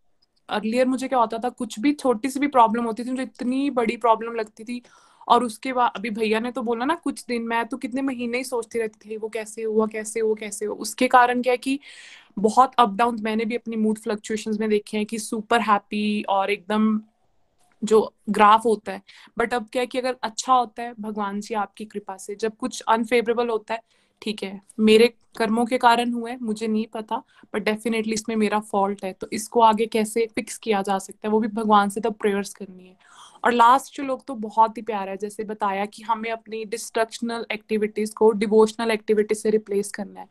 earlier 0.49 0.87
मुझे 0.87 1.09
क्या 1.09 1.19
होता 1.19 1.39
था, 1.39 1.49
कुछ 1.49 1.79
भी 1.81 1.93
छोटी 1.93 2.31
सी 2.31 2.41
भी 2.41 2.47
प्रॉब्लम 2.49 2.85
होती 2.85 3.05
थी, 3.05 3.11
मुझे 3.11 3.23
इतनी 3.23 3.71
बड़ी 3.71 3.97
प्रॉब्लम 3.97 4.35
लगती 4.35 4.65
थी 4.65 4.81
और 5.29 5.45
उसके 5.45 5.73
बाद, 5.73 5.91
अभी 5.97 6.11
भैया 6.11 6.41
ने 6.41 6.51
तो 6.51 6.63
बोला 6.63 6.85
ना, 6.85 6.95
कुछ 6.95 7.25
दिन 7.29 7.43
मैं 7.45 7.65
तो 7.67 7.77
कितने 7.77 8.03
महीने 8.03 8.39
ही 8.39 8.45
सोचती 8.45 8.79
रहती 8.79 9.11
थी, 9.11 9.17
वो 9.17 9.29
कैसे 9.29 9.63
हुआ 9.63 9.87
कैसे 9.87 10.21
हुआ 10.21 10.35
कैसे 10.35 10.67
हुआ। 10.67 10.77
उसके 10.77 11.09
कारण 11.09 11.43
क्या 11.43 11.53
है 11.53 11.57
कि 11.59 11.79
बहुत 12.39 12.73
अप 12.79 12.95
डाउन 12.95 13.21
मैंने 13.23 13.45
भी 13.45 13.57
अपनी 13.57 13.77
मूड 13.77 13.99
फ्लक्चुएशन 13.99 14.57
में 14.61 14.69
देखे 14.71 14.97
हैं 14.97 15.07
कि 15.07 15.19
सुपर 15.19 15.61
हैप्पी 15.63 16.23
और 16.29 16.51
एकदम 16.51 17.01
जो 17.83 18.01
ग्राफ 18.31 18.65
होता 18.65 18.93
है। 18.93 19.03
बट 19.39 19.55
अब 19.55 19.69
क्या 19.73 19.83
है 19.83 19.87
कि 19.87 19.99
अगर 19.99 20.17
अच्छा 20.23 20.53
होता 20.53 20.83
है, 20.83 20.95
भगवान 21.01 21.41
जी 21.41 21.55
आपकी 21.57 21.85
कृपा 21.85 22.17
से, 22.17 22.35
जब 22.35 22.57
कुछ 22.57 22.81
अनफेवरेबल 22.89 23.49
होता 23.49 23.75
है, 23.75 23.81
ठीक 24.23 24.43
है, 24.43 24.61
मेरे 24.81 25.13
कर्मों 25.37 25.65
के 25.67 25.79
कारण 25.79 26.13
हुए 26.13 26.37
मुझे 26.43 26.67
नहीं 26.67 26.87
पता 26.87 27.17
बट 27.55 27.63
डेफिनेटली 27.65 28.15
इसमें 28.15 28.35
मेरा 28.37 28.61
फॉल्ट 28.63 29.05
है 29.05 29.13
तो 29.13 29.29
इसको 29.33 29.61
आगे 29.63 29.87
कैसे 29.87 30.27
फिक्स 30.35 30.57
किया 30.59 30.81
जा 30.83 30.99
सकता 30.99 31.29
है, 31.29 31.33
वो 31.33 31.41
भी 31.41 31.49
भगवान 31.51 31.89
से 31.89 32.01
तब 32.01 32.15
प्रेयर्स 32.15 32.55
करनी 32.55 32.87
है। 32.87 32.97
और 33.47 33.53
लास्ट 33.53 33.97
जो 33.97 34.03
लोग 34.03 34.25
तो 34.27 34.35
बहुत 34.37 34.77
ही 34.79 34.83
प्यारा 34.83 35.11
है, 35.11 35.17
जैसे 35.17 35.45
बताया 35.45 35.85
कि 35.87 36.03
हमें 36.03 36.31
अपनी 36.31 36.65
डिस्ट्रक्शनल 36.67 37.45
एक्टिविटीज़ 37.53 38.15
को 38.15 38.31
डिवोशनल 38.35 38.91
एक्टिविटीज़ 38.91 39.39
से 39.39 39.51
रिप्लेस 39.51 39.91
करना 39.91 40.21
है। 40.21 40.29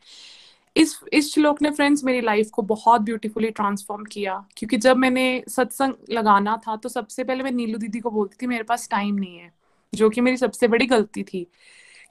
इस 0.76 1.00
इस 1.14 1.34
श्लोक 1.34 1.62
ने 1.62 1.70
फ्रेंड्स 1.72 2.04
मेरी 2.04 2.22
लाइफ 2.22 2.50
को 2.50 2.62
बहुत 2.64 3.02
ब्यूटीफुली 3.02 3.50
ट्रांसफॉर्म 3.52 4.04
किया, 4.04 4.34
क्योंकि 4.58 4.78
जब 4.78 4.98
मैंने 4.98 5.44
सत्संग 5.50 5.94
लगाना 6.10 6.58
था 6.68 6.76
तो 6.76 6.90
सबसे 6.90 7.24
पहले 7.24 7.44
मैं 7.44 7.52
नीलू 7.52 7.78
दीदी 7.78 8.00
को 8.00 8.12
बोलती 8.12 8.38
थी, 8.42 8.48
मेरे 8.48 8.64
पास 8.64 8.88
टाइम 8.92 9.16
नहीं 9.16 9.38
है, 9.38 9.52
जो 9.94 10.10
कि 10.10 10.22
मेरी 10.22 10.38
सबसे 10.38 10.68
बड़ी 10.68 10.86
गलती 10.88 11.24
थी। 11.24 11.48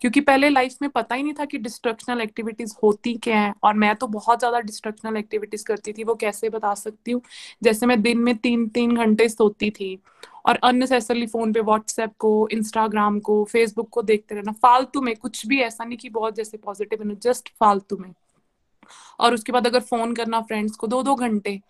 क्योंकि 0.00 0.20
पहले 0.22 0.48
लाइफ 0.50 0.76
में 0.82 0.90
पता 0.90 1.14
ही 1.14 1.22
नहीं 1.22 1.34
था 1.34 1.44
कि 1.44 1.58
डिस्ट्रक्शनल 1.58 2.20
एक्टिविटीज़ 2.20 2.74
होती 2.82 3.14
क्या 3.18 3.40
है। 3.40 3.52
और 3.64 3.74
मैं 3.74 3.94
तो 3.96 4.06
बहुत 4.08 4.38
ज़्यादा 4.38 4.60
डिस्ट्रक्शनल 4.60 5.16
एक्टिविटीज़ 5.16 5.64
करती 5.64 5.92
थी, 5.92 6.04
वो 6.04 6.14
कैसे 6.16 6.48
बता 6.50 6.74
सकती 6.76 7.12
हूँ? 7.12 7.20
जैसे 7.62 7.86
मैं 7.86 8.00
दिन 8.02 8.18
में 8.20 8.36
तीन 8.38 8.68
तीन 8.70 8.96
घंटे 8.96 9.28
सोती 9.28 9.70
थी 9.70 9.98
और 10.46 10.58
अननेसेसरली 10.64 11.26
फ़ोन 11.26 11.52
पे 11.52 11.60
व्हाट्सएप 11.62 12.12
को 12.18 12.48
इंस्टाग्राम 12.52 13.18
को 13.20 13.42
फेसबुक 13.44 13.88
को 13.90 14.02
देखते 14.02 14.34
रहना, 14.34 14.52
फालतू 14.54 15.00
में, 15.00 15.14
कुछ 15.16 15.46
भी 15.46 15.60
ऐसा 15.62 15.84
नहीं 15.84 15.98
कि 15.98 16.08
बहुत 16.10 16.34
जैसे 16.36 16.56
पॉजिटिव 16.58 17.14
जस्ट 17.22 17.48
फालतू 17.60 17.96
में। 17.96 18.12
और 19.20 19.34
उसके 19.34 19.52
बाद 19.52 19.66
अगर 19.66 19.80
फ़ोन 19.82 20.14
करना 20.14 20.40
फ्रेंड्स 20.42 20.76
को 20.76 20.86
दो 20.86 21.02
दो 21.02 21.14
घंटे 21.16 21.60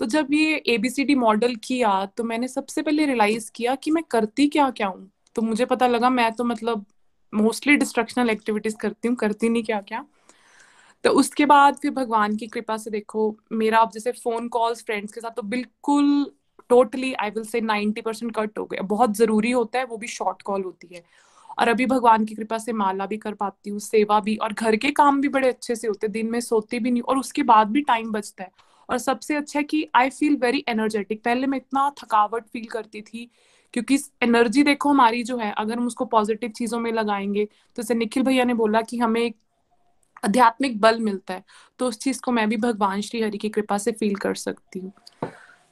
तो 0.00 0.06
जब 0.06 0.28
ये 0.32 0.56
एबीसीडी 0.68 1.14
मॉडल 1.14 1.54
किया 1.64 2.04
तो 2.16 2.24
मैंने 2.24 2.48
सबसे 2.48 2.82
पहले 2.82 3.06
रियलाइज़ 3.06 3.50
किया 3.54 3.74
कि 3.74 3.90
मैं 3.90 4.02
करती 4.10 4.46
क्या 4.48 4.68
क्या 4.70 4.86
हूँ? 4.88 5.10
तो 5.36 5.42
मुझे 5.42 5.64
पता 5.66 5.86
लगा, 5.86 6.10
मैं 6.10 6.32
तो 6.32 6.44
मतलब 6.44 6.84
मोस्टली 7.36 7.76
डिस्ट्रक्शनल 7.76 8.30
एक्टिविटीज़ 8.30 8.76
करती 8.76 9.08
हूँ, 9.08 9.16
करती 9.16 9.48
नहीं 9.48 9.62
क्या 9.62 9.80
क्या 9.82 10.04
तो 11.04 11.10
उसके 11.10 11.46
बाद 11.46 11.76
फिर 11.76 11.90
भगवान 11.90 12.36
की 12.36 12.46
कृपा 12.46 12.76
से 12.76 12.90
देखो, 12.90 13.36
मेरा 13.52 13.78
अब 13.78 13.90
जैसे 13.90 14.12
फ़ोन 14.12 14.48
कॉल्स 14.48 14.82
फ्रेंड्स 14.84 15.12
के 15.12 15.20
साथ 15.20 15.30
तो 15.30 15.42
बिल्कुल 15.44 16.30
totally 16.70 17.12
I 17.14 17.30
will 17.30 17.44
say 17.44 17.60
ninety 17.60 18.00
percent 18.00 18.34
cut 18.36 18.58
हो 18.58 18.64
गया। 18.64 18.82
बहुत 18.84 19.16
ज़रूरी 19.16 19.50
होता 19.50 19.78
है, 19.78 19.84
वो 19.84 19.96
भी 19.96 20.06
शॉर्ट 20.06 20.42
कॉल 20.42 20.62
होती 20.62 20.94
है। 20.94 21.02
और 21.58 21.68
अभी 21.68 21.86
भगवान 21.86 22.24
की 22.24 22.34
कृपा 22.34 22.58
से 22.58 22.72
माला 22.72 23.06
भी 23.06 23.16
कर 23.16 23.34
पाती 23.34 23.70
हूँ, 23.70 23.78
सेवा 23.78 24.20
भी, 24.20 24.36
और 24.36 24.52
घर 24.52 24.76
के 24.76 24.90
काम 24.90 25.20
भी 25.20 25.28
बड़े 25.28 25.48
अच्छे 25.48 25.76
से 25.76 25.88
होते 25.88 26.08
दिन 26.08 26.30
में 26.30 26.40
सोती 26.40 26.78
भी 26.78 26.90
नहीं, 26.90 27.02
और 27.02 27.18
उसके 27.18 27.42
बाद 27.42 27.68
भी 27.68 27.80
टाइम 27.82 28.12
बचता 28.12 28.44
है। 28.44 28.50
और 28.88 28.98
सबसे 28.98 29.36
अच्छा 29.36 29.58
है 29.58 29.62
कि 29.64 29.86
आई 29.94 30.10
फील 30.10 30.36
वेरी 30.36 30.64
एनर्जेटिक 30.68 31.22
पहले 31.24 31.46
मैं 31.46 31.58
इतना 31.58 31.88
थकावट 32.02 32.46
फील 32.46 32.66
करती 32.66 33.00
थी 33.02 33.30
क्योंकि 33.74 33.98
एनर्जी 34.22 34.62
देखो 34.62 34.90
हमारी 34.90 35.22
जो 35.22 35.36
है, 35.38 35.52
अगर 35.58 35.78
हम 35.78 35.86
उसको 35.86 36.04
पॉजिटिव 36.04 36.50
चीज़ों 36.50 36.80
में 36.80 36.92
लगाएँगे 36.92 37.44
तो 37.44 37.82
जैसे 37.82 37.94
निखिल 37.94 38.22
भैया 38.22 38.44
ने 38.44 38.54
बोला 38.54 38.82
कि 38.82 38.98
हमें 38.98 39.20
एक 39.20 39.36
आध्यात्मिक 40.24 40.80
बल 40.80 40.98
मिलता 41.00 41.34
है 41.34 41.44
तो 41.78 41.88
उस 41.88 41.98
चीज़ 41.98 42.20
को 42.20 42.32
मैं 42.32 42.48
भी 42.48 42.56
भगवान 42.56 43.00
श्री 43.00 43.22
हरि 43.22 43.38
की 43.38 43.48
कृपा 43.48 43.78
से 43.78 43.92
फील 43.92 44.14
कर 44.16 44.34
सकती 44.34 44.78
हूँ। 44.78 44.92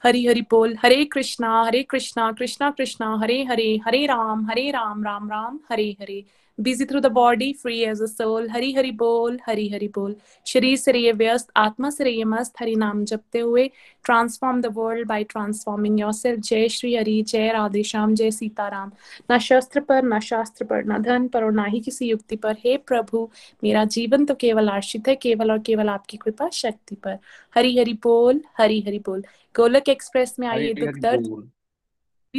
हरी 0.05 0.27
हरि 0.27 0.41
बोल, 0.51 0.77
Hare 0.83 1.05
Krishna 1.05 1.63
Hare 1.65 1.83
Krishna 1.83 2.31
Krishna 2.33 2.71
Krishna, 2.71 3.15
Hare 3.23 3.43
Hare 3.45 3.81
Hare 3.87 4.05
Ram 4.07 4.45
Hare 4.47 4.71
Ram 4.71 5.05
Ram 5.05 5.31
Ram, 5.31 5.59
Hare 5.71 5.91
Hare. 6.01 6.25
Busy 6.59 6.85
through 6.85 7.01
the 7.01 7.07
body 7.13 7.53
free 7.53 7.79
as 7.83 8.01
a 8.03 8.07
soul 8.07 8.49
Hari 8.51 8.73
Hari 8.73 8.91
बोल 8.99 9.39
हरी 9.47 9.69
हरि 9.69 9.89
बोल 9.95 10.15
शरीर 10.47 10.77
से 10.77 10.93
रहिए 10.93 11.13
व्यस्त 11.13 11.49
आत्मा 11.57 11.91
से 11.91 12.05
रहिए 12.05 12.25
मस्त 12.25 12.61
हरि 12.61 12.75
नाम 12.77 13.05
जपते 13.05 13.39
हुए 13.39 13.67
transform 14.05 14.61
the 14.61 14.67
world 14.75 15.09
by 15.09 15.25
transforming 15.25 15.99
yourself 16.13 16.41
जय 16.41 16.69
श्री 16.69 16.95
हरि 16.97 17.23
जय 17.29 17.51
राधे 17.53 17.83
श्याम 17.83 18.15
जय 18.15 18.31
सीताराम 18.31 18.93
न 19.31 19.39
शस्त्र 19.39 19.81
पर 19.81 20.05
न 20.05 20.21
शास्त्र 20.21 20.65
पर 20.65 20.85
न 20.85 20.99
धन 21.03 21.27
पर 21.29 21.45
और 21.45 21.53
ना 21.53 21.65
ही 21.65 21.81
किसी 21.81 22.11
युक्ति 22.11 22.37
पर 22.37 22.57
हे 22.65 22.77
प्रभु 22.87 23.29
मेरा 23.63 23.85
जीवन 23.97 24.25
तो 24.25 24.35
केवल 24.35 24.69
आश्रित 24.71 25.09
है 25.09 25.17
केवल 25.17 25.51
और 25.53 25.59
केवल 25.67 25.89
आपकी 25.89 26.17
कृपा 26.17 26.49
शक्ति 26.53 26.95
पर 27.05 27.19
हरी 27.57 27.77
हरि 27.79 27.99
बोल 28.03 28.41
हरी 28.59 28.81
हरि 28.81 28.99
बोल 29.07 29.23
गोलक 29.55 29.89
एक्सप्रेस 29.89 30.37
में 30.39 30.49
आइए 30.49 30.73
दुख 30.75 30.99
दर्द 31.01 31.29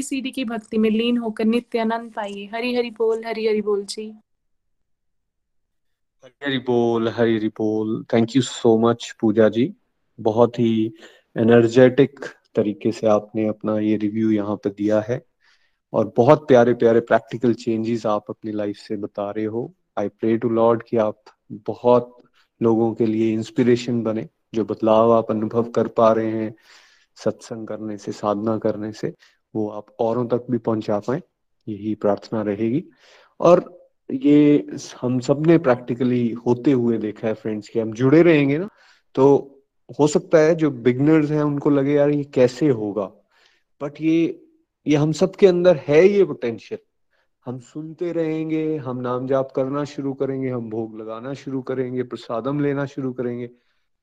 सीडी 0.01 0.31
की 0.31 0.45
भक्ति 0.45 0.77
में 0.77 0.89
लीन 0.89 1.17
होकर 1.17 1.45
नित्य 1.45 1.79
आनंद 1.79 2.13
पाइए। 2.13 2.45
हरि 2.53 2.75
हरि 2.75 2.89
बोल 2.89 3.25
हरि 3.25 3.47
हरि 3.47 3.61
बोल 3.61 3.85
जी। 3.85 4.07
हरि 6.23 6.45
हरि 6.45 6.57
बोल 6.57 7.09
हरि 7.09 7.35
हरि 7.35 7.47
बोल। 7.47 8.05
Thank 8.13 8.35
you 8.35 8.41
so 8.41 8.77
much 8.77 9.15
Pooja 9.21 9.49
ji. 9.49 9.73
बहुत 10.19 10.59
ही 10.59 10.93
एनर्जेटिक 11.37 12.19
तरीके 12.55 12.91
से 12.91 13.07
आपने 13.07 13.47
अपना 13.47 13.79
ये 13.79 13.95
रिव्यू 13.97 14.31
यहाँ 14.31 14.55
पे 14.55 14.69
दिया 14.69 14.99
है। 14.99 15.25
और 15.93 16.13
बहुत 16.17 16.47
प्यारे 16.47 16.73
प्यारे 16.73 16.99
प्रैक्टिकल 16.99 17.53
चेंजेस 17.53 18.05
आप 18.05 18.25
अपनी 18.29 18.51
लाइफ 18.51 18.77
से 18.77 18.95
बता 18.97 19.31
रहे 19.31 19.45
हो। 19.45 19.73
आई 19.97 20.07
प्रे 20.07 20.37
टू 20.37 20.49
लॉर्ड 20.49 20.83
कि 20.83 20.97
आप 20.97 21.23
बहुत 21.51 22.17
लोगों 22.61 22.93
के 22.93 23.05
लिए 23.05 23.33
इंस्पिरेशन 23.33 24.03
बने, 24.03 24.29
जो 24.55 24.65
बदलाव 24.65 25.11
आप 25.11 25.31
अनुभव 25.31 25.63
कर 25.63 25.87
पा 25.87 26.11
रहे 26.11 26.31
हैं 26.31 26.55
सत्संग 27.15 27.67
करने 27.67 27.97
से, 27.97 28.11
साधना 28.11 28.57
करने 28.57 28.91
से। 28.91 29.13
वो 29.55 29.67
आप 29.69 29.85
औरों 29.99 30.25
तक 30.27 30.45
भी 30.51 30.57
पहुँचा 30.59 30.99
पाए, 30.99 31.21
यही 31.67 31.93
प्रार्थना 31.95 32.41
रहेगी। 32.41 32.83
और 33.39 33.63
ये 34.09 34.65
हम 35.01 35.19
सबने 35.19 35.57
प्रैक्टिकली 35.57 36.29
होते 36.47 36.71
हुए 36.71 36.97
देखा 36.97 37.27
है 37.27 37.33
फ्रेंड्स 37.33 37.69
कि 37.69 37.79
हम 37.79 37.93
जुड़े 37.93 38.21
रहेंगे 38.21 38.57
ना 38.57 38.69
तो 39.15 39.25
हो 39.99 40.07
सकता 40.07 40.37
है 40.37 40.55
जो 40.55 40.69
बिगनर्स 40.71 41.31
हैं 41.31 41.43
उनको 41.43 41.69
लगे, 41.69 41.93
यार 41.93 42.09
ये 42.09 42.23
कैसे 42.23 42.67
होगा? 42.69 43.05
बट 43.81 44.01
ये 44.01 44.41
ये 44.87 44.95
हम 44.95 45.11
सब 45.11 45.35
के 45.35 45.47
अंदर 45.47 45.77
है 45.87 46.07
ये 46.07 46.23
पोटेंशियल 46.25 46.79
हम 47.45 47.59
सुनते 47.59 48.11
रहेंगे, 48.11 48.77
हम 48.77 48.99
नाम 49.01 49.27
जाप 49.27 49.51
करना 49.55 49.83
शुरू 49.83 50.13
करेंगे, 50.13 50.49
हम 50.49 50.69
भोग 50.69 50.99
लगाना 50.99 51.33
शुरू 51.33 51.61
करेंगे, 51.61 52.03
प्रसादम 52.03 52.59
लेना 52.59 52.85
शुरू 52.85 53.11
करेंगे। 53.13 53.49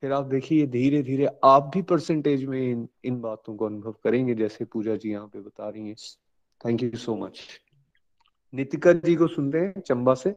फिर 0.03 0.13
आप 0.13 0.25
देखिए 0.25 0.67
धीरे 0.67 1.03
धीरे 1.03 1.29
आप 1.45 1.71
भी 1.75 1.83
परसेंटेज 1.83 2.45
में 2.45 2.61
इन 2.61 2.89
इन 3.05 3.21
बातों 3.21 3.55
को 3.57 3.67
अनुभव 3.67 3.95
करेंगे, 4.05 4.35
जैसे 4.35 4.65
पूजा 4.65 4.97
जी 4.97 5.11
यहाँ 5.11 5.27
पे 5.27 5.41
बता 5.41 5.69
रही 5.69 5.89
हैं। 5.89 5.95
Thank 6.61 6.83
you 6.83 6.97
so 6.97 7.15
much 7.17 7.41
Nitika 8.53 8.93
ji 8.93 9.15
को 9.17 9.27
सुनते 9.27 9.59
हैं 9.59 9.81
चंबा 9.81 10.15
से। 10.15 10.31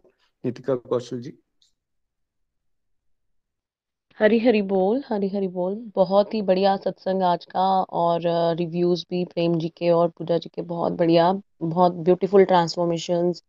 नितिका 0.44 0.76
कौशल 0.76 1.22
जी। 1.22 1.34
हरी 4.20 4.40
हरी 4.40 4.62
बोल 4.62 5.04
हरी 5.10 5.28
हरी 5.30 5.48
बोल। 5.48 5.76
बहुत 5.96 6.34
ही 6.34 6.42
बढ़िया 6.42 6.76
सत्संग 6.78 7.24
आज 7.24 7.46
का 7.46 7.68
और 8.02 8.22
रिव्यूज़ 8.58 9.06
भी 9.10 9.24
प्रेम 9.26 9.58
जी 9.60 9.70
के 9.70 9.90
और 9.92 10.10
पूजा 10.10 10.38
जी 10.38 10.50
के 10.54 10.62
बहुत 10.64 10.94
बढ़िया, 10.94 11.32
बहुत 11.62 11.94
ब्यूटीफुल 11.96 12.44
ट्रांसफॉर्मेशंस 12.46 13.44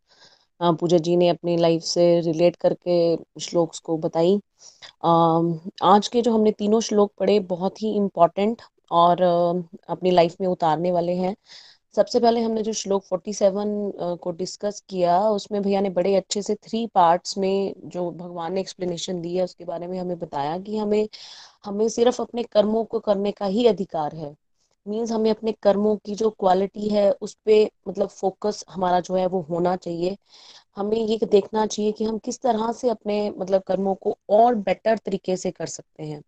पूजा 0.61 0.97
जी 0.97 1.15
ने 1.17 1.27
अपनी 1.29 1.55
लाइफ 1.57 1.81
से 1.83 2.19
रिलेट 2.21 2.55
करके 2.55 3.15
श्लोक्स 3.41 3.79
को 3.79 3.97
बताई। 3.97 4.39
आज 5.85 6.07
के 6.13 6.21
जो 6.21 6.33
हमने 6.33 6.51
तीनों 6.51 6.79
श्लोक 6.81 7.11
पढ़े, 7.19 7.39
बहुत 7.41 7.81
ही 7.83 7.95
इम्पोर्टेंट 7.95 8.61
और 8.91 9.21
अपनी 9.89 10.11
लाइफ 10.11 10.35
में 10.41 10.47
उतारने 10.47 10.91
वाले 10.91 11.13
हैं। 11.15 11.35
सबसे 11.95 12.19
पहले 12.19 12.41
हमने 12.41 12.61
जो 12.63 12.73
श्लोक 12.73 13.03
47 13.05 13.91
को 14.21 14.31
डिस्कस 14.31 14.83
किया, 14.89 15.19
उसमें 15.29 15.61
भैया 15.61 15.81
ने 15.81 15.89
बड़े 15.89 16.15
अच्छे 16.15 16.41
से 16.41 16.55
थ्री 16.55 16.85
पार्ट्स 16.95 17.37
में 17.37 17.73
जो 17.85 18.09
भगवान 18.11 18.53
ने 18.53 18.61
एक्सप्लेनेशन 18.61 19.21
दी 19.21 19.35
है, 19.37 19.43
उसके 19.43 19.65
बारे 19.65 19.87
में 19.87 19.97
हमें 19.99 20.17
बताया 20.19 20.57
कि 20.59 20.77
हमें 20.77 21.07
हमें 21.65 21.87
सिर्फ़ 21.89 22.21
अपने 22.21 22.43
कर्मों 22.43 22.83
को 22.85 22.99
करने 23.01 23.31
का 23.31 23.45
ही 23.47 23.65
अधिकार 23.67 24.15
है। 24.15 24.35
मीन्स 24.87 25.11
हमें 25.11 25.29
अपने 25.31 25.51
कर्मों 25.51 25.95
की 25.97 26.15
जो 26.15 26.29
क्वालिटी 26.29 26.89
है, 26.89 27.11
उस 27.11 27.33
पर 27.49 27.69
मतलब 27.87 28.09
फोकस 28.09 28.63
हमारा 28.69 28.99
जो 28.99 29.15
है 29.15 29.25
वो 29.27 29.41
होना 29.41 29.75
चाहिए। 29.75 30.17
हमें 30.75 30.97
ये 30.97 31.19
देखना 31.25 31.65
चाहिए 31.65 31.91
कि 31.91 32.03
हम 32.03 32.17
किस 32.17 32.39
तरह 32.41 32.71
से 32.71 32.89
अपने 32.89 33.29
मतलब 33.31 33.61
कर्मों 33.61 33.95
को 33.95 34.17
और 34.29 34.55
बेटर 34.55 34.97
तरीके 34.97 35.37
से 35.37 35.51
कर 35.51 35.65
सकते 35.67 36.03
हैं। 36.03 36.21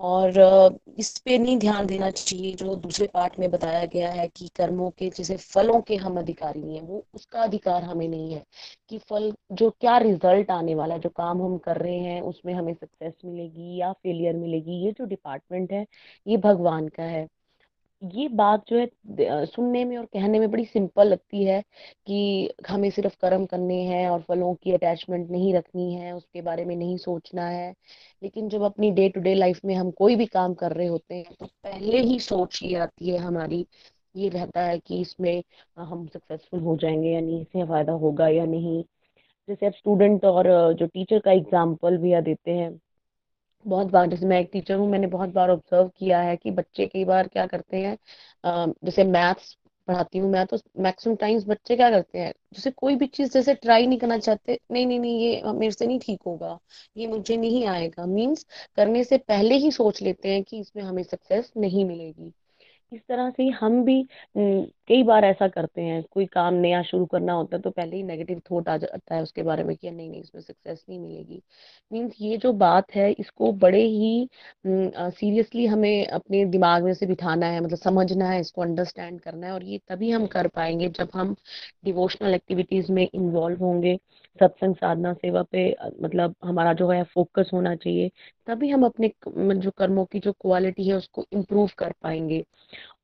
और 0.00 0.78
इस 0.98 1.18
पे 1.18 1.38
नहीं 1.38 1.58
ध्यान 1.58 1.86
देना 1.86 2.10
चाहिए, 2.10 2.52
जो 2.54 2.74
दूसरे 2.76 3.06
पार्ट 3.06 3.38
में 3.38 3.50
बताया 3.50 3.84
गया 3.86 4.10
है 4.12 4.26
कि 4.28 4.48
कर्मों 4.56 4.90
के 4.90 5.08
जैसे 5.10 5.36
फलों 5.36 5.80
के 5.80 5.96
हम 5.96 6.18
अधिकारी 6.18 6.74
हैं, 6.74 6.82
वो 6.82 7.04
उसका 7.14 7.42
अधिकार 7.42 7.82
हमें 7.82 8.08
नहीं 8.08 8.34
है 8.34 8.44
कि 8.90 8.98
फल 8.98 9.32
जो 9.52 9.70
क्या 9.70 9.96
रिज़ल्ट 9.98 10.50
आने 10.50 10.74
वाला 10.74 10.98
जो 10.98 11.08
काम 11.08 11.42
हम 11.42 11.56
कर 11.58 11.76
रहे 11.76 11.98
हैं, 11.98 12.20
उसमें 12.22 12.52
हमें 12.54 12.72
सक्सेस 12.74 13.14
मिलेगी 13.24 13.76
या 13.76 13.92
फेलियर 13.92 14.36
मिलेगी, 14.36 14.84
ये 14.86 14.92
जो 14.92 15.04
डिपार्टमेंट 15.04 15.72
है, 15.72 15.86
ये 16.26 16.36
भगवान 16.36 16.88
का 16.88 17.02
है। 17.02 17.26
ये 18.04 18.26
बात 18.28 18.64
जो 18.68 18.78
है 18.78 19.44
सुनने 19.46 19.84
में 19.84 19.96
और 19.98 20.04
कहने 20.06 20.38
में 20.38 20.50
बड़ी 20.50 20.64
सिंपल 20.64 21.08
लगती 21.08 21.44
है 21.44 21.60
कि 22.06 22.50
हमें 22.68 22.88
सिर्फ़ 22.90 23.16
कर्म 23.20 23.44
करने 23.46 23.80
हैं 23.82 24.08
और 24.10 24.20
फलों 24.22 24.54
की 24.54 24.72
अटैचमेंट 24.72 25.30
नहीं 25.30 25.54
रखनी 25.54 25.94
है, 25.94 26.12
उसके 26.12 26.42
बारे 26.42 26.64
में 26.64 26.74
नहीं 26.76 26.96
सोचना 26.98 27.46
है। 27.48 27.70
लेकिन 28.22 28.48
जब 28.48 28.62
अपनी 28.62 28.90
डे 28.90 29.08
टू 29.08 29.20
डे 29.20 29.34
लाइफ 29.34 29.60
में 29.64 29.74
हम 29.74 29.90
कोई 29.92 30.16
भी 30.16 30.26
काम 30.26 30.54
कर 30.54 30.72
रहे 30.72 30.86
होते 30.86 31.14
हैं 31.14 31.34
तो 31.40 31.46
पहले 31.46 32.00
ही 32.00 32.18
सोच 32.20 32.60
ये 32.62 32.74
आती 32.76 33.10
है 33.10 33.18
हमारी, 33.18 33.66
ये 34.14 34.28
रहता 34.28 34.60
है 34.60 34.78
कि 34.78 35.00
इसमें 35.00 35.42
हम 35.78 36.06
सक्सेसफुल 36.06 36.60
हो 36.60 36.76
जाएँगे 36.76 37.08
या 37.08 37.20
नहीं, 37.20 37.40
इससे 37.40 37.64
फ़ायदा 37.66 37.92
होगा 37.94 38.28
या 38.28 38.44
नहीं। 38.46 38.82
जैसे 39.48 39.66
आप 39.66 39.72
स्टूडेंट 39.72 40.24
और 40.24 40.46
जो 40.74 40.86
टीचर 40.86 41.18
का 41.18 41.32
एग्ज़ाम्पल 41.32 41.96
भी 41.98 42.20
देते 42.22 42.50
हैं 42.50 42.70
बहुत 43.64 43.86
बार, 43.88 44.06
जैसे 44.06 44.26
मैं 44.26 44.38
एक 44.40 44.48
टीचर 44.52 44.74
हूँ, 44.76 44.88
मैंने 44.90 45.06
बहुत 45.08 45.28
बार 45.30 45.50
ऑब्ज़र्व 45.50 45.88
किया 45.90 46.20
है 46.20 46.36
कि 46.36 46.50
बच्चे 46.52 46.86
कई 46.86 47.04
बार 47.04 47.28
क्या 47.28 47.46
करते 47.46 47.76
हैं 47.78 47.96
जैसे 48.84 49.04
मैथ्स 49.06 49.52
पढ़ाती 49.88 50.18
हूँ 50.18 50.30
मैं 50.30 50.44
तो 50.46 50.56
मैक्सिमम 50.82 51.16
टाइम्स 51.16 51.44
बच्चे 51.46 51.76
क्या 51.76 51.90
करते 51.90 52.18
हैं, 52.18 52.32
जैसे 52.54 52.70
कोई 52.72 52.94
भी 52.96 53.06
चीज़ 53.08 53.32
जैसे 53.32 53.54
ट्राई 53.56 53.86
नहीं 53.86 53.98
करना 53.98 54.18
चाहते, 54.18 54.58
नहीं 54.70 54.86
नहीं 54.86 55.00
नहीं, 55.00 55.20
ये 55.22 55.52
मेरे 55.52 55.72
से 55.72 55.86
नहीं 55.86 55.98
ठीक 56.00 56.22
होगा, 56.26 56.58
ये 56.96 57.06
मुझे 57.06 57.36
नहीं 57.36 57.66
आएगा। 57.68 58.06
मीन्स 58.06 58.46
करने 58.76 59.04
से 59.04 59.18
पहले 59.20 59.54
ही 59.56 59.70
सोच 59.72 60.02
लेते 60.02 60.32
हैं 60.32 60.42
कि 60.44 60.60
इसमें 60.60 60.82
हमें 60.82 61.02
सक्सेस 61.04 61.52
नहीं 61.56 61.84
मिलेगी। 61.84 62.32
इस 62.94 63.00
तरह 63.08 63.30
से 63.30 63.48
हम 63.52 63.82
भी 63.84 64.02
कई 64.88 65.02
बार 65.02 65.24
ऐसा 65.24 65.48
करते 65.48 65.82
हैं, 65.82 66.02
कोई 66.10 66.26
काम 66.26 66.54
नया 66.56 66.82
शुरू 66.82 67.06
करना 67.06 67.32
होता 67.32 67.56
है 67.56 67.62
तो 67.62 67.70
पहले 67.70 67.96
ही 67.96 68.02
नेगेटिव 68.02 68.40
थॉट 68.50 68.68
आ 68.68 68.76
जाता 68.78 69.14
है 69.14 69.22
उसके 69.22 69.42
बारे 69.42 69.64
में 69.64 69.76
कि 69.76 69.90
नहीं 69.90 70.08
नहीं, 70.10 70.20
इसमें 70.20 70.42
सक्सेस 70.42 70.84
नहीं 70.88 70.98
मिलेगी। 70.98 71.42
मीन्स 71.90 72.16
ये 72.20 72.36
जो 72.38 72.52
बात 72.54 72.94
है, 72.94 73.10
इसको 73.12 73.52
बड़े 73.54 73.82
ही 73.82 74.28
सीरियसली 74.66 75.66
हमें 75.66 76.06
अपने 76.08 76.44
दिमाग 76.46 76.84
में 76.84 76.92
से 76.94 77.06
बिठाना 77.06 77.46
है 77.46 77.60
मतलब 77.60 77.78
समझना 77.78 78.28
है, 78.30 78.40
इसको 78.40 78.62
अंडरस्टैंड 78.62 79.20
करना 79.20 79.46
है 79.46 79.52
और 79.52 79.64
ये 79.64 79.80
तभी 79.88 80.10
हम 80.10 80.26
कर 80.28 80.48
पाएँगे 80.48 80.88
जब 80.90 81.10
हम 81.14 81.34
डिवोशनल 81.84 82.34
एक्टिविटीज़ 82.34 82.92
में 82.92 83.06
इन्वॉल्व 83.06 83.64
होंगे। 83.64 83.98
सत्संग 84.38 84.74
साधना 84.76 85.12
सेवा 85.14 85.42
पे 85.52 85.68
मतलब 86.02 86.34
हमारा 86.44 86.72
जो 86.74 86.88
है 86.90 87.02
फोकस 87.04 87.50
होना 87.52 87.74
चाहिए, 87.76 88.10
तभी 88.46 88.68
हम 88.70 88.84
अपने 88.84 89.10
जो 89.28 89.70
कर्मों 89.70 90.04
की 90.04 90.18
जो 90.20 90.32
क्वालिटी 90.32 90.88
है 90.88 90.94
उसको 90.94 91.24
इम्प्रूव 91.32 91.70
कर 91.78 91.92
पाएँगे। 92.02 92.42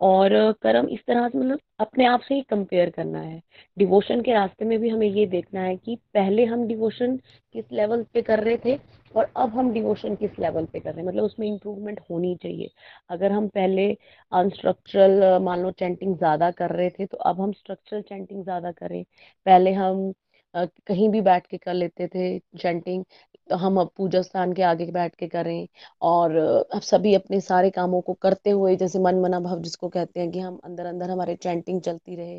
और 0.02 0.30
कर्म 0.62 0.88
इस 0.88 1.00
तरह 1.06 1.28
से 1.28 1.38
मतलब 1.38 1.58
अपने 1.80 2.06
आप 2.06 2.20
से 2.20 2.34
ही 2.34 2.42
कंपेयर 2.50 2.90
करना 2.90 3.20
है। 3.20 3.40
डिवोशन 3.76 4.20
के 4.20 4.32
रास्ते 4.32 4.64
में 4.64 4.78
भी 4.80 4.88
हमें 4.88 5.06
ये 5.08 5.26
देखना 5.26 5.60
है 5.60 5.76
कि 5.76 5.96
पहले 6.14 6.44
हम 6.44 6.66
डिवोशन 6.68 7.16
किस 7.54 7.64
लेवल 7.72 8.02
पे 8.14 8.22
कर 8.22 8.42
रहे 8.44 8.56
थे 8.64 8.76
और 9.14 9.30
अब 9.36 9.50
हम 9.50 9.72
डिवोशन 9.72 10.14
किस 10.14 10.38
लेवल 10.40 10.64
पे 10.64 10.80
कर 10.80 10.90
रहे 10.90 11.00
हैं। 11.00 11.08
मतलब 11.08 11.24
उसमें 11.24 11.46
इम्प्रूवमेंट 11.48 12.00
होनी 12.10 12.34
चाहिए। 12.42 12.70
अगर 13.10 13.32
हम 13.32 13.48
पहले 13.48 13.90
अनस्ट्रक्चरल 14.32 15.38
मान 15.42 15.62
लो 15.62 15.70
चैंटिंग 15.72 16.16
ज़्यादा 16.16 16.50
कर 16.52 16.70
रहे 16.70 16.90
थे 16.90 17.06
तो 17.06 17.16
अब 17.18 17.40
हम 17.40 17.52
स्ट्रक्चरल 17.52 18.02
चैंटिंग 18.02 18.42
ज़्यादा 18.44 18.72
करें। 18.72 19.02
पहले 19.46 19.72
हम 19.74 20.12
कहीं 20.54 21.08
भी 21.08 21.20
बैठ 21.20 21.46
के 21.46 21.56
कर 21.58 21.74
लेते 21.74 22.06
थे 22.08 22.38
चैंटिंग 22.58 23.04
तो 23.50 23.56
हम 23.56 23.80
अब 23.80 23.90
पूजा 23.96 24.22
स्थान 24.22 24.52
के 24.52 24.62
आगे 24.62 24.86
बैठ 24.92 25.14
के 25.16 25.26
करें 25.28 25.66
और 26.02 26.36
अब 26.74 26.80
सभी 26.82 27.14
अपने 27.14 27.40
सारे 27.40 27.70
कामों 27.70 28.00
को 28.00 28.12
करते 28.22 28.50
हुए, 28.50 28.76
जैसे 28.76 28.98
मन 28.98 29.20
मना 29.20 29.40
भाव 29.40 29.60
जिसको 29.62 29.88
कहते 29.88 30.20
हैं 30.20 30.30
कि 30.30 30.38
हम 30.40 30.58
अंदर 30.64 30.86
अंदर 30.86 31.10
हमारे 31.10 31.34
चैंटिंग 31.36 31.80
चलती 31.82 32.16
रहे। 32.16 32.38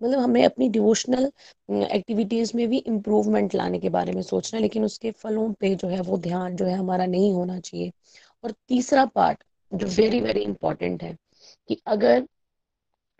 मतलब 0.00 0.18
हमें 0.20 0.44
अपनी 0.44 0.68
डिवोशनल 0.68 1.30
एक्टिविटीज़ 1.84 2.52
में 2.56 2.66
भी 2.68 2.78
इम्प्रूवमेंट 2.78 3.54
लाने 3.54 3.78
के 3.78 3.88
बारे 3.90 4.12
में 4.12 4.22
सोचना 4.22 4.60
लेकिन 4.60 4.84
उसके 4.84 5.10
फलों 5.12 5.52
पे 5.60 5.74
जो 5.74 5.88
है 5.88 6.00
वो 6.02 6.18
ध्यान 6.18 6.56
जो 6.56 6.64
है 6.64 6.74
हमारा 6.74 7.06
नहीं 7.06 7.32
होना 7.32 7.58
चाहिए। 7.60 7.90
और 8.44 8.52
तीसरा 8.68 9.04
पार्ट 9.14 9.44
जो 9.72 9.86
वेरी 9.96 10.20
वेरी 10.20 10.40
इंपॉर्टेंट 10.40 11.02
है 11.02 11.16
कि 11.70 11.78
अगर 11.86 12.26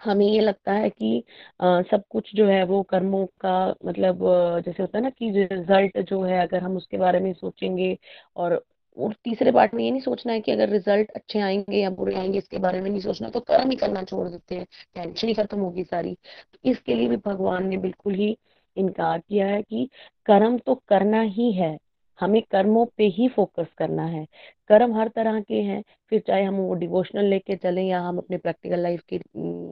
हमें 0.00 0.26
ये 0.26 0.40
लगता 0.40 0.72
है 0.72 0.88
कि 0.90 1.22
आ, 1.60 1.82
सब 1.82 2.02
कुछ 2.10 2.34
जो 2.34 2.46
है 2.46 2.62
वो 2.64 2.82
कर्मों 2.84 3.24
का 3.40 3.52
मतलब 3.84 4.18
जैसे 4.66 4.82
होता 4.82 4.98
है 4.98 5.02
ना 5.04 5.10
कि 5.10 5.30
रिज़ल्ट 5.32 5.98
जो 6.02 6.22
है 6.22 6.40
अगर 6.42 6.62
हम 6.62 6.76
उसके 6.76 6.98
बारे 6.98 7.20
में 7.20 7.32
सोचेंगे 7.32 7.96
और 8.36 8.62
और 8.96 9.12
तीसरे 9.24 9.52
पार्ट 9.52 9.72
में 9.74 9.82
ये 9.84 9.90
नहीं 9.90 10.00
सोचना 10.00 10.32
है 10.32 10.40
कि 10.40 10.52
अगर 10.52 10.68
रिज़ल्ट 10.68 11.10
अच्छे 11.10 11.40
आएँगे 11.40 11.76
या 11.76 11.90
बुरे 11.90 12.14
आएँगे 12.14 12.38
इसके 12.38 12.58
बारे 12.58 12.80
में 12.80 12.90
नहीं 12.90 13.00
सोचना 13.00 13.28
तो 13.30 13.40
कर्म 13.40 13.70
ही 13.70 13.76
करना 13.76 14.02
छोड़ 14.02 14.28
देते 14.28 14.54
हैं। 14.54 14.66
टेंशन 14.94 15.28
ही 15.28 15.34
खत्म 15.34 15.58
होगी 15.60 15.84
सारी। 15.84 16.14
तो 16.54 16.70
इसके 16.70 16.94
लिए 16.94 17.08
भी 17.08 17.16
भगवान 17.16 17.66
ने 17.68 17.76
बिल्कुल 17.78 18.14
ही 18.14 18.36
इनकार 18.76 19.18
किया 19.20 19.46
है 19.46 19.62
कि 19.62 19.88
कर्म 20.26 20.58
तो 20.58 20.74
करना 20.88 21.20
ही 21.22 21.52
है। 21.52 21.76
हमें 22.20 22.40
कर्मों 22.42 22.84
पे 22.96 23.04
ही 23.08 23.28
फोकस 23.28 23.66
करना 23.78 24.04
है। 24.06 24.26
कर्म 24.70 24.94
हर 24.96 25.08
तरह 25.08 25.40
के 25.40 25.60
हैं, 25.62 25.82
फिर 26.10 26.22
चाहे 26.26 26.44
हम 26.44 26.54
वो 26.56 26.74
डिवोशनल 26.74 27.24
लेके 27.24 27.56
चलें 27.56 27.82
या 27.84 28.00
हम 28.00 28.18
अपने 28.18 28.36
प्रैक्टिकल 28.38 28.80
लाइफ 28.80 29.02
की 29.12 29.20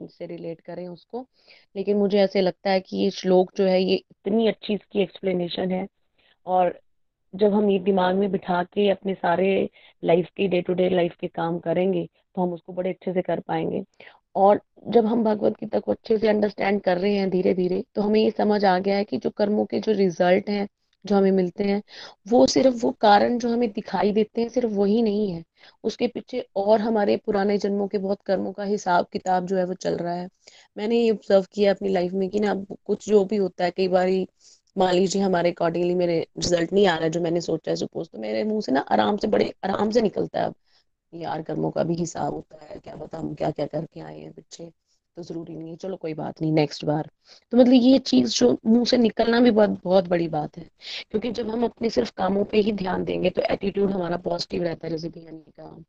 से 0.09 0.25
रिलेट 0.25 0.61
करें 0.61 0.87
उसको। 0.87 1.25
लेकिन 1.75 1.97
मुझे 1.97 2.19
ऐसे 2.19 2.41
लगता 2.41 2.71
है 2.71 2.79
कि 2.79 2.97
ये 2.97 3.09
श्लोक 3.11 3.51
जो 3.57 3.65
है, 3.65 3.81
ये 3.83 3.95
इतनी 3.95 4.47
अच्छी 4.47 4.73
इसकी 4.73 5.01
एक्सप्लेनेशन 5.01 5.71
है। 5.71 5.87
और 6.45 6.79
जब 7.33 7.53
हम 7.53 7.69
ये 7.69 7.77
दिमाग 7.79 8.15
में 8.15 8.31
बिठा 8.31 8.63
के 8.63 8.89
अपने 8.89 9.13
सारे 9.13 9.69
लाइफ 10.03 10.29
के 10.37 10.47
डे 10.47 10.61
टू 10.61 10.73
डे 10.73 10.89
लाइफ 10.89 11.15
के 11.21 11.27
काम 11.27 11.59
करेंगे 11.59 12.05
तो 12.35 12.41
हम 12.41 12.53
उसको 12.53 12.73
बड़े 12.73 12.89
अच्छे 12.89 13.13
से 13.13 13.21
कर 13.21 13.39
पाएँगे। 13.39 13.83
और 14.35 14.61
जब 14.87 15.05
हम 15.05 15.23
भगवत 15.23 15.53
गीता 15.53 15.79
को 15.79 15.91
अच्छे 15.91 16.17
से 16.17 16.27
अंडरस्टैंड 16.29 16.81
कर 16.81 16.97
रहे 16.97 17.15
हैं 17.17 17.29
धीरे 17.29 17.53
धीरे 17.53 17.83
तो 17.95 18.01
हमें 18.01 18.19
ये 18.19 18.31
समझ 18.31 18.63
आ 18.65 18.77
गया 18.79 18.95
है 18.97 19.03
कि 19.03 19.17
जो 19.17 19.29
कर्मों 19.29 19.65
के 19.65 19.79
जो 19.79 19.91
रिज़ल्ट 19.91 20.49
हैं 20.49 20.67
जो 21.05 21.15
हमें 21.15 21.31
मिलते 21.31 21.63
हैं, 21.63 21.81
वो 22.27 22.45
सिर्फ़ 22.47 22.75
वो 22.77 22.91
कारण 23.01 23.37
जो 23.39 23.49
हमें 23.49 23.71
दिखाई 23.71 24.11
देते 24.11 24.41
हैं 24.41 24.49
सिर्फ़ 24.49 24.71
वही 24.73 25.01
नहीं 25.01 25.31
है। 25.31 25.43
उसके 25.83 26.07
पीछे 26.07 26.45
और 26.55 26.81
हमारे 26.81 27.17
पुराने 27.17 27.57
जन्मों 27.57 27.87
के 27.87 27.97
बहुत 27.97 28.21
कर्मों 28.25 28.51
का 28.53 28.63
हिसाब 28.63 29.07
किताब 29.13 29.45
जो 29.47 29.57
है 29.57 29.65
वो 29.65 29.73
चल 29.75 29.97
रहा 29.97 30.13
है। 30.13 30.27
मैंने 30.77 30.99
ये 30.99 31.11
ऑब्ज़र्व 31.11 31.45
किया 31.53 31.73
अपनी 31.73 31.89
लाइफ 31.89 32.13
में 32.13 32.29
कि 32.29 32.39
ना, 32.39 32.53
कुछ 32.85 33.07
जो 33.09 33.23
भी 33.25 33.35
होता 33.37 33.63
है, 33.65 33.71
कई 33.71 33.87
बार 33.87 34.09
मान 34.75 34.93
लीजिए 34.95 35.21
हमारे 35.21 35.51
अकॉर्डिंगली 35.51 35.95
मेरे 35.95 36.19
रिज़ल्ट 36.39 36.73
नहीं 36.73 36.87
आ 36.87 36.95
रहा 36.97 37.07
जो 37.09 37.21
मैंने 37.21 37.41
सोचा 37.41 37.71
है 37.71 37.75
सपोज़ 37.77 38.09
तो 38.09 38.19
मेरे 38.19 38.43
मुँह 38.43 38.61
से 38.61 38.71
ना 38.71 38.79
आराम 38.91 39.17
से 39.17 39.27
बड़े 39.27 39.53
आराम 39.65 39.91
से 39.91 40.01
निकलता 40.01 40.39
है 40.39 40.45
अब। 40.45 40.55
यार 41.13 41.41
कर्मों 41.43 41.71
का 41.71 41.83
भी 41.83 41.95
हिसाब 41.95 42.33
होता 42.33 42.65
है, 42.65 42.79
क्या 42.79 42.95
बता 42.95 43.17
हम 43.19 43.33
क्या 43.35 43.51
क्या 43.51 43.65
करके 43.67 44.01
आए 44.01 44.19
हैं 44.19 44.31
बच्चे। 44.31 44.71
तो 45.17 45.23
ज़रूरी 45.23 45.55
नहीं 45.55 45.69
है। 45.69 45.75
चलो 45.77 45.95
कोई 45.97 46.13
बात 46.13 46.41
नहीं 46.41 46.51
नेक्स्ट 46.53 46.85
बार। 46.85 47.09
तो 47.53 47.57
मतलब 47.57 47.73
ये 47.73 47.97
चीज़ 48.01 48.35
जो 48.37 48.49
मुँह 48.65 48.85
से 48.85 48.97
निकलना 48.97 49.39
भी 49.39 49.51
बहुत 49.51 49.69
बहुत 49.83 50.07
बड़ी 50.07 50.27
बात 50.29 50.57
है। 50.57 50.63
क्योंकि 51.11 51.31
जब 51.31 51.49
हम 51.49 51.63
अपने 51.63 51.89
सिर्फ़ 51.89 52.11
कामों 52.17 52.43
पे 52.45 52.59
ही 52.59 52.71
ध्यान 52.73 53.03
देंगे 53.03 53.29
तो 53.29 53.41
एटीट्यूड 53.51 53.91
हमारा 53.91 54.17
पॉजिटिव 54.19 54.63
रहता 54.63 54.87
है, 54.87 54.91
जैसे 54.91 55.09
भैया 55.09 55.83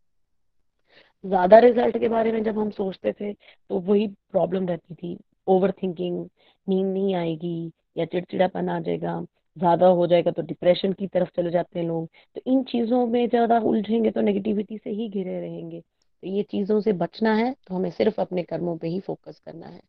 ज़्यादा 1.24 1.58
रिज़ल्ट 1.58 1.96
के 1.98 2.08
बारे 2.08 2.32
में 2.32 2.42
जब 2.44 2.58
हम 2.58 2.70
सोचते 2.70 3.12
थे 3.12 3.32
तो 3.32 3.78
वही 3.80 4.06
प्रॉब्लम 4.32 4.66
रहती 4.68 4.94
थी। 4.94 5.16
ओवर 5.46 5.70
थिंकिंग 5.72 6.18
नींद 6.66 6.86
नहीं 6.86 7.14
आएगी 7.14 7.70
या 7.96 8.04
चिड़चिड़ापन 8.04 8.68
आ 8.68 8.78
जाएगा, 8.80 9.20
ज़्यादा 9.56 9.86
हो 9.88 10.06
जाएगा 10.06 10.30
तो 10.30 10.42
डिप्रेशन 10.42 10.92
की 10.92 11.06
तरफ़ 11.06 11.30
चले 11.36 11.50
जाते 11.50 11.78
हैं 11.78 11.86
लोग। 11.86 12.08
तो 12.36 12.40
इन 12.46 12.62
चीज़ों 12.64 13.06
में 13.06 13.28
ज़्यादा 13.28 13.58
उलझेंगे 13.62 14.10
तो 14.10 14.20
नेगेटिविटी 14.20 14.78
से 14.78 14.90
ही 14.90 15.08
घिरे 15.10 15.40
रहेंगे। 15.40 15.82
ये 16.24 16.42
चीज़ों 16.42 16.80
से 16.80 16.92
बचना 16.92 17.34
है 17.34 17.54
तो 17.66 17.74
हमें 17.74 17.90
सिर्फ़ 17.90 18.20
अपने 18.20 18.42
कर्मों 18.42 18.76
पे 18.76 18.88
ही 18.88 19.00
फोकस 19.00 19.40
करना 19.46 19.66
है। 19.66 19.80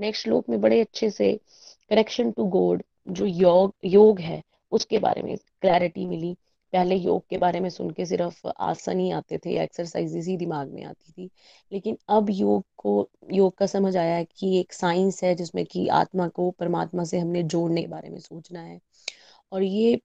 नेक्स्ट 0.00 0.22
श्लोक 0.22 0.48
में 0.48 0.60
बड़े 0.60 0.80
अच्छे 0.80 1.10
से 1.10 1.32
करेक्शन 1.90 2.30
टू 2.30 2.44
गॉड 2.44 2.82
जो 3.08 3.26
योग 3.26 3.74
योग 3.84 4.20
है, 4.20 4.42
उसके 4.72 4.98
बारे 4.98 5.22
में 5.22 5.36
क्लैरिटी 5.36 6.06
मिली। 6.06 6.36
पहले 6.72 6.94
योग 6.94 7.24
के 7.30 7.38
बारे 7.38 7.60
में 7.60 7.70
सुन 7.70 7.90
के 7.90 8.06
सिर्फ़ 8.06 8.48
आसन 8.48 8.98
ही 9.00 9.10
आते 9.10 9.38
थे 9.38 9.62
एक्सरसाइजेस 9.62 10.26
ही 10.26 10.36
दिमाग 10.36 10.68
में 10.68 10.84
आती 10.84 11.12
थी। 11.12 11.30
लेकिन 11.72 11.98
अब 12.08 12.30
योग 12.30 12.64
को, 12.76 13.08
योग 13.32 13.54
का 13.54 13.66
समझ 13.66 13.96
आया 13.96 14.22
कि 14.22 14.60
एक 14.60 14.72
साइंस 14.72 15.24
है 15.24 15.34
जिसमें 15.34 15.64
कि 15.66 15.88
आत्मा 15.88 16.28
को 16.28 16.50
परमात्मा 16.50 17.04
से 17.04 17.18
हमने 17.18 17.42
जोड़ने 17.42 17.80
के 17.80 17.88
बारे 17.88 18.08
में 18.08 18.20
सोचना 18.20 18.60
है। 18.60 18.80
और 19.52 19.62
ये 19.62 20.00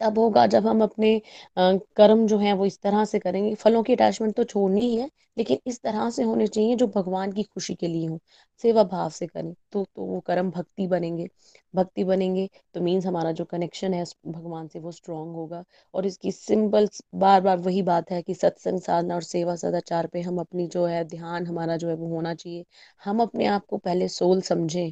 तब 0.00 0.18
होगा 0.18 0.46
जब 0.48 0.66
हम 0.66 0.82
अपने 0.82 1.20
कर्म 1.58 2.26
जो 2.26 2.38
है 2.38 2.52
वो 2.54 2.66
इस 2.66 2.80
तरह 2.82 3.04
से 3.06 3.18
करेंगे। 3.18 3.54
फलों 3.56 3.82
की 3.82 3.92
अटैचमेंट 3.94 4.34
तो 4.36 4.44
छोड़नी 4.44 4.80
ही 4.80 4.96
है, 4.96 5.08
लेकिन 5.38 5.58
इस 5.66 5.80
तरह 5.82 6.08
से 6.10 6.22
होने 6.24 6.46
चाहिए 6.46 6.76
जो 6.76 6.86
भगवान 6.88 7.32
की 7.32 7.42
खुशी 7.44 7.74
के 7.74 7.86
लिए 7.88 8.06
हो, 8.08 8.18
सेवा 8.64 8.82
भाव 8.84 9.10
से 9.10 9.26
करें 9.26 9.52
तो 9.72 9.84
तो 9.86 10.04
वो 10.04 10.20
कर्म 10.20 10.50
भक्ति 10.50 10.86
बनेंगे। 10.88 11.26
भक्ति 11.74 12.04
बनेंगे 12.04 12.48
तो 12.74 12.80
मीन्स 12.80 13.06
हमारा 13.06 13.32
जो 13.32 13.44
कनेक्शन 13.46 13.94
है 13.94 14.04
भगवान 14.28 14.68
से 14.68 14.78
वो 14.80 14.92
स्ट्रांग 14.92 15.34
होगा। 15.34 15.62
और 15.94 16.06
इसकी 16.06 16.32
सिंपल 16.32 16.88
बार 17.16 17.40
बार 17.40 17.58
वही 17.60 17.82
बात 17.84 18.10
है 18.10 18.20
कि 18.22 18.34
सत्संग 18.34 18.80
साधना 18.80 19.14
और 19.14 19.22
सेवा 19.24 19.56
सदाचार 19.56 20.06
पे 20.06 20.20
हम 20.22 20.38
अपनी 20.40 20.66
जो 20.68 20.84
है, 20.86 21.04
ध्यान 21.06 21.46
हमारा 21.46 21.76
जो 21.76 21.88
है 21.88 21.94
वो 21.96 22.08
होना 22.08 22.34
चाहिए। 22.34 22.64
हम 23.02 23.22
अपने 23.22 23.46
आप 23.48 23.64
को 23.66 23.78
पहले 23.78 24.08
सोल 24.10 24.40
समझें। 24.42 24.86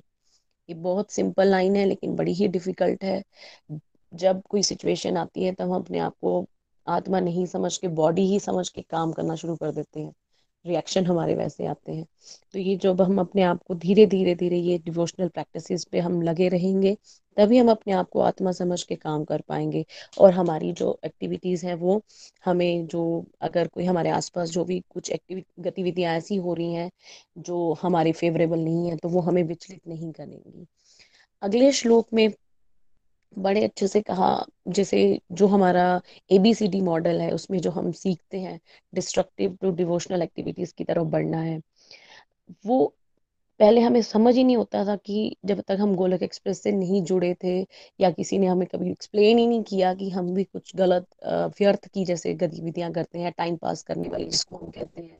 ये 0.68 0.74
बहुत 0.76 1.10
सिंपल 1.12 1.48
लाइन 1.48 1.76
है, 1.76 1.84
लेकिन 1.86 2.16
बड़ी 2.16 2.32
ही 2.34 2.48
डिफ़िकल्ट 2.50 3.04
है। 3.04 3.22
जब 4.14 4.42
कोई 4.42 4.62
सिचुएशन 4.62 5.16
आती 5.16 5.44
है, 5.44 5.52
तब 5.52 5.64
हम 5.64 5.76
अपने 5.76 5.98
आप 5.98 6.14
को 6.20 6.46
आत्मा 6.86 7.20
नहीं 7.20 7.46
समझ 7.46 7.78
के 7.78 7.88
बॉडी 7.88 8.26
ही 8.26 8.40
समझ 8.40 8.68
के 8.68 8.82
काम 8.82 9.12
करना 9.12 9.34
शुरू 9.34 9.56
कर 9.56 9.72
देते 9.72 10.00
हैं। 10.00 10.12
रिएक्शन 10.66 11.06
हमारे 11.06 11.34
वैसे 11.34 11.66
आते 11.66 11.92
हैं। 11.92 12.06
तो 12.52 12.58
ये 12.58 12.76
जब 12.76 13.02
हम 13.02 13.20
अपने 13.20 13.42
आप 13.42 13.62
को 13.62 13.74
धीरे 13.74 14.06
धीरे 14.06 14.34
धीरे 14.34 14.56
ये 14.56 14.78
डिवोशनल 14.78 15.28
प्रैक्टिसेस 15.28 15.84
पे 15.84 16.00
हम 16.00 16.22
लगे 16.22 16.48
रहेंगे, 16.48 16.96
तभी 17.36 17.58
हम 17.58 17.70
अपने 17.70 17.92
आप 17.92 18.08
को 18.08 18.20
आत्मा 18.20 18.52
समझ 18.52 18.82
के 18.82 18.94
काम 18.94 19.24
कर 19.24 19.40
पाएँगे। 19.40 19.84
और 20.18 20.32
हमारी 20.32 20.72
जो 20.72 20.98
एक्टिविटीज़ 21.04 21.66
हैं, 21.66 21.74
वो 21.74 22.02
हमें 22.44 22.86
जो 22.86 23.26
अगर 23.40 23.68
कोई 23.68 23.84
हमारे 23.84 24.10
आसपास 24.10 24.50
जो 24.50 24.64
भी 24.64 24.80
कुछ 24.80 25.10
एक्टिविटी 25.10 25.62
गतिविधियाँ 25.62 26.14
ऐसी 26.14 26.36
हो 26.36 26.54
रही 26.54 26.72
हैं, 26.72 26.90
जो 27.38 27.78
हमारे 27.82 28.12
फेवरेबल 28.12 28.58
नहीं 28.58 28.90
है 28.90 28.96
तो 28.96 29.08
वो 29.08 29.20
हमें 29.20 29.42
विचलित 29.42 29.80
नहीं 29.88 30.12
करेंगी। 30.12 30.66
अगले 31.42 31.72
श्लोक 31.72 32.08
में 32.14 32.32
बड़े 33.36 33.64
अच्छे 33.64 33.88
से 33.88 34.00
कहा, 34.02 34.28
जैसे 34.68 35.20
जो 35.32 35.46
हमारा 35.46 35.84
एबीसीडी 36.30 36.80
मॉडल 36.82 37.20
है, 37.20 37.30
उसमें 37.32 37.58
जो 37.60 37.70
हम 37.70 37.90
सीखते 37.92 38.40
हैं 38.40 38.58
डिस्ट्रक्टिव 38.92 39.56
टू 39.62 39.70
डिवोशनल 39.72 40.22
एक्टिविटीज़ 40.22 40.74
की 40.78 40.84
तरफ़ 40.84 41.04
बढ़ना 41.08 41.40
है, 41.40 41.60
वो 42.66 42.86
पहले 43.60 43.80
हमें 43.80 44.00
समझ 44.02 44.34
ही 44.36 44.44
नहीं 44.44 44.56
होता 44.56 44.84
था 44.84 44.96
कि 44.96 45.36
जब 45.44 45.60
तक 45.60 45.76
हम 45.80 45.94
गोलक 45.94 46.22
एक्सप्रेस 46.22 46.62
से 46.62 46.72
नहीं 46.72 47.02
जुड़े 47.02 47.34
थे 47.44 47.56
या 48.00 48.10
किसी 48.10 48.38
ने 48.38 48.46
हमें 48.46 48.66
कभी 48.68 48.90
एक्सप्लेन 48.90 49.38
ही 49.38 49.46
नहीं 49.46 49.62
किया 49.64 49.94
कि 49.94 50.10
हम 50.10 50.34
भी 50.34 50.44
कुछ 50.44 50.76
गलत 50.76 51.06
व्यर्थ 51.60 51.88
की 51.88 52.04
जैसे 52.04 52.34
गतिविधियाँ 52.36 52.92
करते 52.92 53.18
हैं 53.18 53.32
टाइम 53.38 53.56
पास 53.56 53.82
करने 53.82 54.08
वाली 54.08 54.24
जिसको 54.26 54.56
हम 54.56 54.70
कहते 54.70 55.02
हैं। 55.02 55.18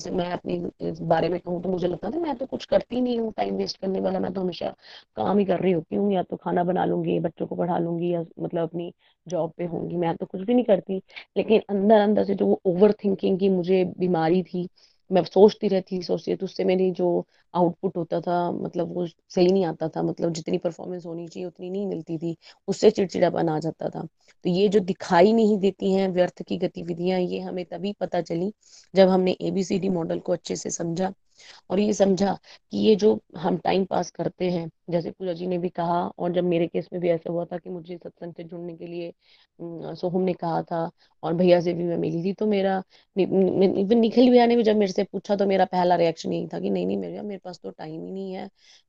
जैसे 0.00 0.10
मैं 0.10 0.30
अपनी 0.32 0.54
इस 0.88 1.00
बारे 1.04 1.28
में 1.28 1.38
कहूँ 1.40 1.62
तो 1.62 1.68
मुझे 1.68 1.88
लगता 1.88 2.10
था 2.10 2.18
मैं 2.18 2.34
तो 2.36 2.46
कुछ 2.46 2.64
करती 2.66 3.00
नहीं 3.00 3.18
हूँ 3.20 3.32
टाइम 3.36 3.56
वेस्ट 3.56 3.76
करने 3.76 4.00
वाला 4.00 4.20
मैं 4.20 4.32
तो 4.32 4.40
हमेशा 4.40 4.68
काम 5.16 5.38
ही 5.38 5.44
कर 5.44 5.60
रही 5.60 5.72
होती 5.72 5.96
हूँ, 5.96 6.12
या 6.12 6.22
तो 6.22 6.36
खाना 6.36 6.64
बना 6.64 6.84
लूँगी, 6.84 7.18
बच्चों 7.20 7.46
को 7.46 7.56
पढ़ा 7.56 7.78
लूँगी, 7.78 8.12
या 8.14 8.24
मतलब 8.40 8.62
अपनी 8.62 8.92
जॉब 9.26 9.52
पे 9.58 9.64
होंगी, 9.64 9.96
मैं 9.96 10.14
तो 10.16 10.26
कुछ 10.26 10.40
भी 10.40 10.54
नहीं 10.54 10.64
करती। 10.64 11.02
लेकिन 11.36 11.62
अंदर 11.70 12.00
अंदर 12.00 12.24
से 12.24 12.34
जो 12.34 12.60
ओवर 12.66 12.92
थिंकिंग 13.04 13.38
की 13.38 13.48
मुझे 13.48 13.84
बीमारी 13.98 14.42
थी, 14.44 14.68
मैं 15.10 15.24
सोचती 15.24 15.68
रहती, 15.68 16.02
सोचती 16.02 16.34
तो 16.36 16.46
उससे 16.46 16.64
मेरी 16.64 16.90
जो 16.92 17.26
आउटपुट 17.54 17.96
होता 17.96 18.20
था 18.20 18.50
मतलब 18.52 18.92
वो 18.94 19.06
सही 19.06 19.46
नहीं 19.46 19.64
आता 19.66 19.88
था 19.88 20.02
मतलब 20.02 20.32
जितनी 20.34 20.58
परफॉर्मेंस 20.58 21.06
होनी 21.06 21.26
चाहिए 21.28 21.46
उतनी 21.48 21.70
नहीं 21.70 21.86
मिलती 21.86 22.18
थी, 22.18 22.36
उससे 22.68 22.90
चिड़चिड़ापन 22.90 23.48
आ 23.48 23.58
जाता 23.58 23.88
था। 23.90 24.02
तो 24.44 24.50
ये 24.50 24.68
जो 24.68 24.80
दिखाई 24.82 25.32
नहीं 25.32 25.58
देती 25.58 25.92
हैं, 25.92 26.08
व्यर्थ 26.10 26.42
की 26.42 26.58
गतिविधियाँ, 26.58 27.20
ये 27.20 27.40
हमें 27.40 27.64
तभी 27.66 27.92
पता 28.00 28.20
चली 28.22 28.52
जब 28.94 29.08
हमने 29.08 29.36
एबीसीडी 29.42 29.88
मॉडल 29.90 30.18
को 30.20 30.32
अच्छे 30.32 30.56
से 30.56 30.70
समझा। 30.70 31.12
और 31.70 31.80
ये 31.80 31.92
समझा 31.92 32.32
कि 32.72 32.78
ये 32.78 32.94
जो 32.96 33.18
हम 33.38 33.56
टाइम 33.58 33.84
पास 33.84 34.10
करते 34.10 34.50
हैं, 34.50 34.68
जैसे 34.90 35.10
पूजा 35.10 35.32
जी 35.32 35.46
ने 35.46 35.58
भी 35.58 35.68
कहा 35.70 36.00
और 36.08 36.32
जब 36.32 36.44
मेरे 36.44 36.66
केस 36.66 36.88
में 36.92 37.00
भी 37.02 37.08
ऐसा 37.10 37.30
हुआ 37.32 37.44
था 37.44 37.58
कि 37.58 37.70
मुझे 37.70 37.96
सत्संग 37.96 38.34
से 38.34 38.44
जुड़ने 38.44 38.76
के 38.76 38.86
लिए 38.86 39.12
सोहम 39.94 40.20
ने 40.22 40.32
कहा 40.34 40.62
था 40.62 40.90
और 41.22 41.34
भैया 41.34 41.60
से 41.60 41.72
भी 41.74 41.84
मैं 41.84 41.96
मिली 41.96 42.22
थी 42.24 42.32
तो 42.34 42.46
मेरा, 42.46 42.82
इवन 43.16 43.98
निखिल 43.98 44.30
भैया 44.30 44.46
ने 44.46 44.56
भी 44.56 44.62
जब 44.62 44.76
मेरे 44.76 44.92
से 44.92 45.04
पूछा 45.04 45.36
तो 45.36 45.46
मेरा 45.46 45.64
पहला 45.66 45.96
रिएक्शन 45.96 46.32
यही 46.32 46.46
था 46.48 46.60
कि 46.60 46.70
नहीं 46.70 46.86
नहीं 46.86 46.96
मेरे 46.96 47.18
पास 47.44 47.60
तो 47.62 47.70
टाइम 47.70 48.04
ही 48.04 48.12
नहीं 48.12 48.32
है। 48.32 48.48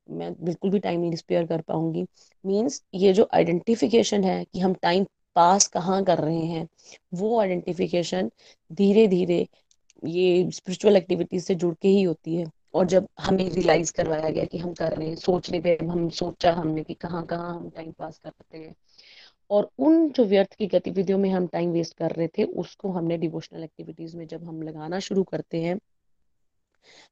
मैं 0.10 0.34
बिल्कुल 0.44 0.72
भी 0.72 0.80
टाइम 0.80 1.02
नहीं 1.02 1.16
स्पेयर 1.16 1.46
कर 1.46 1.62
पाऊँगी। 1.62 2.06
मीन्स 2.46 2.84
ये 2.94 3.14
जो 3.14 3.30
आइडेंटिफिकेशन 3.34 4.24
है 4.24 4.44
कि 4.44 4.60
हम 4.60 4.74
टाइम 4.74 5.06
पास 5.36 5.68
कहाँ 5.68 6.04
कर 6.04 6.18
रहे 6.18 6.40
हैं, 6.40 6.68
वो 7.14 7.40
आइडेंटिफिकेशन 7.40 8.32
धीरे 8.72 9.08
धीरे 9.08 9.48
ये 10.06 10.52
स्पिरिचुअल 10.52 10.98
एक्टिविटीज़ 10.98 11.44
से 11.44 11.56
जुड़ 11.56 11.76
के 11.82 11.88
ही 11.88 12.04
होती 12.04 12.36
है। 12.36 12.46
और 12.74 12.86
जब 12.86 13.08
हमें 13.20 13.50
रियलाइज़ 13.50 13.94
करवाया 13.94 14.30
गया 14.30 14.46
कि 14.46 14.58
हम 14.58 14.74
कर 14.74 14.98
रहे 14.98 15.08
हैं, 15.08 15.16
सोचने 15.16 15.60
पे 15.60 15.78
हम 15.84 16.10
सोचा 16.10 16.54
हमने 16.54 16.84
कि 16.84 16.94
कहाँ 16.94 17.26
कहाँ 17.26 17.56
हम 17.56 17.70
टाइम 17.70 17.92
पास 17.92 18.18
करते 18.18 18.58
हैं। 18.58 18.76
और 19.50 19.70
उन 19.80 20.10
जो 20.10 20.26
व्यर्थ 20.26 20.54
की 20.54 20.68
गतिविधियों 20.68 21.18
में 21.18 21.30
हम 21.30 21.48
टाइम 21.48 21.72
वेस्ट 21.72 21.98
कर 21.98 22.12
रहे 22.12 22.28
थे, 22.28 22.44
उसको 22.44 22.92
हमने 22.92 23.18
डिवोशनल 23.18 23.64
एक्टिविटीज़ 23.64 24.18
में 24.18 24.28
जब 24.28 24.44
हम 24.44 24.62
लगाना 24.62 25.00
शुरू 25.00 25.24
करते 25.24 25.62
हैं 25.62 25.80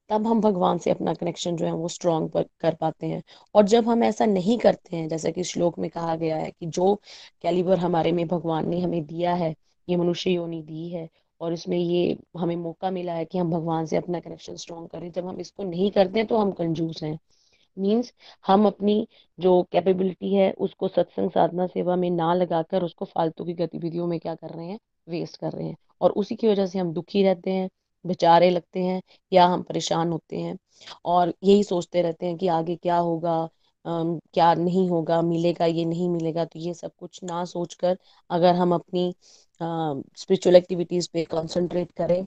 तब 0.10 0.28
हम 0.28 0.42
भगवान 0.42 0.78
से 0.78 0.92
अपना 0.92 1.14
कनेक्शन 1.14 1.56
जो 1.56 1.66
है 1.66 1.72
वो 1.72 1.88
स्ट्रॉन्ग 1.88 2.46
कर 2.60 2.76
पाते 2.76 3.08
हैं। 3.08 3.22
और 3.56 3.66
जब 3.66 3.88
हम 3.88 4.04
ऐसा 4.04 4.26
नहीं 4.26 4.58
करते 4.58 4.96
हैं, 4.98 5.08
जैसे 5.10 5.32
कि 5.32 5.44
श्लोक 5.44 5.80
में 5.80 5.90
कहा 5.90 6.16
गया 6.16 6.38
है 6.38 6.52
कि 6.52 6.66
जो 6.66 6.96
कैलिबर 7.42 7.78
हमारे 7.78 8.12
में 8.12 8.28
भगवान 8.28 8.70
ने 8.70 8.80
हमें 8.82 9.06
दिया 9.06 9.34
है, 9.34 9.56
ये 9.90 9.96
मनुष्य 9.96 10.32
योनि 10.32 10.62
दी 10.64 10.90
है 10.90 11.08
और 11.42 11.54
इसमें 11.54 11.78
ये 11.78 12.18
हमें 12.38 12.56
मौका 12.56 12.92
मिला 12.92 13.14
है 13.14 13.26
कि 13.26 13.38
हम 13.38 13.52
भगवान 13.52 13.86
से 13.86 13.98
अपना 13.98 14.20
कनेक्शन 14.20 14.56
स्ट्रॉन्ग 14.56 14.88
करें, 14.90 15.12
जब 15.12 15.28
हम 15.28 15.40
इसको 15.40 15.64
नहीं 15.64 15.92
करते 15.92 16.20
हैं 16.20 16.28
तो 16.28 16.38
हम 16.38 16.52
कंजूस 16.52 17.04
हैं। 17.04 17.18
मीन्स 17.78 18.14
हम 18.48 18.66
अपनी 18.68 19.08
जो 19.40 19.62
कैपेबिलिटी 19.72 20.34
है, 20.34 20.52
उसको 20.52 20.88
सत्संग 20.88 21.30
साधना 21.32 21.68
सेवा 21.68 21.96
में 21.96 22.10
ना 22.10 22.34
लगाकर 22.34 22.84
उसको 22.84 23.06
फालतू 23.06 23.46
की 23.46 23.54
गतिविधियों 23.54 24.08
में 24.08 24.20
क्या 24.20 24.36
कर 24.36 24.50
रहे 24.50 24.68
हैं? 24.68 24.80
वेस्ट 25.10 25.38
कर 25.38 25.52
रहे 25.52 25.68
हैं। 25.68 25.76
और 26.02 26.12
उसी 26.12 26.36
की 26.36 26.48
वजह 26.48 26.66
से 26.66 26.80
हम 26.80 26.94
दुखी 26.94 27.24
रहते 27.24 27.52
हैं 27.52 27.70
बेचारे 28.06 28.50
लगते 28.50 28.80
हैं 28.80 29.02
या 29.32 29.46
हम 29.48 29.62
परेशान 29.64 30.12
होते 30.12 30.38
हैं। 30.38 30.58
और 31.06 31.34
यही 31.44 31.64
सोचते 31.64 32.02
रहते 32.02 32.26
हैं 32.26 32.38
कि 32.38 32.48
आगे 32.50 32.76
क्या 32.78 32.98
होगा 32.98 33.48
क्या 33.86 34.54
नहीं 34.56 34.88
होगा, 34.90 35.22
मिलेगा 35.22 35.66
ये 35.66 35.86
नहीं 35.86 36.10
मिलेगा 36.10 36.46
तो 36.46 36.60
ये 36.60 36.74
सब 36.74 36.92
कुछ 37.00 37.20
ना 37.24 37.44
सोचकर 37.46 37.98
अगर 38.30 38.56
हम 38.56 38.74
अपनी 38.76 39.14
स्पिरिचुअल 39.62 40.56
एक्टिविटीज़ 40.56 41.10
पे 41.14 41.24
कंसंट्रेट 41.32 41.92
करें 41.92 42.26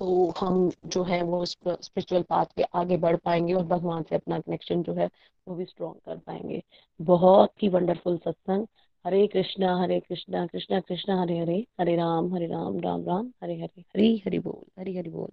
तो 0.00 0.32
हम 0.38 0.70
जो 0.86 1.02
है 1.04 1.22
वो 1.22 1.44
स्पिरिचुअल 1.46 2.22
पाथ 2.22 2.46
पे 2.56 2.62
आगे 2.74 2.96
बढ़ 2.96 3.16
पाएँगे 3.16 3.54
और 3.54 3.64
भगवान 3.66 4.02
से 4.02 4.14
अपना 4.16 4.38
कनेक्शन 4.40 4.82
जो 4.82 4.94
है 4.94 5.08
वो 5.46 5.54
भी 5.54 5.64
स्ट्रॉन्ग 5.64 5.96
कर 6.06 6.16
पाएँगे। 6.18 6.62
बहुत 7.00 7.62
ही 7.62 7.68
वंडरफुल 7.68 8.16
सत्संग। 8.18 8.66
हरे 9.04 9.26
कृष्णा 9.26 9.74
हरे 9.82 9.98
कृष्णा 10.00 10.44
कृष्णा 10.46 10.78
कृष्णा 10.80 11.20
हरे 11.20 11.38
हरे 11.38 11.54
हरे 11.80 11.94
राम 11.96 12.34
हरे 12.34 12.46
राम 12.46 12.78
राम 12.80 13.04
राम 13.04 13.30
हरे 13.42 13.54
हरे 13.54 13.80
हरी 13.80 14.22
हरि 14.26 14.38
बोल 14.38 14.80
हरी 14.80 14.96
हरि 14.96 15.10
बोल। 15.10 15.30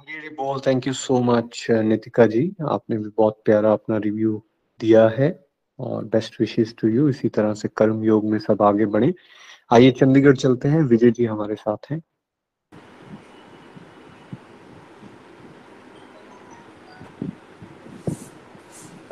हरी 0.00 0.18
हरी 0.18 0.28
बोल 0.28 0.60
thank 0.66 0.86
you 0.86 0.92
so 0.92 1.18
much 1.22 1.66
Nitika 1.70 2.26
ji. 2.26 2.44
आपने 2.68 2.98
भी 2.98 3.10
बहुत 3.16 3.40
प्यारा 3.44 3.72
अपना 3.72 3.96
रिव्यू 3.98 4.42
दिया 4.80 5.06
है 5.08 5.28
और 5.78 6.04
बेस्ट 6.04 6.40
विशेष 6.40 6.74
टू 6.80 6.88
यू 6.88 7.08
इसी 7.08 7.28
तरह 7.28 7.54
से 7.54 7.68
कर्म 7.76 8.02
योग 8.04 8.24
में 8.30 8.38
सब 8.38 8.62
आगे 8.62 8.86
बढ़े। 8.86 9.12
आइए 9.72 9.90
चंडीगढ़ 10.00 10.36
चलते 10.36 10.68
हैं। 10.68 10.82
विजय 10.84 11.10
जी 11.10 11.24
हमारे 11.24 11.54
साथ 11.54 11.90
हैं। 11.90 12.02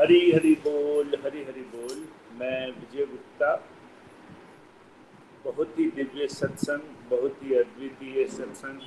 हरी 0.00 0.20
हरी 0.32 0.52
बोल 0.66 1.14
हरी 1.24 1.42
हरी 1.44 1.59
मैं 2.40 2.66
विजय 2.66 3.06
गुप्ता 3.06 3.54
बहुत 5.44 5.78
ही 5.78 5.86
दिव्य 5.90 6.28
सत्संग 6.28 6.82
बहुत 7.10 7.42
ही 7.42 7.54
अद्वितीय 7.54 8.26
सत्संग। 8.26 8.80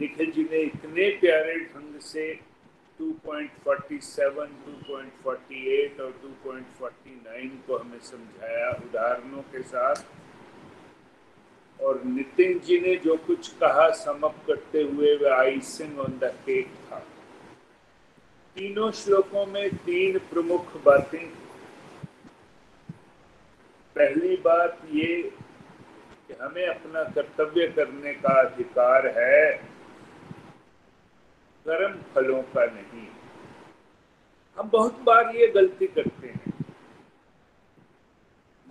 निखिल 0.00 0.30
जी 0.30 0.44
ने 0.44 0.58
इतने 0.58 1.08
प्यारे 1.10 1.54
ढंग 1.64 2.00
से 2.00 2.40
2.47, 3.00 4.52
2.48 4.66 6.00
और 6.00 6.12
2.49 6.22 7.56
को 7.66 7.76
हमें 7.76 8.00
समझाया 8.00 8.70
उदाहरणों 8.70 9.42
के 9.42 9.62
साथ। 9.62 10.04
और 11.82 12.02
नितिन 12.04 12.58
जी 12.58 12.80
ने 12.80 12.96
जो 12.96 13.16
कुछ 13.16 13.48
कहा 13.48 13.90
समप 13.90 14.34
करते 14.46 14.82
हुए 14.82 15.16
वह 15.16 15.34
आइसिंग 15.34 15.98
ऑन 15.98 16.18
द 16.18 16.24
केक 16.24 16.68
था। 16.68 16.98
तीनों 18.56 18.90
श्लोकों 18.90 19.46
में 19.46 19.76
तीन 19.76 20.18
प्रमुख 20.18 20.84
बातें 20.84 21.32
पहली 23.96 24.36
बात 24.36 24.78
ये 24.92 25.14
कि 26.28 26.34
हमें 26.40 26.66
अपना 26.66 27.02
कर्तव्य 27.04 27.68
करने 27.68 28.12
का 28.14 28.40
अधिकार 28.40 29.06
है, 29.18 29.52
कर्म 31.66 31.94
फलों 32.14 32.42
का 32.54 32.64
नहीं। 32.66 33.06
हम 34.58 34.68
बहुत 34.70 35.00
बार 35.00 35.34
ये 35.36 35.46
गलती 35.48 35.86
करते 35.86 36.26
हैं। 36.26 36.52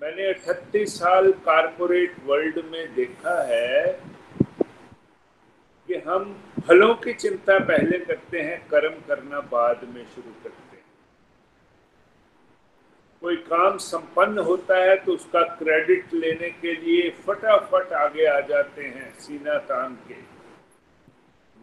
मैंने 0.02 0.28
अठतीस 0.30 0.98
साल 1.00 1.32
कारपोरेट 1.46 2.16
वर्ल्ड 2.26 2.64
में 2.66 2.94
देखा 2.96 3.36
है 3.44 3.86
कि 5.90 5.96
हम 6.08 6.34
फलों 6.68 6.94
की 6.96 7.14
चिंता 7.14 7.58
पहले 7.60 8.00
करते 8.00 8.42
हैं, 8.42 8.68
कर्म 8.68 9.02
करना 9.08 9.40
बाद 9.52 9.84
में 9.96 10.06
शुरू 10.06 10.32
करते 10.44 10.50
हैं। 10.50 10.65
कोई 13.26 13.36
काम 13.44 13.78
संपन्न 13.78 14.40
होता 14.40 14.78
है 14.78 14.96
तो 14.96 15.14
उसका 15.14 15.42
क्रेडिट 15.58 16.14
लेने 16.14 16.50
के 16.62 16.74
लिए 16.74 17.10
फटाफट 17.28 17.94
आगे 17.96 18.26
आ 18.26 18.40
जाते 18.40 18.82
हैं 18.82 19.14
सीना 19.20 19.58
तान 19.70 19.94
के। 20.08 20.16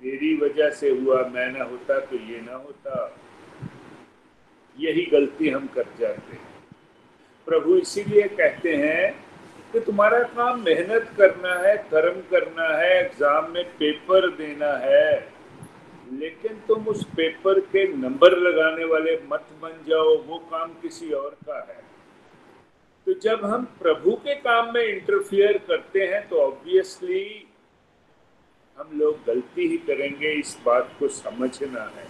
मेरी 0.03 0.35
वजह 0.37 0.71
से 0.71 0.91
हुआ, 0.91 1.21
मैं 1.25 1.47
ना 1.53 1.65
होता 1.65 1.99
तो 2.01 2.17
ये 2.19 2.41
ना 2.41 2.55
होता। 2.55 2.95
यही 4.77 5.05
गलती 5.13 5.49
हम 5.49 5.67
कर 5.67 5.85
जाते 6.01 6.33
हैं। 6.33 6.51
प्रभु 7.47 7.77
इसीलिए 7.77 8.29
कहते 8.31 8.75
हैं 8.77 9.13
कि 9.73 9.81
तुम्हारा 9.81 10.23
काम 10.35 10.61
मेहनत 10.61 11.11
करना 11.19 11.55
है 11.59 11.77
कर्म 11.91 12.21
करना 12.31 12.69
है 12.77 12.91
एग्ज़ाम 12.97 13.51
में 13.53 13.65
पेपर 13.79 14.29
देना 14.37 14.73
है। 14.81 15.32
लेकिन 16.13 16.61
तुम 16.69 16.87
उस 16.89 17.05
पेपर 17.17 17.61
के 17.67 17.87
नंबर 17.89 18.37
लगाने 18.39 18.85
वाले 18.85 19.17
मत 19.27 19.47
बन 19.63 19.79
जाओ, 19.89 20.17
वो 20.19 20.39
काम 20.51 20.73
किसी 20.83 21.11
और 21.13 21.37
का 21.47 21.59
है। 21.61 21.81
तो 23.07 23.13
जब 23.21 23.45
हम 23.45 23.65
प्रभु 23.81 24.11
के 24.17 24.35
काम 24.41 24.73
में 24.75 24.83
इंटरफियर 24.83 25.59
करते 25.69 26.07
हैं 26.07 26.29
तो 26.29 26.41
ऑब्वियसली 26.41 27.25
हम 28.77 28.99
लोग 28.99 29.25
गलती 29.27 29.67
ही 29.69 29.77
करेंगे, 29.79 30.31
इस 30.33 30.57
बात 30.67 30.91
को 30.99 31.09
समझना 31.11 31.83
है। 31.97 32.07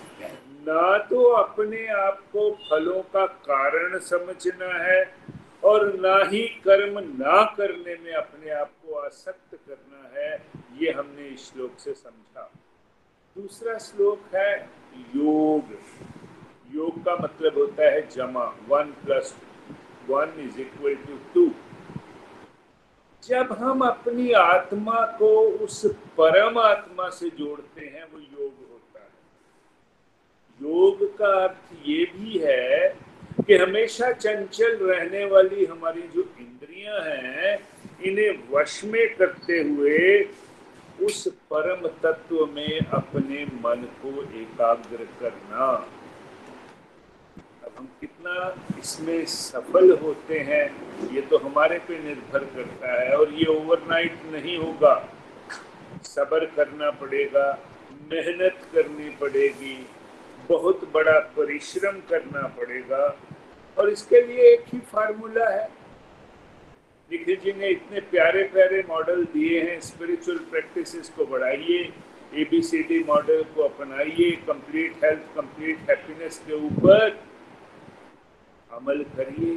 ना 0.66 0.98
तो 1.06 1.22
अपने 1.34 1.86
आप 1.92 2.20
को 2.32 2.50
फलों 2.62 3.00
का 3.14 3.24
कारण 3.46 3.98
समझना 4.00 4.72
है, 4.84 5.02
और 5.64 5.92
ना 5.96 6.16
ही 6.30 6.42
कर्म 6.64 6.98
ना 6.98 7.42
करने 7.56 7.96
में 7.96 8.12
अपने 8.14 8.50
आप 8.52 8.70
को 8.82 8.94
आसक्त 8.96 9.54
करना 9.58 10.08
है, 10.14 10.30
ये 10.80 10.90
हमने 10.90 11.28
इस 11.28 11.50
श्लोक 11.50 11.78
से 11.78 11.94
समझा। 11.94 12.50
दूसरा 13.36 13.78
श्लोक 13.78 14.34
है 14.34 14.68
योग। 15.16 15.70
योग 16.74 17.04
का 17.04 17.14
मतलब 17.16 17.58
होता 17.58 17.82
है 17.82 18.00
जमा, 18.08 18.44
one 18.68 18.90
plus 19.04 19.34
one 20.08 20.32
is 20.38 20.60
equal 20.60 20.94
to 20.94 21.16
two. 21.34 21.50
जब 23.22 23.52
हम 23.52 23.80
अपनी 23.80 24.32
आत्मा 24.32 25.06
को 25.18 25.30
उस 25.64 25.86
परम 26.18 26.58
आत्मा 26.58 27.08
से 27.08 27.30
जोड़ते 27.30 27.86
हैं, 27.86 28.04
वो 28.12 28.18
योग 28.18 28.52
होता 28.70 29.00
है। 29.00 29.10
योग 30.60 31.16
का 31.18 31.32
अर्थ 31.44 31.74
ये 31.86 32.04
भी 32.04 32.38
है 32.38 32.88
कि 33.46 33.56
हमेशा 33.56 34.12
चंचल 34.12 34.76
रहने 34.76 35.24
वाली 35.24 35.64
हमारी 35.64 36.02
जो 36.02 36.22
इंद्रियाँ 36.40 37.00
हैं, 37.00 37.58
इन्हें 38.02 38.48
वश 38.50 38.84
में 38.84 39.16
करते 39.16 39.60
हुए 39.62 40.24
उस 41.02 41.26
परम 41.50 41.86
तत्व 42.02 42.44
में 42.46 42.78
अपने 42.78 43.44
मन 43.44 43.82
को 44.02 44.10
एकाग्र 44.40 45.04
करना। 45.20 45.66
अब 47.64 47.72
हम 47.78 47.88
कितना 48.00 48.34
इसमें 48.78 49.24
सफल 49.26 49.90
होते 50.02 50.38
हैं, 50.38 50.64
ये 51.12 51.20
तो 51.20 51.38
हमारे 51.38 51.78
पे 51.78 51.98
निर्भर 51.98 52.44
करता 52.54 52.92
है 53.00 53.16
और 53.16 53.32
ये 53.32 53.46
ओवरनाइट 53.46 54.24
नहीं 54.32 54.56
होगा। 54.58 54.94
सबर 56.04 56.44
करना 56.46 56.90
पड़ेगा, 56.90 57.50
मेहनत 58.12 58.66
करनी 58.74 59.10
पड़ेगी, 59.10 59.76
बहुत 60.48 60.90
बड़ा 60.94 61.18
परिश्रम 61.36 62.00
करना 62.10 62.46
पड़ेगा। 62.58 63.04
और 63.76 63.90
इसके 63.90 64.20
लिए 64.20 64.52
एक 64.52 64.64
ही 64.72 64.78
फार्मूला 64.92 65.48
है। 65.48 65.68
निखिल 67.12 67.36
जी 67.36 67.52
ने 67.52 67.68
इतने 67.68 68.00
प्यारे 68.10 68.42
प्यारे 68.52 68.82
मॉडल 68.88 69.24
दिए 69.32 69.60
हैं 69.62 69.78
स्पिरिचुअल 69.80 70.38
प्रैक्टिसेस 70.50 71.08
को 71.16 71.24
बढ़ाइए 71.26 71.80
एबीसीडी 72.42 72.98
मॉडल 73.08 73.42
को 73.54 73.62
अपनाइए 73.62 74.30
कंप्लीट 74.46 75.04
हेल्थ 75.04 75.34
कंप्लीट 75.34 75.90
हैप्पीनेस 75.90 76.38
के 76.46 76.54
ऊपर 76.66 77.02
अमल 78.70 79.02
करिए, 79.16 79.56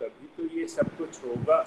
तभी 0.00 0.26
तो 0.36 0.56
ये 0.58 0.66
सब 0.68 0.96
कुछ 0.96 1.18
होगा। 1.24 1.58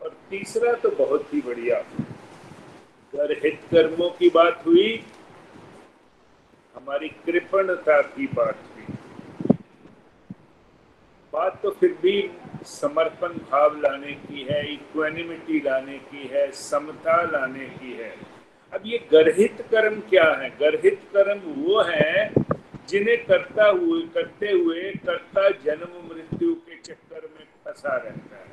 और 0.00 0.16
तीसरा 0.30 0.72
तो 0.82 0.90
बहुत 0.96 1.34
ही 1.34 1.40
बढ़िया 1.46 1.78
अगर 1.78 3.32
हित 3.44 3.60
कर्मों 3.70 4.10
की 4.10 4.28
बात 4.34 4.66
हुई, 4.66 4.90
हमारी 6.74 7.08
कृपणता 7.26 8.00
की 8.10 8.26
बात 8.34 8.68
हुई। 8.68 8.96
बात 11.32 11.60
तो 11.62 11.70
फिर 11.70 11.96
भी 12.02 12.20
समर्पण 12.64 13.28
भाव 13.50 13.76
लाने 13.80 14.12
की 14.12 14.46
है 14.50 14.60
इक्वेनिमिटी 14.72 15.60
लाने 15.60 15.98
की 16.10 16.28
है, 16.28 16.50
समता 16.52 17.22
लाने 17.22 17.66
की 17.66 17.92
है। 17.92 18.14
अब 18.72 18.82
ये 18.86 18.98
गर्हित 19.12 19.64
कर्म 19.70 20.00
क्या 20.00 20.24
है? 20.32 20.50
गर्हित 20.50 21.00
कर्म 21.12 21.40
वो 21.62 21.82
है 21.82 22.32
जिन्हें 22.88 23.24
करता 23.24 23.68
हुए, 23.68 24.02
करते 24.14 24.50
हुए 24.50 24.90
करता 25.06 25.48
जन्म 25.64 26.08
मृत्यु 26.08 26.54
के 26.54 26.76
चक्कर 26.76 27.28
में 27.38 27.44
फंसा 27.64 27.96
रहता 27.96 28.36
है। 28.36 28.48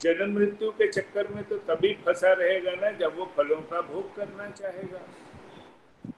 जन्म 0.00 0.34
मृत्यु 0.34 0.70
के 0.70 0.86
चक्कर 0.88 1.28
में 1.28 1.42
तो 1.44 1.56
तभी 1.68 1.92
फंसा 2.06 2.32
रहेगा 2.32 2.74
ना 2.80 2.90
जब 2.90 3.16
वो 3.18 3.30
फलों 3.36 3.60
का 3.70 3.80
भोग 3.80 4.14
करना 4.16 4.50
चाहेगा। 4.50 4.98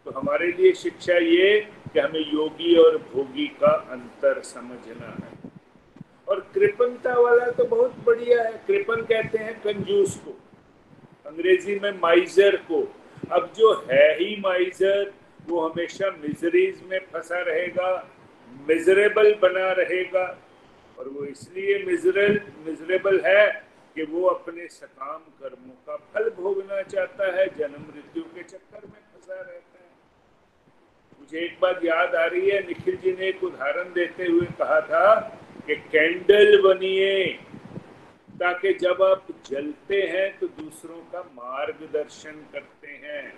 तो 0.05 0.11
हमारे 0.11 0.51
लिए 0.53 0.73
शिक्षा 0.73 1.15
ये 1.15 1.61
कि 1.93 2.01
हमें 2.01 2.33
योगी 2.33 2.77
और 2.77 2.99
भोगी 3.15 3.47
का 3.61 3.73
अंतर 3.91 4.41
समझना 4.43 5.07
है। 5.07 5.42
और 6.33 6.41
कृपणता 6.55 7.15
वाला 7.15 7.51
तो 7.51 7.65
बहुत 7.65 7.97
बढ़िया 8.05 8.43
है। 8.43 8.53
कृपन 8.67 9.03
कहते 9.03 9.39
हैं 9.39 9.55
कंजूस 9.61 10.15
को। 10.17 10.31
अंग्रेज़ी 11.27 11.79
में 11.79 11.91
माइजर 11.93 12.57
को। 12.69 12.81
अब 13.33 13.53
जो 13.57 13.73
है 13.91 14.07
ही 14.19 14.37
माइजर 14.41 15.13
वो 15.49 15.61
हमेशा 15.69 16.11
मिजरीज 16.11 16.81
में 16.91 16.99
फंसा 17.13 17.41
रहेगा 17.41 17.91
मिजरेबल 18.69 19.35
बना 19.43 19.71
रहेगा। 19.73 20.25
और 20.99 21.09
वो 21.09 21.25
इसलिए 21.25 21.79
मिजरल 21.85 22.41
मिजरेबल 22.67 23.21
है 23.21 23.47
कि 23.97 24.03
वो 24.05 24.27
अपने 24.27 24.67
सकाम 24.69 25.21
कर्मों 25.41 25.75
का 25.87 25.97
फल 25.97 26.31
भोगना 26.31 26.83
चाहता 26.83 27.31
है, 27.37 27.47
जन्म 27.59 27.85
मृत्यु 27.89 28.23
के 28.23 28.43
चक्कर 28.43 28.87
में 28.87 29.01
फंसा 29.13 29.35
रहता 29.35 29.79
है। 29.79 29.91
मुझे 31.21 31.39
एक 31.39 31.59
बात 31.63 31.85
याद 31.85 32.15
आ 32.15 32.25
रही 32.25 32.51
है, 32.51 32.67
निखिल 32.67 32.97
जी 32.97 33.13
ने 33.13 33.29
एक 33.29 33.45
उदाहरण 33.45 33.93
देते 33.93 34.27
हुए 34.27 34.47
कहा 34.59 34.81
था 34.81 35.07
कि 35.67 35.75
कैंडल 35.93 36.61
बनिए, 36.63 37.25
ताकि 38.41 38.73
जब 38.75 39.03
आप 39.03 39.27
जलते 39.47 40.01
हैं 40.05 40.29
तो 40.39 40.47
दूसरों 40.49 40.97
का 41.13 41.21
मार्गदर्शन 41.35 42.45
करते 42.53 43.01
हैं। 43.05 43.33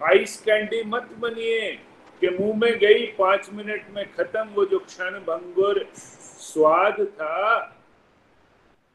आइस 0.00 0.36
कैंडी 0.42 0.82
मत 0.86 1.08
बनिए 1.20 1.70
कि 2.22 2.28
मुँह 2.30 2.56
में 2.56 2.78
गई 2.78 3.06
पाँच 3.18 3.48
मिनट 3.52 3.86
में 3.94 4.04
खत्म 4.12 4.44
वो 4.54 4.64
जो 4.64 4.78
क्षण 4.80 5.18
भंगुर 5.20 5.84
स्वाद 5.94 7.00
था, 7.12 7.60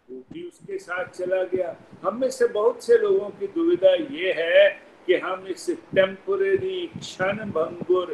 वो 0.10 0.24
भी 0.34 0.44
उसके 0.44 0.78
साथ 0.78 1.06
चला 1.10 1.44
गया। 1.46 1.76
हम 2.04 2.20
में 2.20 2.30
से 2.30 2.48
बहुत 2.50 2.84
से 2.84 2.98
लोगों 2.98 3.30
की 3.30 3.48
दुविधा 3.48 3.94
ये 4.12 4.34
है 4.38 4.68
कि 5.08 5.16
हम 5.18 5.48
इस 5.48 5.70
टेम्पोरेरी 5.96 6.86
क्षण 6.98 7.38
भंगुर 7.52 8.14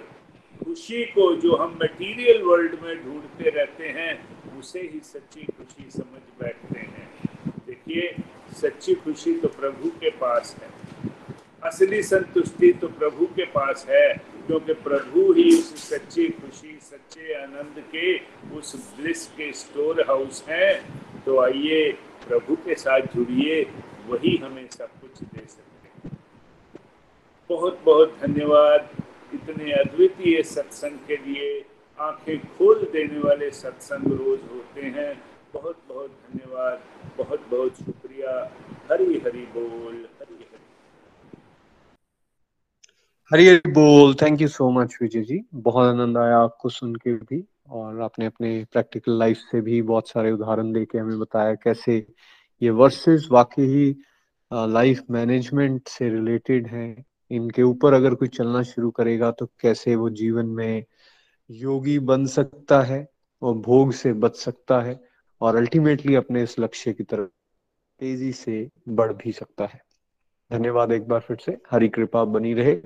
खुशी 0.55 1.03
को 1.07 1.35
जो 1.35 1.55
हम 1.55 1.77
मटेरियल 1.81 2.41
वर्ल्ड 2.43 2.79
में 2.83 3.03
ढूंढते 3.03 3.49
रहते 3.49 3.87
हैं 3.89 4.13
उसे 4.63 4.81
ही 4.81 4.99
सच्ची 5.03 5.41
खुशी 5.41 5.89
समझ 5.91 6.21
बैठते 6.39 6.79
हैं। 6.79 7.09
देखिए, 7.67 8.15
सच्ची 8.61 8.93
खुशी 8.95 9.33
तो 9.33 9.47
प्रभु 9.47 9.89
के 9.89 10.09
पास 10.09 10.55
है। 10.61 10.69
असली 11.63 12.01
संतुष्टि 12.03 12.71
तो 12.73 12.87
प्रभु 12.87 13.25
के 13.25 13.45
पास 13.45 13.85
है, 13.89 14.13
क्योंकि 14.47 14.73
प्रभु 14.73 15.31
ही 15.33 15.49
उस 15.59 15.89
सच्ची 15.89 16.27
खुशी, 16.29 16.77
सच्चे 16.81 17.33
आनंद 17.33 17.83
के 17.91 18.17
उस 18.57 18.75
ब्लिस 18.95 19.25
के 19.27 19.51
स्टोर 19.53 20.01
हाउस 20.01 20.43
हैं। 20.49 20.71
तो 21.25 21.39
आइए, 21.39 21.91
प्रभु 22.27 22.55
के 22.55 22.75
साथ 22.75 23.15
जुड़िए, 23.15 23.61
वही 24.07 24.35
हमें 24.37 24.67
सब 24.67 24.99
कुछ 25.01 25.23
दे 25.23 25.45
सकते 25.49 26.07
हैं। 26.07 26.17
बहुत 27.49 27.81
बहुत 27.85 28.17
धन्यवाद 28.21 28.89
इतने 29.33 29.71
अद्वितीय 29.71 30.43
सत्संग 30.43 30.97
के 31.07 31.15
लिए। 31.15 31.63
आँखें 31.97 32.39
खोल 32.47 32.83
देने 32.93 33.19
वाले 33.19 33.49
सत्संग 33.51 34.11
रोज 34.11 34.39
होते 34.51 34.81
हैं। 34.81 35.21
बहुत 35.53 35.77
बहुत 35.89 36.09
धन्यवाद। 36.09 36.79
बहुत 37.17 37.47
बहुत 37.51 37.75
शुक्रिया। 37.75 38.31
हरी 38.91 39.17
हरी 39.19 39.45
बोल, 39.55 39.95
हरी 40.21 40.35
हरी। 43.31 43.71
बोल। 43.71 44.13
Thank 44.13 44.41
you 44.41 44.47
so 44.47 44.69
much 44.71 44.97
Vijay 45.01 45.21
ji. 45.21 45.39
बहुत 45.53 45.93
आनंद 45.93 46.17
आया 46.17 46.37
आपको 46.37 46.69
सुन 46.69 46.95
के 46.95 47.13
भी, 47.13 47.43
और 47.69 48.01
आपने 48.01 48.25
अपने 48.25 48.65
प्रैक्टिकल 48.71 49.17
लाइफ 49.19 49.37
से 49.37 49.61
भी 49.61 49.81
बहुत 49.81 50.09
सारे 50.09 50.31
उदाहरण 50.31 50.71
देके 50.73 50.97
हमें 50.97 51.19
बताया 51.19 51.53
कैसे 51.55 52.05
ये 52.61 52.69
वर्सेस 52.71 53.27
वाकई 53.31 53.63
ही 53.63 53.95
लाइफ 54.51 55.01
मैनेजमेंट 55.11 55.87
से 55.87 56.09
रिलेटेड 56.09 56.67
हैं। 56.67 57.05
इनके 57.31 57.63
ऊपर 57.63 57.93
अगर 57.93 58.13
कोई 58.15 58.27
चलना 58.27 58.61
शुरू 58.63 58.89
करेगा 58.91 59.31
तो 59.31 59.45
कैसे 59.61 59.95
वो 59.95 60.09
जीवन 60.09 60.45
में 60.45 60.83
योगी 61.51 61.99
बन 61.99 62.25
सकता 62.25 62.81
है 62.81 63.07
और 63.41 63.53
भोग 63.53 63.91
से 63.93 64.13
बच 64.13 64.35
सकता 64.35 64.81
है 64.81 65.03
और 65.41 65.55
अल्टीमेटली 65.55 66.15
अपने 66.15 66.43
इस 66.43 66.59
लक्ष्य 66.59 66.93
की 66.93 67.03
तरफ़ 67.03 67.29
तेज़ी 67.99 68.31
से 68.31 68.69
बढ़ 68.89 69.13
भी 69.13 69.31
सकता 69.31 69.65
है। 69.65 69.81
धन्यवाद 70.51 70.91
एक 70.91 71.07
बार 71.07 71.19
फिर 71.19 71.37
से। 71.37 71.57
हरी 71.71 71.89
कृपा 71.89 72.23
बनी 72.23 72.53
रहे। 72.53 72.81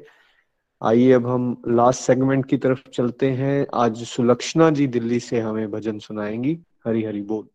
आइए 0.83 1.11
अब 1.11 1.27
हम 1.27 1.61
लास्ट 1.67 2.01
सेगमेंट 2.01 2.45
की 2.45 2.57
तरफ़ 2.57 2.89
चलते 2.89 3.31
हैं। 3.31 3.67
आज 3.73 4.03
सुलक्षणा 4.03 4.69
जी 4.69 4.87
दिल्ली 4.87 5.19
से 5.19 5.39
हमें 5.39 5.71
भजन 5.71 5.99
सुनाएँगी। 5.99 6.59
हरी 6.87 7.03
हरी 7.03 7.21
बोल। 7.21 7.47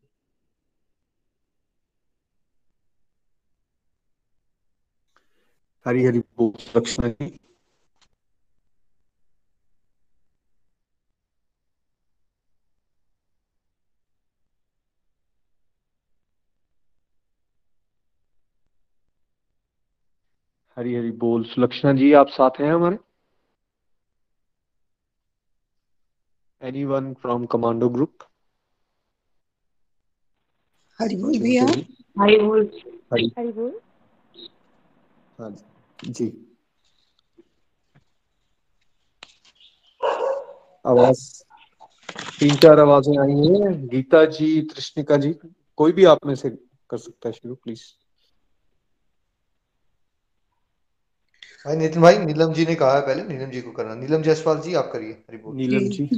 हरी 5.86 6.04
हरी 6.04 6.18
बोल 6.18 6.52
सुलक्षणा 6.58 7.08
जी। 7.08 7.38
हरी 20.76 20.94
हरी 20.94 21.10
बोल। 21.10 21.44
सुलक्षणा 21.44 21.92
जी 21.92 22.12
आप 22.12 22.28
साथ 22.28 22.60
हैं 22.60 22.72
हमारे? 22.72 22.96
Anyone 26.62 27.08
from 27.22 27.46
commando 27.54 27.88
group? 27.94 28.24
Hari 31.00 31.16
बोल 31.16 31.38
भैया। 31.38 31.64
हरी 32.20 32.38
बोल। 32.40 32.70
हरी। 33.12 33.52
बोल। 33.52 33.80
हाँ 35.40 35.50
जी। 36.04 36.26
आवाज़ 40.86 41.42
तीन 42.40 42.56
चार 42.56 42.80
आवाज़ें 42.80 43.18
आई 43.18 43.48
हैं। 43.60 43.88
गीता 43.88 44.24
जी 44.24 44.60
कृष्णिका 44.62 45.16
जी 45.16 45.34
कोई 45.76 45.92
भी 45.92 46.04
आप 46.04 46.26
में 46.26 46.34
से 46.34 46.50
कर 46.90 46.96
सकता 46.96 47.28
है 47.28 47.32
शुरू 47.32 47.54
प्लीज़ 47.54 47.82
भाई 51.66 51.76
नितिन 51.76 52.02
भाई 52.02 52.18
नीलम 52.18 52.52
जी 52.52 52.64
ने 52.66 52.74
कहा 52.74 52.94
है 52.94 53.00
पहले 53.00 53.22
नीलम 53.24 53.50
जी 53.50 53.60
को 53.60 53.70
करना। 53.70 53.94
नीलम 53.94 54.22
जायसवाल 54.22 54.60
जी 54.60 54.74
आप 54.74 54.90
करिए 54.92 55.10
हरि 55.10 55.36
बोल। 55.36 55.56
नीलम 55.56 55.88
जी। 55.88 56.08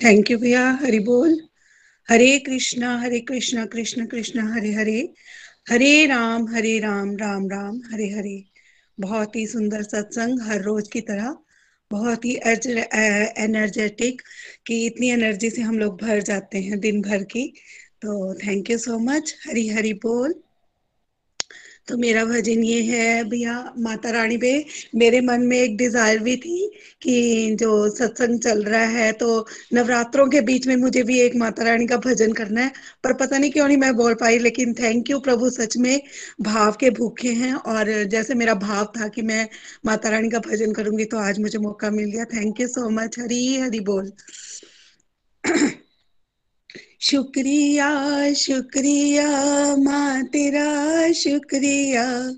थैंक 0.00 0.30
यू 0.30 0.38
भैया 0.38 0.70
हरि 0.82 0.98
बोल। 0.98 1.40
हरे 2.08 2.38
कृष्णा 2.38 2.96
हरे 3.00 3.20
कृष्णा 3.20 3.64
कृष्ण 3.66 4.06
कृष्ण 4.06 4.46
हरे 4.52 4.72
हरे। 4.72 5.00
हरे 5.70 6.06
राम 6.06 6.48
हरे 6.48 6.78
राम 6.78 7.16
राम 7.16 7.48
राम 7.48 7.80
हरे 7.92 8.08
हरे। 8.08 8.42
बहुत 8.98 9.36
ही 9.36 9.46
सुंदर 9.46 9.82
सत्संग 9.82 10.40
हर 10.42 10.62
रोज 10.62 10.88
की 10.88 11.00
तरह। 11.00 11.36
बहुत 11.90 12.24
ही 12.24 12.34
एनर्जेटिक 12.36 14.22
कि 14.66 14.84
इतनी 14.86 15.10
एनर्जी 15.10 15.50
से 15.50 15.62
हम 15.62 15.78
लोग 15.78 16.00
भर 16.02 16.20
जाते 16.22 16.58
हैं 16.58 16.80
दिन 16.80 17.00
भर 17.02 17.22
की। 17.24 17.46
तो 18.02 18.34
thank 18.34 18.70
you 18.70 18.78
so 18.78 18.98
much 18.98 19.34
Hari 19.48 19.68
Hari 19.68 19.92
बोल। 20.02 20.34
तो 21.88 21.96
मेरा 21.96 22.24
भजन 22.24 22.62
ये 22.64 22.80
है, 22.82 23.24
भैया 23.24 23.52
माता 23.78 24.10
रानी 24.10 24.36
पे 24.38 24.50
मेरे 24.94 25.20
मन 25.20 25.42
में 25.42 25.56
एक 25.58 25.76
डिज़ायर 25.76 26.18
भी 26.18 26.36
थी 26.36 26.66
कि 27.02 27.56
जो 27.60 27.88
सत्संग 27.90 28.38
चल 28.40 28.62
रहा 28.64 28.84
है 28.86 29.10
तो 29.14 29.46
नवरात्रों 29.74 30.26
के 30.28 30.40
बीच 30.42 30.66
में 30.66 30.74
मुझे 30.76 31.02
भी 31.02 31.18
एक 31.20 31.36
माता 31.36 31.64
रानी 31.64 31.86
का 31.86 31.96
भजन 31.98 32.32
करना 32.32 32.60
है, 32.60 32.72
पर 33.04 33.12
पता 33.14 33.38
नहीं 33.38 33.50
क्यों 33.50 33.66
नहीं 33.68 33.76
मैं 33.78 33.94
बोल 33.96 34.14
पाई, 34.14 34.38
लेकिन 34.38 34.74
थैंक 34.74 35.10
यू 35.10 35.18
प्रभु 35.20 35.50
सच 35.50 35.76
में 35.76 36.00
भाव 36.42 36.76
के 36.80 36.90
भूखे 36.92 37.32
हैं, 37.34 37.54
और 37.54 37.92
जैसे 38.06 38.34
मेरा 38.34 38.54
भाव 38.56 38.92
था 38.98 39.08
कि 39.08 39.22
मैं 39.22 39.48
माता 39.86 40.08
रानी 40.08 40.30
का 40.30 40.38
भजन 40.40 40.72
करूँगी 40.72 41.04
तो 41.06 41.18
आज 41.18 41.38
मुझे 41.40 41.58
मौका 41.58 41.90
मिल 41.90 42.10
गया। 42.10 42.24
Thank 42.34 42.60
you 42.60 42.68
so 42.68 42.88
much 42.90 43.18
Hari 43.18 43.56
Hari 43.58 43.80
बोल। 43.82 44.12
शुक्रिया 47.00 47.90
शुक्रिया 48.34 49.28
माँ 49.76 50.24
तेरा 50.24 51.12
शुक्रिया। 51.12 52.32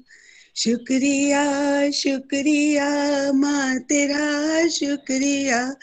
शुक्रिया 0.56 1.44
शुक्रिया 1.90 2.88
माँ 3.32 3.78
तेरा 3.78 4.68
शुक्रिया। 4.68 5.76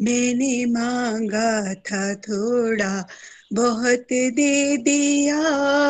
मैंने 0.00 0.64
मांगा 0.66 1.74
था 1.74 2.14
थोड़ा 2.14 3.08
बहुत 3.52 4.06
दे 4.12 4.76
दिया। 4.76 5.40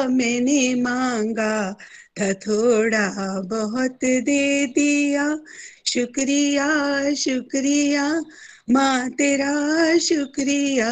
मैंने 0.09 0.75
मांगा 0.83 1.77
था 2.21 2.33
थोड़ा 2.33 3.41
बहुत 3.41 3.99
दे 4.05 4.67
दिया। 4.67 5.39
शुक्रिया 5.87 6.69
शुक्रिया 7.15 8.21
माँ 8.69 9.11
तेरा 9.11 9.99
शुक्रिया 9.99 10.89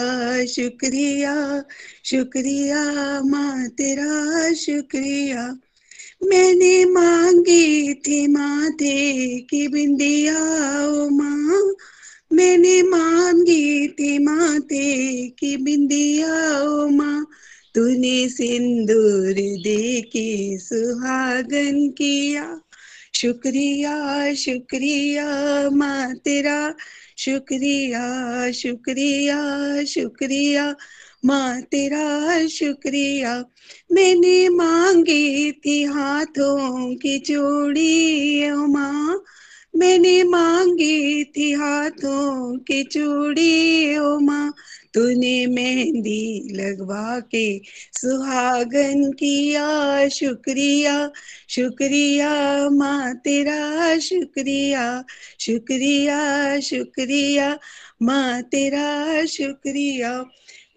शुक्रिया 0.46 1.34
शुक्रिया, 2.04 2.82
माँ 3.22 3.68
तेरा 3.68 4.52
शुक्रिया। 4.54 5.42
मैंने 6.24 6.84
मांगी 6.84 7.94
थी 7.94 8.26
माथे 8.26 8.96
की 9.40 9.68
बिंदिया, 9.68 10.36
ओ 10.86 11.08
माँ, 11.08 11.62
मैंने 12.32 12.82
मांगी 12.82 13.88
थी 13.88 14.18
माथे 14.18 15.28
की 15.28 15.56
बिंदिया, 15.56 16.62
ओ 16.62 16.88
माँ, 16.88 17.26
तूने 17.74 18.28
सिंदूर 18.28 19.32
दे 19.62 20.00
के 20.00 20.58
सुहागन 20.58 21.88
किया। 21.90 22.60
शुक्रिया 23.18 23.94
शुक्रिया 24.36 25.26
माँ 25.72 26.14
तेरा 26.24 26.58
शुक्रिया 27.18 28.02
शुक्रिया 28.54 29.38
शुक्रिया 29.86 30.64
माँ 31.22 31.60
तेरा 31.72 32.06
शुक्रिया। 32.48 33.34
मैंने 33.90 34.48
मांगी 34.50 35.50
थी 35.60 35.82
हाथों 35.86 36.94
की 36.96 37.18
चूड़ी 37.20 38.50
ओ 38.50 38.66
माँ। 38.68 39.20
मैंने 39.74 40.22
मांगी 40.24 41.24
थी 41.36 41.50
हाथों 41.54 42.56
की 42.66 42.82
चूड़ी 42.86 43.96
ओ 43.98 44.18
माँ। 44.20 44.52
तूने 44.96 45.46
मेहंदी 45.46 46.22
लगवा 46.52 47.18
के 47.34 47.46
सुहागन 47.92 49.12
किया, 49.12 49.66
शुक्रिया 50.08 50.94
शुक्रिया 51.48 52.30
माँ 52.70 53.14
तेरा 53.24 53.98
शुक्रिया 53.98 54.84
शुक्रिया 55.40 56.20
शुक्रिया 56.60 57.56
माँ 58.02 58.42
तेरा 58.42 59.24
शुक्रिया। 59.26 60.12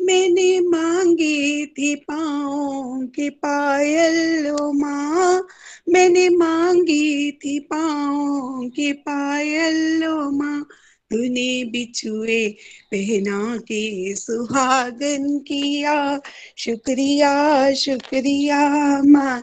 मैंने 0.01 0.59
मांगी 0.59 1.65
थी 1.67 1.95
पाँव 1.95 3.05
के 3.15 3.29
पायल, 3.29 4.47
ओ 4.51 4.71
माँ। 4.73 5.41
मैंने 5.89 6.29
मांगी 6.29 7.31
थी 7.31 7.59
पाँव 7.73 8.69
के 8.69 8.91
पायल, 8.93 10.03
ओ 10.07 10.29
माँ। 10.31 10.65
तूने 11.11 11.63
बिछुए 11.63 12.47
पहना 12.91 13.57
के 13.57 14.15
सुहागन 14.15 15.39
किया। 15.39 16.19
शुक्रिया 16.57 17.73
शुक्रिया 17.73 18.59
माँ, 19.03 19.41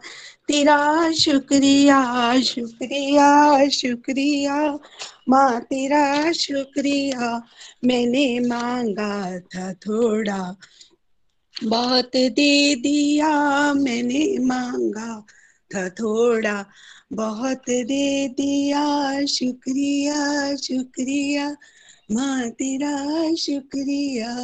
तेरा 0.49 1.13
शुक्रिया 1.13 2.41
शुक्रिया 2.41 3.69
शुक्रिया 3.69 4.79
माँ, 5.29 5.61
तेरा 5.61 6.33
शुक्रिया। 6.33 7.43
मैंने 7.85 8.41
मांगा 8.41 9.39
था 9.41 9.73
थोड़ा 9.73 10.57
बहुत 11.65 12.11
दे 12.17 12.75
दिया। 12.75 13.31
मैंने 13.75 14.39
मांगा 14.39 15.27
था 15.75 15.89
थोड़ा 15.89 16.67
बहुत 17.13 17.63
दे 17.69 18.29
दिया 18.29 19.25
शुक्रिया 19.25 20.57
शुक्रिया। 20.57 21.57
माँ 22.13 22.51
तेरा 22.51 23.35
शुक्रिया। 23.35 24.37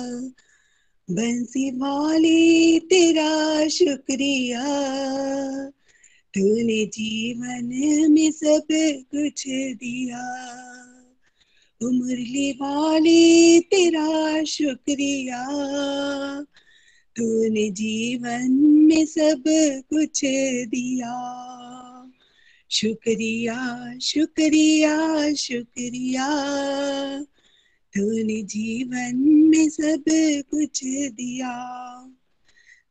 बंसी 1.10 1.70
वाली 1.70 2.80
तेरा 2.80 3.68
शुक्रिया। 3.68 4.64
तूने 6.34 6.86
जीवन 6.86 7.64
में 8.12 8.32
सब 8.32 8.66
कुछ 9.14 9.44
दिया। 9.48 10.48
मुरली 11.82 12.52
वाली 12.52 13.60
तेरा 13.60 14.44
शुक्रिया। 14.44 15.46
तूने 17.16 17.70
जीवन 17.70 18.50
में 18.62 19.06
सब 19.06 19.42
कुछ 19.90 20.20
दिया। 20.64 21.61
शुक्रिया 22.72 23.92
शुक्रिया 23.98 25.34
शुक्रिया। 25.34 26.28
तूने 27.94 28.42
जीवन 28.42 29.12
में 29.24 29.68
सब 29.68 30.04
कुछ 30.50 30.84
दिया। 30.84 31.58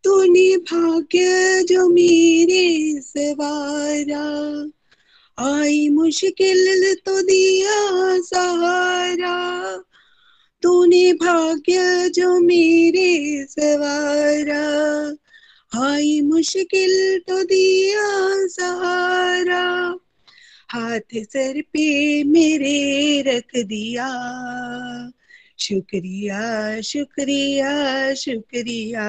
तूने 0.03 0.58
भाग्य 0.58 1.64
जो 1.64 1.90
मेरे 1.90 3.02
सवारा। 3.02 4.68
आई 5.40 5.90
मुश्किल 5.90 6.95
तो 7.06 7.22
दिया 7.22 8.20
सहारा। 8.22 9.78
तूने 10.62 11.14
भाग्य 11.14 12.10
जो 12.10 12.40
मेरे 12.40 13.45
सवारा। 13.49 14.82
आई 15.76 16.22
मुश्किल 16.22 17.19
तो 17.19 17.43
दिया 17.43 18.48
सहारा। 18.48 19.98
हाथ 20.69 21.23
सर 21.23 21.61
पे 21.61 22.23
मेरे 22.23 23.22
रख 23.22 23.64
दिया। 23.64 24.07
शुक्रिया 25.60 26.81
शुक्रिया 26.81 28.14
शुक्रिया। 28.14 29.07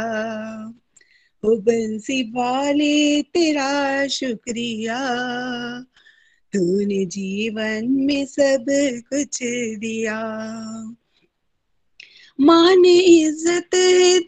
ओ 1.45 1.57
बंसी 1.57 2.23
वाले 2.23 3.23
तेरा 3.23 4.07
शुक्रिया। 4.07 5.01
तूने 6.53 7.05
जीवन 7.05 7.89
में 7.89 8.27
सब 8.27 8.65
कुछ 9.13 9.39
दिया। 9.79 10.23
मान 12.43 12.85
इज़्ज़त 12.85 13.71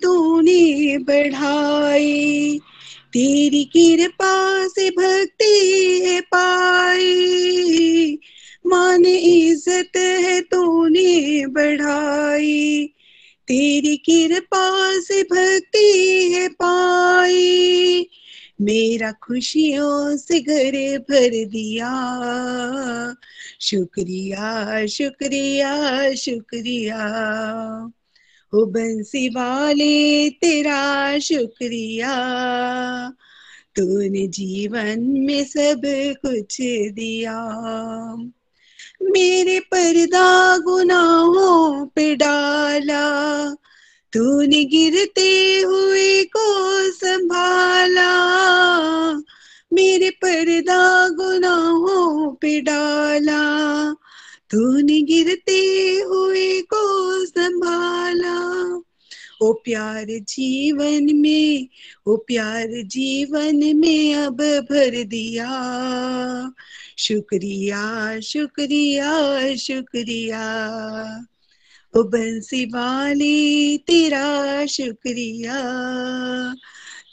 तूने 0.02 0.98
बढ़ाई। 0.98 2.58
तेरी 3.12 3.64
कृपा 3.64 4.66
से 4.68 4.90
भक्ति 4.90 6.02
है 6.04 6.20
पाई। 6.20 8.18
मान 8.66 9.04
इज़्ज़त 9.04 9.96
है 9.96 10.40
तूने 10.40 11.46
बढ़ाई। 11.46 12.86
तेरी 13.48 13.96
कृपा 13.96 15.00
से 15.00 15.22
भक्ति 15.22 16.32
है 16.34 16.48
पाई। 16.48 18.06
मेरा 18.60 19.12
खुशियों 19.12 20.16
से 20.16 20.40
घर 20.40 20.98
भर 20.98 21.44
दिया। 21.44 21.90
शुक्रिया 23.60 24.86
शुक्रिया 24.86 25.74
शुक्रिया। 26.14 27.02
ओ 28.54 28.64
बंसी 28.64 29.28
वाले 29.28 30.30
तेरा 30.30 31.18
शुक्रिया। 31.18 32.12
तूने 33.76 34.26
जीवन 34.26 35.00
में 35.00 35.44
सब 35.44 35.82
कुछ 36.26 36.56
दिया। 36.92 37.50
मेरे 39.02 39.60
पर्दा 39.60 40.58
गुनाहों 40.58 41.86
पे 41.86 42.16
डाला। 42.16 43.50
तूने 44.12 44.64
गिरते 44.64 45.60
हुए 45.60 46.24
को 46.24 46.80
संभाला। 46.90 48.34
मेरे 49.72 50.10
पर्दा 50.10 51.08
गुनाहों 51.08 52.34
पे 52.34 52.60
डाला। 52.60 53.64
तूने 54.54 55.02
गिरते 55.02 55.58
हुए 56.06 56.60
को 56.60 57.24
संभाला। 57.26 58.64
ओ 59.42 59.52
प्यार 59.52 60.06
जीवन 60.10 61.16
में, 61.16 61.68
ओ 62.06 62.16
प्यार 62.16 62.68
जीवन 62.82 63.76
में 63.76 64.14
अब 64.14 64.36
भर 64.70 65.04
दिया। 65.04 65.50
शुक्रिया 66.98 68.20
शुक्रिया 68.20 69.12
शुक्रिया। 69.54 70.66
ओ 71.96 72.02
बंसी 72.02 72.64
वाले 72.64 73.78
तेरा 73.78 74.66
शुक्रिया। 74.66 75.60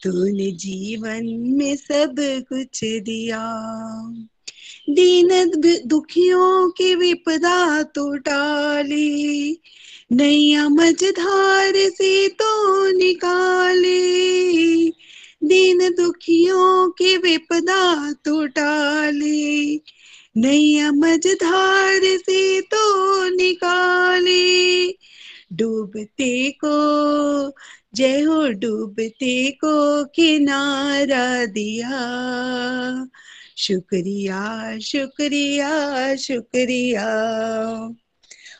तूने 0.03 0.51
जीवन 0.51 1.25
में 1.27 1.75
सब 1.75 2.15
कुछ 2.19 2.83
दिया। 2.83 3.63
दीन 4.89 5.51
दुखियों 5.85 6.69
की 6.69 6.95
विपदा 6.95 7.83
तो 7.83 8.17
टाली, 8.17 9.61
नैया 10.11 10.69
मझधार 10.69 11.73
से 11.75 12.27
तो 12.27 12.91
निकाले। 12.97 14.01
दीन 15.43 15.77
दुखियों 15.77 16.89
की 16.89 17.17
विपदा 17.17 18.11
तो 18.11 18.47
टाले, 18.47 19.75
नैया 20.37 20.91
मझधार 20.91 21.99
से 22.17 22.61
तो 22.61 23.29
निकाले। 23.35 24.87
डूबते 25.53 26.51
को, 26.51 26.77
जय 27.95 28.21
हो 28.21 28.47
डूबते 28.47 29.51
को 29.51 30.05
किनारा 30.05 31.45
दिया। 31.45 31.99
शुक्रिया 33.61 34.79
शुक्रिया 34.79 36.15
शुक्रिया। 36.15 37.05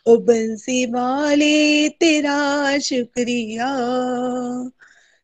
ओ 0.07 0.17
बंसी 0.17 0.85
वाले, 0.85 1.89
तेरा 1.89 2.77
शुक्रिया। 2.77 3.77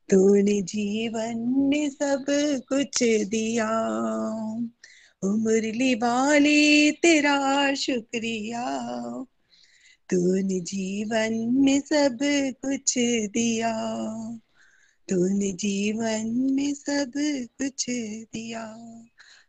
तूने 0.10 0.62
जीवन 0.62 1.38
में 1.70 1.90
सब 1.90 2.26
कुछ 2.70 3.04
दिया। 3.04 3.70
ओ 5.24 5.28
मुरली 5.28 5.96
वाले, 5.96 6.92
तेरा 6.92 7.74
शुक्रिया। 7.74 8.80
तूने 10.10 10.60
जीवन 10.60 11.34
में 11.34 11.80
सब 11.80 12.18
कुछ 12.66 12.98
दिया। 13.28 13.74
तूने 15.10 15.52
जीवन 15.52 16.50
में 16.54 16.74
सब 16.74 17.12
कुछ 17.62 17.86
दिया। 18.34 18.78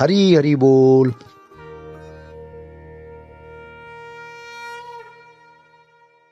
हरी 0.00 0.34
हरी 0.34 0.54
बोल। 0.56 1.12